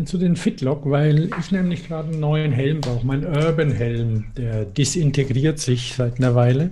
Zu 0.06 0.18
den 0.18 0.34
Fitlock, 0.34 0.90
weil 0.90 1.30
ich 1.38 1.52
nämlich 1.52 1.86
gerade 1.86 2.08
einen 2.08 2.18
neuen 2.18 2.50
Helm 2.50 2.80
brauche, 2.80 3.06
mein 3.06 3.24
Urban 3.24 3.70
Helm, 3.70 4.24
der 4.36 4.64
disintegriert 4.64 5.60
sich 5.60 5.94
seit 5.94 6.18
einer 6.18 6.34
Weile. 6.34 6.70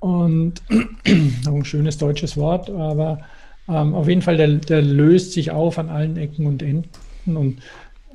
Und 0.00 0.62
auch 1.46 1.54
ein 1.54 1.64
schönes 1.64 1.98
deutsches 1.98 2.36
Wort, 2.36 2.70
aber 2.70 3.20
ähm, 3.68 3.94
auf 3.94 4.08
jeden 4.08 4.22
Fall, 4.22 4.36
der, 4.36 4.48
der 4.48 4.80
löst 4.80 5.32
sich 5.32 5.50
auf 5.50 5.78
an 5.78 5.88
allen 5.90 6.16
Ecken 6.16 6.46
und 6.46 6.62
Enden. 6.62 6.88
Und 7.26 7.58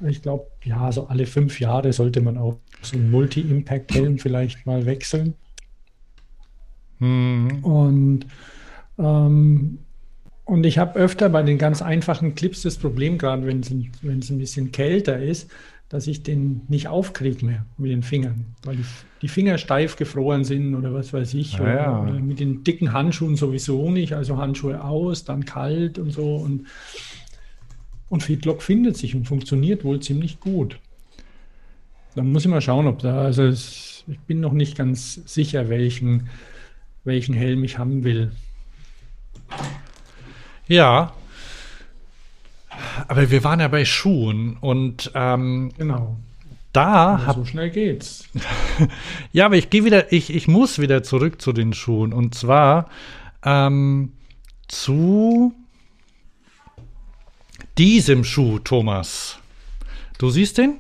ich 0.08 0.22
glaube, 0.22 0.48
ja, 0.64 0.92
so 0.92 1.08
alle 1.08 1.26
fünf 1.26 1.60
Jahre 1.60 1.94
sollte 1.94 2.22
man 2.22 2.38
auch 2.38 2.58
so 2.82 2.98
einen 2.98 3.12
Multi-Impact-Helm 3.12 4.18
vielleicht 4.18 4.66
mal 4.66 4.86
wechseln. 4.86 5.36
Mhm. 7.02 7.64
Und, 7.64 8.26
ähm, 8.98 9.80
und 10.46 10.66
ich 10.66 10.78
habe 10.78 10.98
öfter 10.98 11.30
bei 11.30 11.44
den 11.44 11.58
ganz 11.58 11.82
einfachen 11.82 12.36
Clips 12.36 12.62
das 12.62 12.78
Problem, 12.78 13.18
gerade 13.18 13.46
wenn 13.46 13.60
es 13.60 14.30
ein 14.30 14.38
bisschen 14.38 14.72
kälter 14.72 15.22
ist, 15.22 15.52
dass 15.90 16.08
ich 16.08 16.24
den 16.24 16.62
nicht 16.70 16.88
aufkriege 16.88 17.46
mehr 17.46 17.66
mit 17.78 17.92
den 17.92 18.02
Fingern, 18.02 18.46
weil 18.64 18.78
die, 18.78 18.86
die 19.22 19.28
Finger 19.28 19.58
steif 19.58 19.98
gefroren 19.98 20.46
sind 20.46 20.74
oder 20.74 20.94
was 20.94 21.12
weiß 21.12 21.34
ich. 21.34 21.60
Ah, 21.60 21.74
ja. 21.74 22.02
oder, 22.04 22.14
mit 22.14 22.40
den 22.40 22.64
dicken 22.64 22.94
Handschuhen 22.94 23.36
sowieso 23.36 23.92
nicht, 23.92 24.14
also 24.14 24.38
Handschuhe 24.38 24.82
aus, 24.82 25.26
dann 25.26 25.44
kalt 25.44 26.00
und 26.00 26.12
so. 26.12 26.36
Und, 26.36 26.68
und 28.08 28.24
Fitlock 28.24 28.62
findet 28.62 28.96
sich 28.96 29.16
und 29.16 29.26
funktioniert 29.26 29.84
wohl 29.84 30.00
ziemlich 30.00 30.40
gut. 30.40 30.80
Dann 32.16 32.32
muss 32.32 32.46
ich 32.46 32.52
mal 32.52 32.62
schauen, 32.62 32.88
ob 32.88 33.00
da, 33.00 33.24
also 33.24 33.44
es, 33.44 34.06
ich 34.08 34.20
bin 34.20 34.40
noch 34.40 34.54
nicht 34.54 34.78
ganz 34.78 35.16
sicher, 35.26 35.68
welchen 35.68 36.30
welchen 37.04 37.34
Helm 37.34 37.64
ich 37.64 37.78
haben 37.78 38.04
will. 38.04 38.32
Ja. 40.68 41.14
Aber 43.08 43.30
wir 43.30 43.44
waren 43.44 43.60
ja 43.60 43.68
bei 43.68 43.86
Schuhen 43.86 44.58
und 44.62 45.12
ähm, 45.16 45.72
genau. 45.78 46.18
Da 46.74 47.18
ja, 47.18 47.26
hab, 47.26 47.36
so 47.36 47.46
schnell 47.46 47.70
geht's. 47.70 48.30
ja, 49.34 49.46
aber 49.46 49.58
ich 49.58 49.70
gehe 49.70 49.84
wieder, 49.84 50.14
ich, 50.14 50.34
ich 50.34 50.48
muss 50.48 50.80
wieder 50.80 51.04
zurück 51.04 51.42
zu 51.42 51.52
den 51.52 51.74
Schuhen 51.74 52.14
und 52.14 52.34
zwar 52.34 52.90
ähm, 53.44 54.14
zu 54.70 55.54
diesem 57.78 58.24
Schuh, 58.24 58.60
Thomas. 58.60 59.38
Du 60.18 60.30
siehst 60.30 60.58
den? 60.58 60.78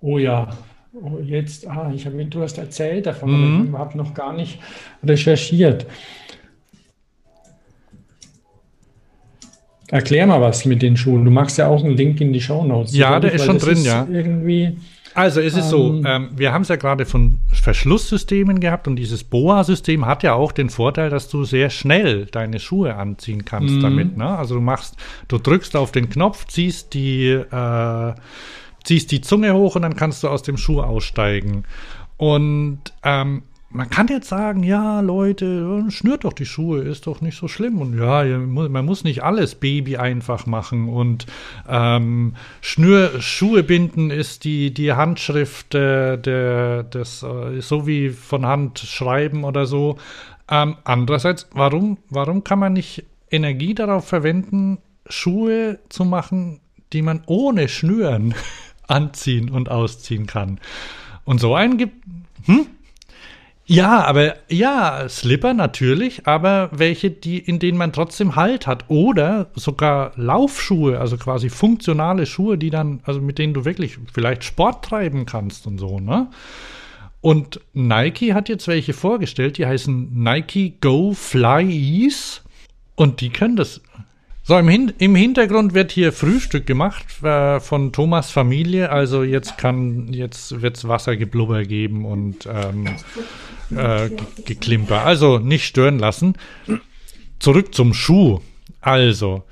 Oh 0.00 0.18
ja, 0.18 0.56
Oh, 0.92 1.18
jetzt, 1.22 1.68
ah, 1.68 1.92
ich 1.94 2.04
habe, 2.04 2.24
du 2.24 2.42
hast 2.42 2.58
erzählt 2.58 3.06
davon, 3.06 3.30
mhm. 3.30 3.60
aber 3.60 3.68
ich 3.68 3.78
habe 3.78 3.98
noch 3.98 4.14
gar 4.14 4.32
nicht 4.32 4.58
recherchiert. 5.04 5.86
Erklär 9.88 10.26
mal 10.26 10.40
was 10.40 10.64
mit 10.64 10.82
den 10.82 10.96
Schuhen. 10.96 11.24
Du 11.24 11.30
machst 11.30 11.58
ja 11.58 11.68
auch 11.68 11.84
einen 11.84 11.96
Link 11.96 12.20
in 12.20 12.32
die 12.32 12.40
Show 12.40 12.64
Notes. 12.64 12.94
Ja, 12.94 13.18
der 13.18 13.32
ist 13.32 13.44
schon 13.44 13.58
drin, 13.58 13.78
ist 13.78 13.86
ja. 13.86 14.06
Irgendwie. 14.10 14.76
Also 15.14 15.40
es 15.40 15.54
ist 15.54 15.64
ähm, 15.64 15.70
so, 15.70 16.02
ähm, 16.04 16.30
wir 16.36 16.52
haben 16.52 16.62
es 16.62 16.68
ja 16.68 16.76
gerade 16.76 17.04
von 17.04 17.40
Verschlusssystemen 17.52 18.60
gehabt 18.60 18.86
und 18.86 18.94
dieses 18.94 19.24
Boa-System 19.24 20.06
hat 20.06 20.22
ja 20.22 20.34
auch 20.34 20.52
den 20.52 20.70
Vorteil, 20.70 21.10
dass 21.10 21.28
du 21.28 21.42
sehr 21.42 21.70
schnell 21.70 22.26
deine 22.26 22.60
Schuhe 22.60 22.94
anziehen 22.94 23.44
kannst 23.44 23.74
mhm. 23.74 23.82
damit. 23.82 24.16
Ne? 24.16 24.26
Also 24.26 24.54
du 24.54 24.60
machst, 24.60 24.96
du 25.26 25.38
drückst 25.38 25.74
auf 25.74 25.90
den 25.90 26.08
Knopf, 26.08 26.46
ziehst 26.46 26.94
die 26.94 27.28
äh, 27.30 28.12
ziehst 28.84 29.10
die 29.10 29.20
Zunge 29.20 29.54
hoch 29.54 29.76
und 29.76 29.82
dann 29.82 29.96
kannst 29.96 30.22
du 30.22 30.28
aus 30.28 30.42
dem 30.42 30.56
Schuh 30.56 30.80
aussteigen. 30.80 31.64
Und 32.16 32.80
ähm, 33.02 33.42
man 33.72 33.88
kann 33.88 34.08
jetzt 34.08 34.28
sagen, 34.28 34.64
ja, 34.64 35.00
Leute, 35.00 35.84
schnürt 35.90 36.24
doch 36.24 36.32
die 36.32 36.44
Schuhe, 36.44 36.80
ist 36.80 37.06
doch 37.06 37.20
nicht 37.20 37.38
so 37.38 37.46
schlimm. 37.46 37.80
Und 37.80 37.96
ja, 37.96 38.24
man 38.38 38.84
muss 38.84 39.04
nicht 39.04 39.22
alles 39.22 39.54
Baby 39.54 39.96
einfach 39.96 40.46
machen. 40.46 40.88
Und 40.88 41.26
ähm, 41.68 42.34
Schnür, 42.60 43.20
Schuhe 43.20 43.62
binden 43.62 44.10
ist 44.10 44.42
die, 44.44 44.74
die 44.74 44.92
Handschrift 44.92 45.72
der, 45.72 46.16
der, 46.16 46.82
des, 46.82 47.22
äh, 47.22 47.60
so 47.60 47.86
wie 47.86 48.10
von 48.10 48.44
Hand 48.44 48.80
schreiben 48.80 49.44
oder 49.44 49.66
so. 49.66 49.98
Ähm, 50.50 50.76
andererseits, 50.82 51.48
warum, 51.52 51.98
warum 52.08 52.42
kann 52.42 52.58
man 52.58 52.72
nicht 52.72 53.04
Energie 53.30 53.74
darauf 53.74 54.08
verwenden, 54.08 54.78
Schuhe 55.08 55.78
zu 55.88 56.04
machen, 56.04 56.60
die 56.92 57.02
man 57.02 57.22
ohne 57.26 57.68
Schnüren 57.68 58.34
anziehen 58.90 59.50
und 59.50 59.70
ausziehen 59.70 60.26
kann. 60.26 60.60
Und 61.24 61.40
so 61.40 61.54
einen 61.54 61.78
gibt. 61.78 62.04
Hm? 62.46 62.66
Ja, 63.66 64.04
aber 64.04 64.34
ja, 64.48 65.08
Slipper 65.08 65.54
natürlich, 65.54 66.26
aber 66.26 66.70
welche, 66.72 67.12
die, 67.12 67.38
in 67.38 67.60
denen 67.60 67.78
man 67.78 67.92
trotzdem 67.92 68.34
Halt 68.34 68.66
hat. 68.66 68.86
Oder 68.88 69.50
sogar 69.54 70.10
Laufschuhe, 70.16 70.98
also 70.98 71.16
quasi 71.16 71.50
funktionale 71.50 72.26
Schuhe, 72.26 72.58
die 72.58 72.70
dann, 72.70 72.98
also 73.04 73.20
mit 73.20 73.38
denen 73.38 73.54
du 73.54 73.64
wirklich 73.64 73.98
vielleicht 74.12 74.42
Sport 74.42 74.84
treiben 74.84 75.24
kannst 75.24 75.68
und 75.68 75.78
so, 75.78 76.00
ne? 76.00 76.28
Und 77.20 77.60
Nike 77.74 78.32
hat 78.32 78.48
jetzt 78.48 78.66
welche 78.66 78.92
vorgestellt, 78.92 79.58
die 79.58 79.66
heißen 79.66 80.20
Nike 80.20 80.74
Go 80.80 81.12
Fly 81.12 81.70
Ease. 81.70 82.40
Und 82.96 83.20
die 83.20 83.30
können 83.30 83.56
das 83.56 83.82
so, 84.50 84.58
im, 84.58 84.68
Hin 84.68 84.92
im, 84.98 85.14
Hintergrund 85.14 85.74
wird 85.74 85.92
hier 85.92 86.12
Frühstück 86.12 86.66
gemacht 86.66 87.22
äh, 87.22 87.60
von 87.60 87.92
Thomas 87.92 88.32
Familie. 88.32 88.90
Also 88.90 89.22
jetzt 89.22 89.58
kann, 89.58 90.12
jetzt 90.12 90.60
wird 90.60 90.76
es 90.76 90.88
Wassergeblubber 90.88 91.62
geben 91.62 92.04
und 92.04 92.48
ähm, 92.52 92.88
äh, 93.70 94.10
Geklimper. 94.44 95.04
Also 95.04 95.38
nicht 95.38 95.66
stören 95.66 96.00
lassen. 96.00 96.34
Zurück 97.38 97.72
zum 97.76 97.94
Schuh. 97.94 98.40
Also, 98.80 99.44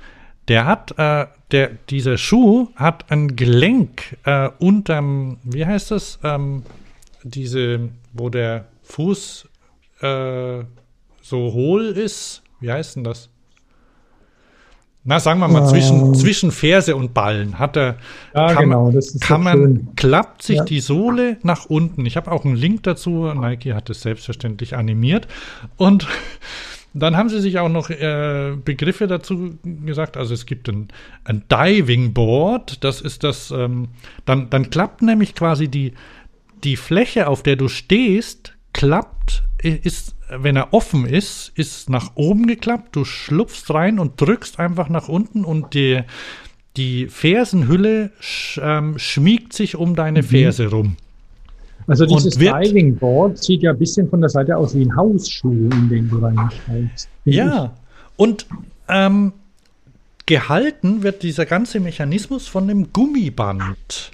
der 0.48 0.66
hat, 0.66 0.98
äh, 0.98 1.26
der, 1.52 1.70
dieser 1.90 2.18
Schuh 2.18 2.70
hat 2.74 3.12
ein 3.12 3.36
Gelenk 3.36 4.16
äh, 4.24 4.48
unterm, 4.58 5.38
wie 5.44 5.64
heißt 5.64 5.92
das? 5.92 6.18
Ähm, 6.24 6.64
diese, 7.22 7.90
wo 8.12 8.30
der 8.30 8.66
Fuß 8.82 9.48
äh, 10.00 10.64
so 11.22 11.52
hohl 11.52 11.84
ist. 11.84 12.42
Wie 12.58 12.72
heißt 12.72 12.96
denn 12.96 13.04
das? 13.04 13.30
Na, 15.09 15.18
sagen 15.20 15.40
wir 15.40 15.48
mal, 15.48 15.66
zwischen, 15.66 16.14
zwischen 16.14 16.51
Ferse 16.52 16.94
und 16.94 17.14
Ballen 17.14 17.59
hat 17.59 17.78
er, 17.78 17.97
ja, 18.35 18.52
kann, 18.52 18.64
genau, 18.64 18.90
das 18.90 19.06
ist 19.14 19.22
kann 19.22 19.43
man, 19.43 19.56
schön. 19.56 19.89
klappt 19.97 20.43
sich 20.43 20.59
Ja. 20.59 20.64
die 20.64 20.80
Sohle 20.80 21.39
nach 21.43 21.64
unten. 21.64 22.05
Ich 22.05 22.18
habe 22.18 22.30
auch 22.30 22.44
einen 22.44 22.56
Link 22.56 22.82
dazu. 22.82 23.32
Nike 23.35 23.72
hat 23.72 23.89
es 23.89 24.02
selbstverständlich 24.02 24.76
animiert. 24.76 25.26
Und 25.78 26.06
dann 26.94 27.16
haben 27.16 27.30
sie 27.30 27.40
sich 27.40 27.59
auch 27.59 27.70
noch 27.70 27.89
äh, 27.89 28.52
Begriffe 28.62 29.06
dazu 29.06 29.56
gesagt. 29.64 30.18
Also 30.18 30.35
es 30.35 30.44
gibt 30.44 30.68
ein, 30.68 30.89
ein 31.24 31.43
Diving 31.51 32.12
Board. 32.12 32.85
Das 32.85 33.01
ist 33.01 33.24
das, 33.24 33.51
ähm, 33.51 33.89
dann, 34.26 34.51
dann 34.51 34.68
klappt 34.68 35.01
nämlich 35.01 35.35
quasi 35.35 35.68
die, 35.68 35.94
die 36.64 36.76
Fläche, 36.76 37.28
auf 37.28 37.43
der 37.43 37.56
du 37.56 37.68
stehst, 37.68 38.52
klappt, 38.74 39.43
i- 39.64 39.80
ist, 39.82 40.16
wenn 40.30 40.56
er 40.56 40.72
offen 40.72 41.06
ist, 41.06 41.52
ist 41.55 41.90
nach 41.90 42.12
oben 42.14 42.46
geklappt. 42.46 42.96
Du 42.96 43.05
schlupfst 43.05 43.70
rein 43.70 43.98
und 43.98 44.20
drückst 44.20 44.59
einfach 44.59 44.88
nach 44.88 45.09
unten 45.09 45.44
und 45.44 45.74
die, 45.74 46.02
die 46.76 47.06
Fersenhülle 47.09 48.10
sch, 48.20 48.60
ähm, 48.62 48.98
schmiegt 48.98 49.52
sich 49.52 49.76
um 49.76 49.94
deine 49.94 50.22
Ferse 50.22 50.68
rum. 50.68 50.96
Also 51.86 52.05
dieses 52.05 52.36
Diving 52.36 52.96
Board 52.96 53.38
sieht 53.38 53.62
ja 53.62 53.70
ein 53.70 53.78
bisschen 53.78 54.09
von 54.10 54.20
der 54.20 54.28
Seite 54.28 54.56
aus 54.56 54.74
wie 54.74 54.82
ein 54.84 54.94
Hausschuh, 54.94 55.70
in 55.70 55.88
den 55.88 56.10
du 56.10 56.18
reinsteigst. 56.18 57.09
finde 57.24 57.38
Ja, 57.38 57.74
und 58.16 58.46
ähm, 58.88 59.32
gehalten 60.26 61.02
wird 61.02 61.22
dieser 61.22 61.46
ganze 61.46 61.80
Mechanismus 61.80 62.46
von 62.46 62.68
dem 62.68 62.92
Gummiband, 62.92 64.10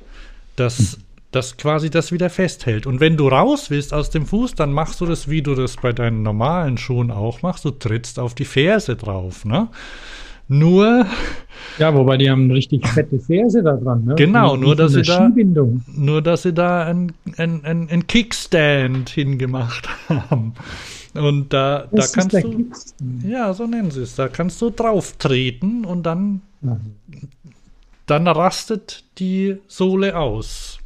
das, 0.55 0.99
das 1.35 1.57
quasi 1.57 1.91
das 1.91 2.13
wieder 2.13 2.31
festhält. 2.31 2.87
Und 2.87 3.01
wenn 3.01 3.17
du 3.17 3.29
raus 3.29 3.71
willst 3.71 3.93
aus 3.93 4.11
dem 4.11 4.27
Fuß, 4.27 4.55
dann 4.55 4.73
machst 4.73 5.01
du 5.01 5.07
das, 5.07 5.29
wie 5.29 5.43
du 5.43 5.55
das 5.55 5.77
bei 5.77 5.93
deinen 5.93 6.23
normalen 6.23 6.79
Schuhen 6.79 7.11
auch 7.11 7.43
machst. 7.43 7.65
Du 7.65 7.71
trittst 7.71 8.19
auf 8.19 8.35
die 8.35 8.45
Ferse 8.45 8.97
drauf, 8.97 9.45
ne? 9.45 9.69
Nur. 10.49 11.07
Ja, 11.79 11.93
wobei 11.95 12.17
die 12.19 12.31
haben 12.31 12.51
richtig 12.51 12.87
fette 12.87 13.19
Ferse 13.19 13.63
da 13.63 13.73
dran. 13.73 14.05
Ne? 14.05 14.15
Genau, 14.17 14.55
nur 14.57 14.77
dass 14.77 14.93
sie 14.93 15.03
da- 15.03 15.31
nur 15.97 16.21
dass 16.23 16.43
sie 16.43 16.53
da 16.53 16.85
einen 16.85 17.13
ein, 17.37 17.65
ein, 17.65 18.07
Kickstand 18.07 19.09
hingemacht 19.09 19.89
haben. 20.09 20.53
Und 21.15 21.53
da, 21.53 21.79
da 21.81 21.89
Das 21.93 22.07
ist 22.07 22.13
kannst 22.15 22.35
du. 22.35 22.43
Kickstand. 22.51 23.25
Ja, 23.25 23.55
so 23.55 23.67
nennen 23.67 23.91
sie 23.91 24.03
es. 24.03 24.15
Da 24.15 24.29
kannst 24.29 24.61
du 24.63 24.71
drauf 24.71 25.15
treten 25.19 25.85
und 25.85 26.05
dann 26.05 26.43
Ja. 26.63 26.77
dann 28.07 28.29
rastet 28.29 29.05
die 29.19 29.57
Sohle 29.67 30.17
aus. 30.17 30.79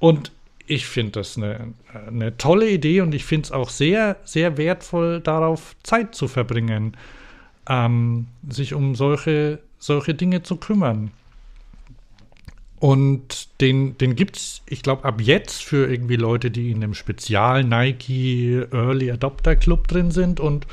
Und 0.00 0.32
ich 0.66 0.86
finde 0.86 1.12
das 1.12 1.36
eine, 1.36 1.74
eine 2.06 2.36
tolle 2.36 2.68
Idee 2.68 3.00
und 3.00 3.14
ich 3.14 3.24
finde 3.24 3.46
es 3.46 3.52
auch 3.52 3.70
sehr, 3.70 4.16
sehr 4.24 4.56
wertvoll, 4.56 5.20
darauf 5.20 5.76
Zeit 5.82 6.14
zu 6.14 6.26
verbringen, 6.26 6.96
ähm, 7.68 8.26
sich 8.48 8.74
um 8.74 8.94
solche, 8.94 9.60
solche 9.78 10.14
Dinge 10.14 10.42
zu 10.42 10.56
kümmern. 10.56 11.12
Und 12.80 13.60
den, 13.60 13.98
den 13.98 14.16
gibt 14.16 14.36
es, 14.36 14.62
ich 14.66 14.82
glaube, 14.82 15.04
ab 15.04 15.20
jetzt 15.20 15.62
für 15.62 15.90
irgendwie 15.90 16.16
Leute, 16.16 16.50
die 16.50 16.70
in 16.70 16.82
einem 16.82 16.94
Spezial 16.94 17.62
Nike 17.62 18.64
Early 18.72 19.10
Adopter 19.10 19.54
Club 19.54 19.86
drin 19.86 20.10
sind. 20.10 20.40
Und 20.40 20.66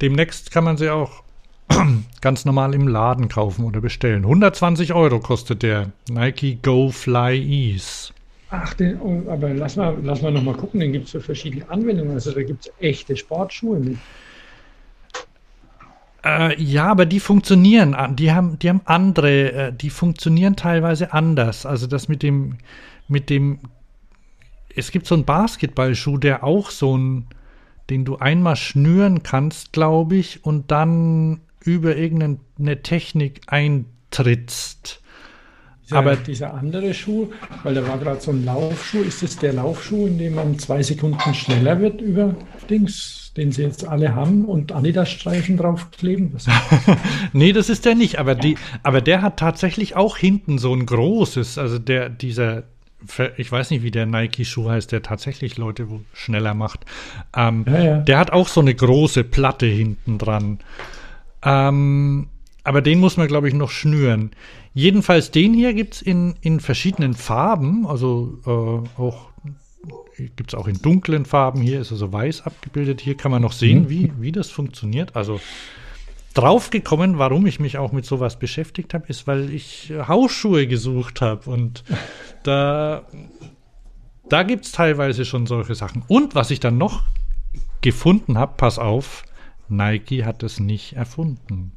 demnächst 0.00 0.52
kann 0.52 0.62
man 0.62 0.76
sie 0.76 0.90
auch 0.90 1.24
ganz 2.20 2.44
normal 2.44 2.72
im 2.74 2.86
Laden 2.86 3.28
kaufen 3.28 3.64
oder 3.64 3.80
bestellen. 3.80 4.22
120 4.22 4.92
Euro 4.94 5.18
kostet 5.18 5.64
der 5.64 5.90
Nike 6.08 6.58
Go 6.62 6.90
Fly 6.90 7.36
Ease. 7.36 8.12
Ach, 8.50 8.74
den, 8.74 9.00
oh, 9.00 9.30
aber 9.30 9.54
lass 9.54 9.76
mal, 9.76 9.96
lass 10.02 10.22
mal 10.22 10.32
noch 10.32 10.42
mal 10.42 10.56
gucken, 10.56 10.80
den 10.80 10.92
gibt 10.92 11.06
es 11.06 11.12
für 11.12 11.20
verschiedene 11.20 11.68
Anwendungen. 11.70 12.14
Also 12.14 12.32
da 12.32 12.42
gibt 12.42 12.66
es 12.66 12.72
echte 12.80 13.16
Sportschuhe 13.16 13.78
mit. 13.78 13.98
Äh, 16.24 16.60
ja, 16.60 16.86
aber 16.86 17.06
die 17.06 17.20
funktionieren, 17.20 17.96
die 18.16 18.32
haben, 18.32 18.58
die 18.58 18.68
haben 18.68 18.82
andere, 18.84 19.52
äh, 19.52 19.72
die 19.72 19.88
funktionieren 19.88 20.56
teilweise 20.56 21.12
anders. 21.12 21.64
Also 21.64 21.86
das 21.86 22.08
mit 22.08 22.22
dem, 22.22 22.58
mit 23.08 23.30
dem, 23.30 23.60
es 24.74 24.90
gibt 24.90 25.06
so 25.06 25.14
einen 25.14 25.24
Basketballschuh, 25.24 26.18
der 26.18 26.44
auch 26.44 26.70
so 26.70 26.98
ein, 26.98 27.26
den 27.88 28.04
du 28.04 28.16
einmal 28.16 28.56
schnüren 28.56 29.22
kannst, 29.22 29.72
glaube 29.72 30.16
ich, 30.16 30.44
und 30.44 30.70
dann 30.70 31.40
über 31.60 31.96
irgendeine 31.96 32.82
Technik 32.82 33.42
eintrittst. 33.46 34.99
Dieser, 35.90 35.98
Aber- 35.98 36.16
dieser 36.16 36.54
andere 36.54 36.94
Schuh, 36.94 37.28
weil 37.64 37.74
da 37.74 37.86
war 37.86 37.98
gerade 37.98 38.20
so 38.20 38.30
ein 38.30 38.44
Laufschuh, 38.44 39.02
ist 39.02 39.22
es 39.24 39.36
der 39.36 39.52
Laufschuh, 39.54 40.06
in 40.06 40.18
dem 40.18 40.34
man 40.36 40.58
zwei 40.58 40.82
Sekunden 40.82 41.34
schneller 41.34 41.80
wird 41.80 42.00
über 42.00 42.34
Dings, 42.68 43.32
den 43.36 43.50
sie 43.52 43.62
jetzt 43.62 43.86
alle 43.86 44.14
haben 44.14 44.44
und 44.44 44.70
Adidas-Streifen 44.72 45.56
draufkleben? 45.56 46.32
Nee, 47.32 47.52
das 47.52 47.68
ist 47.68 47.84
der 47.86 47.94
nicht, 47.96 48.18
aber, 48.18 48.34
die, 48.36 48.56
aber 48.84 49.00
der 49.00 49.22
hat 49.22 49.36
tatsächlich 49.38 49.96
auch 49.96 50.16
hinten 50.16 50.58
so 50.58 50.72
ein 50.74 50.86
großes, 50.86 51.58
also 51.58 51.78
der, 51.78 52.08
dieser, 52.08 52.64
ich 53.36 53.50
weiß 53.50 53.70
nicht, 53.70 53.82
wie 53.82 53.90
der 53.90 54.06
Nike-Schuh 54.06 54.68
heißt, 54.70 54.92
der 54.92 55.02
tatsächlich 55.02 55.56
Leute 55.58 55.86
schneller 56.12 56.54
macht. 56.54 56.80
Ähm, 57.36 57.64
Ja, 57.66 57.82
ja. 57.82 57.96
Der 57.98 58.18
hat 58.18 58.32
auch 58.32 58.46
so 58.48 58.60
eine 58.60 58.74
große 58.74 59.24
Platte 59.24 59.66
hinten 59.66 60.18
dran. 60.18 60.58
Ähm, 61.42 62.28
aber 62.64 62.82
den 62.82 62.98
muss 63.00 63.16
man, 63.16 63.26
glaube 63.28 63.48
ich, 63.48 63.54
noch 63.54 63.70
schnüren. 63.70 64.32
Jedenfalls 64.72 65.30
den 65.30 65.52
hier 65.54 65.74
gibt 65.74 65.94
es 65.94 66.02
in, 66.02 66.36
in 66.40 66.60
verschiedenen 66.60 67.14
Farben, 67.14 67.86
also 67.86 68.38
äh, 68.46 69.00
auch 69.00 69.30
gibt 70.36 70.52
es 70.52 70.54
auch 70.54 70.68
in 70.68 70.80
dunklen 70.80 71.24
Farben. 71.24 71.60
Hier 71.60 71.80
ist 71.80 71.92
also 71.92 72.12
weiß 72.12 72.42
abgebildet. 72.42 73.00
Hier 73.00 73.16
kann 73.16 73.30
man 73.30 73.42
noch 73.42 73.52
sehen, 73.52 73.88
wie, 73.88 74.12
wie 74.18 74.32
das 74.32 74.50
funktioniert. 74.50 75.16
Also 75.16 75.40
draufgekommen, 76.34 77.18
warum 77.18 77.46
ich 77.46 77.60
mich 77.60 77.78
auch 77.78 77.92
mit 77.92 78.04
sowas 78.04 78.38
beschäftigt 78.38 78.94
habe, 78.94 79.06
ist, 79.08 79.26
weil 79.26 79.50
ich 79.50 79.92
Hausschuhe 80.06 80.66
gesucht 80.66 81.20
habe. 81.20 81.50
Und 81.50 81.84
da, 82.42 83.02
da 84.28 84.42
gibt 84.42 84.66
es 84.66 84.72
teilweise 84.72 85.24
schon 85.24 85.46
solche 85.46 85.74
Sachen. 85.74 86.02
Und 86.06 86.34
was 86.34 86.50
ich 86.50 86.60
dann 86.60 86.78
noch 86.78 87.02
gefunden 87.80 88.38
habe, 88.38 88.54
pass 88.56 88.78
auf, 88.78 89.24
Nike 89.68 90.24
hat 90.24 90.42
es 90.42 90.60
nicht 90.60 90.94
erfunden. 90.94 91.72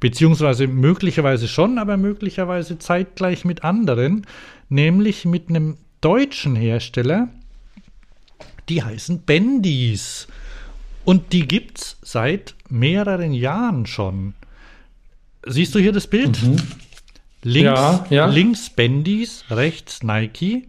Beziehungsweise 0.00 0.66
möglicherweise 0.66 1.48
schon, 1.48 1.78
aber 1.78 1.96
möglicherweise 1.96 2.78
zeitgleich 2.78 3.44
mit 3.44 3.64
anderen, 3.64 4.26
nämlich 4.68 5.24
mit 5.24 5.48
einem 5.48 5.76
deutschen 6.00 6.56
Hersteller, 6.56 7.28
die 8.68 8.82
heißen 8.82 9.22
Bendis. 9.22 10.28
Und 11.04 11.32
die 11.32 11.48
gibt's 11.48 11.96
seit 12.02 12.54
mehreren 12.68 13.32
Jahren 13.32 13.86
schon. 13.86 14.34
Siehst 15.46 15.74
du 15.74 15.78
hier 15.78 15.92
das 15.92 16.06
Bild? 16.06 16.38
Links, 17.42 17.62
Ja, 17.64 18.06
ja. 18.10 18.26
links 18.26 18.68
Bendis, 18.70 19.44
rechts 19.50 20.02
Nike. 20.02 20.68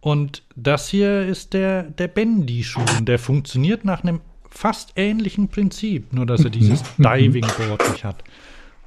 Und 0.00 0.42
das 0.54 0.88
hier 0.88 1.26
ist 1.26 1.52
der, 1.52 1.82
der 1.82 2.08
Bendy-Schuh. 2.08 2.84
Der 3.00 3.18
funktioniert 3.18 3.84
nach 3.84 4.02
einem 4.02 4.20
fast 4.56 4.92
ähnlichen 4.96 5.48
Prinzip, 5.48 6.12
nur 6.12 6.26
dass 6.26 6.42
er 6.42 6.50
dieses 6.50 6.82
Diving-Board 6.98 7.90
nicht 7.90 8.04
hat. 8.04 8.24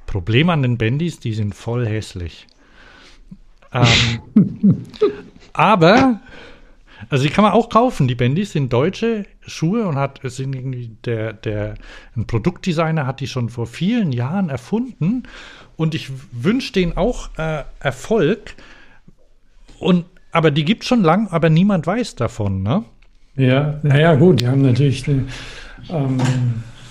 Problem 0.06 0.50
an 0.50 0.62
den 0.62 0.76
Bendys, 0.76 1.20
die 1.20 1.32
sind 1.32 1.54
voll 1.54 1.86
hässlich. 1.86 2.48
Ähm, 3.72 3.86
aber, 5.52 6.20
also 7.08 7.22
die 7.22 7.30
kann 7.30 7.44
man 7.44 7.52
auch 7.52 7.68
kaufen. 7.68 8.08
Die 8.08 8.16
Bendys 8.16 8.52
sind 8.52 8.72
deutsche 8.72 9.26
Schuhe 9.46 9.86
und 9.86 9.94
hat, 9.94 10.24
es 10.24 10.36
sind 10.36 10.54
irgendwie 10.56 10.90
der, 11.04 11.32
der, 11.32 11.74
ein 12.16 12.26
Produktdesigner 12.26 13.06
hat 13.06 13.20
die 13.20 13.28
schon 13.28 13.48
vor 13.48 13.66
vielen 13.66 14.10
Jahren 14.10 14.48
erfunden. 14.48 15.22
Und 15.76 15.94
ich 15.94 16.10
wünsche 16.32 16.72
denen 16.72 16.96
auch 16.96 17.30
äh, 17.38 17.62
Erfolg. 17.78 18.56
Und, 19.78 20.04
aber 20.32 20.50
die 20.50 20.64
gibt 20.64 20.84
schon 20.84 21.02
lang, 21.02 21.28
aber 21.28 21.48
niemand 21.48 21.86
weiß 21.86 22.16
davon, 22.16 22.64
ne? 22.64 22.84
Ja, 23.36 23.78
naja, 23.82 24.14
gut, 24.16 24.40
die 24.40 24.48
haben 24.48 24.62
natürlich 24.62 25.08
eine, 25.08 25.26
ähm, 25.88 26.18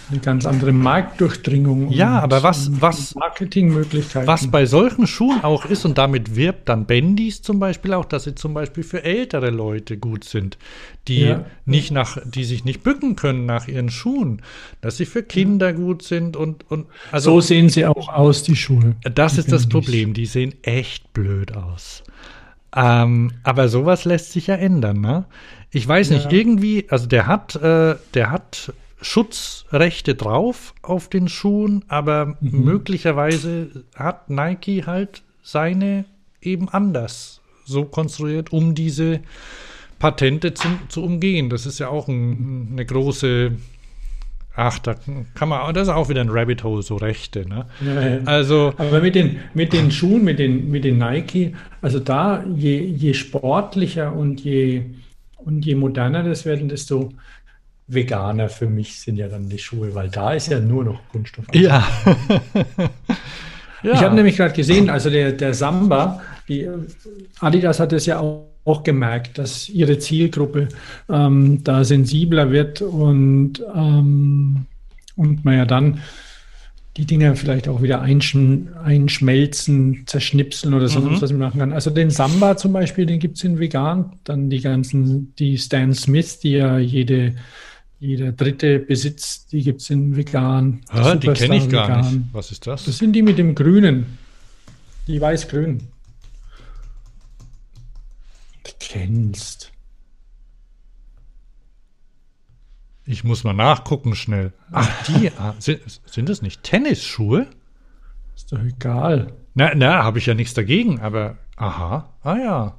eine 0.09 0.19
ganz 0.21 0.45
andere 0.45 0.71
Marktdurchdringung. 0.71 1.91
Ja, 1.91 2.19
aber 2.19 2.41
was, 2.41 2.71
was, 2.81 3.13
Marketingmöglichkeiten. 3.15 4.27
was 4.27 4.49
bei 4.49 4.65
solchen 4.65 5.05
Schuhen 5.05 5.43
auch 5.43 5.65
ist 5.65 5.85
und 5.85 5.97
damit 5.99 6.35
wirbt 6.35 6.69
dann 6.69 6.85
Bendis 6.87 7.41
zum 7.43 7.59
Beispiel 7.59 7.93
auch, 7.93 8.05
dass 8.05 8.23
sie 8.23 8.33
zum 8.35 8.53
Beispiel 8.55 8.83
für 8.83 9.03
ältere 9.03 9.51
Leute 9.51 9.97
gut 9.97 10.23
sind, 10.23 10.57
die 11.07 11.21
Ja. 11.21 11.45
nicht 11.65 11.91
nach, 11.91 12.17
die 12.25 12.43
sich 12.45 12.65
nicht 12.65 12.81
bücken 12.83 13.15
können 13.15 13.45
nach 13.45 13.67
ihren 13.67 13.89
Schuhen, 13.89 14.41
dass 14.81 14.97
sie 14.97 15.05
für 15.05 15.21
Kinder 15.23 15.73
gut 15.73 16.01
sind 16.03 16.35
und, 16.35 16.69
und 16.71 16.87
also 17.11 17.33
so 17.33 17.41
sehen 17.41 17.69
sie 17.69 17.85
auch 17.85 18.09
aus, 18.09 18.41
die 18.43 18.55
Schuhe. 18.55 18.95
Das 19.03 19.33
Die 19.33 19.39
ist 19.41 19.51
das 19.51 19.67
Bendis. 19.67 19.69
Problem. 19.69 20.13
Die 20.15 20.25
sehen 20.25 20.55
echt 20.63 21.13
blöd 21.13 21.55
aus. 21.55 22.03
Ähm, 22.75 23.31
aber 23.43 23.67
sowas 23.67 24.05
lässt 24.05 24.31
sich 24.31 24.47
ja 24.47 24.55
ändern, 24.55 25.01
ne? 25.01 25.25
Ich 25.71 25.87
weiß 25.87 26.09
nicht, 26.11 26.25
Ja. 26.25 26.31
irgendwie, 26.31 26.85
also 26.89 27.07
der 27.07 27.27
hat, 27.27 27.55
äh, 27.55 27.95
der 28.13 28.31
hat 28.31 28.73
Schutzrechte 29.01 30.15
drauf 30.15 30.73
auf 30.81 31.09
den 31.09 31.27
Schuhen, 31.29 31.85
aber 31.87 32.37
Mhm. 32.41 32.63
möglicherweise 32.63 33.83
hat 33.95 34.29
Nike 34.29 34.83
halt 34.85 35.21
seine 35.43 36.05
eben 36.41 36.69
anders 36.69 37.41
so 37.65 37.85
konstruiert, 37.85 38.51
um 38.51 38.73
diese 38.75 39.19
Patente 39.99 40.53
zu, 40.53 40.67
zu 40.89 41.03
umgehen. 41.03 41.49
Das 41.49 41.65
ist 41.65 41.79
ja 41.79 41.89
auch 41.89 42.07
ein, 42.07 42.69
eine 42.71 42.85
große, 42.85 43.51
ach, 44.55 44.79
da 44.79 44.95
kann 45.35 45.49
man, 45.49 45.73
das 45.73 45.87
ist 45.87 45.93
auch 45.93 46.09
wieder 46.09 46.21
ein 46.21 46.29
Rabbit 46.29 46.63
Hole, 46.63 46.81
so 46.81 46.95
Rechte, 46.95 47.47
ne? 47.47 47.65
Ja, 47.85 48.01
ja. 48.07 48.19
Also, 48.25 48.73
Aber 48.77 49.01
mit 49.01 49.15
den, 49.15 49.37
mit 49.53 49.71
den 49.73 49.91
Schuhen, 49.91 50.23
mit 50.23 50.39
den, 50.39 50.69
mit 50.71 50.83
den 50.83 50.97
Nike, 50.97 51.53
also 51.81 51.99
da, 51.99 52.43
je, 52.55 52.79
je 52.81 53.13
sportlicher 53.13 54.13
und 54.15 54.41
je, 54.43 54.83
und 55.43 55.65
je 55.65 55.75
moderner 55.75 56.23
das 56.23 56.45
werden, 56.45 56.69
desto 56.69 57.11
veganer 57.87 58.49
für 58.49 58.67
mich 58.67 58.99
sind 58.99 59.17
ja 59.17 59.27
dann 59.27 59.49
die 59.49 59.57
Schuhe, 59.57 59.93
weil 59.95 60.09
da 60.09 60.33
ist 60.33 60.47
ja 60.47 60.59
nur 60.59 60.83
noch 60.83 61.01
Kunststoff. 61.11 61.45
ja. 61.53 61.87
ja. 63.83 63.93
Ich 63.93 64.01
habe 64.01 64.15
nämlich 64.15 64.37
gerade 64.37 64.53
gesehen, 64.53 64.89
also 64.89 65.09
der, 65.09 65.31
der 65.31 65.53
Samba, 65.53 66.21
die 66.47 66.69
Adidas 67.39 67.79
hat 67.79 67.93
es 67.93 68.05
ja 68.05 68.19
auch, 68.19 68.45
auch 68.65 68.83
gemerkt, 68.83 69.37
dass 69.39 69.67
ihre 69.69 69.97
Zielgruppe 69.97 70.67
ähm, 71.09 71.63
da 71.63 71.83
sensibler 71.83 72.51
wird 72.51 72.81
und, 72.81 73.63
ähm, 73.73 74.65
und 75.15 75.43
man 75.43 75.57
ja 75.57 75.65
dann 75.65 76.01
die 76.99 77.05
Dinger 77.05 77.35
vielleicht 77.38 77.67
auch 77.69 77.81
wieder 77.81 78.01
einschm 78.01 78.67
einschmelzen, 78.84 80.03
zerschnipseln 80.05 80.73
oder 80.73 80.89
sonst 80.89 81.17
Mhm. 81.17 81.21
was 81.21 81.31
man 81.31 81.39
machen 81.39 81.59
kann. 81.59 81.71
Also 81.73 81.89
den 81.89 82.09
Samba 82.09 82.57
zum 82.57 82.73
Beispiel, 82.73 83.05
den 83.05 83.19
gibt 83.19 83.38
es 83.38 83.43
in 83.45 83.57
vegan. 83.57 84.13
Dann 84.26 84.49
die 84.49 84.59
ganzen, 84.59 85.34
die 85.39 85.57
Stan 85.57 85.93
Smith, 85.93 86.39
die 86.39 86.51
ja 86.51 86.77
jede, 86.77 87.35
jeder 88.01 88.34
dritte 88.34 88.80
besitzt, 88.80 89.51
die 89.53 89.63
gibt 89.63 89.80
es 89.81 89.89
in 89.89 90.17
vegan. 90.17 90.81
Hä, 90.91 91.17
die 91.17 91.27
kenne 91.30 91.57
ich 91.57 91.69
gar 91.69 91.88
vegan. 91.88 92.13
nicht. 92.17 92.26
Was 92.34 92.51
ist 92.51 92.67
das? 92.67 92.84
Das 92.85 92.97
sind 92.97 93.13
die 93.13 93.21
mit 93.21 93.38
dem 93.38 93.55
Grünen. 93.55 94.17
Die 95.07 95.19
weiß-grün. 95.21 95.80
Du 98.63 98.71
kennst. 98.80 99.71
Ich 103.10 103.23
muss 103.23 103.44
mal 103.44 103.53
nachgucken 103.53 104.14
schnell. 104.14 104.53
Ach, 104.72 104.88
die 105.07 105.31
ah, 105.40 105.56
sind, 105.57 105.81
sind 106.06 106.30
das 106.30 106.44
nicht 106.44 106.61
Tennisschuhe? 106.61 107.48
Ist 108.36 108.52
doch 108.52 108.64
egal. 108.64 109.34
Na, 109.56 109.72
na, 109.73 110.03
habe 110.03 110.19
ich 110.19 110.27
ja 110.27 110.36
nichts 110.36 110.53
dagegen, 110.53 110.99
aber 110.99 111.40
aha, 111.56 112.14
ah 112.22 112.38
ja, 112.38 112.77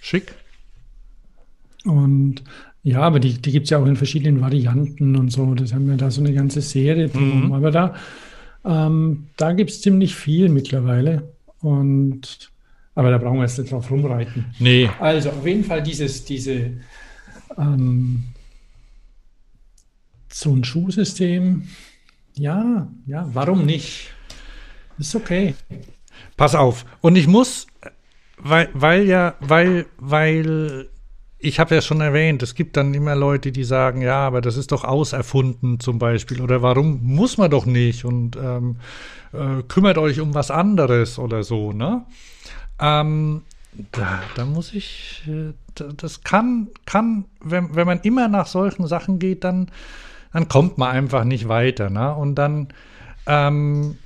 schick. 0.00 0.34
Und 1.84 2.42
ja, 2.82 3.02
aber 3.02 3.20
die, 3.20 3.34
die 3.34 3.52
gibt 3.52 3.64
es 3.64 3.70
ja 3.70 3.78
auch 3.78 3.84
in 3.84 3.96
verschiedenen 3.96 4.40
Varianten 4.40 5.14
und 5.14 5.30
so. 5.30 5.54
Das 5.54 5.74
haben 5.74 5.90
wir 5.90 5.98
da 5.98 6.10
so 6.10 6.22
eine 6.22 6.32
ganze 6.32 6.62
Serie 6.62 7.10
drum. 7.10 7.48
Mhm. 7.48 7.52
Aber 7.52 7.70
da, 7.70 7.94
ähm, 8.64 9.26
da 9.36 9.52
gibt 9.52 9.70
es 9.70 9.82
ziemlich 9.82 10.14
viel 10.14 10.48
mittlerweile. 10.48 11.34
Und 11.60 12.50
aber 12.94 13.10
da 13.10 13.18
brauchen 13.18 13.36
wir 13.36 13.42
jetzt 13.42 13.58
nicht 13.58 13.70
drauf 13.70 13.90
rumreiten. 13.90 14.46
Nee, 14.58 14.88
Also 15.00 15.28
auf 15.28 15.46
jeden 15.46 15.64
Fall 15.64 15.82
dieses, 15.82 16.24
diese 16.24 16.70
ähm, 17.58 18.24
so 20.40 20.52
ein 20.54 20.64
Schuhsystem. 20.64 21.68
Ja, 22.34 22.88
ja, 23.06 23.28
warum 23.32 23.64
nicht? 23.64 24.10
Ist 24.98 25.14
okay. 25.14 25.54
pass 26.36 26.54
auf. 26.54 26.84
Und 27.00 27.16
ich 27.16 27.26
muss, 27.26 27.66
weil, 28.38 28.68
weil 28.74 29.04
ja, 29.04 29.34
weil, 29.40 29.86
weil, 29.98 30.88
ich 31.38 31.58
habe 31.58 31.74
ja 31.74 31.80
schon 31.80 32.00
erwähnt, 32.02 32.42
es 32.42 32.54
gibt 32.54 32.76
dann 32.76 32.92
immer 32.92 33.14
Leute, 33.14 33.50
die 33.52 33.64
sagen, 33.64 34.02
ja, 34.02 34.26
aber 34.26 34.40
das 34.42 34.56
ist 34.56 34.72
doch 34.72 34.84
auserfunden 34.84 35.80
zum 35.80 35.98
Beispiel. 35.98 36.42
Oder 36.42 36.60
warum 36.60 37.00
muss 37.02 37.38
man 37.38 37.50
doch 37.50 37.64
nicht? 37.64 38.04
Und 38.04 38.36
ähm, 38.36 38.76
äh, 39.32 39.62
kümmert 39.68 39.96
euch 39.96 40.20
um 40.20 40.34
was 40.34 40.50
anderes 40.50 41.18
oder 41.18 41.42
so, 41.44 41.72
ne? 41.72 42.04
Ähm, 42.78 43.42
da, 43.92 44.22
da 44.34 44.44
muss 44.44 44.74
ich, 44.74 45.22
äh, 45.26 45.52
da- 45.74 45.92
das 45.96 46.22
kann, 46.22 46.68
kann, 46.84 47.24
wenn, 47.40 47.74
wenn 47.74 47.86
man 47.86 48.00
immer 48.00 48.28
nach 48.28 48.46
solchen 48.46 48.86
Sachen 48.86 49.18
geht, 49.18 49.44
dann, 49.44 49.70
dann 50.32 50.48
kommt 50.48 50.78
man 50.78 50.90
einfach 50.90 51.24
nicht 51.24 51.48
weiter, 51.48 51.90
ne? 51.90 52.14
Und 52.14 52.34
dann 52.36 52.68
ähm, 53.26 53.98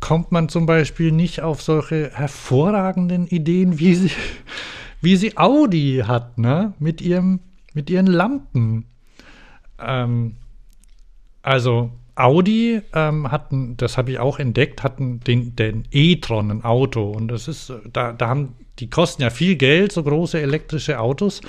kommt 0.00 0.32
man 0.32 0.48
zum 0.48 0.66
Beispiel 0.66 1.12
nicht 1.12 1.42
auf 1.42 1.62
solche 1.62 2.10
hervorragenden 2.12 3.26
Ideen, 3.26 3.78
wie 3.78 3.94
sie, 3.94 4.10
wie 5.00 5.16
sie 5.16 5.36
Audi 5.36 6.04
hat, 6.06 6.38
ne? 6.38 6.74
Mit 6.78 7.00
ihrem, 7.00 7.40
mit 7.74 7.90
ihren 7.90 8.06
Lampen. 8.06 8.86
Ähm, 9.78 10.36
also 11.42 11.90
Audi 12.16 12.80
ähm, 12.94 13.30
hatten, 13.30 13.76
das 13.76 13.98
habe 13.98 14.10
ich 14.10 14.18
auch 14.18 14.38
entdeckt, 14.38 14.82
hatten 14.82 15.20
den, 15.20 15.54
den 15.54 15.84
e-tron, 15.90 16.50
ein 16.50 16.64
Auto. 16.64 17.10
Und 17.10 17.28
das 17.28 17.46
ist, 17.46 17.70
äh, 17.70 17.74
da, 17.92 18.12
da 18.12 18.28
haben, 18.28 18.54
die 18.78 18.88
kosten 18.88 19.22
ja 19.22 19.30
viel 19.30 19.56
Geld, 19.56 19.92
so 19.92 20.02
große 20.02 20.40
elektrische 20.40 20.98
Autos. 20.98 21.42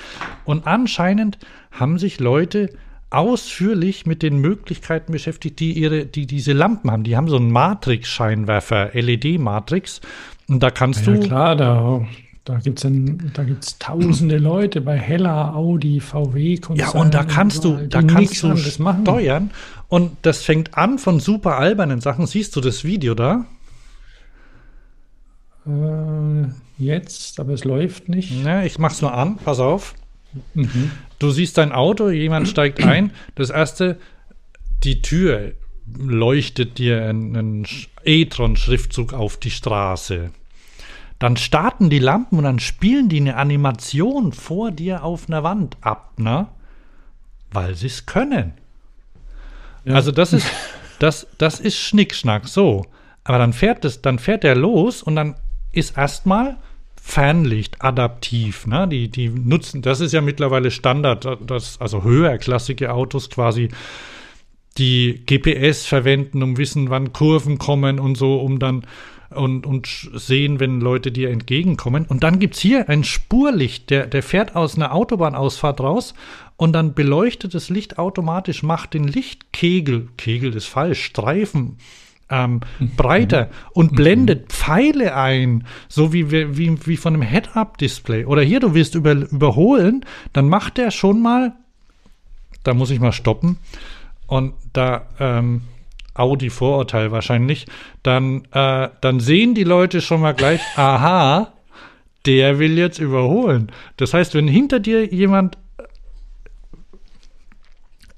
Und 0.44 0.68
anscheinend 0.68 1.40
haben 1.72 1.98
sich 1.98 2.20
Leute 2.20 2.70
ausführlich 3.10 4.06
mit 4.06 4.22
den 4.22 4.40
Möglichkeiten 4.40 5.12
beschäftigt, 5.12 5.60
die 5.60 5.74
ihre, 5.74 6.06
die 6.06 6.26
diese 6.28 6.54
Lampen 6.54 6.92
haben. 6.92 7.04
Die 7.04 7.16
haben 7.16 7.30
so 7.30 7.38
einen 7.38 7.52
Matrix-Scheinwerfer, 7.52 8.92
LED-Matrix. 8.94 10.02
Und 10.50 10.62
da 10.62 10.72
kannst 10.72 11.06
Ja, 11.08 11.14
du. 11.14 11.20
klar, 11.22 11.56
da, 11.56 12.06
da 12.44 12.58
gibt 12.60 12.84
es 12.84 12.92
da 13.34 13.44
gibt's 13.44 13.78
tausende 13.80 14.38
Leute 14.38 14.82
bei 14.82 14.98
Hella, 14.98 15.54
Audi, 15.54 16.00
VW. 16.00 16.60
Ja, 16.76 16.90
und 16.90 17.14
da 17.14 17.24
kannst 17.24 17.64
du, 17.64 17.74
überall, 17.74 17.88
da 17.88 18.02
kannst 18.02 18.44
du 18.44 18.56
steuern. 18.58 19.52
Und 19.90 20.12
das 20.22 20.44
fängt 20.44 20.78
an 20.78 21.00
von 21.00 21.20
super 21.20 21.58
albernen 21.58 22.02
Sachen. 22.02 22.26
Siehst 22.26 22.56
du 22.56 22.62
das 22.62 22.84
Video 22.84 23.16
da? 23.16 23.46
Äh, 25.66 26.48
jetzt, 26.78 27.40
aber 27.40 27.54
es 27.54 27.64
läuft 27.64 28.10
nicht. 28.10 28.32
Ja, 28.44 28.64
ich 28.64 28.80
mach's 28.80 29.02
nur 29.02 29.14
an, 29.14 29.38
pass 29.38 29.60
auf. 29.60 29.96
Mhm. 30.54 30.91
Du 31.20 31.32
siehst 31.32 31.58
dein 31.58 31.72
Auto, 31.72 32.10
jemand 32.10 32.48
steigt 32.48 32.84
ein. 32.84 33.12
Das 33.36 33.49
erste, 33.49 33.98
die 34.84 35.02
Tür 35.02 35.54
leuchtet 35.98 36.78
dir 36.78 37.04
einen 37.06 37.66
Sch- 37.66 37.88
E-Tron-Schriftzug 38.04 39.14
auf 39.14 39.38
die 39.38 39.52
Straße. 39.52 40.32
Dann 41.20 41.38
starten 41.38 41.90
die 41.90 41.99
Lampen 41.99 42.38
und 42.38 42.44
dann 42.44 42.60
spielen 42.60 43.10
die 43.10 43.20
eine 43.20 43.38
Animation 43.38 44.34
vor 44.34 44.70
dir 44.72 45.04
auf 45.04 45.28
einer 45.28 45.44
Wand 45.44 45.78
ab, 45.82 46.14
ne? 46.18 46.48
Weil 47.52 47.74
sie 47.76 47.88
es 47.88 48.06
können. 48.06 48.54
Ja. 49.86 49.95
Also 49.95 50.12
das 50.12 50.34
ist, 50.34 50.45
das, 50.99 51.26
das 51.38 51.60
ist 51.60 51.78
Schnickschnack, 51.80 52.48
so. 52.48 52.86
Aber 53.24 53.40
dann 53.40 53.54
fährt 53.54 53.84
es, 53.86 54.02
dann 54.02 54.20
fährt 54.20 54.44
er 54.44 54.56
los 54.56 55.02
und 55.02 55.16
dann 55.16 55.36
ist 55.72 55.98
erstmal 55.98 56.58
Fernlicht 57.08 57.82
adaptiv, 57.82 58.68
ne? 58.68 58.86
Die, 58.86 59.08
die 59.08 59.30
nutzen, 59.30 59.82
das 59.82 60.02
ist 60.02 60.12
ja 60.12 60.20
mittlerweile 60.20 60.72
Standard, 60.72 61.26
dass 61.50 61.80
also 61.80 62.04
höherklassige 62.04 62.92
Autos 62.92 63.30
quasi 63.30 63.70
die 64.78 65.24
GPS 65.26 65.86
verwenden, 65.86 66.44
um 66.44 66.58
wissen, 66.58 66.90
wann 66.90 67.14
Kurven 67.14 67.60
kommen 67.60 68.00
und 68.00 68.18
so, 68.18 68.36
um 68.42 68.60
dann 68.60 68.86
und, 69.30 69.66
und 69.66 69.88
sehen, 70.14 70.60
wenn 70.60 70.82
Leute 70.82 71.14
dir 71.14 71.30
entgegenkommen. 71.30 72.06
Und 72.06 72.24
dann 72.24 72.40
gibt 72.40 72.56
es 72.56 72.62
hier 72.62 72.90
ein 72.90 73.06
Spurlicht, 73.06 73.90
der, 73.90 74.08
der 74.08 74.22
fährt 74.22 74.58
aus 74.58 74.76
einer 74.76 74.94
Autobahnausfahrt 74.94 75.80
raus 75.80 76.14
und 76.58 76.74
dann 76.74 76.94
beleuchtet 76.94 77.54
das 77.54 77.70
Licht 77.70 77.98
automatisch, 77.98 78.64
macht 78.64 78.94
den 78.94 79.08
Lichtkegel, 79.08 80.10
Kegel 80.18 80.54
ist 80.54 80.68
falsch, 80.68 81.06
Streifen 81.06 81.78
ähm, 82.30 82.62
breiter 82.95 83.49
und 83.74 83.95
blendet 83.95 84.52
Pfeile 84.52 85.16
ein, 85.16 85.66
so 85.88 86.14
wie, 86.14 86.32
wie, 86.32 86.86
wie 86.86 86.98
von 86.98 87.14
einem 87.14 87.24
Head-Up-Display. 87.24 88.26
Oder 88.26 88.41
hier, 88.41 88.60
du 88.60 88.74
willst 88.74 88.95
über, 88.95 89.14
überholen, 89.14 90.06
dann 90.34 90.49
macht 90.49 90.78
der 90.78 90.91
schon 90.91 91.22
mal, 91.22 91.54
da 92.64 92.74
muss 92.74 92.91
ich 92.91 92.99
mal 92.99 93.14
stoppen, 93.14 93.58
und 94.28 94.54
da 94.74 95.08
ähm, 95.20 95.62
Audi-Vorurteil 96.14 97.12
wahrscheinlich, 97.12 97.66
dann, 98.04 98.45
äh, 98.52 98.90
dann 99.02 99.20
sehen 99.20 99.56
die 99.56 99.64
Leute 99.64 100.02
schon 100.02 100.22
mal 100.22 100.34
gleich, 100.34 100.62
aha, 100.76 101.54
der 102.26 102.60
will 102.60 102.78
jetzt 102.78 102.99
überholen. 102.99 103.72
Das 103.95 104.14
heißt, 104.14 104.36
wenn 104.36 104.48
hinter 104.48 104.80
dir 104.80 105.06
jemand 105.06 105.58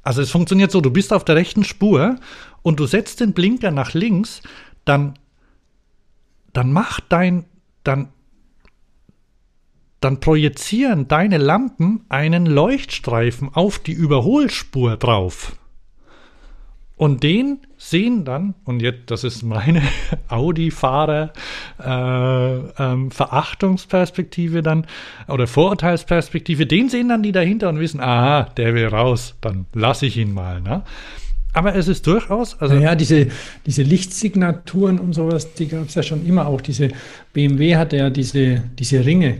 Also 0.01 0.23
es 0.23 0.31
funktioniert 0.31 0.71
so, 0.71 0.81
du 0.81 0.89
bist 0.89 1.13
auf 1.13 1.23
der 1.23 1.35
rechten 1.35 1.63
Spur 1.63 2.15
und 2.61 2.79
du 2.79 2.85
setzt 2.85 3.19
den 3.19 3.33
Blinker 3.33 3.71
nach 3.71 3.93
links, 3.93 4.41
dann, 4.85 5.17
dann 6.53 6.73
macht 6.73 7.05
dein, 7.09 7.45
dann, 7.83 8.09
dann 10.01 10.19
projizieren 10.19 11.07
deine 11.07 11.37
Lampen 11.37 12.05
einen 12.09 12.45
Leuchtstreifen 12.45 13.53
auf 13.53 13.79
die 13.79 13.93
Überholspur 13.93 14.97
drauf. 14.97 15.55
Und 16.99 17.23
den 17.23 17.59
sehen 17.77 18.25
dann, 18.25 18.55
und 18.65 18.81
jetzt, 18.81 19.09
das 19.09 19.23
ist 19.23 19.41
meine 19.41 19.81
Audi-Fahrer 20.27 21.31
äh, 21.81 22.57
ähm, 22.77 23.09
dann 24.61 24.85
oder 25.29 25.47
Vorurteilsperspektive, 25.47 26.65
den 26.65 26.89
sehen 26.89 27.07
dann 27.07 27.23
die 27.23 27.31
dahinter 27.31 27.69
und 27.69 27.79
wissen, 27.79 28.01
aha, 28.01 28.49
der 28.57 28.75
will 28.75 28.87
raus, 28.87 29.35
dann 29.39 29.65
lasse 29.73 30.07
ich 30.07 30.17
ihn 30.17 30.33
mal. 30.33 30.59
Ne? 30.59 30.83
Aber 31.53 31.75
es 31.75 31.87
ist 31.87 32.05
durchaus. 32.05 32.59
Also 32.61 32.75
ja, 32.75 32.95
diese, 32.95 33.27
diese 33.65 33.83
Lichtsignaturen 33.83 34.99
und 34.99 35.13
sowas, 35.13 35.53
die 35.53 35.67
gab 35.67 35.87
es 35.87 35.95
ja 35.95 36.03
schon 36.03 36.25
immer 36.25 36.47
auch. 36.47 36.61
Diese 36.61 36.89
BMW 37.33 37.75
hatte 37.75 37.97
ja 37.97 38.09
diese, 38.09 38.63
diese 38.77 39.03
Ringe 39.05 39.37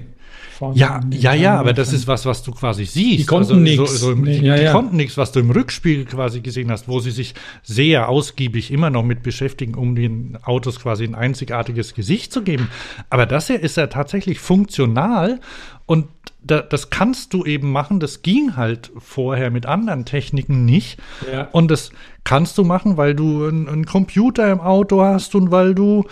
vorne. 0.60 0.77
Ja, 0.77 0.99
ja, 1.10 1.34
ja, 1.34 1.60
aber 1.60 1.73
das 1.73 1.94
ist 1.94 2.06
was, 2.06 2.26
was 2.26 2.44
du 2.44 2.52
quasi 2.52 2.86
siehst. 2.86 3.19
Die 3.19 3.26
konnten 3.26 3.53
also, 3.53 3.56
nichts. 3.56 3.99
So, 3.99 4.10
so 4.10 4.15
nee, 4.15 4.40
ja, 4.40 4.56
die 4.57 4.64
ja. 4.64 4.72
konnten 4.73 4.98
nichts, 4.98 5.18
was 5.18 5.31
du 5.31 5.40
im 5.40 5.52
Rückspiegel 5.52 6.06
quasi 6.06 6.41
gesehen 6.41 6.69
hast, 6.69 6.88
wo 6.88 6.99
sie 6.99 7.11
sich 7.11 7.34
sehr 7.64 8.10
ausgiebig 8.10 8.72
immer 8.72 8.90
noch 8.90 9.03
mit 9.03 9.23
beschäftigen, 9.23 9.76
um 9.76 9.95
den 9.95 10.38
Autos 10.44 10.80
quasi 10.80 11.06
ein 11.06 11.15
einzigartiges 11.15 11.94
Gesicht 11.94 12.34
zu 12.34 12.44
geben. 12.44 12.68
Aber 13.10 13.26
das 13.26 13.48
hier 13.48 13.60
ist 13.60 13.77
ja 13.77 13.88
tatsächlich 13.88 14.40
funktional 14.40 15.40
und 15.86 16.07
da, 16.41 16.61
das 16.61 16.90
kannst 16.90 17.34
du 17.34 17.45
eben 17.45 17.72
machen. 17.72 17.99
Das 17.99 18.22
ging 18.22 18.56
halt 18.56 18.91
vorher 18.98 19.52
mit 19.52 19.65
anderen 19.65 20.06
Techniken 20.06 20.65
nicht. 20.65 20.99
Ja. 21.31 21.49
Und 21.52 21.69
das 21.72 21.91
kannst 22.23 22.57
du 22.57 22.64
machen, 22.64 22.98
weil 22.98 23.15
du 23.15 23.48
einen 23.48 23.86
Computer 23.86 24.52
im 24.52 24.60
Auto 24.60 25.02
hast 25.02 25.36
und 25.36 25.52
weil 25.52 25.73
du 25.73 26.06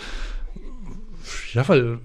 ja, 1.52 1.66
weil, 1.68 1.98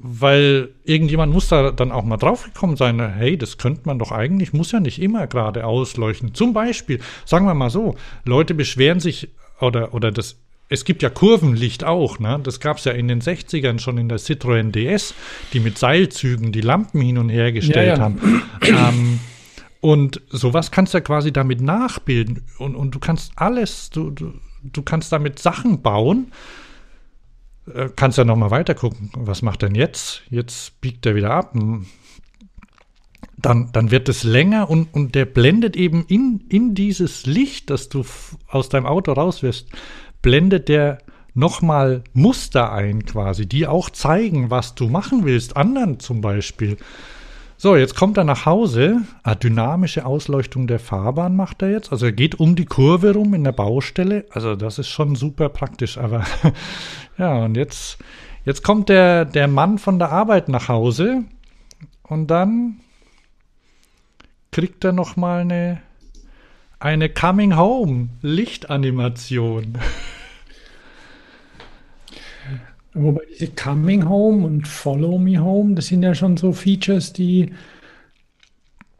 weil 0.00 0.70
irgendjemand 0.84 1.32
muss 1.32 1.48
da 1.48 1.70
dann 1.70 1.92
auch 1.92 2.04
mal 2.04 2.16
draufgekommen 2.16 2.76
sein, 2.76 3.00
hey, 3.00 3.36
das 3.36 3.58
könnte 3.58 3.82
man 3.84 3.98
doch 3.98 4.12
eigentlich, 4.12 4.52
muss 4.52 4.72
ja 4.72 4.80
nicht 4.80 5.00
immer 5.00 5.26
gerade 5.26 5.66
ausleuchten. 5.66 6.34
Zum 6.34 6.52
Beispiel, 6.52 7.00
sagen 7.24 7.46
wir 7.46 7.54
mal 7.54 7.70
so, 7.70 7.96
Leute 8.24 8.54
beschweren 8.54 9.00
sich 9.00 9.28
oder, 9.60 9.94
oder 9.94 10.12
das, 10.12 10.36
es 10.68 10.84
gibt 10.84 11.02
ja 11.02 11.10
Kurvenlicht 11.10 11.84
auch, 11.84 12.18
ne? 12.18 12.40
Das 12.42 12.60
gab 12.60 12.78
es 12.78 12.84
ja 12.84 12.92
in 12.92 13.08
den 13.08 13.20
60ern 13.20 13.78
schon 13.78 13.98
in 13.98 14.08
der 14.08 14.18
Citroën 14.18 14.70
DS, 14.70 15.14
die 15.52 15.60
mit 15.60 15.78
Seilzügen 15.78 16.52
die 16.52 16.60
Lampen 16.60 17.00
hin 17.00 17.18
und 17.18 17.28
her 17.28 17.52
gestellt 17.52 17.88
ja, 17.88 17.94
ja. 17.96 18.00
haben. 18.00 18.42
ähm, 18.62 19.20
und 19.80 20.20
sowas 20.30 20.70
kannst 20.70 20.94
du 20.94 20.98
ja 20.98 21.02
quasi 21.02 21.32
damit 21.32 21.60
nachbilden. 21.60 22.42
Und, 22.58 22.74
und 22.74 22.94
du 22.94 22.98
kannst 22.98 23.32
alles, 23.36 23.90
du, 23.90 24.10
du, 24.10 24.34
du 24.64 24.82
kannst 24.82 25.12
damit 25.12 25.38
Sachen 25.38 25.82
bauen, 25.82 26.32
äh, 27.72 27.88
kannst 27.94 28.18
ja 28.18 28.24
noch 28.24 28.36
mal 28.36 28.50
weiter 28.50 28.74
gucken. 28.74 29.10
Was 29.14 29.42
macht 29.42 29.62
denn 29.62 29.74
jetzt? 29.74 30.22
Jetzt 30.30 30.80
biegt 30.80 31.06
er 31.06 31.14
wieder 31.14 31.30
ab. 31.30 31.54
Hm. 31.54 31.86
Dann, 33.38 33.70
dann 33.72 33.90
wird 33.90 34.08
es 34.08 34.24
länger 34.24 34.70
und, 34.70 34.92
und 34.94 35.14
der 35.14 35.26
blendet 35.26 35.76
eben 35.76 36.06
in, 36.06 36.44
in 36.48 36.74
dieses 36.74 37.26
Licht, 37.26 37.68
das 37.70 37.88
du 37.88 38.04
aus 38.48 38.70
deinem 38.70 38.86
Auto 38.86 39.12
rauswirst, 39.12 39.68
blendet 40.22 40.68
der 40.68 40.98
nochmal 41.34 42.02
Muster 42.14 42.72
ein 42.72 43.04
quasi, 43.04 43.46
die 43.46 43.66
auch 43.66 43.90
zeigen, 43.90 44.50
was 44.50 44.74
du 44.74 44.88
machen 44.88 45.24
willst, 45.24 45.56
anderen 45.56 46.00
zum 46.00 46.22
Beispiel. 46.22 46.78
So, 47.58 47.74
jetzt 47.74 47.94
kommt 47.94 48.18
er 48.18 48.24
nach 48.24 48.44
Hause. 48.44 49.00
Ah, 49.22 49.34
dynamische 49.34 50.04
Ausleuchtung 50.04 50.66
der 50.66 50.78
Fahrbahn 50.78 51.34
macht 51.36 51.62
er 51.62 51.70
jetzt. 51.70 51.90
Also 51.90 52.04
er 52.06 52.12
geht 52.12 52.38
um 52.38 52.54
die 52.54 52.66
Kurve 52.66 53.14
rum 53.14 53.32
in 53.32 53.44
der 53.44 53.52
Baustelle. 53.52 54.26
Also 54.30 54.56
das 54.56 54.78
ist 54.78 54.88
schon 54.88 55.14
super 55.14 55.48
praktisch. 55.48 55.96
Aber 55.96 56.24
ja, 57.18 57.44
und 57.44 57.56
jetzt, 57.56 57.96
jetzt 58.44 58.62
kommt 58.62 58.90
der, 58.90 59.24
der 59.24 59.48
Mann 59.48 59.78
von 59.78 59.98
der 59.98 60.12
Arbeit 60.12 60.50
nach 60.50 60.68
Hause 60.68 61.24
und 62.02 62.26
dann 62.26 62.80
kriegt 64.52 64.84
er 64.84 64.92
noch 64.92 65.16
mal 65.16 65.40
eine, 65.40 65.80
eine 66.78 67.08
Coming 67.08 67.56
Home 67.56 68.10
Lichtanimation. 68.20 69.78
Wobei 72.98 73.22
diese 73.30 73.48
Coming 73.52 74.08
Home 74.08 74.46
und 74.46 74.66
Follow 74.66 75.18
Me 75.18 75.38
Home, 75.38 75.74
das 75.74 75.88
sind 75.88 76.02
ja 76.02 76.14
schon 76.14 76.36
so 76.38 76.52
Features, 76.52 77.12
die, 77.12 77.52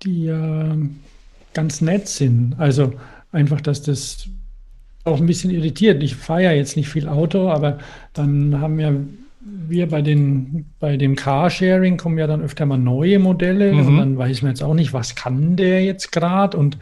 die 0.02 0.26
äh, 0.26 0.76
ganz 1.54 1.80
nett 1.80 2.06
sind. 2.06 2.54
Also 2.58 2.92
einfach, 3.32 3.62
dass 3.62 3.82
das 3.82 4.28
auch 5.04 5.18
ein 5.18 5.26
bisschen 5.26 5.50
irritiert. 5.50 6.02
Ich 6.02 6.14
fahre 6.14 6.44
ja 6.44 6.52
jetzt 6.52 6.76
nicht 6.76 6.88
viel 6.88 7.08
Auto, 7.08 7.48
aber 7.48 7.78
dann 8.12 8.60
haben 8.60 8.78
ja 8.78 8.92
wir 9.68 9.88
bei 9.88 10.02
den 10.02 10.66
bei 10.80 10.96
dem 10.96 11.14
Carsharing 11.14 11.96
kommen 11.96 12.18
ja 12.18 12.26
dann 12.26 12.42
öfter 12.42 12.66
mal 12.66 12.78
neue 12.78 13.18
Modelle 13.18 13.72
mhm. 13.72 13.86
und 13.86 13.96
dann 13.98 14.18
weiß 14.18 14.42
man 14.42 14.50
jetzt 14.50 14.62
auch 14.62 14.74
nicht, 14.74 14.92
was 14.92 15.14
kann 15.14 15.56
der 15.56 15.84
jetzt 15.84 16.10
gerade 16.12 16.56
und 16.56 16.76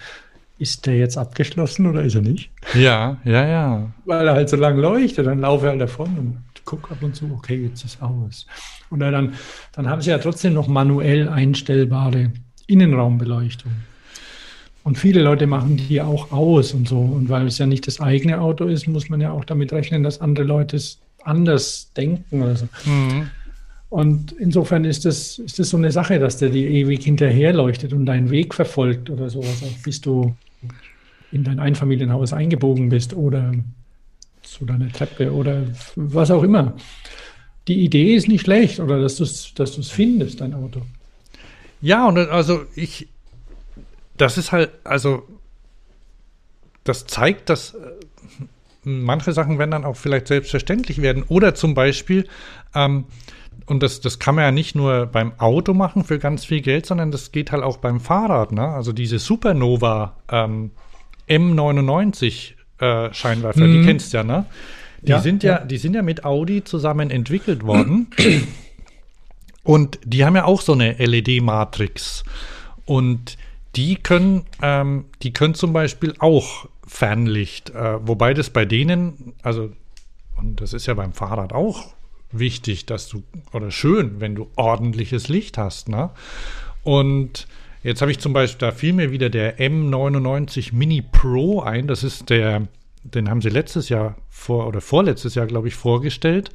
ist 0.58 0.86
der 0.86 0.96
jetzt 0.96 1.18
abgeschlossen 1.18 1.86
oder 1.86 2.02
ist 2.02 2.14
er 2.14 2.22
nicht? 2.22 2.50
Ja, 2.74 3.18
ja, 3.24 3.46
ja. 3.46 3.92
Weil 4.06 4.26
er 4.26 4.34
halt 4.34 4.48
so 4.48 4.56
lang 4.56 4.78
leuchtet, 4.78 5.26
dann 5.26 5.40
laufe 5.40 5.66
ich 5.66 5.70
halt 5.70 5.80
davon 5.80 6.38
und 6.64 6.80
gucke 6.80 6.92
ab 6.92 7.02
und 7.02 7.14
zu, 7.14 7.30
okay, 7.32 7.62
jetzt 7.62 7.84
ist 7.84 8.02
aus. 8.02 8.46
Und 8.90 9.00
dann, 9.00 9.34
dann 9.72 9.88
haben 9.88 10.00
sie 10.00 10.10
ja 10.10 10.18
trotzdem 10.18 10.54
noch 10.54 10.68
manuell 10.68 11.28
einstellbare 11.28 12.32
Innenraumbeleuchtung. 12.66 13.72
Und 14.82 14.98
viele 14.98 15.22
Leute 15.22 15.46
machen 15.46 15.78
die 15.78 16.00
auch 16.02 16.30
aus 16.30 16.74
und 16.74 16.88
so. 16.88 16.98
Und 16.98 17.28
weil 17.28 17.46
es 17.46 17.58
ja 17.58 17.66
nicht 17.66 17.86
das 17.86 18.00
eigene 18.00 18.40
Auto 18.40 18.66
ist, 18.66 18.86
muss 18.86 19.08
man 19.08 19.20
ja 19.20 19.30
auch 19.30 19.44
damit 19.44 19.72
rechnen, 19.72 20.02
dass 20.02 20.20
andere 20.20 20.44
Leute 20.44 20.76
es 20.76 20.98
anders 21.22 21.90
denken 21.96 22.42
oder 22.42 22.56
so. 22.56 22.68
Mhm. 22.84 23.30
Und 23.88 24.32
insofern 24.32 24.84
ist 24.84 25.04
das, 25.04 25.38
ist 25.38 25.58
das 25.58 25.70
so 25.70 25.76
eine 25.76 25.92
Sache, 25.92 26.18
dass 26.18 26.38
der 26.38 26.50
dir 26.50 26.68
ewig 26.68 27.04
hinterherleuchtet 27.04 27.92
und 27.92 28.06
deinen 28.06 28.30
Weg 28.30 28.52
verfolgt 28.52 29.08
oder 29.08 29.30
sowas, 29.30 29.62
bis 29.84 30.00
du 30.00 30.34
in 31.32 31.44
dein 31.44 31.60
Einfamilienhaus 31.60 32.32
eingebogen 32.32 32.88
bist 32.88 33.14
oder 33.14 33.52
zu 34.44 34.64
deiner 34.64 34.90
Treppe 34.90 35.32
oder 35.32 35.64
was 35.96 36.30
auch 36.30 36.42
immer. 36.42 36.74
Die 37.68 37.82
Idee 37.82 38.14
ist 38.14 38.28
nicht 38.28 38.42
schlecht 38.42 38.80
oder 38.80 39.00
dass 39.00 39.16
du 39.16 39.24
es 39.24 39.54
dass 39.54 39.74
findest, 39.88 40.40
dein 40.40 40.54
Auto. 40.54 40.82
Ja, 41.80 42.06
und 42.08 42.18
also 42.18 42.64
ich, 42.74 43.08
das 44.16 44.38
ist 44.38 44.52
halt, 44.52 44.70
also 44.84 45.26
das 46.84 47.06
zeigt, 47.06 47.48
dass 47.48 47.74
äh, 47.74 47.78
manche 48.84 49.32
Sachen 49.32 49.58
werden 49.58 49.70
dann 49.70 49.84
auch 49.84 49.96
vielleicht 49.96 50.28
selbstverständlich 50.28 51.00
werden. 51.02 51.24
Oder 51.28 51.54
zum 51.54 51.74
Beispiel, 51.74 52.28
ähm, 52.74 53.06
und 53.66 53.82
das, 53.82 54.00
das 54.00 54.18
kann 54.18 54.34
man 54.34 54.44
ja 54.44 54.50
nicht 54.50 54.74
nur 54.74 55.06
beim 55.06 55.38
Auto 55.38 55.72
machen 55.72 56.04
für 56.04 56.18
ganz 56.18 56.44
viel 56.44 56.60
Geld, 56.60 56.86
sondern 56.86 57.10
das 57.10 57.32
geht 57.32 57.52
halt 57.52 57.62
auch 57.62 57.78
beim 57.78 58.00
Fahrrad. 58.00 58.52
Ne? 58.52 58.66
Also 58.66 58.92
diese 58.92 59.18
Supernova 59.18 60.16
ähm, 60.30 60.70
M99 61.28 62.53
äh, 62.78 63.12
Scheinwerfer, 63.12 63.66
mhm. 63.66 63.72
die 63.72 63.86
kennst 63.86 64.12
du 64.12 64.18
ja, 64.18 64.24
ne? 64.24 64.46
Die 65.02 65.10
ja, 65.10 65.20
sind 65.20 65.42
ja, 65.42 65.58
ja, 65.58 65.64
die 65.64 65.76
sind 65.76 65.94
ja 65.94 66.02
mit 66.02 66.24
Audi 66.24 66.64
zusammen 66.64 67.10
entwickelt 67.10 67.64
worden. 67.64 68.08
Und 69.64 69.98
die 70.04 70.24
haben 70.24 70.36
ja 70.36 70.44
auch 70.44 70.60
so 70.60 70.72
eine 70.72 70.92
LED-Matrix. 70.92 72.24
Und 72.84 73.36
die 73.76 73.96
können, 73.96 74.44
ähm, 74.62 75.06
die 75.22 75.32
können 75.32 75.54
zum 75.54 75.72
Beispiel 75.72 76.14
auch 76.18 76.68
Fernlicht, 76.86 77.70
äh, 77.70 78.06
wobei 78.06 78.34
das 78.34 78.50
bei 78.50 78.66
denen, 78.66 79.34
also, 79.42 79.72
und 80.36 80.60
das 80.60 80.74
ist 80.74 80.86
ja 80.86 80.94
beim 80.94 81.12
Fahrrad 81.12 81.52
auch 81.52 81.94
wichtig, 82.30 82.86
dass 82.86 83.08
du, 83.08 83.22
oder 83.52 83.70
schön, 83.70 84.20
wenn 84.20 84.34
du 84.34 84.50
ordentliches 84.56 85.28
Licht 85.28 85.56
hast, 85.56 85.88
ne? 85.88 86.10
Und 86.82 87.46
Jetzt 87.84 88.00
habe 88.00 88.10
ich 88.10 88.18
zum 88.18 88.32
Beispiel, 88.32 88.66
da 88.66 88.72
fiel 88.72 88.94
mir 88.94 89.12
wieder 89.12 89.28
der 89.28 89.58
M99 89.58 90.74
Mini 90.74 91.02
Pro 91.02 91.60
ein. 91.60 91.86
Das 91.86 92.02
ist 92.02 92.30
der, 92.30 92.66
den 93.02 93.28
haben 93.28 93.42
sie 93.42 93.50
letztes 93.50 93.90
Jahr 93.90 94.16
vor 94.30 94.66
oder 94.66 94.80
vorletztes 94.80 95.34
Jahr, 95.34 95.46
glaube 95.46 95.68
ich, 95.68 95.74
vorgestellt. 95.74 96.50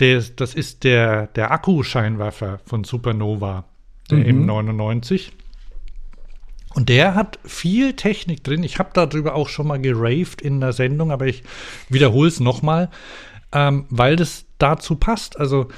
Der, 0.00 0.22
das 0.36 0.54
ist 0.54 0.84
der, 0.84 1.28
der 1.28 1.50
Akkuscheinwerfer 1.50 2.60
von 2.66 2.84
Supernova, 2.84 3.64
der 4.10 4.18
mhm. 4.18 4.50
M99. 4.50 5.30
Und 6.74 6.90
der 6.90 7.14
hat 7.14 7.38
viel 7.42 7.94
Technik 7.94 8.44
drin. 8.44 8.62
Ich 8.62 8.78
habe 8.78 8.90
darüber 8.92 9.36
auch 9.36 9.48
schon 9.48 9.66
mal 9.66 9.80
geraved 9.80 10.42
in 10.42 10.60
der 10.60 10.74
Sendung, 10.74 11.10
aber 11.10 11.26
ich 11.26 11.42
wiederhole 11.88 12.28
es 12.28 12.38
nochmal, 12.38 12.90
ähm, 13.52 13.86
weil 13.88 14.16
das 14.16 14.44
dazu 14.58 14.96
passt. 14.96 15.40
Also 15.40 15.68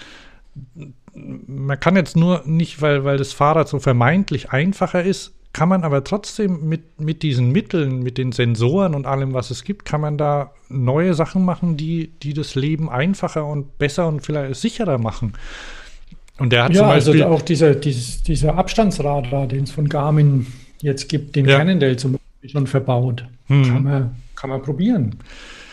man 1.14 1.78
kann 1.78 1.96
jetzt 1.96 2.16
nur 2.16 2.42
nicht, 2.46 2.80
weil, 2.80 3.04
weil 3.04 3.18
das 3.18 3.32
Fahrrad 3.32 3.68
so 3.68 3.78
vermeintlich 3.78 4.50
einfacher 4.50 5.02
ist, 5.02 5.34
kann 5.52 5.68
man 5.68 5.84
aber 5.84 6.02
trotzdem 6.02 6.68
mit, 6.68 7.00
mit 7.00 7.22
diesen 7.22 7.50
Mitteln, 7.52 8.02
mit 8.02 8.16
den 8.16 8.32
Sensoren 8.32 8.94
und 8.94 9.06
allem, 9.06 9.34
was 9.34 9.50
es 9.50 9.64
gibt, 9.64 9.84
kann 9.84 10.00
man 10.00 10.16
da 10.16 10.52
neue 10.70 11.12
Sachen 11.12 11.44
machen, 11.44 11.76
die, 11.76 12.12
die 12.22 12.32
das 12.32 12.54
Leben 12.54 12.88
einfacher 12.88 13.44
und 13.44 13.76
besser 13.78 14.08
und 14.08 14.20
vielleicht 14.20 14.54
sicherer 14.56 14.96
machen. 14.96 15.34
Und 16.38 16.52
der 16.52 16.64
hat 16.64 16.72
ja, 16.72 16.78
zum 16.78 16.88
also 16.88 17.10
Beispiel. 17.10 17.24
Also 17.24 17.34
auch 17.34 17.42
dieser, 17.42 17.74
dieses, 17.74 18.22
dieser 18.22 18.56
Abstandsradar, 18.56 19.46
den 19.46 19.64
es 19.64 19.70
von 19.70 19.88
Garmin 19.88 20.46
jetzt 20.80 21.08
gibt, 21.08 21.36
den 21.36 21.46
ja. 21.46 21.58
Cannondale 21.58 21.96
zum 21.96 22.16
schon 22.50 22.66
verbaut. 22.66 23.24
Hm. 23.46 23.62
Kann, 23.64 23.84
man, 23.84 24.16
kann 24.34 24.50
man 24.50 24.62
probieren. 24.62 25.16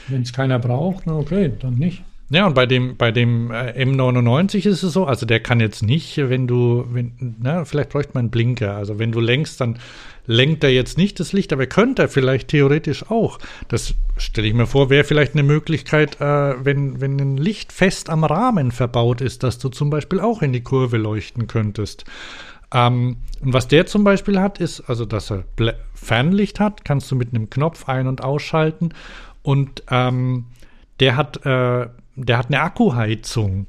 Wenn 0.07 0.21
es 0.21 0.33
keiner 0.33 0.59
braucht, 0.59 1.05
na 1.07 1.15
okay, 1.15 1.51
dann 1.59 1.75
nicht. 1.75 2.03
Ja, 2.31 2.45
und 2.45 2.53
bei 2.53 2.67
dem, 2.67 2.95
bei 2.95 3.11
dem 3.11 3.49
äh, 3.49 3.71
M99 3.83 4.67
ist 4.67 4.83
es 4.83 4.93
so, 4.93 5.05
also 5.05 5.25
der 5.25 5.39
kann 5.39 5.59
jetzt 5.59 5.81
nicht, 5.81 6.15
wenn 6.17 6.45
du, 6.45 6.85
wenn, 6.91 7.35
na, 7.39 7.65
vielleicht 7.65 7.89
bräuchte 7.89 8.11
man 8.13 8.25
einen 8.25 8.29
Blinker. 8.29 8.75
Also 8.75 8.99
wenn 8.99 9.11
du 9.11 9.19
lenkst, 9.19 9.59
dann 9.59 9.79
lenkt 10.27 10.63
er 10.63 10.69
jetzt 10.69 10.95
nicht 10.95 11.19
das 11.19 11.33
Licht, 11.33 11.51
aber 11.51 11.65
könnte 11.65 12.03
er 12.03 12.07
vielleicht 12.07 12.49
theoretisch 12.49 13.09
auch. 13.09 13.39
Das 13.67 13.95
stelle 14.17 14.47
ich 14.47 14.53
mir 14.53 14.67
vor, 14.67 14.91
wäre 14.91 15.05
vielleicht 15.05 15.33
eine 15.33 15.41
Möglichkeit, 15.41 16.21
äh, 16.21 16.63
wenn, 16.63 17.01
wenn 17.01 17.19
ein 17.19 17.37
Licht 17.37 17.73
fest 17.73 18.11
am 18.11 18.23
Rahmen 18.23 18.71
verbaut 18.71 19.21
ist, 19.21 19.41
dass 19.41 19.57
du 19.57 19.69
zum 19.69 19.89
Beispiel 19.89 20.19
auch 20.19 20.43
in 20.43 20.53
die 20.53 20.61
Kurve 20.61 20.97
leuchten 20.97 21.47
könntest. 21.47 22.05
Ähm, 22.71 23.17
und 23.41 23.53
was 23.53 23.67
der 23.67 23.87
zum 23.87 24.03
Beispiel 24.03 24.39
hat, 24.39 24.59
ist, 24.59 24.81
also 24.81 25.05
dass 25.05 25.31
er 25.31 25.45
Ble 25.55 25.75
Fernlicht 25.95 26.59
hat, 26.59 26.85
kannst 26.85 27.09
du 27.09 27.15
mit 27.15 27.33
einem 27.33 27.49
Knopf 27.49 27.89
ein- 27.89 28.07
und 28.07 28.23
ausschalten. 28.23 28.89
Und 29.41 29.83
ähm, 29.89 30.45
der 30.99 31.15
hat 31.15 31.43
äh, 31.45 31.87
der 32.25 32.37
hat 32.37 32.47
eine 32.47 32.61
Akkuheizung, 32.61 33.67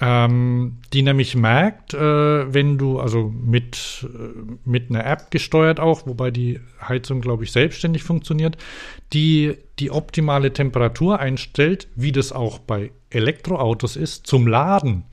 ähm, 0.00 0.78
die 0.92 1.02
nämlich 1.02 1.34
merkt, 1.36 1.94
äh, 1.94 2.52
wenn 2.52 2.76
du, 2.76 3.00
also 3.00 3.28
mit, 3.28 4.06
äh, 4.06 4.56
mit 4.64 4.90
einer 4.90 5.06
App 5.06 5.30
gesteuert 5.30 5.80
auch, 5.80 6.06
wobei 6.06 6.30
die 6.30 6.60
Heizung, 6.86 7.22
glaube 7.22 7.44
ich, 7.44 7.52
selbstständig 7.52 8.02
funktioniert, 8.02 8.58
die 9.12 9.56
die 9.78 9.90
optimale 9.90 10.52
Temperatur 10.52 11.18
einstellt, 11.18 11.88
wie 11.94 12.12
das 12.12 12.32
auch 12.32 12.58
bei 12.58 12.90
Elektroautos 13.08 13.96
ist, 13.96 14.26
zum 14.26 14.46
Laden, 14.46 15.04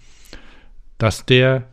dass 0.97 1.25
der, 1.25 1.69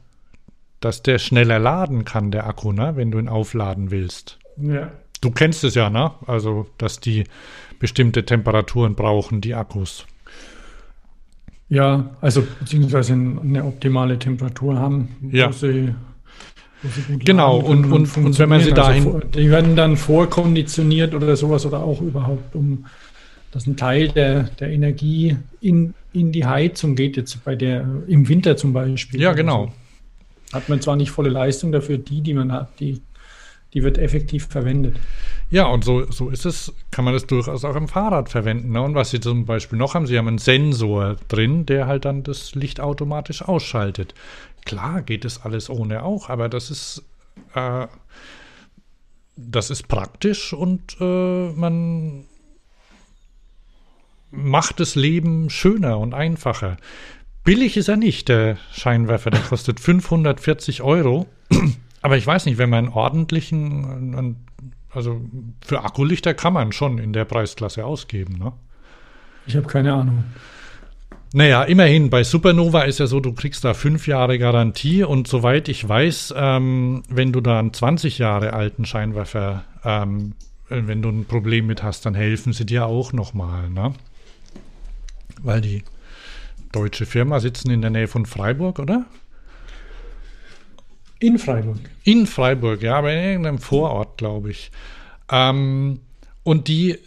dass 0.79 1.03
der 1.03 1.19
schneller 1.19 1.59
laden 1.59 2.05
kann, 2.05 2.31
der 2.31 2.47
Akku, 2.47 2.73
ne, 2.73 2.93
wenn 2.95 3.11
du 3.11 3.19
ihn 3.19 3.29
aufladen 3.29 3.91
willst. 3.91 4.39
Ja. 4.57 4.93
Du 5.21 5.31
kennst 5.31 5.65
es 5.65 5.75
ja, 5.75 5.91
ne? 5.91 6.13
Also, 6.27 6.67
dass 6.79 7.01
die 7.01 7.25
bestimmte 7.79 8.25
Temperaturen 8.25 8.95
brauchen, 8.95 9.41
die 9.41 9.55
Akkus. 9.55 10.07
Ja, 11.71 12.11
also 12.21 12.43
beziehungsweise 12.59 13.13
eine 13.13 13.65
optimale 13.65 14.19
Temperatur 14.19 14.77
haben, 14.77 15.09
ja. 15.31 15.49
wo 15.49 15.53
sie 15.53 15.95
genau, 17.21 17.59
und, 17.59 17.91
und, 17.93 18.17
und, 18.17 18.39
wenn 18.39 18.49
man 18.49 18.61
sie 18.61 18.73
also 18.73 18.83
dahin. 18.83 19.07
Also, 19.07 19.21
die 19.21 19.51
werden 19.51 19.77
dann 19.77 19.97
vorkonditioniert 19.97 21.15
oder 21.15 21.37
sowas 21.37 21.65
oder 21.65 21.83
auch 21.83 22.01
überhaupt, 22.01 22.55
um 22.55 22.87
dass 23.53 23.67
ein 23.67 23.77
Teil 23.77 24.09
der, 24.09 24.45
der 24.61 24.71
Energie 24.71 25.37
in, 25.61 25.95
in 26.13 26.31
die 26.31 26.45
Heizung 26.45 26.95
geht, 26.95 27.17
jetzt 27.17 27.45
bei 27.45 27.57
der 27.57 27.85
im 28.07 28.29
Winter 28.29 28.57
zum 28.57 28.73
Beispiel. 28.73 29.21
Ja, 29.21 29.33
genau. 29.33 29.73
So. 30.47 30.57
Hat 30.57 30.69
man 30.69 30.81
zwar 30.81 30.97
nicht 30.97 31.11
volle 31.11 31.31
Leistung 31.31 31.73
dafür, 31.73 31.99
die, 31.99 32.21
die 32.21 32.35
man 32.35 32.53
hat, 32.53 32.79
die 32.79 33.01
die 33.75 33.83
wird 33.83 33.99
effektiv 33.99 34.47
verwendet. 34.47 34.97
Ja, 35.51 35.67
und 35.67 35.85
so, 35.85 36.09
so 36.11 36.31
ist 36.31 36.47
es, 36.47 36.73
kann 36.93 37.05
man 37.05 37.13
das 37.13 37.27
durchaus 37.27 37.65
auch 37.65 37.75
im 37.75 37.89
Fahrrad 37.89 38.29
verwenden. 38.29 38.71
Ne? 38.71 38.83
Und 38.83 38.95
was 38.95 39.11
Sie 39.11 39.19
zum 39.19 39.47
Beispiel 39.47 39.79
noch 39.79 39.95
haben, 39.95 40.07
Sie 40.07 40.17
haben 40.17 40.29
einen 40.29 40.39
Sensor 40.39 41.17
drin, 41.27 41.67
der 41.67 41.87
halt 41.87 42.05
dann 42.05 42.23
das 42.23 42.55
Licht 42.55 42.81
automatisch 42.81 43.43
ausschaltet. 43.43 44.15
Klar 44.65 45.03
geht 45.03 45.25
es 45.25 45.43
alles 45.43 45.69
ohne 45.69 46.05
auch, 46.05 46.29
aber 46.29 46.49
das 46.49 46.71
ist, 46.71 47.03
äh, 47.55 47.89
das 49.37 49.71
ist 49.71 49.89
praktisch 49.89 50.53
und 50.53 50.97
äh, 51.01 51.51
man 51.51 52.27
macht 54.31 54.79
das 54.79 54.95
Leben 54.95 55.51
schöner 55.51 55.99
und 55.99 56.15
einfacher. 56.15 56.77
Billig 57.43 57.77
ist 57.77 57.89
er 57.89 57.97
nicht, 57.97 58.29
der 58.29 58.59
Scheinwerfer, 58.71 59.31
der 59.31 59.41
kostet 59.41 59.81
540 59.81 60.83
Euro. 60.83 61.27
Aber 62.03 62.17
ich 62.17 62.27
weiß 62.27 62.47
nicht, 62.47 62.59
wenn 62.59 62.71
man 62.71 62.87
einen 62.87 62.95
ordentlichen, 62.95 64.39
also 64.93 65.21
für 65.65 65.83
Akkulichter 65.83 66.35
kann 66.35 66.53
man 66.53 66.73
schon 66.73 66.99
in 66.99 67.13
der 67.13 67.25
Preisklasse 67.25 67.85
ausgeben, 67.85 68.39
ne? 68.39 68.53
Ich 69.47 69.57
habe 69.57 69.67
keine 69.67 69.93
Ahnung. 69.95 70.25
Naja, 71.33 71.63
immerhin, 71.63 72.11
bei 72.11 72.25
Supernova 72.25 72.83
ist 72.83 72.99
ja 72.99 73.07
so, 73.07 73.21
du 73.21 73.33
kriegst 73.33 73.65
da 73.65 73.73
fünf 73.73 74.09
Jahre 74.09 74.39
Garantie 74.39 75.05
und 75.05 75.29
soweit 75.29 75.69
ich 75.69 75.89
weiß, 75.89 76.35
ähm, 76.37 77.05
wenn 77.09 77.33
du 77.33 77.41
da 77.41 77.61
einen 77.61 77.73
20 77.73 78.19
Jahre 78.19 78.53
alten 78.53 78.85
Scheinwerfer, 78.85 79.65
ähm, 79.85 80.35
wenn 80.69 81.03
du 81.03 81.09
ein 81.09 81.27
Problem 81.27 81.67
mit 81.67 81.85
hast, 81.85 82.05
dann 82.05 82.15
helfen 82.15 82.53
sie 82.53 82.67
dir 82.67 82.87
auch 82.87 83.13
nochmal, 83.13 83.71
ne? 83.71 83.93
Weil 85.41 85.61
die 85.61 85.85
deutsche 86.73 87.07
Firma 87.07 87.39
sitzen 87.39 87.71
in 87.71 87.81
der 87.81 87.91
Nähe 87.91 88.09
von 88.09 88.27
Freiburg, 88.27 88.79
oder? 88.81 89.07
In 91.21 91.39
Freiburg. 91.39 91.79
In 92.03 92.27
Freiburg, 92.27 92.83
ja, 92.83 92.97
aber 92.97 93.13
in 93.13 93.23
irgendeinem 93.23 93.59
Vorort, 93.59 94.17
glaube 94.17 94.51
ich. 94.51 94.71
Ähm, 95.31 96.01
und 96.43 96.67
die, 96.67 96.99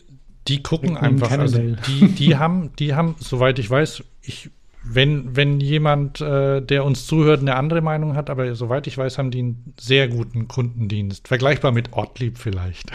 die 0.48 0.61
gucken 0.61 0.95
einfach, 0.98 1.31
also 1.31 1.60
die, 1.60 2.07
die 2.10 2.38
haben, 2.38 2.72
die 2.77 2.94
haben, 2.94 3.15
soweit 3.19 3.57
ich 3.57 3.69
weiß, 3.69 4.03
ich, 4.22 4.52
wenn, 4.84 5.35
wenn 5.35 5.60
jemand, 5.60 6.22
äh, 6.22 6.61
der 6.61 6.85
uns 6.85 7.07
zuhört, 7.07 7.41
eine 7.41 7.56
andere 7.56 7.81
Meinung 7.81 8.15
hat, 8.15 8.30
aber 8.30 8.53
soweit 8.53 8.85
ich 8.85 8.98
weiß, 8.98 9.18
haben 9.18 9.31
die 9.31 9.40
einen 9.40 9.73
sehr 9.80 10.07
guten 10.07 10.48
Kundendienst. 10.48 11.27
Vergleichbar 11.27 11.72
mit 11.72 11.94
Ortlieb 11.94 12.38
vielleicht. 12.38 12.91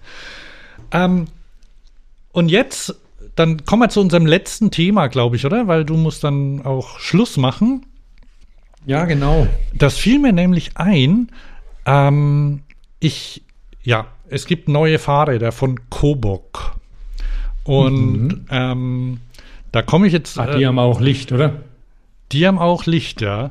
ähm, 0.90 1.26
und 2.32 2.50
jetzt, 2.50 2.96
dann 3.36 3.64
kommen 3.64 3.82
wir 3.82 3.90
zu 3.90 4.00
unserem 4.00 4.26
letzten 4.26 4.72
Thema, 4.72 5.06
glaube 5.06 5.36
ich, 5.36 5.46
oder? 5.46 5.68
Weil 5.68 5.84
du 5.84 5.96
musst 5.96 6.24
dann 6.24 6.64
auch 6.64 6.98
Schluss 6.98 7.36
machen. 7.36 7.86
Ja, 8.86 9.04
genau. 9.04 9.46
Das 9.74 9.96
fiel 9.96 10.18
mir 10.18 10.32
nämlich 10.32 10.76
ein. 10.76 11.30
Ähm, 11.86 12.62
ich, 13.00 13.42
ja, 13.82 14.06
es 14.28 14.46
gibt 14.46 14.68
neue 14.68 14.98
Fahrräder 14.98 15.52
von 15.52 15.78
Kobok. 15.90 16.76
Und 17.64 18.28
mhm. 18.28 18.46
ähm, 18.50 19.20
da 19.70 19.82
komme 19.82 20.06
ich 20.06 20.12
jetzt. 20.12 20.38
Ach, 20.38 20.54
die 20.54 20.62
äh, 20.62 20.66
haben 20.66 20.78
auch 20.78 21.00
Licht, 21.00 21.32
oder? 21.32 21.60
Die 22.32 22.46
haben 22.46 22.58
auch 22.58 22.86
Licht, 22.86 23.20
ja. 23.20 23.50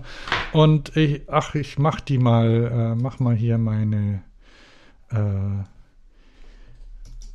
Und 0.51 0.95
ich, 0.97 1.21
ach, 1.29 1.55
ich 1.55 1.77
mach 1.77 2.01
die 2.01 2.17
mal, 2.17 2.95
äh, 2.97 3.01
mach 3.01 3.19
mal 3.19 3.35
hier 3.35 3.57
meine. 3.57 4.23
Äh, 5.11 5.63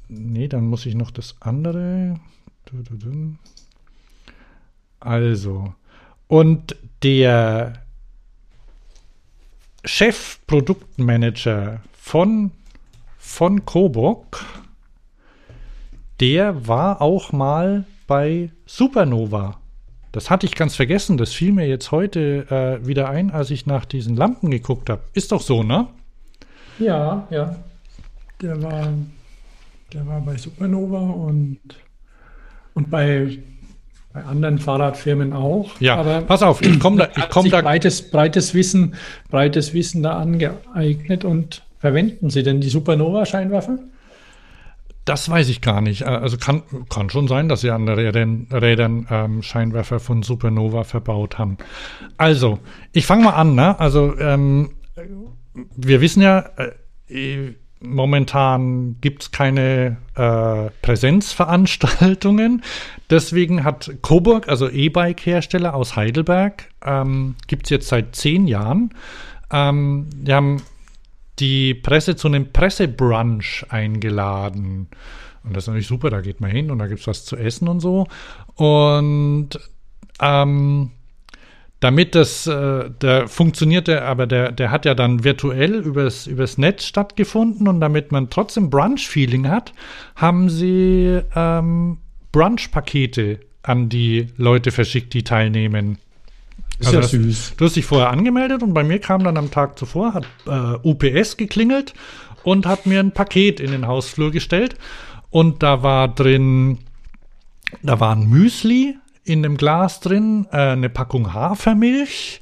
nee, 0.09 0.49
dann 0.49 0.67
muss 0.67 0.87
ich 0.87 0.95
noch 0.95 1.11
das 1.11 1.37
andere. 1.41 2.21
Also. 5.01 5.73
Und 6.29 6.77
der 7.03 7.86
Chefproduktmanager 9.87 11.81
von, 11.93 12.51
von 13.19 13.65
Coburg, 13.65 14.45
der 16.21 16.67
war 16.67 17.01
auch 17.01 17.33
mal 17.33 17.85
bei 18.07 18.51
Supernova. 18.67 19.59
Das 20.13 20.29
hatte 20.31 20.47
ich 20.47 20.55
ganz 20.55 20.77
vergessen. 20.77 21.19
Das 21.19 21.33
fiel 21.33 21.53
mir 21.53 21.69
jetzt 21.69 21.93
heute 21.93 22.47
äh, 22.51 22.87
wieder 22.87 23.09
ein, 23.11 23.31
als 23.31 23.51
ich 23.51 23.67
nach 23.67 23.85
diesen 23.85 24.17
Lampen 24.17 24.51
geguckt 24.51 24.91
habe. 24.91 25.03
Ist 25.13 25.31
doch 25.31 25.43
so, 25.43 25.63
ne? 25.63 25.89
Ja, 26.79 27.27
ja. 27.31 27.57
Der 28.41 28.63
war, 28.63 28.89
der 29.93 30.07
war 30.07 30.21
bei 30.21 30.37
Supernova 30.37 30.99
und, 30.99 31.61
und 32.75 32.91
bei 32.91 33.39
bei 34.17 34.25
anderen 34.25 34.59
Fahrradfirmen 34.59 35.35
auch. 35.35 35.79
Ja, 35.79 35.97
aber 35.97 36.23
pass 36.23 36.43
auf, 36.43 36.63
ich 36.63 36.81
komme 36.81 36.97
da, 36.97 37.09
ich 37.15 37.29
komme 37.29 37.51
da. 37.51 37.61
Breites, 37.61 38.11
breites 38.11 38.55
Wissen, 38.55 38.95
breites 39.31 39.75
Wissen 39.75 40.03
da 40.03 40.17
angeeignet 40.19 41.27
und 41.27 41.63
verwenden 41.79 42.31
Sie 42.31 42.43
denn 42.43 42.63
die 42.63 42.71
Supernova-Scheinwerfer? 42.71 43.79
Das 45.05 45.29
weiß 45.29 45.51
ich 45.51 45.61
gar 45.61 45.83
nicht. 45.83 46.01
Äh, 46.01 46.07
also 46.07 46.39
kann, 46.39 46.63
kann 46.89 47.11
schon 47.11 47.29
sein, 47.29 47.51
dass 47.51 47.61
sie 47.61 47.69
an 47.69 47.87
Rädern, 47.87 48.49
Rädern 48.51 49.07
ähm, 49.11 49.43
Scheinwerfer 49.43 50.01
von 50.01 50.23
Supernova 50.23 50.85
verbaut 50.85 51.37
haben. 51.37 51.59
Also, 52.17 52.59
ich 52.93 53.05
fange 53.05 53.25
mal 53.25 53.35
an. 53.35 53.55
Ne? 53.55 53.79
Also, 53.79 54.19
ähm, 54.19 54.71
wir 55.77 56.01
wissen 56.01 56.23
ja, 56.23 56.47
äh, 57.09 57.53
momentan 57.81 58.97
gibt 59.01 59.23
es 59.23 59.31
keine 59.31 59.99
äh, 60.15 60.71
Präsenzveranstaltungen. 60.83 62.63
Deswegen 63.11 63.65
hat 63.65 63.91
Coburg, 64.03 64.49
also 64.49 64.69
E-Bike-Hersteller 64.69 65.75
aus 65.75 65.97
Heidelberg, 65.97 66.69
ähm, 66.85 67.37
gibt 67.47 67.67
es 67.67 67.71
jetzt 67.71 67.89
seit 67.89 68.17
zehn 68.17 68.47
Jahren. 68.49 68.91
Ähm, 69.51 70.09
die 70.13 70.33
haben 70.33 70.63
die 71.39 71.75
Presse 71.75 72.17
zu 72.17 72.29
einem 72.29 72.53
Pressebrunch 72.53 73.67
eingeladen. 73.69 74.89
Und 75.45 75.55
das 75.55 75.65
ist 75.65 75.69
natürlich 75.69 75.87
super, 75.87 76.11
da 76.11 76.21
geht 76.21 76.41
man 76.41 76.51
hin 76.51 76.71
und 76.71 76.79
da 76.79 76.87
gibt 76.87 77.01
es 77.01 77.07
was 77.07 77.25
zu 77.25 77.37
essen 77.37 77.69
und 77.69 77.81
so. 77.81 78.07
Und 78.55 79.51
ähm, 80.21 80.91
damit 81.81 82.15
das, 82.15 82.47
äh, 82.47 82.91
der 82.91 83.29
funktionierte, 83.29 84.03
aber 84.03 84.27
der, 84.27 84.53
der 84.53 84.71
hat 84.71 84.85
ja 84.85 84.95
dann 84.95 85.25
virtuell 85.25 85.75
übers, 85.75 86.27
übers 86.27 86.57
Netz 86.57 86.85
stattgefunden 86.85 87.69
und 87.69 87.81
damit 87.81 88.13
man 88.13 88.31
trotzdem 88.31 88.71
Brunch-Feeling 88.71 89.49
hat, 89.49 89.75
haben 90.15 90.49
sie 90.49 91.21
ähm, 91.35 91.99
Brunch-Pakete 92.33 93.41
an 93.63 93.89
die 93.89 94.29
Leute 94.37 94.71
verschickt, 94.71 95.13
die 95.13 95.23
teilnehmen. 95.23 95.99
Ist 96.79 96.89
also 96.89 97.01
ja 97.01 97.07
süß. 97.07 97.55
Du 97.57 97.65
hast 97.67 97.77
dich 97.77 97.85
vorher 97.85 98.11
angemeldet 98.11 98.63
und 98.63 98.73
bei 98.73 98.85
mir 98.85 98.99
kam 98.99 99.25
dann 99.25 99.37
am 99.37 99.51
Tag 99.51 99.79
zuvor, 99.79 100.15
hat 100.15 100.27
äh, 100.47 100.79
UPS 100.83 101.37
geklingelt 101.37 101.95
und 102.43 102.67
hat 102.67 102.87
mir 102.87 103.01
ein 103.01 103.13
Paket 103.13 103.61
in 103.61 103.71
den 103.71 103.87
Hausflur 103.87 104.31
gestellt. 104.31 104.77
Und 105.31 105.63
da 105.63 105.83
war 105.83 106.09
drin, 106.09 106.79
da 107.83 108.01
war 108.01 108.15
ein 108.15 108.29
Müsli 108.29 108.97
in 109.27 109.43
dem 109.43 109.57
Glas 109.57 110.01
drin, 110.01 110.47
äh, 110.53 110.57
eine 110.57 110.89
Packung 110.89 111.35
Hafermilch 111.35 112.41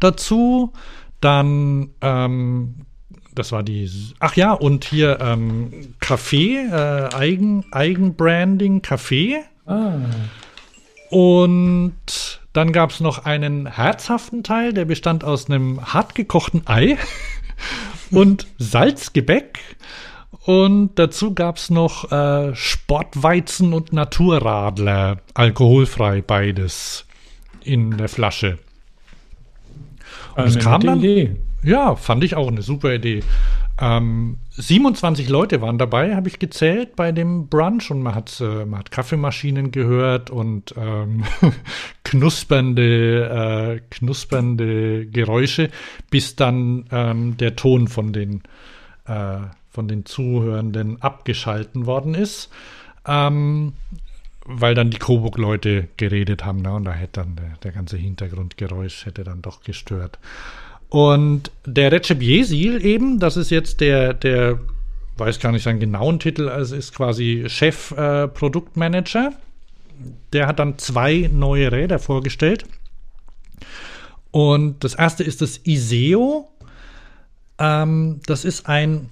dazu, 0.00 0.72
dann 1.20 1.90
ähm, 2.00 2.86
das 3.34 3.52
war 3.52 3.62
die. 3.62 3.90
Ach 4.18 4.36
ja, 4.36 4.52
und 4.52 4.84
hier 4.84 5.18
ähm, 5.20 5.94
Kaffee, 6.00 6.56
äh, 6.56 7.14
Eigen, 7.14 7.64
Eigenbranding 7.72 8.82
Kaffee. 8.82 9.40
Ah. 9.66 9.94
Und 11.10 12.40
dann 12.52 12.72
gab 12.72 12.90
es 12.90 13.00
noch 13.00 13.24
einen 13.24 13.66
herzhaften 13.66 14.42
Teil, 14.42 14.72
der 14.72 14.84
bestand 14.84 15.24
aus 15.24 15.48
einem 15.48 15.92
hartgekochten 15.92 16.66
Ei 16.66 16.98
und 18.10 18.46
Salzgebäck. 18.58 19.60
Und 20.44 20.92
dazu 20.96 21.34
gab 21.34 21.56
es 21.56 21.70
noch 21.70 22.10
äh, 22.10 22.54
Sportweizen 22.54 23.72
und 23.72 23.92
Naturradler, 23.92 25.18
alkoholfrei 25.34 26.22
beides 26.22 27.06
in 27.62 27.96
der 27.96 28.08
Flasche. 28.08 28.58
Und 30.36 30.44
es 30.44 30.58
kam 30.58 30.80
dann. 30.80 30.98
Idee. 30.98 31.36
Ja, 31.62 31.94
fand 31.94 32.24
ich 32.24 32.34
auch 32.34 32.48
eine 32.48 32.62
super 32.62 32.92
Idee. 32.92 33.22
Ähm, 33.80 34.38
27 34.50 35.28
Leute 35.28 35.60
waren 35.60 35.78
dabei, 35.78 36.14
habe 36.14 36.28
ich 36.28 36.38
gezählt 36.38 36.94
bei 36.94 37.10
dem 37.10 37.48
Brunch 37.48 37.90
und 37.90 38.02
man 38.02 38.14
hat, 38.14 38.40
äh, 38.40 38.64
man 38.64 38.80
hat 38.80 38.90
Kaffeemaschinen 38.90 39.70
gehört 39.70 40.30
und 40.30 40.74
ähm, 40.76 41.24
knuspernde, 42.04 43.80
äh, 43.80 43.80
knuspernde 43.90 45.06
Geräusche, 45.06 45.70
bis 46.10 46.36
dann 46.36 46.84
ähm, 46.90 47.36
der 47.38 47.56
Ton 47.56 47.88
von 47.88 48.12
den, 48.12 48.42
äh, 49.06 49.38
von 49.72 49.88
den 49.88 50.04
Zuhörenden 50.04 51.00
abgeschalten 51.02 51.86
worden 51.86 52.14
ist. 52.14 52.50
Ähm, 53.06 53.72
weil 54.44 54.74
dann 54.74 54.90
die 54.90 54.98
Coburg-Leute 54.98 55.88
geredet 55.96 56.44
haben, 56.44 56.62
ne? 56.62 56.74
und 56.74 56.84
da 56.84 56.92
hätte 56.92 57.20
dann 57.20 57.36
der, 57.36 57.56
der 57.62 57.72
ganze 57.72 57.96
Hintergrundgeräusch 57.96 59.06
hätte 59.06 59.24
dann 59.24 59.40
doch 59.42 59.62
gestört. 59.62 60.18
Und 60.88 61.50
der 61.64 61.92
Recep 61.92 62.20
Yesil 62.20 62.84
eben, 62.84 63.18
das 63.18 63.36
ist 63.36 63.50
jetzt 63.50 63.80
der, 63.80 64.14
der, 64.14 64.58
weiß 65.16 65.38
gar 65.40 65.52
nicht 65.52 65.62
seinen 65.62 65.80
genauen 65.80 66.18
Titel, 66.18 66.48
also 66.48 66.74
ist 66.74 66.94
quasi 66.94 67.44
Chef 67.46 67.92
äh. 67.92 68.28
Der 70.32 70.46
hat 70.46 70.58
dann 70.58 70.78
zwei 70.78 71.30
neue 71.32 71.70
Räder 71.70 71.98
vorgestellt. 71.98 72.66
Und 74.32 74.82
das 74.82 74.94
erste 74.94 75.22
ist 75.22 75.40
das 75.40 75.60
Iseo. 75.64 76.48
Ähm, 77.58 78.20
das 78.26 78.44
ist 78.44 78.66
ein, 78.68 79.08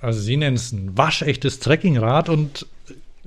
also 0.00 0.20
Sie 0.20 0.36
nennen 0.36 0.56
es 0.56 0.72
ein 0.72 0.96
waschechtes 0.96 1.60
Trekkingrad 1.60 2.28
und 2.28 2.66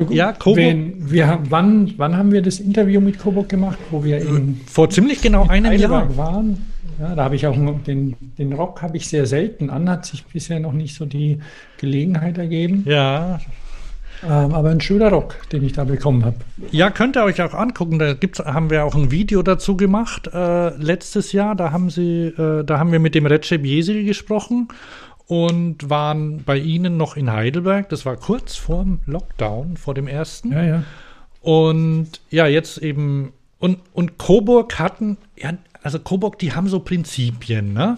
ja, 0.10 0.34
Coburg. 0.34 0.58
Wenn, 0.58 1.10
wir, 1.10 1.40
wann, 1.50 1.94
wann 1.98 2.18
haben 2.18 2.32
wir 2.32 2.42
das 2.42 2.60
Interview 2.60 3.00
mit 3.00 3.18
Coburg 3.18 3.48
gemacht, 3.48 3.78
wo 3.92 4.04
wir 4.04 4.18
in 4.18 4.60
vor 4.68 4.90
ziemlich 4.90 5.22
genau 5.22 5.48
einem 5.48 5.72
Jahr 5.72 6.18
waren? 6.18 6.66
Ja, 7.00 7.16
da 7.16 7.24
habe 7.26 7.36
ich 7.36 7.48
auch 7.48 7.56
den, 7.86 8.16
den 8.38 8.54
Rock 8.54 8.82
habe 8.82 8.98
ich 8.98 9.08
sehr 9.08 9.26
selten 9.26 9.70
an, 9.70 9.90
hat 9.90 10.06
sich 10.06 10.26
bisher 10.26 10.60
noch 10.60 10.74
nicht 10.74 10.96
so 10.96 11.06
die 11.06 11.40
Gelegenheit 11.78 12.38
ergeben. 12.38 12.84
Ja. 12.86 13.40
Ähm, 14.24 14.54
aber 14.54 14.70
ein 14.70 14.80
schöner 14.80 15.10
Rock, 15.10 15.36
den 15.52 15.64
ich 15.66 15.74
da 15.74 15.84
bekommen 15.84 16.24
habe. 16.24 16.38
Ja, 16.72 16.90
könnt 16.90 17.18
ihr 17.18 17.24
euch 17.24 17.42
auch 17.42 17.54
angucken. 17.54 18.00
Da 18.00 18.14
gibt's, 18.14 18.40
haben 18.40 18.70
wir 18.70 18.86
auch 18.86 18.96
ein 18.96 19.12
Video 19.12 19.44
dazu 19.44 19.76
gemacht 19.76 20.30
äh, 20.34 20.70
letztes 20.78 21.32
Jahr. 21.34 21.56
Da 21.56 21.72
haben 21.72 21.90
sie, 21.90 22.28
äh, 22.28 22.64
da 22.64 22.80
haben 22.80 22.92
wir 22.92 23.00
mit 23.00 23.14
dem 23.14 23.26
Recep 23.26 23.66
Jesil 23.66 24.06
gesprochen 24.06 24.70
und 25.28 25.90
waren 25.90 26.44
bei 26.44 26.58
ihnen 26.58 26.98
noch 26.98 27.18
in 27.18 27.32
Heidelberg. 27.32 27.90
Das 27.90 28.06
war 28.06 28.16
kurz 28.18 28.56
vor 28.56 28.84
dem 28.84 29.00
Lockdown, 29.06 29.78
vor 29.78 29.94
dem 29.94 30.08
ersten. 30.08 30.52
Ja, 30.52 30.64
ja. 30.64 30.84
Und 31.42 32.22
ja, 32.30 32.48
jetzt 32.48 32.80
eben 32.80 33.34
und, 33.60 33.80
und 33.94 34.18
Coburg 34.18 34.80
hatten, 34.80 35.18
ja, 35.38 35.54
also 35.82 36.00
Coburg, 36.00 36.40
die 36.40 36.54
haben 36.54 36.68
so 36.68 36.80
Prinzipien, 36.80 37.74
ne? 37.74 37.98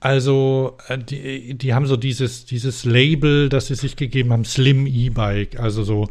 Also, 0.00 0.78
äh, 0.88 0.96
die, 0.96 1.54
die 1.54 1.74
haben 1.74 1.84
so 1.84 1.96
dieses, 1.96 2.46
dieses 2.46 2.86
Label, 2.86 3.50
das 3.50 3.66
sie 3.66 3.74
sich 3.74 3.96
gegeben 3.96 4.32
haben, 4.32 4.46
Slim 4.46 4.86
E-Bike, 4.86 5.60
also 5.60 5.82
so 5.82 6.08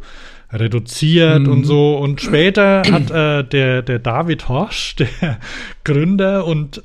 reduziert 0.52 1.42
mhm. 1.42 1.52
und 1.52 1.64
so. 1.64 1.96
Und 1.96 2.20
später 2.20 2.82
hat 2.88 3.10
äh, 3.10 3.44
der, 3.48 3.82
der 3.82 3.98
David 3.98 4.48
Horsch, 4.48 4.94
der 5.20 5.40
Gründer 5.82 6.46
und 6.46 6.84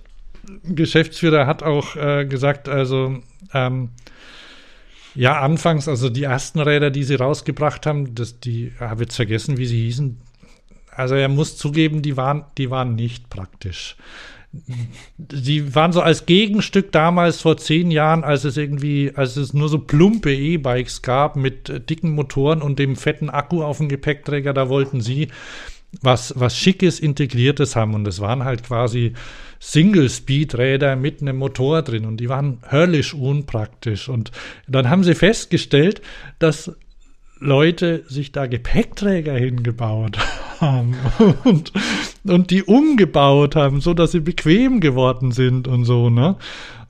Geschäftsführer, 0.64 1.46
hat 1.46 1.62
auch 1.62 1.96
äh, 1.96 2.26
gesagt, 2.26 2.68
also, 2.68 3.20
ähm, 3.54 3.90
ja, 5.16 5.40
anfangs, 5.40 5.88
also 5.88 6.10
die 6.10 6.24
ersten 6.24 6.60
Räder, 6.60 6.92
die 6.92 7.04
sie 7.04 7.16
rausgebracht 7.16 7.86
haben, 7.86 8.16
das, 8.16 8.40
die 8.40 8.74
habe 8.80 9.04
jetzt 9.04 9.16
vergessen, 9.16 9.58
wie 9.58 9.66
sie 9.66 9.84
hießen, 9.84 10.18
also 10.92 11.16
er 11.16 11.30
muss 11.30 11.58
zugeben, 11.58 12.02
die 12.02 12.18
waren, 12.18 12.46
die 12.58 12.70
waren 12.70 12.96
nicht 12.96 13.30
praktisch. 13.30 13.96
Die 15.18 15.76
waren 15.76 15.92
so 15.92 16.02
als 16.02 16.26
Gegenstück 16.26 16.94
damals 16.94 17.42
vor 17.42 17.58
zehn 17.58 17.92
Jahren, 17.92 18.24
als 18.24 18.46
es 18.46 18.56
irgendwie, 18.56 19.12
als 19.14 19.36
es 19.36 19.54
nur 19.54 19.68
so 19.68 19.80
plumpe 19.80 20.34
E-Bikes 20.34 21.02
gab 21.02 21.36
mit 21.36 21.70
äh, 21.70 21.82
dicken 21.82 22.12
Motoren 22.12 22.62
und 22.62 22.80
dem 22.80 22.96
fetten 22.96 23.30
Akku 23.30 23.64
auf 23.64 23.80
dem 23.80 23.90
Gepäckträger, 23.90 24.54
da 24.54 24.70
wollten 24.70 25.02
sie 25.02 25.28
was, 26.02 26.34
was 26.38 26.58
Schickes, 26.58 27.02
Integriertes 27.02 27.76
haben. 27.76 27.94
Und 27.96 28.08
es 28.08 28.22
waren 28.22 28.46
halt 28.46 28.64
quasi 28.64 29.14
Single-Speed-Räder 29.66 30.96
mit 30.96 31.22
einem 31.22 31.38
Motor 31.38 31.82
drin 31.82 32.06
und 32.06 32.18
die 32.18 32.30
waren 32.30 32.60
höllisch 32.70 33.16
unpraktisch. 33.16 34.10
Und 34.10 34.32
dann 34.68 34.92
haben 34.92 35.04
sie 35.04 35.16
festgestellt, 35.16 36.02
dass 36.38 36.72
Leute 37.40 38.04
sich 38.08 38.32
da 38.32 38.46
Gepäckträger 38.46 39.34
hingebaut 39.34 40.20
haben 40.62 40.96
und, 41.44 41.74
und 42.24 42.52
die 42.52 42.64
umgebaut 42.64 43.56
haben, 43.56 43.82
so 43.82 43.96
dass 43.96 44.12
sie 44.12 44.20
bequem 44.20 44.82
geworden 44.82 45.32
sind 45.32 45.68
und 45.68 45.84
so, 45.86 46.12
ne? 46.12 46.36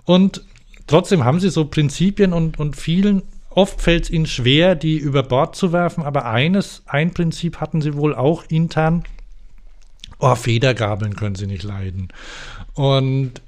Und 0.04 0.44
trotzdem 0.86 1.24
haben 1.24 1.40
sie 1.40 1.50
so 1.50 1.66
Prinzipien 1.66 2.34
und, 2.34 2.60
und 2.60 2.76
vielen, 2.76 3.24
oft 3.50 3.82
fällt 3.82 4.04
es 4.04 4.10
ihnen 4.10 4.28
schwer, 4.28 4.76
die 4.76 4.98
über 4.98 5.24
Bord 5.24 5.56
zu 5.56 5.72
werfen, 5.72 6.04
aber 6.04 6.26
eines, 6.26 6.84
ein 6.88 7.14
Prinzip 7.14 7.62
hatten 7.62 7.82
sie 7.82 7.96
wohl 7.96 8.14
auch 8.14 8.44
intern, 8.50 9.06
oh, 10.20 10.36
Federgabeln 10.36 11.16
können 11.16 11.36
sie 11.36 11.48
nicht 11.48 11.64
leiden. 11.64 12.10
Und 12.76 13.42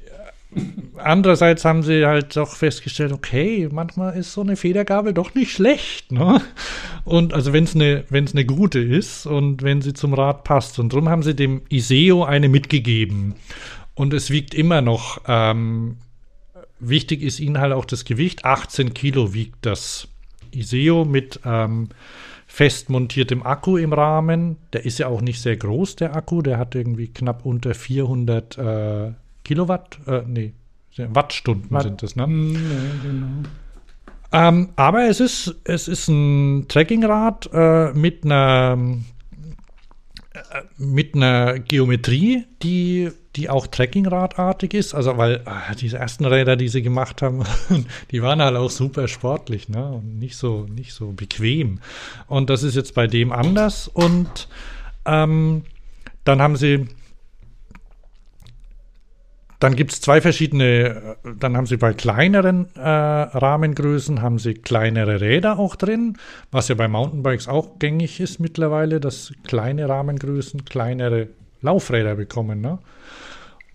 Andererseits 0.95 1.66
haben 1.66 1.84
sie 1.84 2.06
halt 2.06 2.36
doch 2.36 2.56
festgestellt, 2.56 3.12
okay, 3.12 3.70
manchmal 3.72 4.18
ist 4.18 4.34
so 4.34 4.41
eine 4.41 4.56
Federgabel 4.56 5.14
doch 5.14 5.36
nicht 5.36 5.52
schlecht, 5.52 6.12
ne? 6.12 6.41
Und 7.06 7.34
also 7.34 7.54
wenn 7.54 7.66
es 7.66 7.76
eine, 7.76 8.06
wenn 8.10 8.24
es 8.24 8.34
eine 8.34 8.45
gute 8.45 8.80
ist 8.80 9.26
und 9.26 9.62
wenn 9.62 9.82
sie 9.82 9.94
zum 9.94 10.14
Rad 10.14 10.44
passt. 10.44 10.80
Und 10.80 10.94
darum 10.94 11.10
haben 11.10 11.24
sie 11.24 11.36
dem 11.36 11.62
Iseo 11.70 12.24
eine 12.24 12.49
mitgegeben. 12.49 13.36
Und 13.94 14.14
es 14.14 14.30
wiegt 14.30 14.54
immer 14.54 14.82
noch, 14.82 15.22
ähm, 15.28 15.98
wichtig 16.80 17.22
ist 17.22 17.40
ihnen 17.40 17.60
halt 17.60 17.74
auch 17.74 17.86
das 17.86 18.06
Gewicht. 18.06 18.45
18 18.45 18.94
Kilo 18.94 19.34
wiegt 19.34 19.58
das 19.62 20.08
Iseo 20.52 21.06
mit 21.06 21.40
ähm, 21.45 21.90
fest 22.57 22.89
montiertem 22.89 23.43
Akku 23.43 23.77
im 23.77 23.93
Rahmen. 23.93 24.57
Der 24.73 24.84
ist 24.84 24.97
ja 24.97 25.05
auch 25.09 25.21
nicht 25.21 25.39
sehr 25.39 25.55
groß, 25.57 25.97
der 25.97 26.15
Akku. 26.15 26.41
Der 26.41 26.57
hat 26.57 26.73
irgendwie 26.73 27.07
knapp 27.07 27.45
unter 27.45 27.75
400 27.75 28.57
äh, 28.57 29.11
Kilowatt, 29.43 29.99
äh, 30.07 30.23
nee, 30.25 30.53
Wattstunden 30.97 31.69
Watt, 31.69 31.84
sind 31.84 32.01
das, 32.01 32.15
ne? 32.15 32.25
Mm, 32.25 32.53
ja, 32.55 32.59
genau. 33.03 33.27
Ähm, 34.31 34.69
aber 34.75 35.07
es 35.07 35.19
ist, 35.19 35.55
es 35.65 35.88
ist 35.88 36.07
ein 36.07 36.65
Trekkingrad 36.67 37.47
äh, 37.53 37.93
mit 37.93 38.25
einer 38.25 38.75
äh, 40.34 40.39
mit 40.77 41.13
einer 41.13 41.59
Geometrie, 41.59 42.45
die, 42.63 43.11
die 43.38 43.49
auch 43.49 43.68
Trekkingradartig 43.68 44.73
ist. 44.73 44.93
Also, 44.93 45.18
weil 45.18 45.35
äh, 45.45 45.76
diese 45.80 45.97
ersten 45.97 46.26
Räder, 46.26 46.55
die 46.55 46.68
sie 46.68 46.81
gemacht 46.81 47.22
haben, 47.22 47.43
die 48.11 48.22
waren 48.22 48.41
halt 48.41 48.57
auch 48.57 48.72
super 48.72 49.07
sportlich, 49.07 49.69
ne? 49.69 49.88
Und 49.88 50.18
nicht 50.19 50.35
so, 50.35 50.65
nicht 50.69 50.93
so 50.93 51.11
bequem. 51.11 51.80
Und 52.27 52.49
das 52.49 52.64
ist 52.64 52.76
jetzt 52.76 52.95
bei 52.95 53.07
dem 53.07 53.31
anders. 53.31 53.88
Und 53.88 54.49
ähm, 55.05 55.64
dann 56.23 56.41
haben 56.41 56.57
sie 56.57 56.88
dann 59.59 59.76
gibt 59.76 59.91
es 59.91 60.01
zwei 60.01 60.22
verschiedene, 60.22 61.18
dann 61.39 61.57
haben 61.57 61.65
sie 61.65 61.77
bei 61.77 61.91
kleineren 61.91 62.68
äh, 62.76 62.80
Rahmengrößen, 62.80 64.22
haben 64.22 64.38
sie 64.38 64.53
kleinere 64.53 65.19
Räder 65.19 65.57
auch 65.57 65.76
drin, 65.76 66.18
was 66.51 66.68
ja 66.68 66.76
bei 66.76 66.88
Mountainbikes 66.88 67.47
auch 67.47 67.80
gängig 67.80 68.19
ist 68.19 68.39
mittlerweile, 68.39 68.99
dass 68.99 69.34
kleine 69.47 69.89
Rahmengrößen 69.89 70.64
kleinere 70.64 71.30
Laufräder 71.68 72.15
bekommen. 72.15 72.61
Ne? 72.61 72.80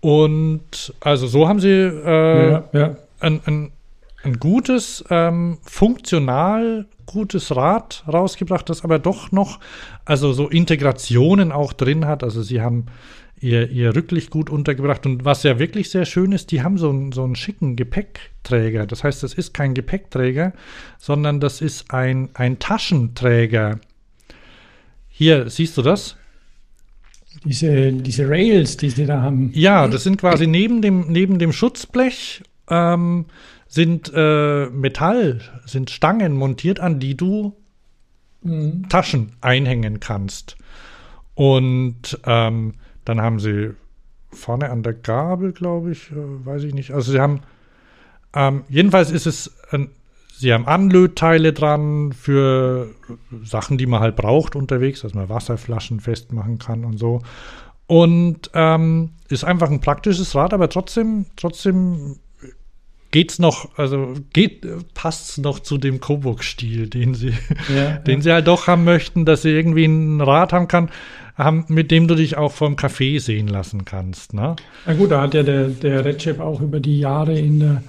Und 0.01 0.93
also 0.99 1.27
so 1.27 1.47
haben 1.47 1.59
sie 1.59 1.69
äh, 1.69 2.51
ja, 2.51 2.63
ja. 2.73 2.95
Ein, 3.19 3.39
ein, 3.45 3.71
ein, 4.23 4.39
gutes, 4.39 5.03
ähm, 5.09 5.59
funktional 5.63 6.87
gutes 7.05 7.55
Rad 7.55 8.03
rausgebracht, 8.11 8.69
das 8.69 8.83
aber 8.83 8.99
doch 8.99 9.31
noch, 9.31 9.59
also 10.03 10.33
so 10.33 10.49
Integrationen 10.49 11.51
auch 11.51 11.71
drin 11.71 12.05
hat. 12.05 12.23
Also 12.23 12.41
sie 12.41 12.61
haben 12.61 12.87
ihr, 13.43 13.69
ihr 13.69 13.95
Rücklicht 13.95 14.29
gut 14.29 14.49
untergebracht. 14.49 15.05
Und 15.05 15.25
was 15.25 15.43
ja 15.43 15.59
wirklich 15.59 15.89
sehr 15.89 16.05
schön 16.05 16.31
ist, 16.31 16.51
die 16.51 16.63
haben 16.63 16.77
so, 16.77 16.89
einen 16.89 17.11
so 17.11 17.23
einen 17.23 17.35
schicken 17.35 17.75
Gepäckträger. 17.75 18.87
Das 18.87 19.03
heißt, 19.03 19.21
das 19.23 19.33
ist 19.33 19.53
kein 19.53 19.73
Gepäckträger, 19.73 20.53
sondern 20.97 21.39
das 21.39 21.61
ist 21.61 21.91
ein, 21.91 22.29
ein 22.33 22.59
Taschenträger. 22.59 23.79
Hier, 25.09 25.49
siehst 25.49 25.77
du 25.77 25.81
das? 25.81 26.17
Diese, 27.45 27.91
diese 27.91 28.29
Rails, 28.29 28.77
die 28.77 28.89
sie 28.89 29.05
da 29.05 29.21
haben. 29.21 29.51
Ja, 29.53 29.87
das 29.87 30.03
sind 30.03 30.17
quasi 30.17 30.47
neben 30.47 30.81
dem, 30.81 31.11
neben 31.11 31.39
dem 31.39 31.51
Schutzblech 31.51 32.43
ähm, 32.69 33.25
sind 33.67 34.11
äh, 34.15 34.67
Metall, 34.67 35.41
sind 35.65 35.89
Stangen 35.89 36.33
montiert, 36.33 36.79
an 36.79 36.99
die 36.99 37.15
du 37.15 37.53
mhm. 38.43 38.87
Taschen 38.87 39.33
einhängen 39.41 39.99
kannst. 39.99 40.57
Und 41.35 42.19
ähm, 42.25 42.73
dann 43.03 43.21
haben 43.21 43.39
sie 43.39 43.71
vorne 44.31 44.69
an 44.69 44.83
der 44.83 44.93
Gabel, 44.93 45.51
glaube 45.51 45.91
ich, 45.91 46.11
äh, 46.11 46.15
weiß 46.45 46.63
ich 46.63 46.73
nicht. 46.73 46.91
Also 46.91 47.11
sie 47.11 47.19
haben, 47.19 47.41
ähm, 48.33 48.63
jedenfalls 48.69 49.11
ist 49.11 49.25
es, 49.25 49.51
ein, 49.71 49.89
sie 50.35 50.53
haben 50.53 50.67
Anlötteile 50.67 51.53
dran 51.53 52.11
für 52.11 52.89
Sachen, 53.43 53.77
die 53.77 53.85
man 53.85 54.01
halt 54.01 54.15
braucht 54.15 54.55
unterwegs, 54.55 55.01
dass 55.01 55.13
man 55.13 55.29
Wasserflaschen 55.29 55.99
festmachen 55.99 56.59
kann 56.59 56.85
und 56.85 56.97
so. 56.97 57.21
Und 57.87 58.49
ähm, 58.53 59.11
ist 59.29 59.43
einfach 59.43 59.69
ein 59.69 59.81
praktisches 59.81 60.35
Rad, 60.35 60.53
aber 60.53 60.69
trotzdem, 60.69 61.25
trotzdem 61.35 62.17
geht's 63.11 63.37
noch, 63.37 63.77
also 63.77 64.15
geht, 64.33 64.65
passt 64.95 65.37
noch 65.37 65.59
zu 65.59 65.77
dem 65.77 65.99
Coburg-Stil, 65.99 66.89
den 66.89 67.13
sie, 67.13 67.33
ja, 67.73 67.91
den 68.07 68.19
ja. 68.19 68.21
sie 68.21 68.31
halt 68.31 68.47
doch 68.47 68.67
haben 68.67 68.83
möchten, 68.83 69.25
dass 69.25 69.43
sie 69.43 69.51
irgendwie 69.51 69.85
ein 69.85 70.19
Rad 70.19 70.51
haben 70.51 70.67
kann, 70.67 70.89
haben, 71.37 71.65
mit 71.67 71.91
dem 71.91 72.07
du 72.07 72.15
dich 72.15 72.37
auch 72.37 72.51
vom 72.51 72.75
Café 72.75 73.19
sehen 73.19 73.47
lassen 73.47 73.85
kannst. 73.85 74.33
Ne? 74.33 74.55
Na 74.85 74.93
gut, 74.93 75.11
da 75.11 75.21
hat 75.21 75.33
ja 75.33 75.43
der, 75.43 75.67
der 75.67 76.05
Recep 76.05 76.39
auch 76.39 76.61
über 76.61 76.79
die 76.79 76.99
Jahre 76.99 77.37
in 77.37 77.59
der 77.59 77.83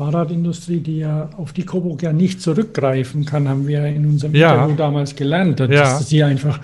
Fahrradindustrie, 0.00 0.80
die 0.80 1.00
ja 1.00 1.28
auf 1.36 1.52
die 1.52 1.66
Coburg 1.66 2.02
ja 2.02 2.14
nicht 2.14 2.40
zurückgreifen 2.40 3.26
kann, 3.26 3.46
haben 3.46 3.66
wir 3.66 3.84
in 3.84 4.06
unserem 4.06 4.34
ja. 4.34 4.54
Interview 4.54 4.76
damals 4.76 5.14
gelernt, 5.14 5.60
dass 5.60 5.70
ja. 5.70 5.98
sie 5.98 6.22
einfach, 6.24 6.58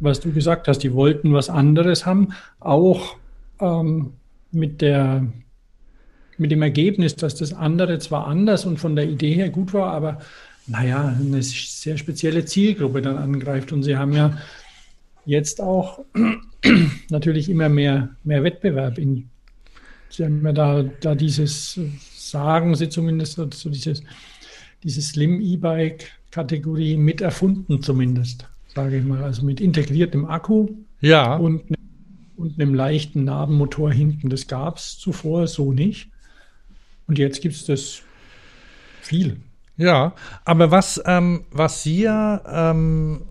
was 0.00 0.18
du 0.18 0.32
gesagt 0.32 0.66
hast, 0.66 0.80
die 0.80 0.92
wollten 0.92 1.32
was 1.32 1.48
anderes 1.48 2.04
haben, 2.04 2.32
auch 2.58 3.16
ähm, 3.60 4.14
mit 4.50 4.80
der 4.80 5.24
mit 6.36 6.50
dem 6.50 6.62
Ergebnis, 6.62 7.14
dass 7.14 7.36
das 7.36 7.52
andere 7.52 8.00
zwar 8.00 8.26
anders 8.26 8.64
und 8.64 8.78
von 8.78 8.96
der 8.96 9.08
Idee 9.08 9.34
her 9.34 9.50
gut 9.50 9.72
war, 9.72 9.92
aber 9.92 10.18
naja, 10.66 11.14
eine 11.16 11.44
sehr 11.44 11.96
spezielle 11.96 12.44
Zielgruppe 12.44 13.02
dann 13.02 13.18
angreift. 13.18 13.70
Und 13.70 13.84
sie 13.84 13.96
haben 13.96 14.12
ja 14.14 14.36
jetzt 15.24 15.60
auch 15.60 16.00
natürlich 17.08 17.48
immer 17.48 17.68
mehr, 17.68 18.08
mehr 18.24 18.42
Wettbewerb 18.42 18.98
in. 18.98 19.30
Sie 20.08 20.24
haben 20.24 20.44
ja 20.44 20.52
da, 20.52 20.82
da 20.82 21.14
dieses, 21.14 21.78
sagen 22.34 22.74
sie 22.74 22.88
zumindest, 22.88 23.36
so 23.36 23.70
dieses, 23.70 24.02
diese 24.82 25.00
Slim-E-Bike-Kategorie 25.00 26.96
mit 26.96 27.20
erfunden, 27.20 27.80
zumindest, 27.80 28.48
sage 28.74 28.98
ich 28.98 29.04
mal. 29.04 29.22
Also 29.22 29.44
mit 29.44 29.60
integriertem 29.60 30.24
Akku 30.26 30.70
ja. 31.00 31.36
und, 31.36 31.62
und 32.36 32.60
einem 32.60 32.74
leichten 32.74 33.22
Nabenmotor 33.22 33.92
hinten. 33.92 34.30
Das 34.30 34.48
gab 34.48 34.78
es 34.78 34.98
zuvor 34.98 35.46
so 35.46 35.72
nicht. 35.72 36.08
Und 37.06 37.20
jetzt 37.20 37.40
gibt 37.40 37.54
es 37.54 37.66
das 37.66 38.02
viel. 39.00 39.36
Ja, 39.76 40.14
aber 40.44 40.72
was, 40.72 41.00
ähm, 41.06 41.44
was 41.52 41.84
Sie 41.84 42.02
ja 42.02 42.72
ähm, 42.72 43.22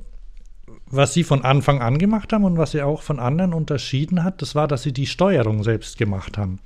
was 0.96 1.14
sie 1.14 1.24
von 1.24 1.44
Anfang 1.44 1.82
an 1.82 1.98
gemacht 1.98 2.32
haben 2.32 2.44
und 2.44 2.58
was 2.58 2.70
sie 2.72 2.84
auch 2.84 3.02
von 3.02 3.20
anderen 3.20 3.52
unterschieden 3.54 4.24
hat, 4.24 4.44
das 4.44 4.54
war, 4.54 4.68
dass 4.68 4.84
sie 4.84 4.94
die 4.94 5.08
Steuerung 5.08 5.64
selbst 5.64 5.98
gemacht 5.98 6.38
haben. 6.38 6.60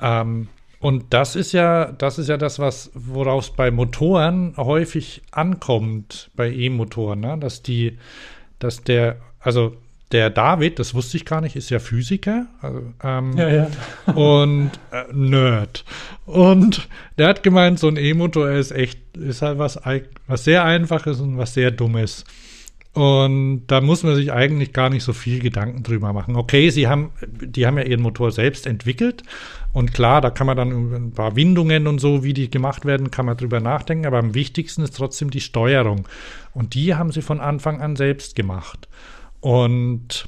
Ähm, 0.00 0.46
und 0.80 1.06
das 1.10 1.34
ist 1.34 1.52
ja, 1.52 1.86
das 1.92 2.18
ist 2.18 2.28
ja 2.28 2.36
das, 2.36 2.58
was, 2.58 2.90
worauf 2.94 3.44
es 3.44 3.50
bei 3.50 3.70
Motoren 3.70 4.54
häufig 4.56 5.22
ankommt, 5.32 6.30
bei 6.36 6.50
E-Motoren, 6.50 7.20
ne? 7.20 7.36
dass 7.38 7.62
die, 7.62 7.98
dass 8.60 8.84
der, 8.84 9.16
also 9.40 9.76
der 10.12 10.30
David, 10.30 10.78
das 10.78 10.94
wusste 10.94 11.16
ich 11.16 11.24
gar 11.24 11.40
nicht, 11.40 11.56
ist 11.56 11.70
ja 11.70 11.80
Physiker 11.80 12.46
also, 12.62 12.82
ähm, 13.02 13.36
ja, 13.36 13.48
ja. 13.48 13.68
und 14.14 14.70
äh, 14.92 15.04
Nerd. 15.12 15.84
Und 16.26 16.88
der 17.18 17.28
hat 17.28 17.42
gemeint, 17.42 17.78
so 17.78 17.88
ein 17.88 17.96
E-Motor 17.96 18.50
ist 18.50 18.70
echt, 18.70 19.00
ist 19.16 19.42
halt 19.42 19.58
was, 19.58 19.80
was 20.26 20.44
sehr 20.44 20.64
einfaches 20.64 21.20
und 21.20 21.38
was 21.38 21.54
sehr 21.54 21.72
dummes. 21.72 22.24
Und 22.94 23.66
da 23.66 23.80
muss 23.80 24.02
man 24.02 24.16
sich 24.16 24.32
eigentlich 24.32 24.72
gar 24.72 24.90
nicht 24.90 25.04
so 25.04 25.12
viel 25.12 25.40
Gedanken 25.40 25.82
drüber 25.82 26.12
machen. 26.12 26.36
Okay, 26.36 26.70
sie 26.70 26.88
haben, 26.88 27.10
die 27.22 27.66
haben 27.66 27.78
ja 27.78 27.84
ihren 27.84 28.00
Motor 28.00 28.32
selbst 28.32 28.66
entwickelt. 28.66 29.22
Und 29.72 29.92
klar, 29.92 30.20
da 30.20 30.30
kann 30.30 30.46
man 30.46 30.56
dann 30.56 30.70
ein 30.92 31.10
paar 31.12 31.36
Windungen 31.36 31.86
und 31.86 32.00
so, 32.00 32.24
wie 32.24 32.32
die 32.32 32.50
gemacht 32.50 32.84
werden, 32.84 33.10
kann 33.10 33.26
man 33.26 33.36
drüber 33.36 33.60
nachdenken. 33.60 34.06
Aber 34.06 34.18
am 34.18 34.34
wichtigsten 34.34 34.82
ist 34.82 34.96
trotzdem 34.96 35.30
die 35.30 35.40
Steuerung. 35.40 36.08
Und 36.54 36.74
die 36.74 36.94
haben 36.94 37.12
sie 37.12 37.22
von 37.22 37.40
Anfang 37.40 37.80
an 37.80 37.94
selbst 37.94 38.34
gemacht. 38.34 38.88
Und 39.40 40.24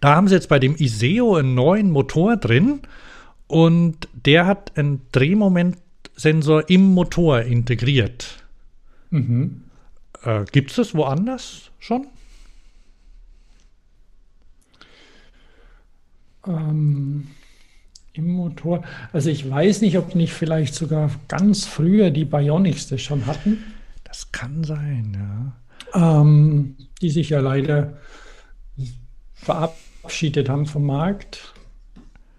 da 0.00 0.14
haben 0.14 0.28
sie 0.28 0.34
jetzt 0.34 0.48
bei 0.48 0.58
dem 0.58 0.76
Iseo 0.76 1.34
einen 1.34 1.54
neuen 1.54 1.90
Motor 1.90 2.36
drin. 2.36 2.80
Und 3.48 4.08
der 4.12 4.46
hat 4.46 4.78
einen 4.78 5.02
Drehmomentsensor 5.12 6.70
im 6.70 6.94
Motor 6.94 7.40
integriert. 7.40 8.44
Mhm. 9.10 9.62
Äh, 10.24 10.44
Gibt 10.50 10.70
es 10.70 10.76
das 10.76 10.94
woanders 10.94 11.70
schon? 11.78 12.06
Ähm, 16.46 17.28
Im 18.12 18.32
Motor. 18.32 18.82
Also 19.12 19.30
ich 19.30 19.48
weiß 19.48 19.82
nicht, 19.82 19.98
ob 19.98 20.14
nicht 20.14 20.32
vielleicht 20.32 20.74
sogar 20.74 21.10
ganz 21.28 21.66
früher 21.66 22.10
die 22.10 22.24
Bionics 22.24 22.88
das 22.88 23.02
schon 23.02 23.26
hatten. 23.26 23.62
Das 24.04 24.32
kann 24.32 24.64
sein, 24.64 25.16
ja. 25.94 26.20
Ähm, 26.20 26.76
die 27.00 27.10
sich 27.10 27.30
ja 27.30 27.40
leider 27.40 27.98
verabschiedet 29.34 30.48
haben 30.48 30.66
vom 30.66 30.86
Markt. 30.86 31.54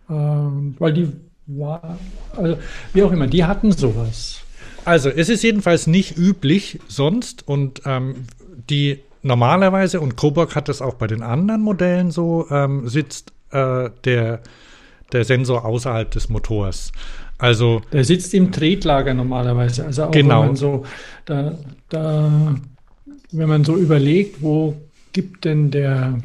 Ähm, 0.10 0.76
weil 0.80 0.94
die 0.94 1.12
war, 1.46 1.98
also 2.36 2.58
wie 2.94 3.04
auch 3.04 3.12
immer, 3.12 3.28
die 3.28 3.44
hatten 3.44 3.72
sowas. 3.72 4.44
Also, 4.86 5.10
es 5.10 5.30
ist 5.30 5.44
jedenfalls 5.44 5.88
nicht 5.88 6.18
üblich 6.18 6.80
sonst 6.88 7.48
und 7.48 7.82
ähm, 7.86 8.26
die 8.70 9.00
normalerweise, 9.22 10.00
und 10.00 10.16
Coburg 10.16 10.56
hat 10.56 10.70
das 10.70 10.82
auch 10.82 10.96
bei 10.96 11.08
den 11.08 11.22
anderen 11.22 11.62
Modellen 11.62 12.12
so, 12.12 12.48
ähm, 12.50 12.88
sitzt 12.88 13.34
äh, 13.52 13.90
der, 14.06 14.42
der 15.12 15.24
Sensor 15.26 15.66
außerhalb 15.66 16.10
des 16.12 16.30
Motors. 16.30 16.92
Also 17.38 17.82
der 17.94 18.04
sitzt 18.04 18.34
im 18.34 18.52
Tretlager 18.52 19.14
normalerweise. 19.14 19.86
Also 19.86 20.06
auch 20.06 20.12
genau. 20.12 20.42
wenn 20.42 20.48
man 20.48 20.56
so 20.58 20.86
da, 21.26 21.58
da, 21.88 22.56
wenn 23.32 23.50
man 23.50 23.64
so 23.64 23.78
überlegt, 23.78 24.42
wo 24.42 24.76
gibt 25.14 25.46
denn 25.46 25.72
der 25.72 26.20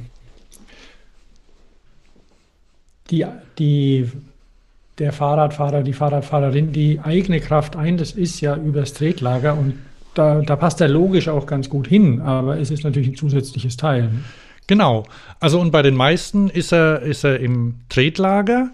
die, 3.10 3.24
die 3.58 4.10
der 4.98 5.12
Fahrradfahrer, 5.12 5.82
die 5.82 5.92
Fahrradfahrerin 5.92 6.72
die 6.72 7.00
eigene 7.00 7.40
Kraft 7.40 7.76
ein. 7.76 7.96
Das 7.96 8.12
ist 8.12 8.40
ja 8.40 8.56
übers 8.56 8.92
Tretlager 8.92 9.56
und 9.56 9.74
da, 10.14 10.40
da 10.42 10.56
passt 10.56 10.80
er 10.80 10.88
logisch 10.88 11.28
auch 11.28 11.46
ganz 11.46 11.68
gut 11.68 11.88
hin, 11.88 12.20
aber 12.20 12.58
es 12.58 12.70
ist 12.70 12.84
natürlich 12.84 13.08
ein 13.08 13.16
zusätzliches 13.16 13.76
Teil. 13.76 14.10
Genau. 14.66 15.04
Also 15.40 15.60
und 15.60 15.72
bei 15.72 15.82
den 15.82 15.94
meisten 15.94 16.48
ist 16.48 16.72
er, 16.72 17.02
ist 17.02 17.24
er 17.24 17.40
im 17.40 17.80
Tretlager 17.88 18.70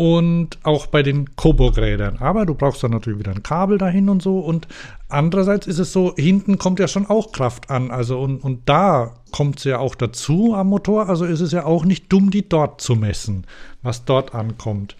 und 0.00 0.58
auch 0.62 0.86
bei 0.86 1.02
den 1.02 1.36
Coburg-Rädern. 1.36 2.18
Aber 2.20 2.46
du 2.46 2.54
brauchst 2.54 2.82
dann 2.82 2.92
natürlich 2.92 3.18
wieder 3.18 3.32
ein 3.32 3.42
Kabel 3.42 3.76
dahin 3.76 4.08
und 4.08 4.22
so. 4.22 4.38
Und 4.38 4.66
andererseits 5.10 5.66
ist 5.66 5.78
es 5.78 5.92
so, 5.92 6.14
hinten 6.16 6.56
kommt 6.56 6.80
ja 6.80 6.88
schon 6.88 7.04
auch 7.04 7.32
Kraft 7.32 7.68
an. 7.68 7.90
Also 7.90 8.18
und, 8.18 8.38
und 8.42 8.66
da 8.66 9.16
kommt 9.30 9.58
es 9.58 9.64
ja 9.64 9.78
auch 9.78 9.94
dazu 9.94 10.54
am 10.54 10.68
Motor. 10.68 11.10
Also 11.10 11.26
ist 11.26 11.42
es 11.42 11.52
ja 11.52 11.66
auch 11.66 11.84
nicht 11.84 12.10
dumm, 12.10 12.30
die 12.30 12.48
dort 12.48 12.80
zu 12.80 12.96
messen, 12.96 13.44
was 13.82 14.06
dort 14.06 14.34
ankommt. 14.34 14.96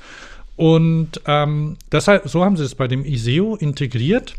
Und 0.60 1.22
ähm, 1.24 1.78
deshalb, 1.90 2.28
so 2.28 2.44
haben 2.44 2.58
sie 2.58 2.64
es 2.64 2.74
bei 2.74 2.86
dem 2.86 3.06
ISEO 3.06 3.56
integriert. 3.56 4.34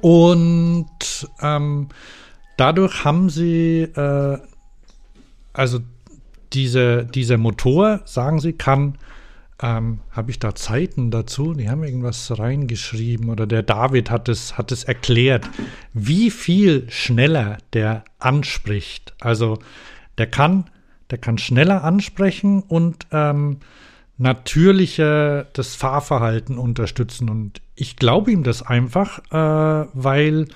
Und 0.00 0.86
ähm, 1.42 1.88
dadurch 2.56 3.04
haben 3.04 3.30
sie, 3.30 3.80
äh, 3.82 4.38
also 5.52 5.80
diese, 6.52 7.04
dieser 7.04 7.36
Motor, 7.36 8.02
sagen 8.04 8.38
sie, 8.38 8.52
kann, 8.52 8.96
ähm, 9.60 9.98
habe 10.12 10.30
ich 10.30 10.38
da 10.38 10.54
Zeiten 10.54 11.10
dazu? 11.10 11.54
Die 11.54 11.68
haben 11.68 11.82
irgendwas 11.82 12.38
reingeschrieben 12.38 13.30
oder 13.30 13.48
der 13.48 13.64
David 13.64 14.08
hat 14.08 14.28
es, 14.28 14.56
hat 14.56 14.70
es 14.70 14.84
erklärt, 14.84 15.50
wie 15.94 16.30
viel 16.30 16.88
schneller 16.90 17.58
der 17.72 18.04
anspricht. 18.20 19.14
Also 19.18 19.58
der 20.16 20.28
kann, 20.28 20.70
der 21.10 21.18
kann 21.18 21.38
schneller 21.38 21.82
ansprechen 21.82 22.62
und 22.62 23.08
ähm, 23.10 23.58
natürliche 24.18 25.46
das 25.52 25.74
Fahrverhalten 25.74 26.58
unterstützen. 26.58 27.28
Und 27.28 27.60
ich 27.74 27.96
glaube 27.96 28.30
ihm 28.30 28.44
das 28.44 28.62
einfach, 28.62 29.18
äh, 29.30 29.88
weil 29.92 30.46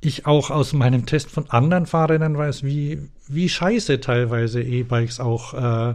ich 0.00 0.26
auch 0.26 0.50
aus 0.50 0.72
meinem 0.72 1.06
Test 1.06 1.30
von 1.30 1.48
anderen 1.50 1.86
Fahrrädern 1.86 2.36
weiß, 2.36 2.64
wie, 2.64 3.08
wie 3.28 3.48
scheiße 3.48 4.00
teilweise 4.00 4.62
E-Bikes 4.62 5.20
auch 5.20 5.54
äh, 5.54 5.94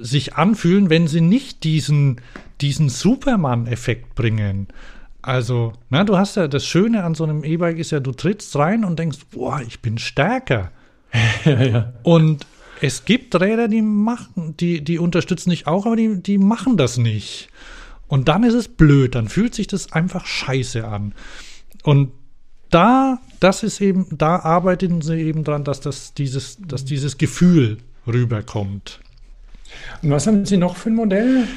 sich 0.00 0.34
anfühlen, 0.34 0.88
wenn 0.88 1.06
sie 1.06 1.20
nicht 1.20 1.64
diesen, 1.64 2.20
diesen 2.60 2.88
Superman-Effekt 2.88 4.14
bringen. 4.14 4.68
Also, 5.20 5.72
na, 5.90 6.04
du 6.04 6.16
hast 6.16 6.36
ja 6.36 6.48
das 6.48 6.66
Schöne 6.66 7.04
an 7.04 7.14
so 7.14 7.24
einem 7.24 7.44
E-Bike 7.44 7.78
ist 7.78 7.90
ja, 7.90 8.00
du 8.00 8.12
trittst 8.12 8.56
rein 8.56 8.84
und 8.84 8.98
denkst, 8.98 9.18
boah, 9.30 9.60
ich 9.66 9.80
bin 9.80 9.98
stärker. 9.98 10.70
ja, 11.44 11.62
ja. 11.62 11.92
Und 12.02 12.46
es 12.80 13.04
gibt 13.04 13.38
Räder, 13.40 13.68
die 13.68 13.82
machen, 13.82 14.56
die, 14.58 14.82
die 14.82 14.98
unterstützen 14.98 15.50
dich 15.50 15.66
auch, 15.66 15.86
aber 15.86 15.96
die, 15.96 16.22
die 16.22 16.38
machen 16.38 16.76
das 16.76 16.98
nicht. 16.98 17.48
Und 18.06 18.28
dann 18.28 18.44
ist 18.44 18.54
es 18.54 18.68
blöd, 18.68 19.14
dann 19.14 19.28
fühlt 19.28 19.54
sich 19.54 19.66
das 19.66 19.92
einfach 19.92 20.26
scheiße 20.26 20.86
an. 20.86 21.14
Und 21.82 22.12
da, 22.70 23.18
das 23.40 23.62
ist 23.62 23.80
eben, 23.80 24.06
da 24.10 24.36
arbeiten 24.40 25.00
sie 25.00 25.16
eben 25.16 25.44
dran, 25.44 25.64
dass 25.64 25.80
das 25.80 26.14
dieses, 26.14 26.58
dass 26.60 26.84
dieses 26.84 27.18
Gefühl 27.18 27.78
rüberkommt. 28.06 29.00
Und 30.02 30.10
was 30.10 30.26
haben 30.26 30.44
Sie 30.44 30.56
noch 30.56 30.76
für 30.76 30.90
ein 30.90 30.94
Modell? 30.94 31.48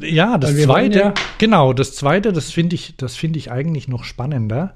Ja, 0.00 0.38
das 0.38 0.56
zweite, 0.56 0.98
ja 0.98 1.14
genau, 1.38 1.72
das 1.72 1.94
zweite, 1.94 2.32
das 2.32 2.50
finde 2.50 2.74
ich, 2.76 2.94
das 2.96 3.16
finde 3.16 3.38
ich 3.38 3.50
eigentlich 3.50 3.88
noch 3.88 4.04
spannender. 4.04 4.74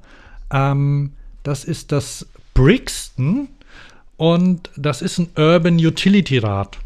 Ähm, 0.53 1.13
das 1.43 1.65
ist 1.65 1.93
das 1.93 2.27
Brixton 2.55 3.49
und 4.17 4.71
das 4.77 5.03
ist 5.03 5.19
ein 5.19 5.29
Urban 5.37 5.77
Utility 5.77 6.39
Rad. 6.39 6.79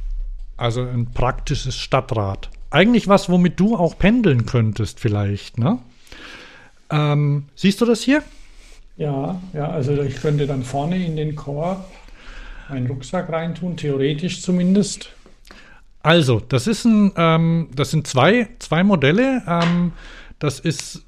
Also 0.56 0.82
ein 0.82 1.06
praktisches 1.12 1.76
Stadtrad. 1.76 2.50
Eigentlich 2.70 3.08
was, 3.08 3.28
womit 3.28 3.58
du 3.58 3.76
auch 3.76 3.98
pendeln 3.98 4.46
könntest, 4.46 5.00
vielleicht, 5.00 5.58
ne? 5.58 5.78
Ähm, 6.90 7.44
siehst 7.54 7.80
du 7.80 7.86
das 7.86 8.02
hier? 8.02 8.22
Ja, 8.96 9.40
ja, 9.54 9.70
also 9.70 10.00
ich 10.02 10.16
könnte 10.20 10.46
dann 10.46 10.62
vorne 10.62 11.04
in 11.04 11.16
den 11.16 11.34
Korb 11.34 11.90
meinen 12.68 12.86
Rucksack 12.86 13.30
reintun, 13.30 13.76
theoretisch 13.76 14.42
zumindest. 14.42 15.10
Also, 16.02 16.40
das 16.40 16.66
ist 16.66 16.84
ein, 16.84 17.12
ähm, 17.16 17.68
das 17.74 17.90
sind 17.90 18.06
zwei, 18.06 18.48
zwei 18.58 18.82
Modelle. 18.84 19.42
Ähm, 19.46 19.92
das 20.38 20.60
ist, 20.60 21.02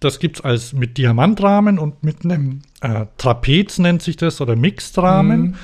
das 0.00 0.18
gibt 0.18 0.38
es 0.38 0.44
als 0.44 0.72
mit 0.72 0.98
Diamantrahmen 0.98 1.78
und 1.78 2.02
mit 2.02 2.24
einem 2.24 2.62
äh, 2.84 3.06
Trapez 3.16 3.78
nennt 3.78 4.02
sich 4.02 4.16
das 4.16 4.40
oder 4.40 4.56
Mixed-Rahmen. 4.56 5.40
Mhm. 5.40 5.54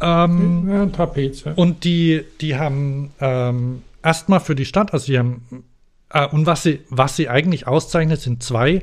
Ähm, 0.00 0.68
ja, 0.70 0.86
Trapez. 0.86 1.44
Ja. 1.44 1.52
Und 1.56 1.84
die, 1.84 2.22
die 2.40 2.56
haben 2.56 3.10
ähm, 3.20 3.82
erstmal 4.02 4.40
für 4.40 4.54
die 4.54 4.64
Stadt, 4.64 4.92
also 4.92 5.06
sie 5.06 5.18
haben, 5.18 5.64
äh, 6.10 6.26
und 6.28 6.46
was 6.46 6.62
sie, 6.62 6.80
was 6.88 7.16
sie 7.16 7.28
eigentlich 7.28 7.66
auszeichnet, 7.66 8.20
sind 8.20 8.42
zwei 8.42 8.82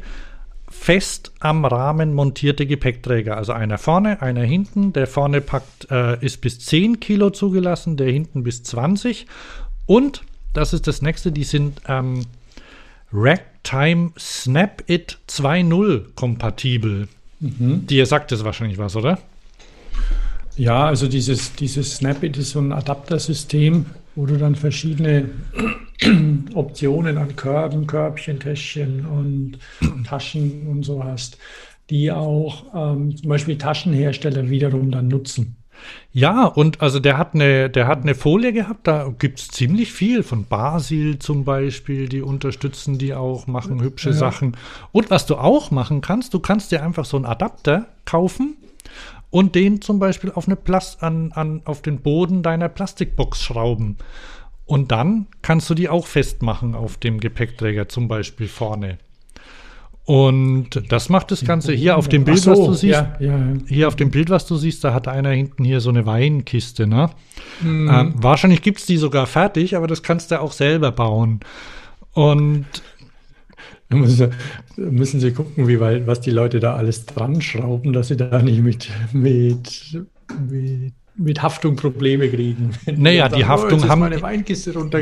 fest 0.69 1.31
am 1.39 1.63
Rahmen 1.63 2.13
montierte 2.13 2.67
Gepäckträger. 2.67 3.37
Also 3.37 3.53
einer 3.53 3.77
vorne, 3.77 4.21
einer 4.21 4.43
hinten. 4.43 4.91
Der 4.91 5.07
vorne 5.07 5.39
packt, 5.39 5.89
äh, 5.89 6.23
ist 6.23 6.41
bis 6.41 6.59
10 6.59 6.99
Kilo 6.99 7.29
zugelassen, 7.29 7.95
der 7.95 8.11
hinten 8.11 8.43
bis 8.43 8.63
20. 8.63 9.27
Und, 9.85 10.23
das 10.53 10.73
ist 10.73 10.87
das 10.87 11.01
nächste, 11.01 11.31
die 11.31 11.45
sind 11.45 11.81
ähm, 11.87 12.25
Ragtime 13.13 14.11
Snap 14.19 14.83
It 14.87 15.19
2.0 15.29 16.13
kompatibel. 16.15 17.07
Mhm. 17.39 17.85
Dir 17.87 18.05
sagt 18.05 18.31
das 18.31 18.43
wahrscheinlich 18.43 18.77
was, 18.77 18.95
oder? 18.95 19.19
Ja, 20.55 20.87
also 20.87 21.07
dieses, 21.07 21.53
dieses 21.53 21.97
Snap-It 21.97 22.37
ist 22.37 22.51
so 22.51 22.59
ein 22.59 22.71
Adaptersystem, 22.71 23.85
wo 24.15 24.25
du 24.25 24.37
dann 24.37 24.55
verschiedene 24.55 25.29
Optionen 26.55 27.17
an 27.19 27.35
Körben, 27.35 27.85
Körbchen, 27.85 28.39
Täschchen 28.39 29.05
und 29.05 29.59
Taschen 30.05 30.67
und 30.67 30.83
so 30.83 31.03
hast, 31.03 31.37
die 31.91 32.11
auch 32.11 32.65
ähm, 32.73 33.15
zum 33.15 33.29
Beispiel 33.29 33.57
Taschenhersteller 33.57 34.49
wiederum 34.49 34.89
dann 34.89 35.07
nutzen. 35.07 35.56
Ja, 36.11 36.45
und 36.45 36.81
also 36.81 36.99
der 36.99 37.17
hat 37.17 37.35
eine, 37.35 37.69
der 37.69 37.87
hat 37.87 38.01
eine 38.01 38.15
Folie 38.15 38.53
gehabt, 38.53 38.87
da 38.87 39.13
gibt 39.19 39.39
es 39.39 39.49
ziemlich 39.49 39.93
viel 39.93 40.23
von 40.23 40.45
Basil 40.45 41.19
zum 41.19 41.45
Beispiel, 41.45 42.09
die 42.09 42.21
unterstützen 42.21 42.97
die 42.97 43.13
auch, 43.13 43.47
machen 43.47 43.81
hübsche 43.81 44.09
ja. 44.09 44.15
Sachen. 44.15 44.57
Und 44.91 45.11
was 45.11 45.25
du 45.25 45.35
auch 45.35 45.71
machen 45.71 46.01
kannst, 46.01 46.33
du 46.33 46.39
kannst 46.39 46.71
dir 46.71 46.83
einfach 46.83 47.05
so 47.05 47.17
einen 47.17 47.25
Adapter 47.25 47.87
kaufen 48.05 48.57
und 49.29 49.55
den 49.55 49.81
zum 49.81 49.99
Beispiel 49.99 50.31
auf, 50.31 50.47
eine 50.47 50.55
Plast 50.55 51.03
an, 51.03 51.31
an, 51.33 51.61
auf 51.65 51.81
den 51.81 52.01
Boden 52.01 52.43
deiner 52.43 52.69
Plastikbox 52.69 53.41
schrauben. 53.41 53.97
Und 54.65 54.91
dann 54.91 55.27
kannst 55.41 55.69
du 55.69 55.73
die 55.75 55.87
auch 55.87 56.07
festmachen 56.07 56.75
auf 56.75 56.97
dem 56.97 57.19
Gepäckträger, 57.19 57.87
zum 57.87 58.07
Beispiel 58.07 58.47
vorne. 58.47 58.97
Und 60.07 60.83
das 60.87 61.09
macht 61.09 61.31
das 61.31 61.43
Ganze 61.43 61.73
hier 61.73 61.97
auf 61.97 62.07
dem 62.07 62.23
Bild, 62.23 62.39
so, 62.39 62.51
was 62.51 62.59
du 62.59 62.73
siehst. 62.75 62.93
Ja, 62.93 63.17
ja, 63.19 63.37
ja. 63.37 63.53
Hier 63.67 63.89
auf 63.89 63.97
dem 63.97 64.09
Bild, 64.09 64.29
was 64.29 64.45
du 64.45 64.55
siehst, 64.55 64.81
da 64.85 64.93
hat 64.93 65.09
einer 65.09 65.31
hinten 65.31 65.65
hier 65.65 65.81
so 65.81 65.89
eine 65.89 66.05
Weinkiste. 66.05 66.87
Ne? 66.87 67.09
Mhm. 67.61 67.91
Ähm, 67.93 68.13
wahrscheinlich 68.15 68.61
gibt 68.61 68.79
es 68.79 68.85
die 68.85 68.95
sogar 68.95 69.27
fertig, 69.27 69.75
aber 69.75 69.85
das 69.85 70.03
kannst 70.03 70.31
du 70.31 70.39
auch 70.39 70.53
selber 70.53 70.93
bauen. 70.93 71.41
Und 72.13 72.67
müssen, 73.89 74.31
müssen 74.77 75.19
Sie 75.19 75.33
gucken, 75.33 75.67
wie 75.67 75.81
weit, 75.81 76.07
was 76.07 76.21
die 76.21 76.31
Leute 76.31 76.61
da 76.61 76.77
alles 76.77 77.05
dran 77.05 77.41
schrauben, 77.41 77.91
dass 77.91 78.07
sie 78.07 78.15
da 78.15 78.41
nicht 78.41 78.61
mit, 78.61 78.89
mit, 79.11 80.05
mit, 80.49 80.93
mit 81.17 81.41
Haftung 81.41 81.75
Probleme 81.75 82.29
kriegen. 82.29 82.71
Naja, 82.95 83.27
die 83.27 83.45
Haftung 83.45 83.81
oh, 83.83 83.87
haben. 83.87 84.13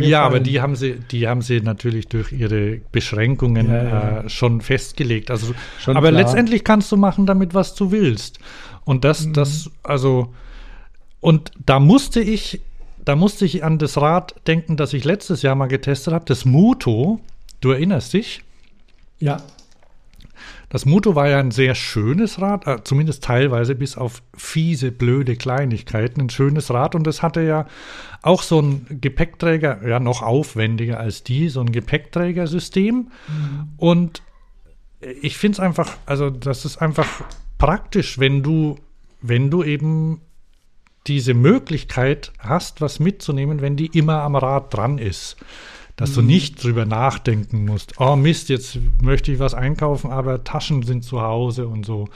Ja, 0.02 0.24
aber 0.24 0.40
die 0.40 0.62
haben 0.62 0.76
sie, 0.76 0.96
die 1.12 1.28
haben 1.28 1.42
sie 1.42 1.62
natürlich 1.62 2.08
durch 2.08 2.32
ihre 2.32 2.80
Beschränkungen 2.92 3.70
ja, 3.70 3.84
ja. 3.84 4.20
Äh, 4.22 4.30
schon 4.30 4.62
festgelegt. 4.62 5.30
Also, 5.30 5.54
schon 5.80 5.98
aber 5.98 6.10
klar. 6.10 6.24
letztendlich 6.24 6.64
kannst 6.64 6.92
du 6.92 6.98
machen 6.98 7.26
damit, 7.26 7.54
was 7.54 7.76
du 7.76 7.92
willst. 7.92 8.40
Und 8.86 9.04
das, 9.04 9.26
mhm. 9.26 9.34
das, 9.34 9.70
also, 9.84 10.34
und 11.20 11.52
da 11.66 11.80
musste 11.80 12.22
ich, 12.22 12.62
da 13.04 13.16
musste 13.16 13.46
ich 13.46 13.64
an 13.64 13.78
das 13.78 13.98
Rad 13.98 14.36
denken, 14.48 14.78
das 14.78 14.94
ich 14.94 15.04
letztes 15.04 15.42
Jahr 15.42 15.56
mal 15.56 15.68
getestet 15.68 16.14
habe, 16.14 16.26
das 16.26 16.46
Muto. 16.46 17.20
Du 17.62 17.72
erinnerst 17.72 18.14
dich? 18.14 18.42
Ja. 19.20 19.38
Das 20.76 20.86
Moto 20.86 21.16
war 21.16 21.30
ja 21.30 21.40
ein 21.40 21.52
sehr 21.52 21.74
schönes 21.74 22.42
Rad, 22.42 22.68
äh, 22.68 22.84
zumindest 22.84 23.24
teilweise 23.24 23.76
bis 23.76 23.96
auf 23.96 24.22
fiese, 24.36 24.92
blöde 24.92 25.38
Kleinigkeiten. 25.38 26.20
Ein 26.20 26.30
schönes 26.30 26.70
Rad 26.70 26.96
und 26.96 27.08
es 27.08 27.24
hatte 27.24 27.40
ja 27.44 27.66
auch 28.22 28.42
so 28.42 28.62
ein 28.62 28.86
Gepäckträger, 29.00 29.88
ja 29.88 30.02
noch 30.02 30.22
aufwendiger 30.22 31.00
als 31.00 31.24
die, 31.24 31.48
so 31.48 31.62
ein 31.62 31.72
Gepäckträgersystem. 31.72 32.94
Mhm. 32.94 33.70
Und 33.78 34.22
ich 35.00 35.38
finde 35.38 35.54
es 35.54 35.60
einfach, 35.62 35.96
also 36.06 36.30
das 36.30 36.66
ist 36.66 36.82
einfach 36.82 37.24
praktisch, 37.58 38.20
wenn 38.20 38.44
du, 38.44 38.76
wenn 39.22 39.50
du 39.50 39.64
eben 39.64 40.20
diese 41.08 41.36
Möglichkeit 41.36 42.34
hast, 42.38 42.82
was 42.82 43.00
mitzunehmen, 43.00 43.62
wenn 43.62 43.78
die 43.78 43.98
immer 43.98 44.24
am 44.24 44.36
Rad 44.36 44.74
dran 44.74 44.98
ist 44.98 45.38
dass 45.96 46.12
mhm. 46.12 46.16
du 46.16 46.22
nicht 46.24 46.64
drüber 46.64 46.86
nachdenken 46.86 47.66
musst, 47.66 48.00
oh 48.00 48.16
Mist, 48.16 48.50
jetzt 48.50 48.80
möchte 49.02 49.32
ich 49.32 49.40
was 49.40 49.54
einkaufen, 49.54 50.12
aber 50.12 50.44
Taschen 50.44 50.84
sind 50.84 51.04
zu 51.04 51.22
Hause 51.22 51.68
und 51.68 51.86
so. 51.86 52.08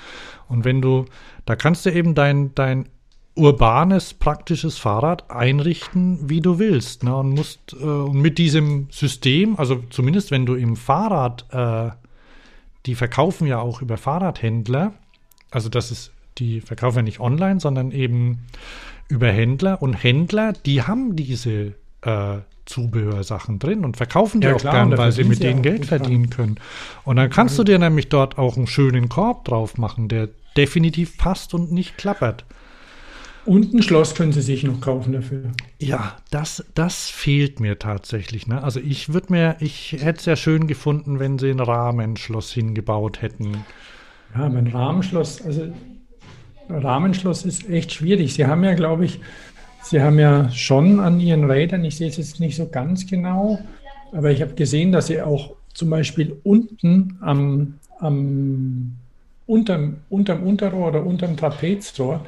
Und 0.47 0.65
wenn 0.65 0.81
du, 0.81 1.06
da 1.45 1.56
kannst 1.56 1.85
du 1.85 1.91
eben 1.91 2.15
dein, 2.15 2.53
dein 2.56 2.89
urbanes, 3.35 4.14
praktisches 4.14 4.77
Fahrrad 4.77 5.31
einrichten, 5.31 6.30
wie 6.30 6.41
du 6.41 6.60
willst. 6.60 7.03
Ne? 7.03 7.15
Und 7.15 7.30
musst 7.30 7.73
äh, 7.80 7.85
und 7.85 8.22
mit 8.22 8.38
diesem 8.38 8.88
System, 8.91 9.57
also 9.57 9.81
zumindest 9.89 10.31
wenn 10.31 10.45
du 10.45 10.56
im 10.56 10.76
Fahrrad, 10.76 11.45
äh, 11.51 11.91
die 12.85 12.95
verkaufen 12.95 13.47
ja 13.47 13.60
auch 13.60 13.81
über 13.81 13.97
Fahrradhändler, 13.97 14.93
also 15.51 15.69
das 15.69 15.91
ist, 15.91 16.11
die 16.38 16.61
verkaufen 16.61 16.97
ja 16.97 17.03
nicht 17.03 17.19
online, 17.19 17.60
sondern 17.60 17.91
eben 17.91 18.45
über 19.07 19.31
Händler 19.31 19.81
und 19.81 19.93
Händler, 19.93 20.53
die 20.53 20.84
haben 20.84 21.15
diese 21.15 21.76
äh, 22.01 22.38
Zubehörsachen 22.70 23.60
drin 23.60 23.84
und 23.84 23.98
verkaufen 23.98 24.41
die 24.41 24.48
ja, 24.48 24.56
auch 24.56 24.60
klar, 24.60 24.74
gern, 24.74 24.98
weil 24.98 25.12
sie 25.12 25.24
mit 25.24 25.44
denen 25.44 25.62
Geld 25.62 25.88
verdienen 25.88 26.30
können. 26.30 26.58
Und 27.04 27.18
dann 27.18 27.30
kannst 27.30 27.58
du 27.58 27.64
dir 27.64 27.80
nämlich 27.80 28.10
dort 28.10 28.38
auch 28.38 28.56
einen 28.56 28.68
schönen 28.68 29.10
Korb 29.10 29.46
drauf 29.46 29.78
machen, 29.78 30.08
der 30.08 30.30
definitiv 30.56 31.18
passt 31.18 31.54
und 31.54 31.72
nicht 31.72 31.98
klappert. 31.98 32.46
Und 33.46 33.74
ein 33.74 33.82
Schloss 33.82 34.14
können 34.14 34.32
Sie 34.32 34.41
sich 34.41 34.64
noch 34.64 34.80
kaufen 34.80 35.14
dafür. 35.14 35.52
Ja, 35.80 36.18
das, 36.30 36.64
das 36.76 37.10
fehlt 37.10 37.60
mir 37.60 37.80
tatsächlich. 37.80 38.46
Ne? 38.46 38.62
Also 38.62 38.80
ich 38.80 39.12
würde 39.12 39.32
mir, 39.32 39.56
ich 39.60 39.94
hätte 39.94 40.20
es 40.20 40.26
ja 40.26 40.36
schön 40.36 40.68
gefunden, 40.68 41.20
wenn 41.20 41.40
Sie 41.40 41.50
ein 41.50 41.60
Rahmenschloss 41.60 42.52
hingebaut 42.52 43.22
hätten. 43.24 43.66
Ja, 44.36 44.46
aber 44.46 44.58
ein 44.58 44.68
Rahmenschloss, 44.68 45.41
also 45.41 45.74
Rahmenschloss 46.70 47.46
ist 47.46 47.68
echt 47.70 47.94
schwierig. 47.94 48.36
Sie 48.36 48.46
haben 48.46 48.64
ja, 48.64 48.76
glaube 48.76 49.06
ich, 49.06 49.20
Sie 49.90 50.02
haben 50.03 50.20
ja 50.20 50.52
schon 50.52 50.99
an 50.99 51.20
Ihren 51.20 51.49
Rädern, 51.49 51.84
ich 51.84 51.98
sehe 51.98 52.10
es 52.10 52.18
jetzt 52.18 52.40
nicht 52.40 52.56
so 52.56 52.68
ganz 52.68 53.07
genau, 53.07 53.57
aber 54.11 54.30
ich 54.30 54.44
habe 54.44 54.53
gesehen, 54.53 54.91
dass 54.91 55.07
Sie 55.07 55.20
auch 55.20 55.56
zum 55.74 55.90
Beispiel 55.90 56.40
unten 56.44 57.18
am, 57.22 57.80
am 57.98 58.98
unterm, 59.48 59.98
unterm 60.11 60.44
Unterrohr 60.44 60.90
oder 60.90 61.03
unterm 61.03 61.36
Trapezrohr 61.36 62.24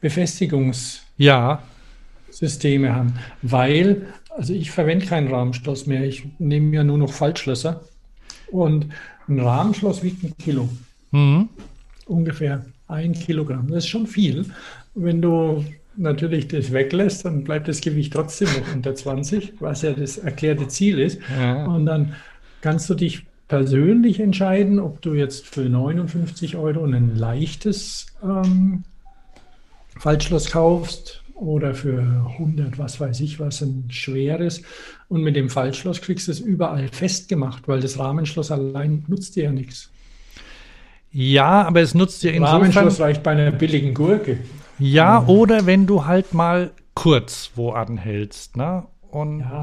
Befestigungssysteme 0.00 2.86
ja. 2.86 2.94
haben. 2.94 3.14
Weil, 3.42 4.06
also 4.28 4.54
ich 4.54 4.70
verwende 4.70 5.06
kein 5.06 5.26
Rahmenschloss 5.26 5.88
mehr, 5.88 6.04
ich 6.04 6.28
nehme 6.38 6.76
ja 6.76 6.84
nur 6.84 6.98
noch 6.98 7.12
Faltschlösser 7.12 7.80
und 8.52 8.86
ein 9.28 9.40
Rahmenschloss 9.40 10.04
wiegt 10.04 10.22
ein 10.22 10.32
Kilo. 10.38 10.68
Mhm. 11.10 11.48
Ungefähr 12.06 12.66
ein 12.86 13.14
Kilogramm. 13.14 13.66
Das 13.66 13.78
ist 13.78 13.88
schon 13.88 14.06
viel. 14.06 14.46
Wenn 14.94 15.20
du 15.20 15.64
natürlich 16.00 16.48
das 16.48 16.72
weglässt, 16.72 17.24
dann 17.24 17.44
bleibt 17.44 17.68
das 17.68 17.80
Gewicht 17.80 18.12
trotzdem 18.12 18.48
noch 18.48 18.74
unter 18.74 18.94
20, 18.94 19.54
was 19.60 19.82
ja 19.82 19.92
das 19.92 20.18
erklärte 20.18 20.68
Ziel 20.68 20.98
ist. 20.98 21.20
Ja. 21.38 21.66
Und 21.66 21.86
dann 21.86 22.14
kannst 22.60 22.88
du 22.90 22.94
dich 22.94 23.26
persönlich 23.48 24.20
entscheiden, 24.20 24.78
ob 24.78 25.02
du 25.02 25.14
jetzt 25.14 25.46
für 25.46 25.62
59 25.62 26.56
Euro 26.56 26.84
ein 26.84 27.16
leichtes 27.16 28.06
ähm, 28.22 28.84
Faltschloss 29.98 30.50
kaufst 30.50 31.22
oder 31.34 31.74
für 31.74 32.00
100, 32.38 32.78
was 32.78 33.00
weiß 33.00 33.20
ich 33.20 33.40
was, 33.40 33.60
ein 33.62 33.86
schweres. 33.90 34.62
Und 35.08 35.22
mit 35.22 35.36
dem 35.36 35.48
Faltschloss 35.48 36.00
kriegst 36.00 36.28
du 36.28 36.32
es 36.32 36.40
überall 36.40 36.88
festgemacht, 36.88 37.66
weil 37.66 37.80
das 37.80 37.98
Rahmenschloss 37.98 38.50
allein 38.50 39.04
nutzt 39.08 39.36
dir 39.36 39.44
ja 39.44 39.52
nichts. 39.52 39.90
Ja, 41.12 41.62
aber 41.62 41.80
es 41.80 41.94
nutzt 41.94 42.22
dir 42.22 42.32
insofern... 42.32 42.60
Rahmenschloss 42.60 43.00
reicht 43.00 43.22
bei 43.22 43.32
einer 43.32 43.50
billigen 43.50 43.94
Gurke. 43.94 44.38
Ja, 44.80 45.26
oder 45.26 45.66
wenn 45.66 45.86
du 45.86 46.06
halt 46.06 46.34
mal 46.34 46.72
kurz 46.94 47.52
wo 47.54 47.70
anhältst, 47.70 48.56
ne? 48.56 48.84
Und, 49.10 49.40
ja, 49.40 49.60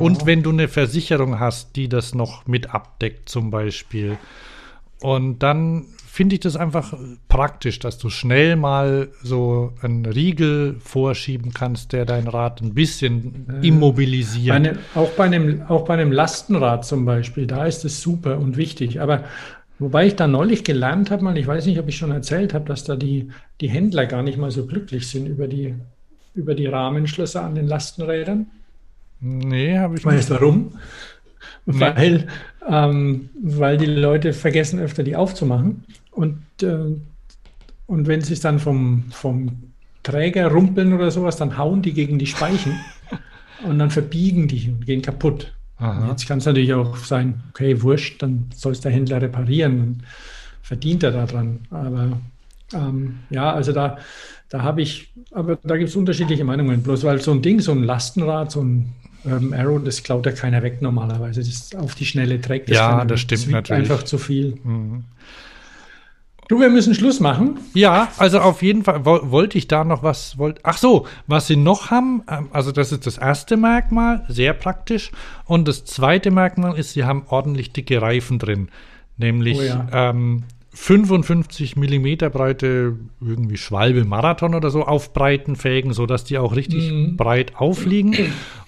und 0.00 0.26
wenn 0.26 0.42
du 0.42 0.50
eine 0.50 0.66
Versicherung 0.66 1.38
hast, 1.38 1.76
die 1.76 1.88
das 1.88 2.14
noch 2.14 2.46
mit 2.46 2.74
abdeckt, 2.74 3.28
zum 3.28 3.50
Beispiel. 3.50 4.18
Und 5.00 5.38
dann 5.38 5.84
finde 6.18 6.34
ich 6.34 6.40
das 6.40 6.56
einfach 6.56 6.94
praktisch, 7.28 7.78
dass 7.78 7.98
du 7.98 8.10
schnell 8.10 8.56
mal 8.56 9.10
so 9.22 9.72
einen 9.82 10.04
Riegel 10.04 10.76
vorschieben 10.80 11.52
kannst, 11.54 11.92
der 11.92 12.06
dein 12.06 12.26
Rad 12.26 12.60
ein 12.60 12.74
bisschen 12.74 13.46
äh, 13.62 13.68
immobilisiert. 13.68 14.56
Eine, 14.56 14.78
auch, 14.96 15.10
bei 15.10 15.26
einem, 15.26 15.62
auch 15.68 15.84
bei 15.84 15.94
einem 15.94 16.10
Lastenrad 16.10 16.84
zum 16.84 17.04
Beispiel, 17.04 17.46
da 17.46 17.66
ist 17.66 17.84
es 17.84 18.00
super 18.00 18.38
und 18.38 18.56
wichtig. 18.56 19.00
Aber 19.00 19.22
wobei 19.78 20.06
ich 20.06 20.16
da 20.16 20.26
neulich 20.26 20.64
gelernt 20.64 21.10
habe, 21.10 21.24
mal, 21.24 21.38
ich 21.38 21.46
weiß 21.46 21.66
nicht, 21.66 21.78
ob 21.78 21.88
ich 21.88 21.96
schon 21.96 22.10
erzählt 22.10 22.54
habe, 22.54 22.66
dass 22.66 22.84
da 22.84 22.96
die, 22.96 23.30
die 23.60 23.68
Händler 23.68 24.06
gar 24.06 24.22
nicht 24.22 24.38
mal 24.38 24.50
so 24.50 24.66
glücklich 24.66 25.08
sind 25.08 25.26
über 25.26 25.46
die, 25.46 25.74
über 26.34 26.54
die 26.54 26.66
Rahmenschlösser 26.66 27.44
an 27.44 27.54
den 27.54 27.66
Lastenrädern. 27.66 28.46
Nee, 29.20 29.78
habe 29.78 29.96
ich 29.96 30.04
nicht. 30.04 30.14
Weißt 30.14 30.30
du 30.30 30.34
warum? 30.34 30.78
Nee. 31.66 31.80
Weil, 31.80 32.28
ähm, 32.66 33.30
weil 33.42 33.76
die 33.76 33.86
Leute 33.86 34.32
vergessen 34.32 34.80
öfter, 34.80 35.02
die 35.02 35.16
aufzumachen. 35.16 35.84
Und, 36.10 36.40
äh, 36.62 36.96
und 37.86 38.06
wenn 38.06 38.20
sie 38.20 38.34
es 38.34 38.40
dann 38.40 38.58
vom, 38.58 39.04
vom 39.10 39.72
Träger 40.02 40.50
rumpeln 40.50 40.92
oder 40.94 41.10
sowas, 41.10 41.36
dann 41.36 41.58
hauen 41.58 41.82
die 41.82 41.92
gegen 41.92 42.18
die 42.18 42.26
Speichen 42.26 42.78
und 43.64 43.78
dann 43.78 43.90
verbiegen 43.90 44.48
die 44.48 44.70
und 44.70 44.86
gehen 44.86 45.02
kaputt. 45.02 45.52
Jetzt 46.08 46.26
kann 46.26 46.38
es 46.38 46.46
natürlich 46.46 46.74
auch 46.74 46.96
sein, 46.96 47.40
okay, 47.50 47.82
wurscht, 47.82 48.22
dann 48.22 48.46
soll 48.54 48.72
es 48.72 48.80
der 48.80 48.90
Händler 48.90 49.22
reparieren, 49.22 49.78
dann 49.78 50.02
verdient 50.62 51.02
er 51.04 51.12
daran. 51.12 51.60
Aber 51.70 52.18
ähm, 52.74 53.20
ja, 53.30 53.52
also 53.52 53.72
da, 53.72 53.98
da 54.48 54.62
habe 54.62 54.82
ich, 54.82 55.12
aber 55.30 55.56
da 55.62 55.76
gibt 55.76 55.90
es 55.90 55.96
unterschiedliche 55.96 56.44
Meinungen. 56.44 56.82
Bloß 56.82 57.04
weil 57.04 57.20
so 57.20 57.30
ein 57.30 57.42
Ding, 57.42 57.60
so 57.60 57.72
ein 57.72 57.84
Lastenrad, 57.84 58.50
so 58.50 58.62
ein 58.62 58.94
ähm, 59.24 59.52
Arrow, 59.52 59.82
das 59.82 60.02
klaut 60.02 60.26
ja 60.26 60.32
keiner 60.32 60.62
weg 60.62 60.82
normalerweise. 60.82 61.40
Das 61.40 61.74
auf 61.76 61.94
die 61.94 62.06
Schnelle 62.06 62.40
trägt. 62.40 62.70
Das 62.70 62.76
ja, 62.76 63.04
das 63.04 63.20
stimmt 63.20 63.42
das 63.42 63.50
natürlich. 63.50 63.90
Einfach 63.90 64.02
zu 64.04 64.18
viel. 64.18 64.58
Mhm. 64.64 65.04
Du, 66.48 66.58
wir 66.58 66.70
müssen 66.70 66.94
Schluss 66.94 67.20
machen. 67.20 67.58
Ja, 67.74 68.08
also 68.16 68.40
auf 68.40 68.62
jeden 68.62 68.82
Fall 68.82 69.04
wollte 69.04 69.58
ich 69.58 69.68
da 69.68 69.84
noch 69.84 70.02
was. 70.02 70.38
Wollt, 70.38 70.60
ach 70.62 70.78
so, 70.78 71.06
was 71.26 71.46
sie 71.46 71.56
noch 71.56 71.90
haben, 71.90 72.22
ähm, 72.28 72.48
also 72.52 72.72
das 72.72 72.90
ist 72.90 73.06
das 73.06 73.18
erste 73.18 73.58
Merkmal, 73.58 74.24
sehr 74.28 74.54
praktisch. 74.54 75.12
Und 75.44 75.68
das 75.68 75.84
zweite 75.84 76.30
Merkmal 76.30 76.78
ist, 76.78 76.94
sie 76.94 77.04
haben 77.04 77.24
ordentlich 77.28 77.74
dicke 77.74 78.00
Reifen 78.00 78.38
drin. 78.38 78.68
Nämlich 79.18 79.58
oh 79.58 79.62
ja. 79.62 79.86
ähm, 79.92 80.44
55 80.74 81.76
Millimeter 81.76 82.30
breite 82.30 82.96
irgendwie 83.20 83.56
Schwalbe 83.56 84.04
Marathon 84.04 84.54
oder 84.54 84.70
so 84.70 84.84
auf 84.84 85.12
breiten 85.12 85.56
Felgen, 85.56 85.92
sodass 85.92 86.24
die 86.24 86.38
auch 86.38 86.54
richtig 86.54 86.92
mhm. 86.92 87.16
breit 87.16 87.56
aufliegen. 87.56 88.14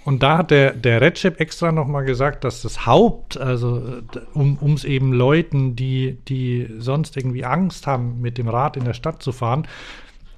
Und 0.05 0.22
da 0.22 0.39
hat 0.39 0.51
der, 0.51 0.72
der 0.72 1.01
Recep 1.02 1.40
extra 1.40 1.72
nochmal 1.72 2.05
gesagt, 2.05 2.44
dass 2.44 2.62
das 2.62 2.86
Haupt, 2.86 3.39
also 3.39 4.01
um 4.35 4.74
es 4.74 4.85
eben 4.85 5.12
Leuten, 5.12 5.77
die, 5.77 6.18
die 6.27 6.68
sonst 6.78 7.16
irgendwie 7.16 7.44
Angst 7.44 7.86
haben, 7.86 8.20
mit 8.20 8.39
dem 8.39 8.48
Rad 8.48 8.77
in 8.77 8.85
der 8.85 8.94
Stadt 8.94 9.22
zu 9.22 9.32
fahren, 9.32 9.68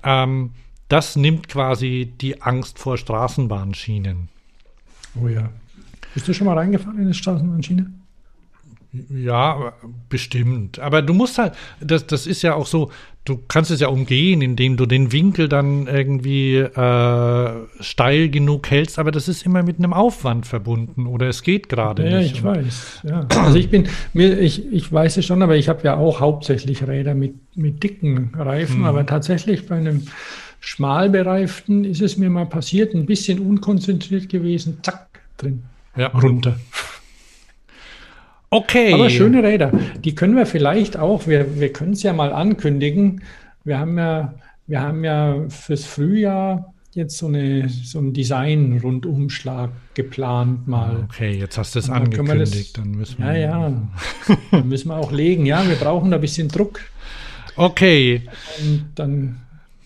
ähm, 0.03 0.51
das 0.89 1.17
nimmt 1.17 1.49
quasi 1.49 2.13
die 2.21 2.43
Angst 2.43 2.79
vor 2.79 2.99
Straßenbahnschienen. 2.99 4.29
Oh 5.23 5.29
ja. 5.29 5.51
Bist 6.13 6.29
du 6.29 6.35
schon 6.35 6.47
mal 6.47 6.59
reingefahren 6.59 6.99
in 6.99 7.05
eine 7.05 7.15
Straßenbahnschiene? 7.15 7.91
Ja, 9.09 9.73
bestimmt. 10.11 10.79
Aber 10.79 11.01
du 11.01 11.15
musst 11.15 11.39
halt, 11.39 11.55
das, 11.81 12.07
das 12.07 12.27
ist 12.27 12.43
ja 12.43 12.55
auch 12.55 12.67
so, 12.67 12.91
du 13.25 13.39
kannst 13.49 13.71
es 13.71 13.81
ja 13.81 13.89
umgehen, 13.89 14.43
indem 14.43 14.77
du 14.77 14.85
den 14.85 15.13
Winkel 15.13 15.49
dann 15.49 15.87
irgendwie 15.87 16.57
äh, 16.57 17.51
steil 17.81 18.29
genug 18.29 18.71
hältst, 18.71 18.99
aber 18.99 19.11
das 19.11 19.29
ist 19.29 19.47
immer 19.47 19.63
mit 19.63 19.79
einem 19.79 19.95
Aufwand 19.95 20.47
verbunden 20.47 21.07
oder 21.07 21.29
es 21.29 21.43
geht 21.43 21.71
gerade 21.71 22.09
ja, 22.09 22.19
nicht. 22.19 22.37
Ja, 22.37 22.37
ich 22.37 22.45
weiß. 22.45 23.03
Ja. 23.09 23.27
Also 23.39 23.57
ich 23.57 23.71
bin, 23.71 23.89
mir, 24.13 24.39
ich, 24.39 24.71
ich 24.71 24.93
weiß 24.93 25.17
es 25.17 25.25
schon, 25.25 25.43
aber 25.43 25.57
ich 25.57 25.71
habe 25.71 25.83
ja 25.85 25.97
auch 25.97 26.21
hauptsächlich 26.21 26.87
Räder 26.87 27.15
mit, 27.15 27.35
mit 27.57 27.83
dicken 27.83 28.33
Reifen, 28.37 28.77
hm. 28.77 28.85
aber 28.85 29.07
tatsächlich 29.07 29.67
bei 29.67 29.77
einem 29.77 30.07
schmalbereiften 30.61 31.85
ist 31.85 32.03
es 32.03 32.19
mir 32.19 32.29
mal 32.29 32.47
passiert, 32.47 32.95
ein 32.95 33.07
bisschen 33.07 33.39
unkonzentriert 33.39 34.29
gewesen, 34.29 34.79
zack, 34.83 35.09
drin, 35.39 35.63
ja. 35.97 36.09
runter. 36.09 36.57
Okay. 38.53 38.93
Aber 38.93 39.09
schöne 39.09 39.43
Räder. 39.43 39.73
Die 40.05 40.15
können 40.15 40.37
wir 40.37 40.45
vielleicht 40.45 40.99
auch, 40.99 41.27
wir, 41.27 41.59
wir 41.59 41.73
können 41.73 41.93
es 41.93 42.03
ja 42.03 42.13
mal 42.13 42.35
ankündigen. 42.35 43.23
Wir 43.65 43.79
haben 43.79 43.97
ja, 43.97 44.35
wir 44.67 44.83
haben 44.83 45.05
ja 45.05 45.49
fürs 45.49 45.87
Frühjahr 45.87 46.75
jetzt 46.93 47.17
so, 47.17 47.29
eine, 47.29 47.71
so 47.71 47.99
einen 47.99 48.13
Design-Rundumschlag 48.13 49.71
geplant 49.95 50.69
mal. 50.69 51.03
Okay, 51.05 51.33
jetzt 51.33 51.57
hast 51.57 51.75
du 51.75 51.79
es 51.79 51.89
angekündigt. 51.89 52.77
Dann, 52.77 52.91
dann 52.91 52.99
müssen 52.99 53.19
wir. 53.25 53.39
Ja, 53.39 53.69
ja. 53.69 53.73
dann 54.51 54.69
müssen 54.69 54.89
wir 54.89 54.97
auch 54.99 55.13
legen. 55.13 55.47
Ja, 55.47 55.67
wir 55.67 55.77
brauchen 55.77 56.11
da 56.11 56.19
ein 56.19 56.21
bisschen 56.21 56.49
Druck. 56.49 56.81
Okay. 57.57 58.21
Und 58.61 58.91
dann, 58.97 59.41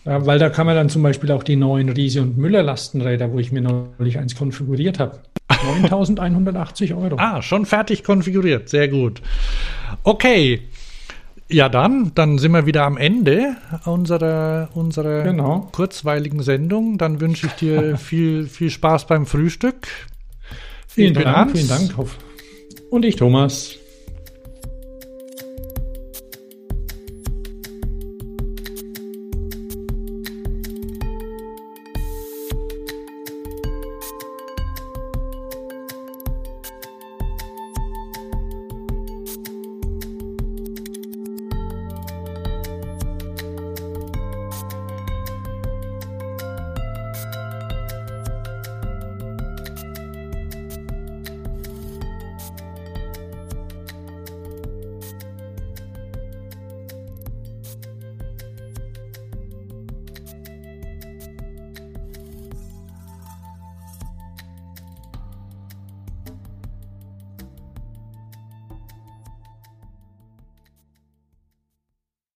ja, 0.07 0.25
weil 0.25 0.39
da 0.39 0.49
kann 0.49 0.65
man 0.65 0.75
dann 0.75 0.89
zum 0.89 1.03
Beispiel 1.03 1.31
auch 1.31 1.43
die 1.43 1.57
neuen 1.57 1.89
Riese 1.89 2.21
und 2.21 2.37
Müller 2.37 2.63
Lastenräder, 2.63 3.33
wo 3.33 3.39
ich 3.39 3.51
mir 3.51 3.61
neulich 3.61 4.17
eins 4.17 4.35
konfiguriert 4.35 4.99
habe. 4.99 5.19
9.180 5.49 6.95
Euro. 6.97 7.17
Ah, 7.17 7.41
schon 7.41 7.65
fertig 7.65 8.03
konfiguriert. 8.05 8.69
Sehr 8.69 8.87
gut. 8.87 9.21
Okay. 10.03 10.61
Ja, 11.49 11.69
dann, 11.69 12.11
dann 12.13 12.37
sind 12.39 12.51
wir 12.51 12.65
wieder 12.65 12.83
am 12.83 12.97
Ende 12.97 13.55
unserer, 13.85 14.69
unserer 14.73 15.23
genau. 15.23 15.69
kurzweiligen 15.71 16.41
Sendung. 16.41 16.97
Dann 16.97 17.19
wünsche 17.19 17.47
ich 17.47 17.53
dir 17.53 17.97
viel, 17.97 18.47
viel 18.47 18.69
Spaß 18.69 19.07
beim 19.07 19.25
Frühstück. 19.25 19.87
Vielen 20.87 21.13
Dank, 21.13 21.27
Hans. 21.27 21.51
vielen 21.51 21.67
Dank. 21.67 21.93
Und 22.89 23.03
ich, 23.03 23.17
Thomas. 23.17 23.75